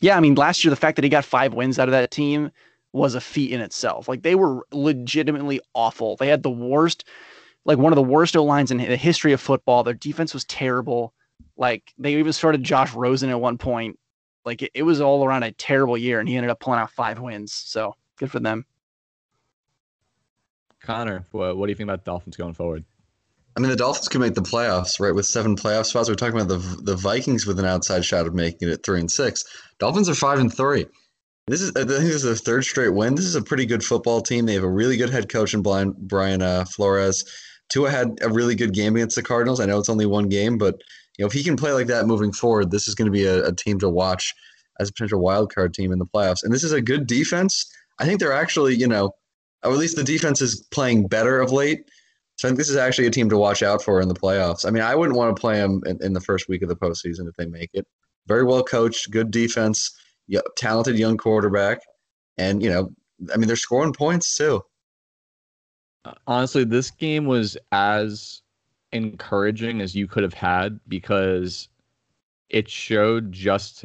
Yeah, 0.00 0.16
I 0.16 0.20
mean, 0.20 0.34
last 0.34 0.62
year 0.62 0.70
the 0.70 0.76
fact 0.76 0.96
that 0.96 1.04
he 1.04 1.08
got 1.08 1.24
five 1.24 1.54
wins 1.54 1.78
out 1.78 1.88
of 1.88 1.92
that 1.92 2.10
team 2.10 2.50
was 2.92 3.14
a 3.14 3.20
feat 3.20 3.52
in 3.52 3.60
itself. 3.60 4.08
Like 4.08 4.22
they 4.22 4.34
were 4.34 4.66
legitimately 4.72 5.60
awful. 5.74 6.16
They 6.16 6.28
had 6.28 6.42
the 6.42 6.50
worst, 6.50 7.04
like 7.64 7.78
one 7.78 7.92
of 7.92 7.96
the 7.96 8.02
worst 8.02 8.36
O 8.36 8.44
lines 8.44 8.70
in 8.70 8.78
the 8.78 8.96
history 8.96 9.32
of 9.32 9.40
football. 9.40 9.82
Their 9.82 9.94
defense 9.94 10.34
was 10.34 10.44
terrible. 10.44 11.14
Like 11.56 11.92
they 11.98 12.14
even 12.14 12.32
started 12.32 12.62
Josh 12.62 12.92
Rosen 12.94 13.30
at 13.30 13.40
one 13.40 13.58
point. 13.58 13.98
Like 14.46 14.62
it, 14.62 14.70
it 14.74 14.82
was 14.84 15.00
all 15.00 15.24
around 15.24 15.42
a 15.42 15.52
terrible 15.52 15.98
year, 15.98 16.20
and 16.20 16.28
he 16.28 16.36
ended 16.36 16.50
up 16.50 16.60
pulling 16.60 16.80
out 16.80 16.90
five 16.92 17.20
wins. 17.20 17.52
So 17.52 17.96
good 18.16 18.30
for 18.30 18.40
them. 18.40 18.64
Connor, 20.80 21.26
what, 21.32 21.56
what 21.56 21.66
do 21.66 21.70
you 21.72 21.76
think 21.76 21.88
about 21.88 22.04
Dolphins 22.04 22.36
going 22.36 22.54
forward? 22.54 22.84
I 23.56 23.60
mean, 23.60 23.70
the 23.70 23.76
Dolphins 23.76 24.08
could 24.08 24.20
make 24.20 24.34
the 24.34 24.42
playoffs, 24.42 25.00
right? 25.00 25.14
With 25.14 25.26
seven 25.26 25.56
playoff 25.56 25.86
spots, 25.86 26.08
we're 26.08 26.14
talking 26.14 26.38
about 26.38 26.48
the 26.48 26.58
the 26.82 26.96
Vikings 26.96 27.46
with 27.46 27.58
an 27.58 27.64
outside 27.64 28.04
shot 28.04 28.26
of 28.26 28.34
making 28.34 28.68
it 28.68 28.84
three 28.84 29.00
and 29.00 29.10
six. 29.10 29.44
Dolphins 29.78 30.08
are 30.08 30.14
five 30.14 30.38
and 30.38 30.54
three. 30.54 30.86
This 31.48 31.62
is 31.62 31.70
I 31.70 31.80
think 31.80 31.88
this 31.88 32.14
is 32.14 32.22
their 32.22 32.34
third 32.34 32.64
straight 32.64 32.90
win. 32.90 33.14
This 33.14 33.24
is 33.24 33.34
a 33.34 33.42
pretty 33.42 33.66
good 33.66 33.82
football 33.82 34.20
team. 34.20 34.46
They 34.46 34.54
have 34.54 34.62
a 34.62 34.68
really 34.68 34.96
good 34.96 35.10
head 35.10 35.28
coach 35.28 35.54
in 35.54 35.62
Brian, 35.62 35.94
Brian 35.96 36.42
uh, 36.42 36.66
Flores. 36.66 37.24
Tua 37.68 37.90
had 37.90 38.18
a 38.20 38.28
really 38.28 38.54
good 38.54 38.74
game 38.74 38.94
against 38.94 39.16
the 39.16 39.22
Cardinals. 39.22 39.58
I 39.58 39.66
know 39.66 39.78
it's 39.78 39.88
only 39.88 40.06
one 40.06 40.28
game, 40.28 40.58
but 40.58 40.82
you 41.18 41.22
know 41.22 41.26
if 41.26 41.32
he 41.32 41.44
can 41.44 41.56
play 41.56 41.72
like 41.72 41.86
that 41.88 42.06
moving 42.06 42.32
forward, 42.32 42.70
this 42.70 42.88
is 42.88 42.94
going 42.94 43.06
to 43.06 43.12
be 43.12 43.24
a, 43.24 43.46
a 43.46 43.52
team 43.54 43.78
to 43.80 43.88
watch 43.88 44.34
as 44.78 44.88
a 44.88 44.92
potential 44.92 45.20
wild 45.20 45.54
card 45.54 45.74
team 45.74 45.92
in 45.92 45.98
the 45.98 46.06
playoffs. 46.06 46.42
And 46.42 46.52
this 46.52 46.64
is 46.64 46.72
a 46.72 46.80
good 46.80 47.06
defense. 47.06 47.66
I 47.98 48.04
think 48.04 48.20
they're 48.20 48.32
actually, 48.32 48.74
you 48.74 48.86
know, 48.86 49.12
or 49.64 49.72
at 49.72 49.78
least 49.78 49.96
the 49.96 50.04
defense 50.04 50.42
is 50.42 50.66
playing 50.70 51.08
better 51.08 51.40
of 51.40 51.52
late. 51.52 51.90
So 52.36 52.46
I 52.46 52.50
think 52.50 52.58
this 52.58 52.68
is 52.68 52.76
actually 52.76 53.06
a 53.06 53.10
team 53.10 53.30
to 53.30 53.38
watch 53.38 53.62
out 53.62 53.82
for 53.82 54.00
in 54.00 54.08
the 54.08 54.14
playoffs. 54.14 54.66
I 54.66 54.70
mean, 54.70 54.82
I 54.82 54.94
wouldn't 54.94 55.16
want 55.16 55.34
to 55.34 55.40
play 55.40 55.56
them 55.56 55.80
in, 55.86 55.98
in 56.02 56.12
the 56.12 56.20
first 56.20 56.48
week 56.48 56.62
of 56.62 56.68
the 56.68 56.76
postseason 56.76 57.26
if 57.28 57.34
they 57.36 57.46
make 57.46 57.70
it. 57.72 57.86
Very 58.26 58.44
well 58.44 58.62
coached, 58.62 59.10
good 59.10 59.30
defense, 59.30 59.90
talented 60.56 60.98
young 60.98 61.16
quarterback, 61.16 61.80
and 62.36 62.62
you 62.62 62.68
know, 62.68 62.90
I 63.32 63.36
mean, 63.36 63.46
they're 63.46 63.56
scoring 63.56 63.92
points 63.92 64.36
too. 64.36 64.60
Honestly, 66.26 66.64
this 66.64 66.90
game 66.90 67.24
was 67.24 67.56
as 67.72 68.42
encouraging 68.96 69.80
as 69.80 69.94
you 69.94 70.06
could 70.06 70.22
have 70.22 70.34
had 70.34 70.80
because 70.88 71.68
it 72.48 72.68
showed 72.68 73.32
just 73.32 73.84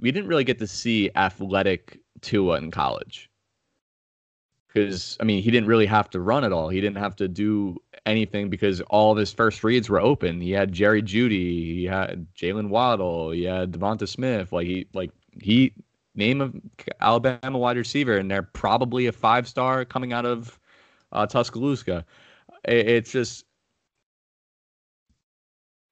we 0.00 0.10
didn't 0.10 0.28
really 0.28 0.44
get 0.44 0.58
to 0.58 0.66
see 0.66 1.10
athletic 1.14 2.00
Tua 2.20 2.58
in 2.58 2.70
college 2.70 3.30
because 4.68 5.16
I 5.20 5.24
mean 5.24 5.42
he 5.42 5.50
didn't 5.50 5.68
really 5.68 5.86
have 5.86 6.10
to 6.10 6.20
run 6.20 6.44
at 6.44 6.52
all. 6.52 6.68
He 6.68 6.80
didn't 6.80 6.98
have 6.98 7.16
to 7.16 7.28
do 7.28 7.76
anything 8.06 8.48
because 8.48 8.80
all 8.82 9.12
of 9.12 9.18
his 9.18 9.32
first 9.32 9.64
reads 9.64 9.88
were 9.88 10.00
open. 10.00 10.40
He 10.40 10.52
had 10.52 10.72
Jerry 10.72 11.02
Jeudy, 11.02 11.74
he 11.74 11.84
had 11.84 12.26
Jaylen 12.34 12.68
Waddle, 12.68 13.30
he 13.30 13.44
had 13.44 13.72
Devonta 13.72 14.08
Smith. 14.08 14.52
Like 14.52 14.66
he 14.66 14.86
like 14.94 15.10
he 15.40 15.72
name 16.14 16.40
of 16.40 16.54
Alabama 17.00 17.58
wide 17.58 17.76
receiver, 17.76 18.16
and 18.16 18.30
they're 18.30 18.42
probably 18.42 19.06
a 19.06 19.12
five 19.12 19.48
star 19.48 19.84
coming 19.84 20.12
out 20.12 20.26
of 20.26 20.58
uh, 21.12 21.26
Tuscaloosa. 21.26 22.04
It, 22.64 22.88
it's 22.88 23.12
just 23.12 23.44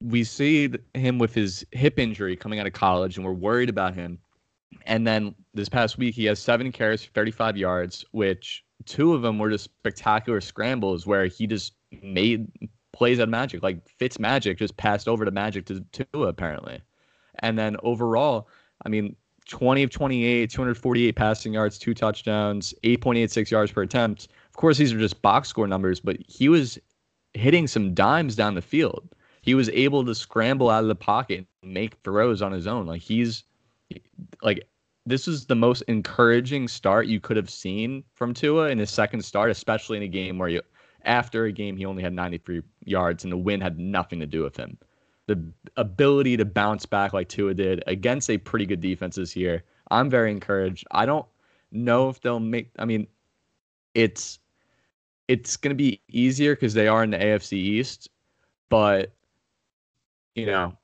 we 0.03 0.25
see 0.25 0.71
him 0.95 1.19
with 1.19 1.35
his 1.35 1.65
hip 1.73 1.99
injury 1.99 2.37
coming 2.37 2.61
out 2.61 2.67
of 2.67 2.73
college, 2.73 3.17
and 3.17 3.25
we're 3.25 3.33
worried 3.33 3.69
about 3.69 3.95
him. 3.95 4.19
And 4.85 5.07
then 5.07 5.35
this 5.55 5.69
past 5.69 5.99
week, 5.99 6.15
he 6.15 6.25
has 6.27 6.39
seven 6.39 6.71
carries 6.71 7.05
for 7.05 7.11
35 7.13 7.57
yards, 7.57 8.05
which 8.13 8.65
two 8.85 9.15
of 9.15 9.23
them 9.23 9.39
were 9.39 9.51
just 9.51 9.65
spectacular 9.65 10.41
scrambles 10.41 11.07
where 11.07 11.27
he 11.27 11.47
just 11.47 11.75
made 12.03 12.47
plays 12.93 13.19
at 13.19 13.29
magic. 13.29 13.63
Like 13.63 13.87
Fitz 13.89 14.19
Magic 14.19 14.59
just 14.59 14.77
passed 14.77 15.09
over 15.09 15.25
to 15.25 15.31
Magic 15.31 15.67
to 15.67 15.81
Tua 15.93 16.29
apparently. 16.29 16.81
And 17.41 17.59
then 17.59 17.77
overall, 17.83 18.49
I 18.85 18.89
mean, 18.89 19.15
20 19.49 19.85
of 19.85 19.91
28, 19.91 20.51
248 20.51 21.17
passing 21.17 21.55
yards, 21.55 21.79
two 21.79 21.95
touchdowns, 21.95 22.75
8.86 22.83 23.51
yards 23.51 23.71
per 23.71 23.83
attempt. 23.83 24.29
Of 24.49 24.57
course, 24.57 24.79
these 24.79 24.93
are 24.93 24.99
just 24.99 25.23
box 25.23 25.49
score 25.49 25.67
numbers, 25.67 26.01
but 26.01 26.17
he 26.27 26.49
was 26.49 26.79
hitting 27.35 27.67
some 27.67 27.95
dimes 27.95 28.35
down 28.35 28.55
the 28.55 28.63
field. 28.63 29.09
He 29.47 29.55
was 29.55 29.69
able 29.71 30.05
to 30.05 30.15
scramble 30.15 30.69
out 30.69 30.83
of 30.83 30.89
the 30.89 30.97
pocket 30.97 31.47
and 31.63 31.73
make 31.73 31.95
throws 32.03 32.43
on 32.43 32.51
his 32.53 32.67
own. 32.67 32.85
Like 32.85 33.01
he's 33.01 33.45
like 34.43 34.69
this 35.07 35.29
is 35.29 35.47
the 35.47 35.55
most 35.55 35.83
encouraging 35.83 36.67
start 36.67 37.07
you 37.07 37.21
could 37.21 37.37
have 37.37 37.49
seen 37.49 38.03
from 38.13 38.35
Tua 38.35 38.71
in 38.71 38.79
his 38.79 38.91
second 38.91 39.25
start, 39.25 39.53
especially 39.53 39.97
in 39.99 40.03
a 40.03 40.09
game 40.09 40.37
where 40.37 40.49
you 40.49 40.63
after 41.05 41.45
a 41.45 41.53
game 41.53 41.77
he 41.77 41.87
only 41.87 42.03
had 42.03 42.13
93 42.13 42.61
yards 42.85 43.23
and 43.23 43.33
the 43.33 43.37
win 43.37 43.61
had 43.61 43.79
nothing 43.79 44.19
to 44.19 44.27
do 44.27 44.43
with 44.43 44.57
him. 44.57 44.77
The 45.29 45.41
ability 45.77 46.37
to 46.39 46.45
bounce 46.45 46.85
back 46.85 47.13
like 47.13 47.29
Tua 47.29 47.55
did 47.55 47.85
against 47.87 48.29
a 48.29 48.39
pretty 48.39 48.67
good 48.67 48.81
defense 48.81 49.15
this 49.15 49.37
year, 49.37 49.63
I'm 49.93 50.11
very 50.11 50.33
encouraged. 50.33 50.85
I 50.91 51.07
don't 51.07 51.27
know 51.71 52.09
if 52.09 52.21
they'll 52.21 52.41
make. 52.41 52.71
I 52.81 52.85
mean, 52.85 53.07
it's 53.95 54.41
it's 55.29 55.57
going 55.57 55.71
to 55.71 55.77
be 55.77 56.01
easier 56.09 56.57
because 56.57 56.75
they 56.75 56.89
are 56.89 57.05
in 57.05 57.11
the 57.11 57.19
AFC 57.19 57.53
East, 57.53 58.09
but 58.69 59.13
you 60.37 60.47
know 60.47 60.77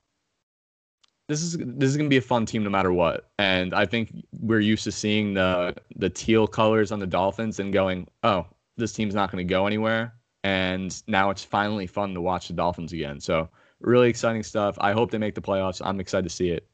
this 1.28 1.42
is 1.42 1.56
this 1.56 1.88
is 1.90 1.96
gonna 1.96 2.08
be 2.08 2.16
a 2.16 2.22
fun 2.22 2.44
team 2.46 2.64
no 2.64 2.70
matter 2.70 2.92
what. 2.92 3.30
And 3.38 3.74
I 3.74 3.86
think 3.86 4.12
we're 4.40 4.60
used 4.60 4.84
to 4.84 4.92
seeing 4.92 5.34
the 5.34 5.74
the 5.96 6.10
teal 6.10 6.46
colors 6.46 6.92
on 6.92 6.98
the 6.98 7.06
Dolphins 7.06 7.58
and 7.60 7.72
going, 7.72 8.08
oh, 8.22 8.46
this 8.76 8.92
team's 8.92 9.14
not 9.14 9.30
gonna 9.30 9.44
go 9.44 9.66
anywhere. 9.66 10.14
And 10.44 11.00
now 11.06 11.30
it's 11.30 11.44
finally 11.44 11.86
fun 11.86 12.14
to 12.14 12.20
watch 12.20 12.48
the 12.48 12.54
Dolphins 12.54 12.92
again. 12.92 13.20
So 13.20 13.48
really 13.80 14.08
exciting 14.08 14.42
stuff. 14.42 14.76
I 14.80 14.92
hope 14.92 15.10
they 15.10 15.18
make 15.18 15.34
the 15.34 15.40
playoffs. 15.40 15.80
I'm 15.84 16.00
excited 16.00 16.24
to 16.24 16.34
see 16.34 16.50
it. 16.50 16.66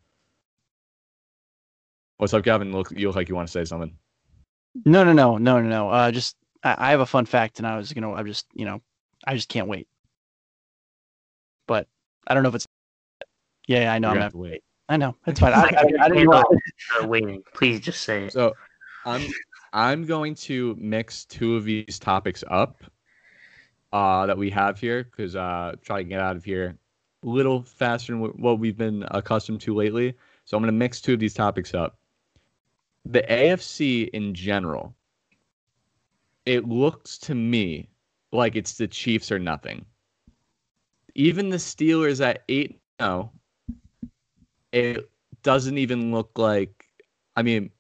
What's 2.16 2.34
up, 2.34 2.42
Gavin? 2.42 2.72
Look, 2.72 2.90
you 2.90 3.06
look 3.06 3.16
like 3.16 3.28
you 3.28 3.34
want 3.34 3.46
to 3.46 3.52
say 3.52 3.64
something. 3.64 3.94
No, 4.84 5.04
no, 5.04 5.12
no, 5.12 5.36
no, 5.36 5.60
no, 5.60 5.68
no. 5.68 5.90
Uh, 5.90 6.10
just 6.10 6.36
I, 6.64 6.74
I 6.78 6.90
have 6.90 7.00
a 7.00 7.06
fun 7.06 7.26
fact, 7.26 7.58
and 7.58 7.66
I 7.66 7.76
was 7.76 7.92
gonna, 7.92 8.12
I 8.12 8.22
just, 8.22 8.46
you 8.54 8.64
know, 8.64 8.80
I 9.26 9.34
just 9.34 9.48
can't 9.48 9.68
wait. 9.68 9.86
But 11.66 11.86
I 12.26 12.34
don't 12.34 12.42
know 12.42 12.48
if 12.48 12.54
it's 12.54 12.66
yeah, 13.68 13.92
I 13.92 13.98
know. 13.98 14.08
I'm 14.08 14.14
gonna 14.14 14.22
have 14.24 14.32
to 14.32 14.38
wait. 14.38 14.64
I 14.88 14.96
know. 14.96 15.14
It's 15.26 15.38
fine. 15.38 15.52
I, 15.52 15.56
I, 15.56 15.62
I, 15.62 16.04
I 16.04 16.08
didn't 16.08 16.32
uh, 16.32 16.42
waiting. 17.06 17.42
Please 17.54 17.80
just 17.80 18.02
say 18.02 18.24
it. 18.24 18.32
So, 18.32 18.54
I'm 19.04 19.22
I'm 19.72 20.06
going 20.06 20.34
to 20.36 20.74
mix 20.80 21.26
two 21.26 21.54
of 21.56 21.64
these 21.64 21.98
topics 21.98 22.42
up 22.48 22.82
uh, 23.92 24.26
that 24.26 24.38
we 24.38 24.50
have 24.50 24.80
here 24.80 25.04
because 25.04 25.36
uh, 25.36 25.74
try 25.82 26.02
to 26.02 26.08
get 26.08 26.20
out 26.20 26.36
of 26.36 26.44
here 26.44 26.76
a 27.22 27.28
little 27.28 27.62
faster 27.62 28.12
than 28.12 28.20
what 28.20 28.58
we've 28.58 28.78
been 28.78 29.04
accustomed 29.10 29.60
to 29.62 29.74
lately. 29.74 30.14
So 30.46 30.56
I'm 30.56 30.62
going 30.62 30.72
to 30.72 30.78
mix 30.78 31.02
two 31.02 31.12
of 31.14 31.20
these 31.20 31.34
topics 31.34 31.74
up. 31.74 31.98
The 33.04 33.22
AFC 33.28 34.08
in 34.10 34.34
general, 34.34 34.94
it 36.46 36.66
looks 36.66 37.18
to 37.18 37.34
me 37.34 37.88
like 38.32 38.56
it's 38.56 38.74
the 38.74 38.88
Chiefs 38.88 39.30
or 39.30 39.38
nothing. 39.38 39.84
Even 41.14 41.50
the 41.50 41.56
Steelers 41.56 42.24
at 42.24 42.44
8 42.48 42.78
0 43.02 43.32
it 44.72 45.10
doesn't 45.42 45.78
even 45.78 46.12
look 46.12 46.30
like. 46.36 46.84
I 47.36 47.42
mean, 47.42 47.70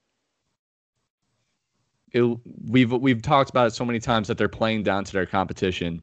it, 2.12 2.22
we've 2.66 2.92
we've 2.92 3.22
talked 3.22 3.50
about 3.50 3.66
it 3.66 3.74
so 3.74 3.84
many 3.84 3.98
times 3.98 4.28
that 4.28 4.38
they're 4.38 4.48
playing 4.48 4.82
down 4.82 5.04
to 5.04 5.12
their 5.12 5.26
competition, 5.26 6.00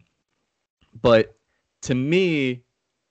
but 1.01 1.35
to 1.81 1.95
me, 1.95 2.63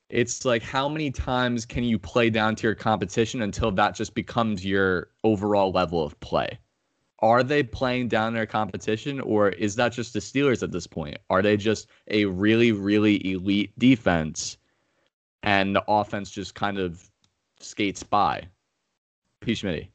it's 0.09 0.45
like 0.45 0.63
how 0.63 0.89
many 0.89 1.11
times 1.11 1.65
can 1.65 1.85
you 1.85 1.99
play 1.99 2.31
down 2.31 2.55
to 2.57 2.67
your 2.67 2.75
competition 2.75 3.43
until 3.43 3.71
that 3.73 3.95
just 3.95 4.15
becomes 4.15 4.65
your 4.65 5.09
overall 5.25 5.73
level 5.73 6.03
of 6.03 6.19
play? 6.21 6.59
Are 7.21 7.43
they 7.43 7.63
playing 7.63 8.09
down 8.09 8.35
their 8.35 8.47
competition, 8.47 9.21
or 9.21 9.49
is 9.49 9.77
that 9.77 9.93
just 9.93 10.13
the 10.13 10.19
Steelers 10.19 10.63
at 10.63 10.73
this 10.73 10.87
point? 10.87 11.17
Are 11.31 11.41
they 11.41 11.57
just 11.57 11.89
a 12.09 12.27
really, 12.27 12.71
really 12.73 13.33
elite 13.33 13.77
defense, 13.79 14.59
and 15.43 15.75
the 15.75 15.85
offense 15.89 16.31
just 16.31 16.55
kind 16.55 16.79
of 16.79 17.11
skates 17.65 18.03
by. 18.03 18.47
P. 19.41 19.53
Schmitty. 19.53 19.89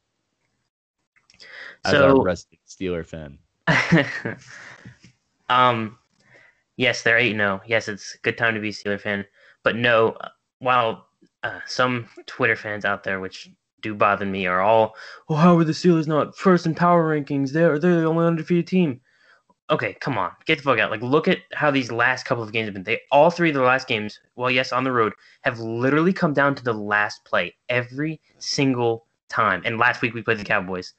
As 1.86 1.92
So- 1.92 2.18
a 2.18 2.24
resident 2.24 2.60
Steeler 2.68 3.06
fan. 3.06 3.38
um, 5.50 5.98
yes, 6.78 7.04
they're 7.04 7.18
8 7.18 7.36
0. 7.36 7.62
yes, 7.66 7.88
it's 7.88 8.16
a 8.16 8.18
good 8.20 8.38
time 8.38 8.56
to 8.56 8.60
be 8.60 8.70
a 8.70 8.72
Steeler 8.74 9.00
fan. 9.00 9.26
But 9.64 9.76
no, 9.76 10.18
while 10.60 11.08
uh, 11.44 11.60
some 11.66 12.08
Twitter 12.26 12.56
fans 12.56 12.86
out 12.86 13.04
there, 13.04 13.20
which 13.20 13.50
do 13.82 13.94
bother 13.94 14.26
me, 14.26 14.46
are 14.48 14.62
all, 14.62 14.96
"Oh, 15.30 15.36
how 15.36 15.58
are 15.58 15.64
the 15.64 15.72
Steelers 15.72 16.08
not 16.08 16.36
first 16.38 16.66
in 16.66 16.76
power 16.76 17.04
rankings? 17.16 17.52
They're 17.52 17.78
they're 17.80 18.02
the 18.02 18.08
only 18.08 18.26
undefeated 18.26 18.68
team." 18.68 19.02
Okay, 19.72 19.94
come 20.02 20.18
on, 20.18 20.32
get 20.46 20.58
the 20.58 20.64
fuck 20.64 20.80
out. 20.80 20.90
Like, 20.90 21.02
look 21.02 21.28
at 21.28 21.40
how 21.54 21.70
these 21.70 21.92
last 21.92 22.26
couple 22.26 22.44
of 22.44 22.52
games 22.52 22.66
have 22.68 22.74
been. 22.74 22.84
They 22.84 23.02
all 23.12 23.30
three 23.30 23.50
of 23.50 23.56
the 23.56 23.62
last 23.62 23.88
games, 23.88 24.20
well, 24.36 24.50
yes, 24.50 24.72
on 24.72 24.84
the 24.84 24.92
road, 24.92 25.14
have 25.42 25.60
literally 25.60 26.12
come 26.14 26.34
down 26.34 26.56
to 26.56 26.64
the 26.64 26.74
last 26.74 27.24
play 27.26 27.56
every 27.70 28.20
single 28.40 29.06
time. 29.30 29.62
And 29.66 29.78
last 29.78 30.02
week 30.02 30.14
we 30.16 30.22
played 30.24 30.40
the 30.40 30.44
Cowboys 30.44 30.94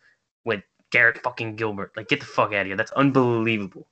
with 0.44 0.62
Garrett 0.90 1.18
fucking 1.22 1.56
Gilbert. 1.56 1.92
Like, 1.96 2.08
get 2.08 2.20
the 2.20 2.26
fuck 2.26 2.52
out 2.52 2.60
of 2.62 2.66
here. 2.68 2.76
That's 2.76 2.92
unbelievable. 2.92 3.88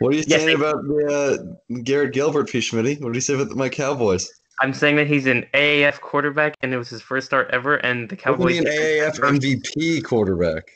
What 0.00 0.12
are 0.12 0.16
you 0.16 0.24
Yes, 0.26 0.42
saying 0.42 0.46
they- 0.58 0.64
about 0.64 0.82
the 0.84 1.56
uh, 1.72 1.80
Garrett 1.82 2.12
Gilbert, 2.12 2.50
P. 2.50 2.58
Schmitty? 2.58 3.00
What 3.00 3.12
do 3.12 3.16
you 3.16 3.22
say 3.22 3.34
about 3.34 3.50
my 3.56 3.68
Cowboys? 3.70 4.30
I'm 4.62 4.74
saying 4.74 4.96
that 4.96 5.06
he's 5.06 5.24
an 5.26 5.46
AAF 5.54 6.00
quarterback, 6.02 6.54
and 6.60 6.74
it 6.74 6.76
was 6.76 6.90
his 6.90 7.00
first 7.00 7.26
start 7.26 7.48
ever, 7.50 7.76
and 7.76 8.10
the 8.10 8.16
Wasn't 8.16 8.20
Cowboys. 8.38 8.52
he 8.52 8.58
an 8.58 8.66
AAF 8.66 9.18
MVP 9.18 10.04
quarterback? 10.04 10.70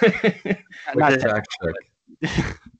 Not 0.02 0.96
Like, 0.96 1.20
that- 1.20 1.30
fact 1.30 1.48
check. 1.62 2.56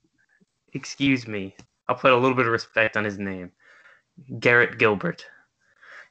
Excuse 0.77 1.27
me. 1.27 1.57
I'll 1.89 1.97
put 1.97 2.12
a 2.12 2.16
little 2.16 2.36
bit 2.36 2.44
of 2.44 2.53
respect 2.53 2.98
on 2.98 3.05
his 3.05 3.19
name. 3.19 3.51
Garrett 4.39 4.78
Gilbert. 4.78 5.24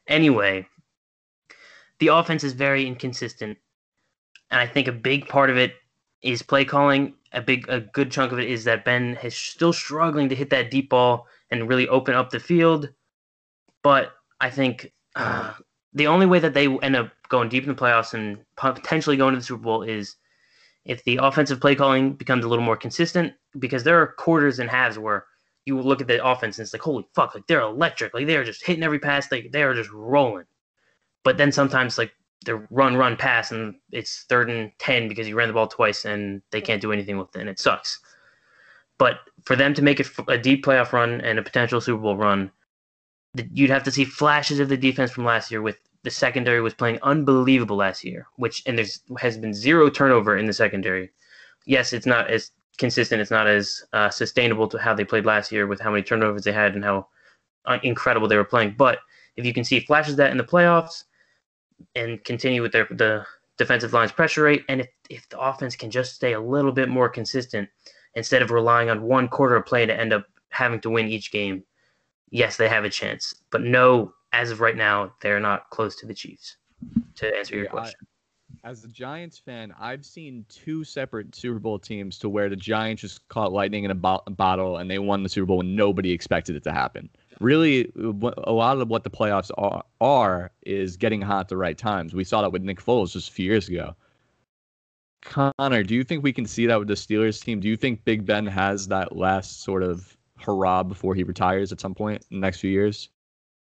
Anyway, 0.07 0.67
the 1.99 2.07
offense 2.07 2.43
is 2.43 2.53
very 2.53 2.87
inconsistent. 2.87 3.59
And 4.49 4.59
I 4.59 4.65
think 4.65 4.87
a 4.87 4.91
big 4.91 5.27
part 5.27 5.51
of 5.51 5.57
it 5.57 5.75
is 6.23 6.41
play 6.41 6.65
calling. 6.65 7.13
A 7.31 7.41
big 7.41 7.69
a 7.69 7.79
good 7.79 8.11
chunk 8.11 8.31
of 8.31 8.39
it 8.39 8.49
is 8.49 8.63
that 8.63 8.85
Ben 8.85 9.19
is 9.21 9.35
still 9.35 9.71
struggling 9.71 10.29
to 10.29 10.35
hit 10.35 10.49
that 10.49 10.71
deep 10.71 10.89
ball 10.89 11.27
and 11.51 11.69
really 11.69 11.87
open 11.87 12.15
up 12.15 12.31
the 12.31 12.39
field. 12.39 12.89
But 13.83 14.13
I 14.41 14.49
think 14.49 14.91
uh, 15.15 15.53
the 15.93 16.07
only 16.07 16.25
way 16.25 16.39
that 16.39 16.55
they 16.55 16.67
end 16.79 16.95
up 16.95 17.11
going 17.29 17.49
deep 17.49 17.63
in 17.63 17.69
the 17.69 17.75
playoffs 17.75 18.15
and 18.15 18.39
potentially 18.55 19.17
going 19.17 19.33
to 19.35 19.39
the 19.39 19.45
Super 19.45 19.63
Bowl 19.63 19.83
is 19.83 20.15
if 20.85 21.03
the 21.03 21.19
offensive 21.21 21.59
play 21.59 21.75
calling 21.75 22.13
becomes 22.13 22.45
a 22.45 22.47
little 22.47 22.63
more 22.63 22.77
consistent 22.77 23.33
because 23.59 23.83
there 23.83 23.99
are 24.01 24.07
quarters 24.07 24.59
and 24.59 24.69
halves 24.69 24.99
where 24.99 25.25
you 25.65 25.79
look 25.81 25.99
at 25.99 26.07
the 26.07 26.23
offense 26.23 26.57
and 26.57 26.65
it's 26.65 26.73
like 26.73 26.81
holy 26.81 27.07
fuck 27.15 27.33
like 27.33 27.47
they're 27.47 27.61
electric. 27.61 28.13
Like 28.13 28.27
they're 28.27 28.43
just 28.43 28.65
hitting 28.65 28.83
every 28.83 28.99
pass. 28.99 29.27
They, 29.27 29.47
they 29.47 29.63
are 29.63 29.73
just 29.73 29.89
rolling. 29.91 30.45
But 31.23 31.37
then 31.37 31.51
sometimes 31.51 31.97
like 31.97 32.11
they're 32.45 32.67
run 32.69 32.95
run 32.95 33.17
pass 33.17 33.51
and 33.51 33.75
it's 33.91 34.25
third 34.29 34.49
and 34.49 34.71
10 34.77 35.07
because 35.07 35.27
you 35.27 35.35
ran 35.35 35.47
the 35.47 35.53
ball 35.53 35.67
twice 35.67 36.05
and 36.05 36.41
they 36.51 36.61
can't 36.61 36.81
do 36.81 36.91
anything 36.91 37.17
with 37.17 37.35
it 37.35 37.39
and 37.39 37.49
it 37.49 37.59
sucks. 37.59 37.99
But 38.99 39.19
for 39.43 39.55
them 39.55 39.73
to 39.73 39.81
make 39.81 39.99
it 39.99 40.09
a 40.27 40.37
deep 40.37 40.63
playoff 40.63 40.93
run 40.93 41.19
and 41.21 41.39
a 41.39 41.43
potential 41.43 41.81
super 41.81 42.01
bowl 42.01 42.15
run 42.15 42.51
you'd 43.51 43.69
have 43.69 43.83
to 43.83 43.91
see 43.91 44.05
flashes 44.05 44.59
of 44.59 44.69
the 44.69 44.77
defense 44.77 45.11
from 45.11 45.25
last 45.25 45.51
year 45.51 45.61
with 45.61 45.79
the 46.05 46.11
secondary 46.11 46.61
was 46.61 46.73
playing 46.73 46.97
unbelievable 47.03 47.75
last 47.75 48.03
year 48.03 48.27
which 48.37 48.63
and 48.65 48.77
there's 48.77 49.01
has 49.19 49.37
been 49.37 49.53
zero 49.53 49.89
turnover 49.89 50.37
in 50.37 50.45
the 50.45 50.53
secondary 50.53 51.09
yes 51.65 51.91
it's 51.91 52.05
not 52.05 52.29
as 52.29 52.51
consistent. 52.77 53.21
It's 53.21 53.31
not 53.31 53.47
as 53.47 53.83
uh, 53.93 54.09
sustainable 54.09 54.67
to 54.69 54.77
how 54.77 54.93
they 54.93 55.05
played 55.05 55.25
last 55.25 55.51
year 55.51 55.67
with 55.67 55.79
how 55.79 55.91
many 55.91 56.03
turnovers 56.03 56.43
they 56.43 56.51
had 56.51 56.75
and 56.75 56.83
how 56.83 57.07
uh, 57.65 57.79
incredible 57.83 58.27
they 58.27 58.37
were 58.37 58.43
playing. 58.43 58.75
But 58.77 58.99
if 59.35 59.45
you 59.45 59.53
can 59.53 59.63
see 59.63 59.79
flashes 59.79 60.15
that 60.17 60.31
in 60.31 60.37
the 60.37 60.43
playoffs 60.43 61.05
and 61.95 62.23
continue 62.23 62.61
with 62.61 62.71
their 62.71 62.87
the 62.91 63.25
defensive 63.57 63.93
line's 63.93 64.11
pressure 64.11 64.43
rate, 64.43 64.63
and 64.69 64.81
if, 64.81 64.87
if 65.09 65.29
the 65.29 65.39
offense 65.39 65.75
can 65.75 65.89
just 65.89 66.15
stay 66.15 66.33
a 66.33 66.39
little 66.39 66.71
bit 66.71 66.89
more 66.89 67.09
consistent 67.09 67.69
instead 68.15 68.41
of 68.41 68.51
relying 68.51 68.89
on 68.89 69.01
one 69.01 69.27
quarter 69.27 69.55
of 69.55 69.65
play 69.65 69.85
to 69.85 69.99
end 69.99 70.13
up 70.13 70.25
having 70.49 70.79
to 70.81 70.89
win 70.89 71.07
each 71.07 71.31
game, 71.31 71.63
yes, 72.29 72.57
they 72.57 72.67
have 72.67 72.85
a 72.85 72.89
chance. 72.89 73.33
But 73.51 73.61
no, 73.61 74.13
as 74.35 74.51
of 74.51 74.59
right 74.59 74.75
now, 74.75 75.13
they're 75.21 75.39
not 75.39 75.69
close 75.69 75.95
to 75.97 76.05
the 76.05 76.13
Chiefs. 76.13 76.57
To 77.15 77.37
answer 77.37 77.55
your 77.55 77.63
Yeah, 77.65 77.69
I- 77.69 77.71
question. 77.71 78.07
As 78.63 78.83
a 78.83 78.87
Giants 78.87 79.37
fan, 79.37 79.73
I've 79.79 80.03
seen 80.05 80.43
two 80.49 80.83
separate 80.83 81.35
Super 81.35 81.59
Bowl 81.59 81.77
teams 81.77 82.17
to 82.19 82.29
where 82.29 82.49
the 82.49 82.55
Giants 82.55 83.01
just 83.01 83.27
caught 83.27 83.51
lightning 83.53 83.83
in 83.83 83.91
a 83.91 83.95
bo- 83.95 84.23
bottle 84.31 84.77
and 84.77 84.89
they 84.89 84.97
won 84.97 85.21
the 85.23 85.29
Super 85.29 85.45
Bowl 85.45 85.57
when 85.57 85.75
nobody 85.75 86.11
expected 86.11 86.55
it 86.55 86.63
to 86.63 86.71
happen. 86.71 87.09
Really, 87.39 87.91
a 87.95 88.51
lot 88.51 88.79
of 88.79 88.87
what 88.89 89.03
the 89.03 89.09
playoffs 89.09 89.51
are, 89.57 89.83
are 90.01 90.51
is 90.65 90.97
getting 90.97 91.21
hot 91.21 91.41
at 91.41 91.47
the 91.49 91.57
right 91.57 91.77
times. 91.77 92.13
We 92.15 92.23
saw 92.23 92.41
that 92.41 92.51
with 92.51 92.63
Nick 92.63 92.81
Foles 92.81 93.11
just 93.13 93.29
a 93.29 93.31
few 93.31 93.45
years 93.45 93.69
ago. 93.69 93.95
Connor, 95.21 95.83
do 95.83 95.95
you 95.95 96.03
think 96.03 96.23
we 96.23 96.33
can 96.33 96.45
see 96.45 96.65
that 96.67 96.77
with 96.79 96.87
the 96.87 96.93
Steelers 96.95 97.43
team? 97.43 97.59
Do 97.59 97.67
you 97.67 97.75
think 97.77 98.03
Big 98.03 98.25
Ben 98.25 98.45
has 98.45 98.87
that 98.87 99.15
last 99.15 99.63
sort 99.63 99.83
of 99.83 100.15
hurrah 100.37 100.83
before 100.83 101.13
he 101.15 101.23
retires 101.23 101.71
at 101.71 101.79
some 101.81 101.95
point 101.95 102.25
in 102.31 102.39
the 102.39 102.41
next 102.45 102.59
few 102.59 102.71
years? 102.71 103.09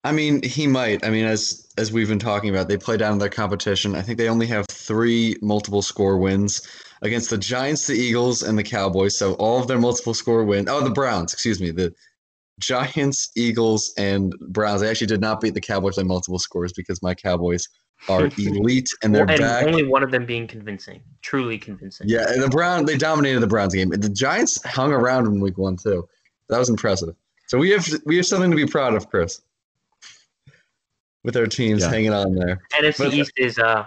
I 0.07 0.13
mean, 0.13 0.41
he 0.41 0.67
might. 0.67 1.05
I 1.05 1.09
mean, 1.09 1.25
as 1.25 1.67
as 1.77 1.91
we've 1.91 2.07
been 2.07 2.17
talking 2.17 2.49
about, 2.49 2.69
they 2.69 2.77
play 2.77 2.95
down 2.95 3.11
in 3.11 3.17
their 3.19 3.27
competition. 3.27 3.93
I 3.93 4.01
think 4.01 4.17
they 4.17 4.29
only 4.29 4.47
have 4.47 4.65
three 4.71 5.35
multiple 5.41 5.81
score 5.81 6.17
wins 6.17 6.65
against 7.01 7.29
the 7.29 7.37
Giants, 7.37 7.87
the 7.87 7.93
Eagles, 7.93 8.41
and 8.41 8.57
the 8.57 8.63
Cowboys. 8.63 9.17
So 9.17 9.33
all 9.33 9.59
of 9.59 9.67
their 9.67 9.77
multiple 9.77 10.13
score 10.13 10.45
win. 10.45 10.69
Oh, 10.69 10.81
the 10.81 10.91
Browns. 10.91 11.33
Excuse 11.33 11.59
me. 11.59 11.71
The 11.71 11.93
Giants, 12.57 13.31
Eagles, 13.35 13.93
and 13.97 14.33
Browns. 14.39 14.79
They 14.79 14.89
actually 14.89 15.07
did 15.07 15.19
not 15.19 15.41
beat 15.41 15.55
the 15.55 15.61
Cowboys 15.61 15.97
by 15.97 16.03
multiple 16.03 16.39
scores 16.39 16.71
because 16.71 17.03
my 17.03 17.13
Cowboys 17.13 17.67
are 18.07 18.29
elite 18.37 18.89
and 19.03 19.13
they're 19.13 19.29
and 19.29 19.41
back. 19.41 19.65
only 19.67 19.83
one 19.83 20.03
of 20.03 20.11
them 20.11 20.25
being 20.25 20.47
convincing, 20.47 21.01
truly 21.21 21.57
convincing. 21.57 22.07
Yeah, 22.07 22.31
and 22.31 22.41
the 22.41 22.47
Brown 22.47 22.85
they 22.85 22.97
dominated 22.97 23.41
the 23.41 23.47
Browns 23.47 23.75
game. 23.75 23.89
The 23.89 24.07
Giants 24.07 24.63
hung 24.63 24.93
around 24.93 25.25
in 25.27 25.41
Week 25.41 25.57
One 25.57 25.75
too. 25.75 26.07
That 26.47 26.59
was 26.59 26.69
impressive. 26.69 27.13
So 27.47 27.57
we 27.57 27.71
have 27.71 27.85
we 28.05 28.15
have 28.15 28.25
something 28.25 28.51
to 28.51 28.55
be 28.57 28.65
proud 28.65 28.93
of, 28.93 29.09
Chris, 29.09 29.41
with 31.27 31.35
our 31.35 31.45
teams 31.45 31.81
Yeah. 31.83 31.89
hanging 31.89 32.13
on 32.13 32.33
there. 32.35 32.61
NFC 32.79 33.03
But- 33.03 33.13
East 33.13 33.33
is 33.35 33.59
uh 33.59 33.85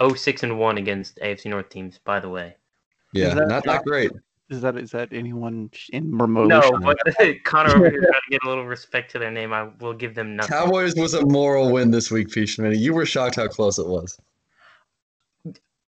06 0.00 0.44
and 0.44 0.56
1 0.58 0.78
against 0.78 1.18
AFC 1.20 1.50
North 1.50 1.68
teams, 1.68 1.98
by 1.98 2.20
the 2.20 2.28
way. 2.28 2.54
Yeah, 3.12 3.34
that- 3.34 3.48
not 3.48 3.64
that 3.64 3.84
great. 3.84 4.12
Is 4.48 4.60
that 4.60 4.76
is 4.76 4.92
that 4.92 5.08
anyone 5.12 5.68
in 5.92 6.16
remote? 6.16 6.46
No, 6.46 6.62
but 6.80 6.96
Connor 7.44 7.74
over 7.74 7.90
here 7.90 7.98
trying 8.00 8.12
to 8.12 8.30
get 8.30 8.40
a 8.44 8.48
little 8.48 8.64
respect 8.66 9.10
to 9.10 9.18
their 9.18 9.32
name. 9.32 9.52
I 9.52 9.64
will 9.80 9.94
give 9.94 10.14
them 10.14 10.36
nothing. 10.36 10.56
Cowboys 10.56 10.94
was 10.94 11.14
a 11.14 11.26
moral 11.26 11.72
win 11.72 11.90
this 11.90 12.12
week, 12.12 12.30
Fishman. 12.30 12.78
You 12.78 12.94
were 12.94 13.04
shocked 13.04 13.34
how 13.34 13.48
close 13.48 13.78
it 13.80 13.88
was. 13.88 14.16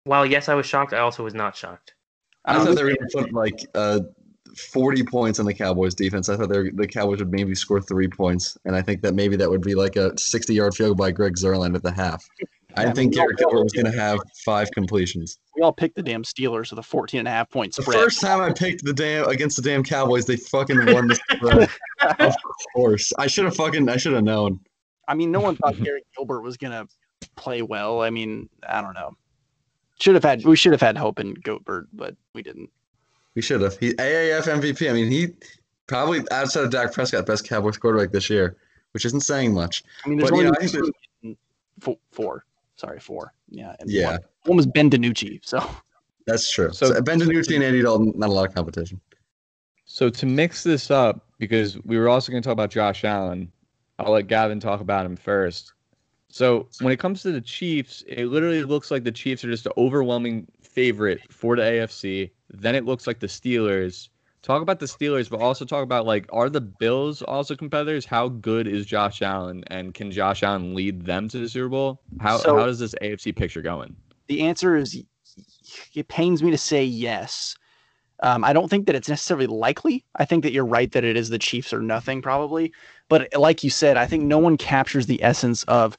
While 0.04 0.26
yes, 0.26 0.50
I 0.50 0.54
was 0.54 0.66
shocked, 0.66 0.92
I 0.92 0.98
also 0.98 1.24
was 1.24 1.32
not 1.32 1.56
shocked. 1.56 1.94
I 2.44 2.56
Um, 2.56 2.66
thought 2.66 2.76
they 2.76 2.82
were 2.84 2.90
going 2.94 3.08
to 3.08 3.18
put 3.18 3.32
like 3.32 3.58
uh, 3.74 4.00
40 4.56 5.02
points 5.04 5.40
on 5.40 5.46
the 5.46 5.54
Cowboys 5.54 5.94
defense. 5.94 6.28
I 6.28 6.36
thought 6.36 6.48
were, 6.48 6.70
the 6.72 6.86
Cowboys 6.86 7.18
would 7.18 7.32
maybe 7.32 7.54
score 7.54 7.80
three 7.80 8.08
points, 8.08 8.56
and 8.64 8.76
I 8.76 8.82
think 8.82 9.02
that 9.02 9.14
maybe 9.14 9.36
that 9.36 9.50
would 9.50 9.62
be 9.62 9.74
like 9.74 9.96
a 9.96 10.10
60-yard 10.12 10.74
field 10.74 10.92
goal 10.92 10.94
by 11.06 11.10
Greg 11.10 11.36
Zuerlein 11.36 11.74
at 11.74 11.82
the 11.82 11.92
half. 11.92 12.24
I 12.76 12.90
think 12.92 13.14
Garrett 13.14 13.38
Gilbert 13.38 13.64
was 13.64 13.72
going 13.72 13.90
to 13.90 13.98
have 13.98 14.18
five 14.44 14.70
completions. 14.70 15.38
we 15.54 15.62
all 15.62 15.72
picked 15.72 15.94
the 15.94 16.02
damn 16.02 16.22
Steelers 16.22 16.70
with 16.70 16.78
a 16.78 16.82
14 16.82 17.20
and 17.20 17.28
a 17.28 17.30
half 17.30 17.50
point 17.50 17.74
The 17.74 17.82
first 17.82 18.20
time 18.20 18.40
I 18.40 18.52
picked 18.52 18.84
the 18.84 18.94
damn 18.94 19.28
against 19.28 19.56
the 19.56 19.62
damn 19.62 19.82
Cowboys, 19.82 20.24
they 20.24 20.36
fucking 20.36 20.92
won 20.92 21.08
the 21.08 21.14
spread. 21.30 21.68
of 22.20 22.34
course, 22.74 23.12
I 23.18 23.26
should 23.26 23.44
have 23.44 23.56
fucking 23.56 23.88
I 23.88 23.96
should 23.96 24.14
have 24.14 24.24
known. 24.24 24.60
I 25.08 25.14
mean, 25.14 25.30
no 25.30 25.40
one 25.40 25.56
thought 25.56 25.80
Garrett 25.82 26.06
Gilbert 26.16 26.42
was 26.42 26.56
gonna 26.56 26.86
play 27.36 27.62
well. 27.62 28.00
I 28.00 28.10
mean, 28.10 28.48
I 28.66 28.80
don't 28.80 28.94
know. 28.94 29.16
Should 30.00 30.14
have 30.14 30.24
had 30.24 30.44
we 30.44 30.56
should 30.56 30.72
have 30.72 30.80
had 30.80 30.96
hope 30.96 31.20
in 31.20 31.34
Gilbert, 31.34 31.88
but 31.92 32.16
we 32.34 32.42
didn't. 32.42 32.70
We 33.34 33.42
should 33.42 33.60
have. 33.62 33.78
He 33.78 33.92
AAF 33.94 34.44
MVP. 34.44 34.88
I 34.90 34.92
mean, 34.92 35.10
he 35.10 35.28
probably 35.86 36.20
outside 36.30 36.64
of 36.64 36.70
Dak 36.70 36.92
Prescott, 36.92 37.26
best 37.26 37.48
Cowboys 37.48 37.78
quarterback 37.78 38.12
this 38.12 38.28
year, 38.28 38.56
which 38.92 39.04
isn't 39.04 39.20
saying 39.20 39.54
much. 39.54 39.82
I 40.04 40.08
mean, 40.08 40.18
there's 40.18 40.30
But, 40.30 40.36
you 40.36 40.46
only 40.46 40.50
know, 40.52 40.56
I 40.60 40.66
think 40.66 40.94
two- 41.22 41.36
four, 41.80 41.98
four. 42.10 42.44
Sorry, 42.76 43.00
four. 43.00 43.32
Yeah. 43.48 43.74
and 43.80 43.90
Yeah. 43.90 44.10
One, 44.10 44.20
one 44.44 44.56
was 44.56 44.66
Ben 44.66 44.90
DiNucci. 44.90 45.40
So 45.42 45.64
That's 46.26 46.50
true. 46.50 46.72
So- 46.72 46.92
So, 46.92 47.00
Ben 47.02 47.20
DiNucci 47.20 47.54
and 47.54 47.64
Andy 47.64 47.82
Dalton, 47.82 48.12
not 48.16 48.28
a 48.28 48.32
lot 48.32 48.48
of 48.48 48.54
competition. 48.54 49.00
So 49.84 50.08
to 50.10 50.26
mix 50.26 50.62
this 50.62 50.90
up, 50.90 51.26
because 51.38 51.76
we 51.84 51.98
were 51.98 52.08
also 52.08 52.30
going 52.32 52.42
to 52.42 52.46
talk 52.46 52.52
about 52.52 52.70
Josh 52.70 53.04
Allen, 53.04 53.50
I'll 53.98 54.12
let 54.12 54.26
Gavin 54.28 54.60
talk 54.60 54.80
about 54.80 55.04
him 55.04 55.16
first. 55.16 55.72
So 56.28 56.68
when 56.80 56.92
it 56.92 56.98
comes 56.98 57.22
to 57.22 57.32
the 57.32 57.40
Chiefs, 57.40 58.02
it 58.06 58.26
literally 58.26 58.62
looks 58.62 58.90
like 58.90 59.04
the 59.04 59.12
Chiefs 59.12 59.44
are 59.44 59.50
just 59.50 59.66
an 59.66 59.72
overwhelming 59.76 60.46
favorite 60.62 61.20
for 61.30 61.56
the 61.56 61.62
AFC. 61.62 62.30
Then 62.52 62.74
it 62.74 62.84
looks 62.84 63.06
like 63.06 63.18
the 63.18 63.26
Steelers. 63.26 64.08
Talk 64.42 64.60
about 64.60 64.80
the 64.80 64.86
Steelers, 64.86 65.30
but 65.30 65.40
also 65.40 65.64
talk 65.64 65.84
about 65.84 66.04
like, 66.04 66.26
are 66.32 66.50
the 66.50 66.60
Bills 66.60 67.22
also 67.22 67.54
competitors? 67.54 68.04
How 68.04 68.28
good 68.28 68.66
is 68.66 68.86
Josh 68.86 69.22
Allen, 69.22 69.62
and 69.68 69.94
can 69.94 70.10
Josh 70.10 70.42
Allen 70.42 70.74
lead 70.74 71.04
them 71.06 71.28
to 71.28 71.38
the 71.38 71.48
Super 71.48 71.68
Bowl? 71.68 72.00
How 72.20 72.38
So- 72.38 72.56
how 72.56 72.66
does 72.66 72.78
this 72.78 72.94
AFC 73.00 73.32
picture 73.32 73.62
going? 73.62 73.96
the 74.28 74.42
answer 74.42 74.76
is 74.76 75.02
it 75.94 76.08
pains 76.08 76.42
me 76.42 76.50
to 76.50 76.56
say 76.56 76.82
yes. 76.84 77.54
Um, 78.22 78.44
I 78.44 78.52
don't 78.52 78.68
think 78.68 78.86
that 78.86 78.94
it's 78.94 79.08
necessarily 79.08 79.46
likely. 79.48 80.04
I 80.16 80.24
think 80.24 80.42
that 80.44 80.52
you're 80.52 80.64
right 80.64 80.90
that 80.92 81.04
it 81.04 81.16
is 81.16 81.28
the 81.28 81.38
Chiefs 81.38 81.72
or 81.72 81.82
nothing, 81.82 82.22
probably. 82.22 82.72
But 83.08 83.28
like 83.36 83.62
you 83.64 83.68
said, 83.68 83.96
I 83.96 84.06
think 84.06 84.22
no 84.24 84.38
one 84.38 84.56
captures 84.56 85.06
the 85.06 85.22
essence 85.22 85.64
of 85.64 85.98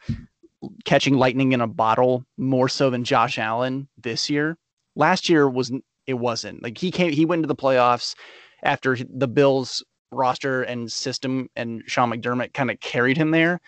catching 0.86 1.16
lightning 1.18 1.52
in 1.52 1.62
a 1.62 1.68
bottle 1.68 2.26
more 2.38 2.70
so 2.70 2.90
than 2.90 3.04
Josh 3.04 3.38
Allen 3.38 3.88
this 4.02 4.30
year. 4.30 4.58
Last 4.96 5.28
year 5.30 5.48
was 5.50 5.72
it 6.08 6.16
wasn't 6.16 6.62
like 6.64 6.78
he 6.78 6.92
came 6.92 7.12
he 7.12 7.26
went 7.26 7.40
into 7.40 7.48
the 7.48 7.56
playoffs 7.56 8.16
after 8.64 8.98
the 9.10 9.28
Bills 9.28 9.84
roster 10.12 10.64
and 10.64 10.92
system 10.92 11.50
and 11.56 11.84
Sean 11.88 12.12
McDermott 12.12 12.54
kind 12.54 12.72
of 12.72 12.80
carried 12.80 13.18
him 13.18 13.32
there. 13.32 13.60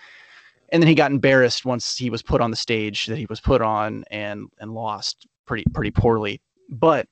And 0.69 0.81
then 0.81 0.87
he 0.87 0.95
got 0.95 1.11
embarrassed 1.11 1.65
once 1.65 1.95
he 1.95 2.09
was 2.09 2.23
put 2.23 2.41
on 2.41 2.49
the 2.51 2.57
stage 2.57 3.05
that 3.07 3.17
he 3.17 3.27
was 3.27 3.39
put 3.39 3.61
on 3.61 4.03
and 4.09 4.47
and 4.59 4.73
lost 4.73 5.27
pretty 5.45 5.63
pretty 5.73 5.91
poorly. 5.91 6.41
But 6.69 7.07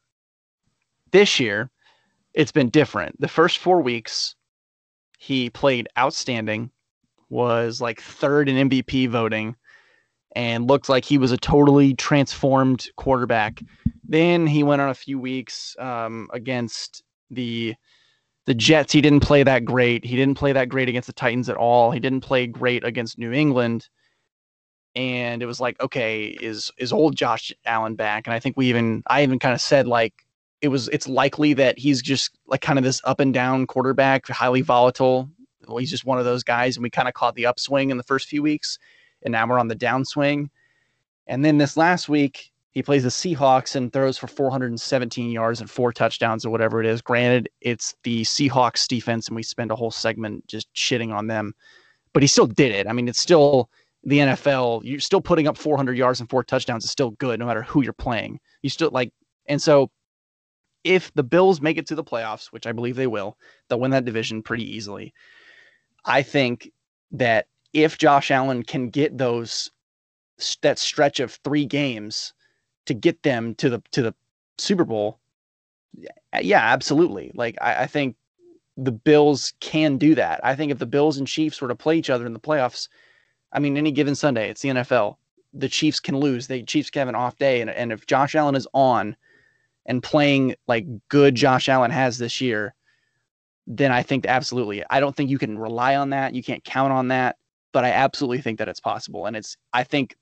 this 1.11 1.39
year, 1.39 1.69
it's 2.33 2.51
been 2.51 2.69
different. 2.69 3.19
The 3.21 3.27
first 3.27 3.59
four 3.59 3.81
weeks, 3.81 4.35
he 5.19 5.49
played 5.51 5.87
outstanding, 5.97 6.71
was 7.29 7.79
like 7.79 8.01
third 8.01 8.49
in 8.49 8.69
MVP 8.69 9.09
voting, 9.09 9.55
and 10.35 10.67
looked 10.67 10.89
like 10.89 11.05
he 11.05 11.19
was 11.19 11.31
a 11.31 11.37
totally 11.37 11.93
transformed 11.93 12.87
quarterback. 12.97 13.61
Then 14.03 14.47
he 14.47 14.63
went 14.63 14.81
on 14.81 14.89
a 14.89 14.95
few 14.95 15.19
weeks 15.19 15.75
um, 15.79 16.29
against 16.33 17.03
the 17.31 17.75
the 18.45 18.53
Jets. 18.53 18.91
He 18.91 19.01
didn't 19.01 19.21
play 19.21 19.43
that 19.43 19.63
great. 19.63 20.03
He 20.03 20.17
didn't 20.17 20.37
play 20.37 20.51
that 20.51 20.67
great 20.67 20.89
against 20.89 21.07
the 21.07 21.13
Titans 21.13 21.47
at 21.47 21.55
all. 21.55 21.91
He 21.91 21.99
didn't 21.99 22.21
play 22.21 22.45
great 22.45 22.83
against 22.83 23.17
New 23.17 23.31
England. 23.31 23.87
And 24.95 25.41
it 25.41 25.45
was 25.45 25.61
like, 25.61 25.81
okay, 25.81 26.25
is 26.25 26.69
is 26.77 26.93
old 26.93 27.15
Josh 27.15 27.51
Allen 27.65 27.95
back? 27.95 28.27
And 28.27 28.33
I 28.33 28.39
think 28.39 28.57
we 28.57 28.67
even 28.67 29.03
I 29.07 29.23
even 29.23 29.39
kind 29.39 29.53
of 29.53 29.61
said 29.61 29.87
like 29.87 30.13
it 30.61 30.67
was 30.67 30.87
it's 30.89 31.07
likely 31.07 31.53
that 31.53 31.77
he's 31.79 32.01
just 32.01 32.37
like 32.47 32.61
kind 32.61 32.77
of 32.77 32.85
this 32.85 33.01
up 33.03 33.19
and 33.19 33.33
down 33.33 33.67
quarterback, 33.67 34.27
highly 34.27 34.61
volatile. 34.61 35.29
Well, 35.67 35.77
he's 35.77 35.89
just 35.89 36.05
one 36.05 36.19
of 36.19 36.25
those 36.25 36.43
guys, 36.43 36.75
and 36.75 36.83
we 36.83 36.89
kind 36.89 37.07
of 37.07 37.13
caught 37.13 37.35
the 37.35 37.45
upswing 37.45 37.89
in 37.89 37.97
the 37.97 38.03
first 38.03 38.27
few 38.27 38.43
weeks, 38.43 38.77
and 39.23 39.31
now 39.31 39.47
we're 39.47 39.59
on 39.59 39.69
the 39.69 39.75
downswing. 39.75 40.49
And 41.27 41.43
then 41.43 41.57
this 41.57 41.77
last 41.77 42.09
week, 42.09 42.52
he 42.73 42.81
plays 42.81 43.03
the 43.03 43.09
Seahawks 43.09 43.75
and 43.75 43.93
throws 43.93 44.17
for 44.17 44.27
417 44.27 45.29
yards 45.29 45.61
and 45.61 45.69
four 45.69 45.93
touchdowns 45.93 46.45
or 46.45 46.49
whatever 46.49 46.79
it 46.79 46.87
is. 46.87 47.01
Granted, 47.01 47.47
it's 47.61 47.95
the 48.03 48.23
Seahawks 48.23 48.87
defense, 48.87 49.27
and 49.27 49.35
we 49.35 49.43
spend 49.43 49.69
a 49.69 49.75
whole 49.75 49.91
segment 49.91 50.47
just 50.47 50.73
shitting 50.73 51.13
on 51.13 51.27
them, 51.27 51.53
but 52.13 52.23
he 52.23 52.27
still 52.27 52.47
did 52.47 52.71
it. 52.71 52.87
I 52.87 52.93
mean, 52.93 53.07
it's 53.07 53.19
still 53.19 53.69
the 54.03 54.19
NFL. 54.19 54.81
You're 54.83 54.99
still 54.99 55.21
putting 55.21 55.47
up 55.47 55.57
400 55.57 55.97
yards 55.97 56.19
and 56.19 56.29
four 56.29 56.43
touchdowns 56.43 56.83
is 56.83 56.89
still 56.89 57.11
good, 57.11 57.39
no 57.39 57.45
matter 57.45 57.61
who 57.61 57.83
you're 57.83 57.93
playing. 57.93 58.39
You 58.63 58.69
still 58.71 58.89
like, 58.91 59.13
and 59.45 59.61
so 59.61 59.91
if 60.83 61.13
the 61.13 61.23
Bills 61.23 61.61
make 61.61 61.77
it 61.77 61.87
to 61.87 61.95
the 61.95 62.03
playoffs, 62.03 62.47
which 62.47 62.65
I 62.65 62.71
believe 62.71 62.95
they 62.95 63.07
will, 63.07 63.37
they'll 63.69 63.79
win 63.79 63.91
that 63.91 64.05
division 64.05 64.41
pretty 64.41 64.75
easily. 64.75 65.13
I 66.05 66.23
think 66.23 66.71
that 67.11 67.45
if 67.71 67.99
Josh 67.99 68.31
Allen 68.31 68.63
can 68.63 68.89
get 68.89 69.17
those 69.17 69.69
that 70.61 70.79
stretch 70.79 71.19
of 71.19 71.39
three 71.43 71.65
games 71.65 72.33
to 72.85 72.93
get 72.93 73.23
them 73.23 73.55
to 73.55 73.69
the 73.69 73.83
to 73.91 74.01
the 74.01 74.15
Super 74.57 74.85
Bowl, 74.85 75.19
yeah, 76.41 76.61
absolutely. 76.61 77.31
Like 77.33 77.57
I, 77.61 77.83
I 77.83 77.87
think 77.87 78.15
the 78.77 78.91
Bills 78.91 79.53
can 79.59 79.97
do 79.97 80.15
that. 80.15 80.39
I 80.43 80.55
think 80.55 80.71
if 80.71 80.79
the 80.79 80.85
Bills 80.85 81.17
and 81.17 81.27
Chiefs 81.27 81.61
were 81.61 81.67
to 81.67 81.75
play 81.75 81.97
each 81.97 82.09
other 82.09 82.25
in 82.25 82.33
the 82.33 82.39
playoffs, 82.39 82.89
I 83.51 83.59
mean, 83.59 83.77
any 83.77 83.91
given 83.91 84.15
Sunday, 84.15 84.49
it's 84.49 84.61
the 84.61 84.69
NFL. 84.69 85.17
The 85.53 85.69
Chiefs 85.69 85.99
can 85.99 86.17
lose. 86.17 86.47
The 86.47 86.63
Chiefs 86.63 86.89
can 86.89 87.01
have 87.01 87.09
an 87.09 87.15
off 87.15 87.37
day, 87.37 87.61
and, 87.61 87.69
and 87.69 87.91
if 87.91 88.07
Josh 88.07 88.35
Allen 88.35 88.55
is 88.55 88.67
on 88.73 89.15
and 89.85 90.01
playing 90.01 90.55
like 90.67 90.85
good 91.09 91.35
Josh 91.35 91.69
Allen 91.69 91.91
has 91.91 92.17
this 92.17 92.41
year, 92.41 92.73
then 93.67 93.91
I 93.91 94.01
think 94.01 94.25
absolutely. 94.25 94.83
I 94.89 94.99
don't 94.99 95.15
think 95.15 95.29
you 95.29 95.37
can 95.37 95.57
rely 95.57 95.95
on 95.95 96.09
that. 96.09 96.33
You 96.33 96.43
can't 96.43 96.63
count 96.63 96.91
on 96.91 97.09
that, 97.09 97.37
but 97.71 97.85
I 97.85 97.91
absolutely 97.91 98.41
think 98.41 98.59
that 98.59 98.67
it's 98.67 98.79
possible. 98.79 99.25
And 99.25 99.35
it's 99.35 99.55
I 99.71 99.83
think 99.83 100.15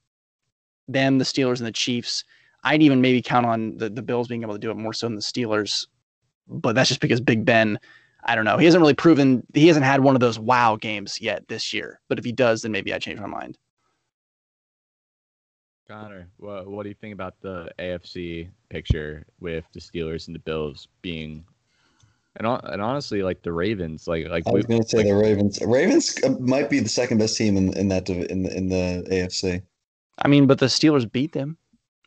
them, 0.87 1.17
the 1.17 1.25
Steelers, 1.25 1.59
and 1.59 1.67
the 1.67 1.71
Chiefs. 1.71 2.23
I'd 2.63 2.81
even 2.81 3.01
maybe 3.01 3.21
count 3.21 3.45
on 3.45 3.77
the, 3.77 3.89
the 3.89 4.01
Bills 4.01 4.27
being 4.27 4.43
able 4.43 4.53
to 4.53 4.59
do 4.59 4.71
it 4.71 4.77
more 4.77 4.93
so 4.93 5.07
than 5.07 5.15
the 5.15 5.21
Steelers. 5.21 5.87
But 6.47 6.75
that's 6.75 6.89
just 6.89 7.01
because 7.01 7.21
Big 7.21 7.45
Ben, 7.45 7.79
I 8.23 8.35
don't 8.35 8.45
know. 8.45 8.57
He 8.57 8.65
hasn't 8.65 8.81
really 8.81 8.93
proven 8.93 9.43
he 9.53 9.67
hasn't 9.67 9.85
had 9.85 10.01
one 10.01 10.15
of 10.15 10.21
those 10.21 10.37
wow 10.37 10.75
games 10.75 11.19
yet 11.21 11.47
this 11.47 11.73
year. 11.73 11.99
But 12.07 12.19
if 12.19 12.25
he 12.25 12.31
does, 12.31 12.61
then 12.61 12.71
maybe 12.71 12.93
I 12.93 12.99
change 12.99 13.19
my 13.19 13.27
mind. 13.27 13.57
Connor, 15.91 16.29
what, 16.37 16.69
what 16.69 16.83
do 16.83 16.89
you 16.89 16.95
think 16.95 17.13
about 17.13 17.35
the 17.41 17.69
AFC 17.77 18.49
picture 18.69 19.25
with 19.41 19.65
the 19.73 19.79
Steelers 19.81 20.27
and 20.27 20.35
the 20.35 20.39
Bills 20.39 20.87
being, 21.01 21.43
and, 22.37 22.47
and 22.47 22.81
honestly, 22.81 23.23
like 23.23 23.41
the 23.41 23.51
Ravens, 23.51 24.07
like 24.07 24.29
like 24.29 24.47
I 24.47 24.51
was 24.51 24.65
going 24.65 24.81
to 24.81 24.87
say 24.87 24.99
like, 24.99 25.07
the 25.07 25.15
Ravens. 25.15 25.59
Ravens 25.61 26.17
uh, 26.23 26.29
might 26.39 26.69
be 26.69 26.79
the 26.79 26.87
second 26.87 27.17
best 27.17 27.35
team 27.35 27.57
in 27.57 27.75
in 27.77 27.89
that 27.89 28.09
in 28.09 28.43
the, 28.43 28.55
in 28.55 28.69
the 28.69 29.05
AFC. 29.11 29.61
I 30.19 30.27
mean, 30.29 30.47
but 30.47 30.59
the 30.59 30.67
Steelers 30.67 31.11
beat 31.11 31.33
them, 31.33 31.57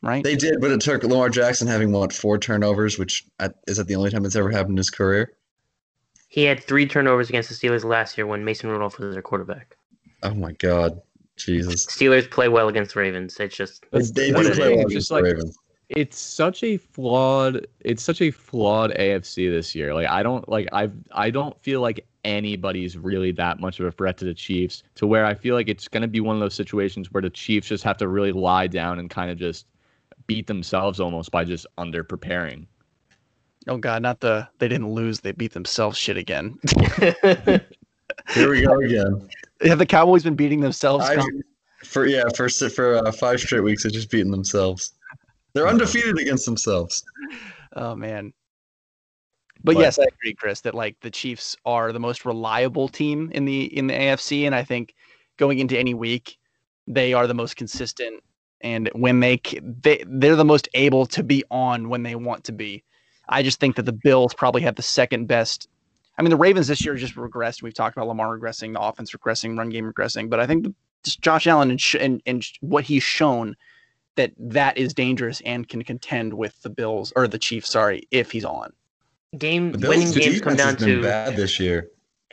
right? 0.05 0.23
They 0.23 0.37
did, 0.37 0.61
but 0.61 0.71
it 0.71 0.81
took 0.81 1.03
Lamar 1.03 1.29
Jackson 1.31 1.67
having 1.67 1.93
what 1.93 2.13
four 2.13 2.39
turnovers, 2.39 2.99
which 2.99 3.25
is 3.67 3.77
that 3.77 3.87
the 3.89 3.97
only 3.97 4.11
time 4.11 4.25
it's 4.25 4.37
ever 4.37 4.51
happened 4.51 4.73
in 4.73 4.77
his 4.79 4.91
career? 4.91 5.33
He 6.29 6.45
had 6.45 6.63
three 6.63 6.87
turnovers 6.87 7.29
against 7.29 7.49
the 7.49 7.55
Steelers 7.55 7.85
last 7.85 8.19
year 8.19 8.27
when 8.27 8.45
Mason 8.45 8.69
Rudolph 8.69 8.99
was 8.99 9.15
their 9.15 9.23
quarterback. 9.23 9.77
Oh 10.23 10.35
my 10.35 10.53
God, 10.53 11.01
Jesus! 11.37 11.87
Steelers 11.87 12.29
play 12.31 12.49
well 12.49 12.69
against 12.69 12.97
Ravens. 12.97 13.39
It's 13.39 13.57
just 13.57 13.85
That's- 13.93 14.11
They 14.11 14.29
do 14.31 14.35
play 14.35 14.73
well 14.75 14.81
it's 14.81 14.91
against 14.91 15.11
like 15.11 15.25
Ravens. 15.25 15.57
it's 15.91 16.19
such 16.19 16.63
a 16.65 16.77
flawed 16.79 17.67
it's 17.81 18.03
such 18.03 18.21
a 18.21 18.31
flawed 18.31 18.91
AFC 18.93 19.51
this 19.51 19.75
year. 19.75 19.95
Like 19.95 20.09
I 20.09 20.23
don't 20.23 20.49
like 20.49 20.69
I've 20.73 20.95
I 21.13 21.31
don't 21.31 21.61
feel 21.63 21.81
like 21.81 22.07
anybody's 22.25 22.97
really 22.97 23.31
that 23.33 23.61
much 23.61 23.79
of 23.79 23.87
a 23.87 23.93
threat 23.93 24.17
to 24.17 24.25
the 24.25 24.35
Chiefs 24.35 24.83
to 24.95 25.07
where 25.07 25.27
I 25.27 25.35
feel 25.35 25.55
like 25.55 25.69
it's 25.69 25.89
going 25.89 26.01
to 26.03 26.09
be 26.09 26.21
one 26.21 26.35
of 26.35 26.41
those 26.41 26.55
situations 26.55 27.13
where 27.13 27.21
the 27.23 27.31
Chiefs 27.31 27.69
just 27.69 27.85
have 27.85 27.99
to 27.99 28.09
really 28.09 28.33
lie 28.33 28.67
down 28.67 28.99
and 28.99 29.11
kind 29.11 29.31
of 29.31 29.37
just 29.37 29.67
beat 30.27 30.47
themselves 30.47 31.01
almost 31.01 31.31
by 31.31 31.45
just 31.45 31.67
under 31.79 32.05
preparing. 32.05 32.67
oh 33.69 33.77
God, 33.77 34.03
not 34.03 34.21
the 34.21 34.49
they 34.59 34.69
didn't 34.69 34.91
lose, 34.93 35.21
they 35.21 35.33
beat 35.33 35.53
themselves 35.53 35.99
shit 35.99 36.17
again. 36.17 36.59
Here 38.35 38.51
we 38.51 38.63
go 38.63 38.79
again. 38.81 39.29
Have 39.63 39.79
the 39.79 39.87
Cowboys 39.87 40.23
been 40.23 40.35
beating 40.37 40.61
themselves? 40.61 41.05
I, 41.05 41.23
for 41.85 42.07
yeah, 42.07 42.25
for 42.37 42.49
for 42.49 42.97
uh, 42.97 43.13
five 43.13 43.41
straight 43.41 43.61
weeks, 43.63 43.83
they're 43.83 43.93
just 43.93 44.11
beating 44.11 44.31
themselves. 44.31 44.93
They're 45.53 45.69
undefeated 45.69 46.19
against 46.19 46.47
themselves. 46.47 47.03
Oh 47.77 47.95
man. 47.95 48.33
But 49.63 49.77
But- 49.77 49.81
yes, 49.81 49.99
I 49.99 50.05
agree, 50.05 50.35
Chris, 50.35 50.61
that 50.63 50.75
like 50.75 50.97
the 51.01 51.11
Chiefs 51.11 51.57
are 51.65 51.93
the 51.93 52.01
most 52.01 52.25
reliable 52.25 52.89
team 52.89 53.31
in 53.35 53.45
the 53.45 53.65
in 53.77 53.87
the 53.87 53.95
AFC, 53.95 54.47
and 54.47 54.55
I 54.55 54.63
think 54.65 54.95
going 55.39 55.59
into 55.59 55.79
any 55.79 55.95
week, 55.95 56.39
they 56.87 57.13
are 57.15 57.27
the 57.27 57.35
most 57.35 57.57
consistent. 57.57 58.23
And 58.65 58.91
when 58.95 59.21
they 59.21 59.41
they 59.63 60.03
they're 60.07 60.35
the 60.37 60.45
most 60.45 60.69
able 60.75 61.07
to 61.07 61.23
be 61.23 61.45
on 61.51 61.89
when 61.91 62.03
they 62.03 62.17
want 62.17 62.45
to 62.45 62.53
be. 62.53 62.83
I 63.29 63.43
just 63.43 63.61
think 63.61 63.77
that 63.77 63.85
the 63.85 63.93
Bills 63.93 64.35
probably 64.35 64.63
have 64.63 64.75
the 64.75 64.83
second 64.83 65.27
best. 65.27 65.69
I 66.19 66.23
mean, 66.23 66.31
the 66.31 66.37
Ravens 66.37 66.67
this 66.67 66.85
year 66.85 66.95
just 66.95 67.15
regressed. 67.15 67.63
We've 67.63 67.75
talked 67.75 67.97
about 67.97 68.09
Lamar 68.09 68.39
regressing, 68.39 68.73
the 68.73 68.81
offense 68.81 69.13
regressing, 69.13 69.57
run 69.57 69.69
game 69.69 69.91
regressing. 69.91 70.31
But 70.31 70.41
I 70.41 70.47
think 70.47 70.65
the, 70.65 70.75
just 71.05 71.21
Josh 71.21 71.47
Allen 71.47 71.71
and, 71.71 71.81
sh- 71.81 71.97
and 72.01 72.23
and 72.27 72.45
what 72.61 72.85
he's 72.85 73.03
shown 73.03 73.55
that 74.17 74.33
that 74.39 74.79
is 74.79 74.95
dangerous 74.95 75.43
and 75.45 75.69
can 75.69 75.83
contend 75.83 76.33
with 76.35 76.61
the 76.63 76.71
Bills 76.71 77.13
or 77.17 77.29
the 77.29 77.39
Chiefs. 77.39 77.71
Sorry, 77.71 78.07
if 78.11 78.31
he's 78.31 78.45
on. 78.45 78.73
game 79.37 79.73
The 79.73 79.89
winning 79.89 80.13
Bills' 80.13 80.17
games 80.17 80.41
come 80.41 80.57
defense 80.57 80.61
has 80.63 80.77
down 80.77 80.89
been 80.89 80.97
to 80.97 81.03
bad 81.03 81.37
this 81.37 81.61
year. 81.61 81.91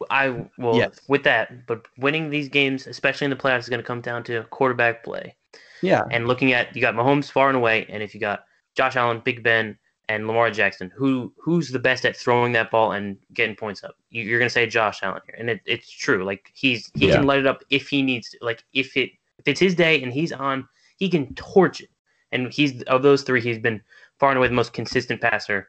I 0.10 0.46
well 0.58 0.76
Yes. 0.78 1.00
with 1.08 1.24
that, 1.24 1.68
but 1.68 1.86
winning 1.98 2.30
these 2.30 2.50
games, 2.50 2.88
especially 2.88 3.26
in 3.26 3.32
the 3.32 3.38
playoffs, 3.38 3.60
is 3.62 3.70
going 3.70 3.82
to 3.82 3.86
come 3.86 4.02
down 4.02 4.24
to 4.26 4.44
quarterback 4.44 5.04
play. 5.04 5.36
Yeah, 5.82 6.04
And 6.12 6.28
looking 6.28 6.54
at 6.54 6.76
you 6.76 6.82
got 6.82 6.96
Mahomes 6.96 7.32
far 7.32 7.48
and 7.50 7.58
away, 7.58 7.86
and 7.90 8.02
if 8.04 8.14
you 8.14 8.20
got 8.20 8.46
Josh 8.76 8.96
Allen, 8.96 9.22
Big 9.24 9.44
Ben, 9.44 9.78
and 10.10 10.28
Lamar 10.28 10.52
Jackson, 10.52 10.92
who 10.96 11.34
who's 11.38 11.70
the 11.70 11.80
best 11.80 12.06
at 12.06 12.16
throwing 12.18 12.52
that 12.54 12.70
ball 12.72 12.92
and 12.94 13.18
getting 13.34 13.56
points 13.56 13.84
up? 13.84 13.96
You, 14.10 14.24
you're 14.24 14.40
going 14.40 14.50
to 14.50 14.54
say 14.54 14.68
Josh 14.68 15.00
Allen 15.04 15.22
here, 15.26 15.36
and 15.38 15.50
it, 15.50 15.62
it's 15.66 15.90
true. 15.90 16.24
Like 16.26 16.52
he's 16.54 16.92
he 16.96 17.08
Yeah. 17.08 17.16
can 17.18 17.26
light 17.26 17.40
it 17.40 17.48
up 17.48 17.64
if 17.70 17.88
he 17.88 18.02
needs 18.02 18.30
to. 18.32 18.38
Like 18.42 18.64
if 18.74 18.96
it 18.98 19.12
if 19.40 19.48
it's 19.48 19.60
his 19.60 19.74
day 19.76 20.02
and 20.04 20.12
he's 20.14 20.32
on, 20.32 20.68
he 20.98 21.10
can 21.10 21.34
torch 21.36 21.82
it. 21.82 21.90
And 22.34 22.52
he's 22.54 22.82
of 22.84 23.04
those 23.04 23.24
three, 23.24 23.42
he's 23.42 23.58
been 23.60 23.82
far 24.20 24.30
and 24.30 24.38
away 24.38 24.48
the 24.48 24.54
most 24.54 24.74
consistent 24.74 25.20
passer 25.22 25.68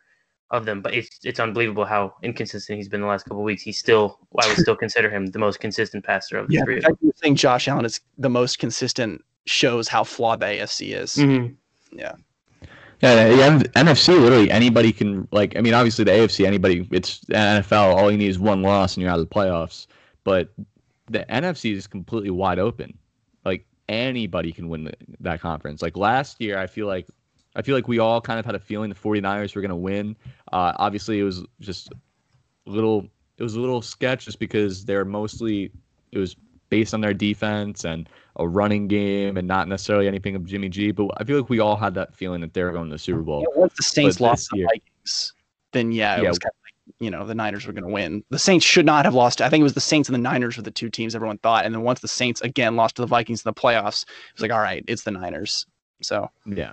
of 0.51 0.65
them. 0.67 0.83
But 0.83 0.95
it's 0.95 1.21
it's 1.25 1.41
unbelievable 1.41 1.85
how 1.85 2.15
inconsistent 2.23 2.77
he's 2.79 2.89
been 2.89 3.01
the 3.01 3.07
last 3.07 3.25
couple 3.25 3.39
of 3.39 3.45
weeks. 3.45 3.63
He's 3.63 3.79
still 3.79 4.19
I 4.41 4.47
would 4.49 4.57
still 4.67 4.77
consider 4.77 5.09
him 5.09 5.27
the 5.27 5.39
most 5.39 5.61
consistent 5.61 6.05
passer 6.05 6.37
of 6.39 6.49
the 6.49 6.55
yeah. 6.57 6.65
three. 6.65 6.75
I 6.75 6.79
of 6.79 6.83
them. 6.83 6.91
fact 6.93 7.01
that 7.01 7.07
you 7.07 7.13
think 7.21 7.39
Josh 7.39 7.69
Allen 7.69 7.85
is 7.85 8.01
the 8.19 8.29
most 8.31 8.59
consistent 8.59 9.25
shows 9.47 9.89
how 9.89 10.05
flawed 10.05 10.41
the 10.41 10.47
AFC 10.47 10.95
is. 10.95 11.17
Mhm. 11.17 11.57
Yeah, 13.03 13.27
the 13.59 13.69
NFC 13.75 14.09
literally 14.21 14.51
anybody 14.51 14.93
can 14.93 15.27
like. 15.33 15.57
I 15.57 15.61
mean, 15.61 15.75
obviously 15.75 16.05
the 16.05 16.13
AFC 16.13 16.47
anybody. 16.47 16.87
It's 16.93 17.25
NFL. 17.25 17.97
All 17.97 18.11
you 18.13 18.17
need 18.17 18.29
is 18.29 18.39
one 18.39 18.63
loss 18.63 18.95
and 18.95 19.03
you're 19.03 19.11
out 19.11 19.19
of 19.19 19.29
the 19.29 19.35
playoffs. 19.35 19.89
But 20.23 20.53
the 21.11 21.25
NFC 21.29 21.75
is 21.75 21.89
completely 21.89 22.31
wide 22.31 22.61
open. 22.61 22.97
Like 23.45 23.67
anybody 23.89 24.53
can 24.53 24.69
win 24.69 24.85
the, 24.85 24.93
that 25.19 25.41
conference. 25.41 25.83
Like 25.83 25.97
last 25.97 26.41
year, 26.41 26.59
I 26.59 26.69
feel 26.69 26.87
like 26.87 27.09
I 27.57 27.63
feel 27.63 27.75
like 27.75 27.89
we 27.89 27.99
all 27.99 28.21
kind 28.21 28.39
of 28.39 28.47
had 28.47 28.55
a 28.55 28.61
feeling 28.61 28.89
the 28.89 28.95
49ers 28.95 29.55
were 29.57 29.63
going 29.63 29.71
to 29.71 29.77
win. 29.77 30.17
Uh, 30.53 30.73
obviously, 30.77 31.19
it 31.19 31.25
was 31.25 31.45
just 31.61 31.91
a 31.91 32.71
little. 32.71 33.09
It 33.39 33.43
was 33.43 33.57
a 33.57 33.61
little 33.61 33.83
sketch 33.83 34.27
just 34.27 34.39
because 34.39 34.85
they're 34.85 35.05
mostly. 35.05 35.73
It 36.13 36.19
was 36.19 36.37
based 36.73 36.95
on 36.95 37.03
their 37.03 37.13
defense 37.13 37.85
and 37.85 38.09
a 38.37 38.49
running 38.49 38.89
game 38.89 39.37
and 39.37 39.47
not 39.47 39.69
necessarily 39.69 40.09
anything 40.09 40.35
of 40.35 40.47
Jimmy 40.47 40.71
G. 40.71 40.91
But 40.91 41.11
I 41.19 41.25
feel 41.25 41.39
like 41.39 41.51
we 41.51 41.61
all 41.61 41.77
had 41.77 41.93
that 41.97 42.15
feeling 42.17 42.41
that 42.41 42.55
they 42.55 42.63
were 42.63 42.73
going 42.73 42.89
to 42.89 42.95
the 42.95 42.99
Super 42.99 43.21
Bowl. 43.21 43.41
Yeah, 43.43 43.61
once 43.61 43.75
the 43.77 43.83
Saints 43.83 44.17
But 44.17 44.25
lost 44.25 44.39
this 44.39 44.49
to 44.49 44.57
the 44.57 44.63
Vikings, 44.65 45.35
then 45.73 45.93
yeah, 45.93 46.17
it 46.17 46.23
Yeah. 46.23 46.31
was 46.31 46.39
kind 46.39 46.51
of 46.51 46.57
like 46.89 46.95
you 46.99 47.11
know 47.11 47.27
the 47.27 47.35
Niners 47.35 47.67
were 47.67 47.75
going 47.75 47.85
to 47.85 47.91
win. 47.91 48.25
The 48.31 48.39
Saints 48.39 48.65
should 48.65 48.87
not 48.87 49.05
have 49.05 49.13
lost. 49.13 49.43
I 49.43 49.51
think 49.51 49.61
it 49.61 49.65
was 49.65 49.75
the 49.75 49.83
Saints 49.83 50.09
and 50.09 50.15
the 50.15 50.19
Niners 50.19 50.57
were 50.57 50.63
the 50.63 50.71
two 50.71 50.89
teams 50.89 51.15
everyone 51.15 51.37
thought, 51.39 51.67
and 51.67 51.75
then 51.75 51.83
once 51.83 52.01
the 52.01 52.09
Saints 52.09 52.41
again 52.41 52.75
lost 52.75 52.97
to 52.97 53.03
the 53.03 53.07
Vikings 53.07 53.45
in 53.45 53.51
the 53.51 53.61
playoffs, 53.61 54.05
it 54.05 54.35
was 54.37 54.41
like 54.41 54.51
all 54.51 54.61
right, 54.61 54.83
it's 54.89 55.03
the 55.03 55.11
Niners. 55.11 55.67
So 56.01 56.31
Yeah. 56.47 56.73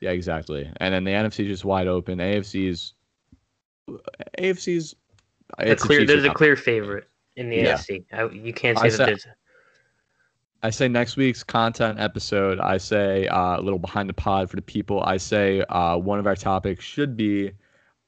Yeah, 0.00 0.10
exactly. 0.10 0.70
And 0.76 0.94
then 0.94 1.02
the 1.02 1.10
NFC 1.10 1.40
is 1.40 1.48
just 1.48 1.64
wide 1.64 1.88
open. 1.88 2.20
AFC's 2.20 2.94
AFC's 4.38 4.94
A 5.58 5.72
it's 5.72 5.82
clear, 5.82 6.00
Chiefs 6.00 6.12
there's 6.12 6.24
a 6.24 6.30
clear 6.32 6.54
favorite 6.54 7.08
in 7.38 7.48
the 7.50 7.56
Yeah. 7.56 7.74
AFC. 7.76 8.04
I, 8.12 8.24
you 8.28 8.52
can't 8.52 8.78
say 8.78 8.90
said- 8.90 8.98
that 9.00 9.06
there's. 9.06 9.26
I 10.60 10.70
say 10.70 10.88
next 10.88 11.16
week's 11.16 11.44
content 11.44 12.00
episode, 12.00 12.58
I 12.58 12.78
say 12.78 13.28
uh, 13.28 13.60
a 13.60 13.62
little 13.62 13.78
behind 13.78 14.08
the 14.08 14.12
pod 14.14 14.50
for 14.50 14.56
the 14.56 14.62
people. 14.62 15.00
I 15.04 15.16
say 15.16 15.60
uh, 15.68 15.96
one 15.96 16.18
of 16.18 16.26
our 16.26 16.34
topics 16.34 16.84
should 16.84 17.16
be 17.16 17.52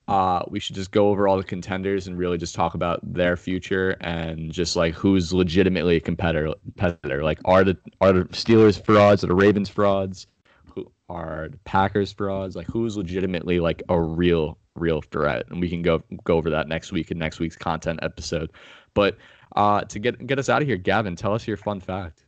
uh, 0.08 0.42
we 0.48 0.58
should 0.58 0.74
just 0.74 0.90
go 0.90 1.10
over 1.10 1.28
all 1.28 1.36
the 1.36 1.44
contenders 1.44 2.08
and 2.08 2.18
really 2.18 2.36
just 2.36 2.56
talk 2.56 2.74
about 2.74 2.98
their 3.04 3.36
future 3.36 3.90
and 4.00 4.50
just 4.50 4.74
like 4.74 4.94
who's 4.94 5.32
legitimately 5.32 5.94
a 5.94 6.00
competitor. 6.00 6.52
competitor. 6.64 7.22
Like 7.22 7.38
are 7.44 7.62
the 7.62 7.76
are 8.00 8.12
the 8.12 8.24
Steelers 8.24 8.84
frauds? 8.84 9.22
Are 9.22 9.28
the 9.28 9.34
Ravens 9.36 9.68
frauds? 9.68 10.26
Who 10.74 10.90
are 11.08 11.50
the 11.52 11.58
Packers 11.58 12.12
frauds? 12.12 12.56
Like 12.56 12.66
who's 12.66 12.96
legitimately 12.96 13.60
like 13.60 13.80
a 13.88 14.00
real 14.00 14.58
real 14.74 15.00
threat? 15.02 15.44
And 15.50 15.60
we 15.60 15.68
can 15.68 15.82
go 15.82 16.02
go 16.24 16.36
over 16.36 16.50
that 16.50 16.66
next 16.66 16.90
week 16.90 17.12
in 17.12 17.18
next 17.18 17.38
week's 17.38 17.56
content 17.56 18.00
episode. 18.02 18.50
But 18.94 19.16
uh, 19.56 19.82
to 19.82 19.98
get 19.98 20.26
get 20.26 20.38
us 20.38 20.48
out 20.48 20.62
of 20.62 20.68
here, 20.68 20.76
Gavin, 20.76 21.16
tell 21.16 21.34
us 21.34 21.46
your 21.46 21.56
fun 21.56 21.80
fact. 21.80 22.24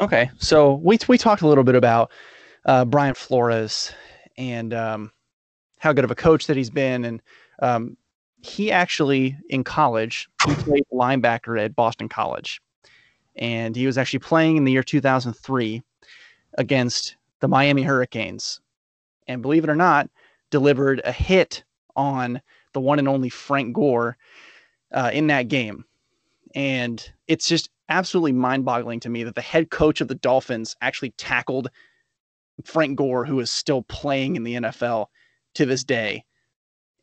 Okay, 0.00 0.30
so 0.38 0.74
we 0.74 0.98
we 1.08 1.18
talked 1.18 1.42
a 1.42 1.48
little 1.48 1.64
bit 1.64 1.74
about 1.74 2.10
uh, 2.64 2.84
Brian 2.84 3.14
Flores 3.14 3.92
and 4.36 4.74
um, 4.74 5.12
how 5.78 5.92
good 5.92 6.04
of 6.04 6.10
a 6.10 6.14
coach 6.14 6.46
that 6.46 6.56
he's 6.56 6.70
been, 6.70 7.04
and 7.04 7.22
um, 7.60 7.96
he 8.42 8.70
actually 8.70 9.36
in 9.48 9.64
college 9.64 10.28
he 10.46 10.54
played 10.56 10.84
linebacker 10.92 11.62
at 11.62 11.74
Boston 11.74 12.08
College, 12.08 12.60
and 13.36 13.74
he 13.74 13.86
was 13.86 13.96
actually 13.96 14.18
playing 14.18 14.56
in 14.56 14.64
the 14.64 14.72
year 14.72 14.82
2003 14.82 15.82
against 16.58 17.16
the 17.40 17.48
Miami 17.48 17.82
Hurricanes, 17.82 18.60
and 19.26 19.42
believe 19.42 19.64
it 19.64 19.70
or 19.70 19.76
not, 19.76 20.10
delivered 20.50 21.00
a 21.04 21.12
hit 21.12 21.64
on 21.94 22.40
the 22.74 22.80
one 22.80 22.98
and 22.98 23.08
only 23.08 23.30
Frank 23.30 23.74
Gore 23.74 24.16
uh, 24.92 25.10
in 25.12 25.26
that 25.28 25.48
game, 25.48 25.84
and 26.56 27.12
it's 27.28 27.46
just 27.46 27.70
absolutely 27.88 28.32
mind-boggling 28.32 28.98
to 29.00 29.08
me 29.10 29.22
that 29.22 29.34
the 29.36 29.40
head 29.42 29.70
coach 29.70 30.00
of 30.00 30.08
the 30.08 30.14
Dolphins 30.16 30.74
actually 30.80 31.10
tackled 31.10 31.68
Frank 32.64 32.96
Gore, 32.96 33.24
who 33.26 33.38
is 33.38 33.52
still 33.52 33.82
playing 33.82 34.34
in 34.34 34.42
the 34.42 34.54
NFL 34.54 35.06
to 35.54 35.66
this 35.66 35.84
day. 35.84 36.24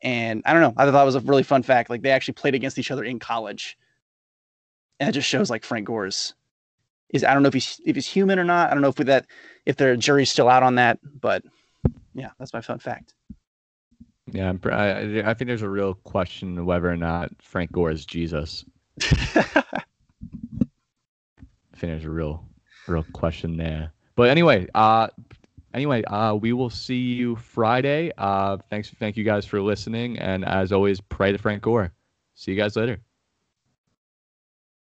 And 0.01 0.41
I 0.45 0.51
don't 0.51 0.61
know. 0.63 0.73
I 0.75 0.89
thought 0.89 1.03
it 1.03 1.05
was 1.05 1.15
a 1.15 1.21
really 1.21 1.43
fun 1.43 1.63
fact. 1.63 1.89
Like 1.89 2.01
they 2.01 2.09
actually 2.09 2.33
played 2.33 2.55
against 2.55 2.77
each 2.79 2.91
other 2.91 3.03
in 3.03 3.19
college, 3.19 3.77
and 4.99 5.07
it 5.07 5.13
just 5.13 5.29
shows 5.29 5.49
like 5.49 5.63
Frank 5.63 5.87
Gore's 5.87 6.33
is. 7.09 7.23
I 7.23 7.33
don't 7.33 7.43
know 7.43 7.47
if 7.47 7.53
he's 7.53 7.79
if 7.85 7.95
he's 7.95 8.07
human 8.07 8.37
or 8.39 8.43
not. 8.43 8.69
I 8.69 8.73
don't 8.73 8.81
know 8.81 8.89
if 8.89 8.97
we, 8.99 9.05
that 9.05 9.27
if 9.65 9.77
the 9.77 9.95
jury's 9.95 10.29
still 10.29 10.49
out 10.49 10.63
on 10.63 10.75
that. 10.75 10.99
But 11.21 11.43
yeah, 12.13 12.31
that's 12.37 12.53
my 12.53 12.59
fun 12.59 12.79
fact. 12.79 13.13
Yeah, 14.31 14.51
I- 14.65 15.29
I 15.29 15.33
think 15.33 15.47
there's 15.47 15.61
a 15.61 15.69
real 15.69 15.93
question 15.93 16.65
whether 16.65 16.89
or 16.89 16.97
not 16.97 17.31
Frank 17.39 17.71
Gore 17.71 17.91
is 17.91 18.05
Jesus. 18.05 18.65
There's 21.79 22.05
a 22.05 22.09
real, 22.09 22.45
real 22.87 23.05
question 23.13 23.57
there. 23.57 23.91
But 24.15 24.29
anyway, 24.29 24.67
uh, 24.73 25.07
anyway, 25.73 26.03
uh, 26.03 26.35
we 26.35 26.53
will 26.53 26.69
see 26.69 26.95
you 27.13 27.35
Friday. 27.35 28.11
Uh, 28.17 28.57
thanks, 28.69 28.89
thank 28.99 29.17
you 29.17 29.23
guys 29.23 29.45
for 29.45 29.61
listening, 29.61 30.19
and 30.19 30.45
as 30.45 30.71
always, 30.71 31.01
pray 31.01 31.31
to 31.31 31.37
Frank 31.37 31.63
Gore. 31.63 31.91
See 32.35 32.51
you 32.51 32.57
guys 32.57 32.75
later. 32.75 32.99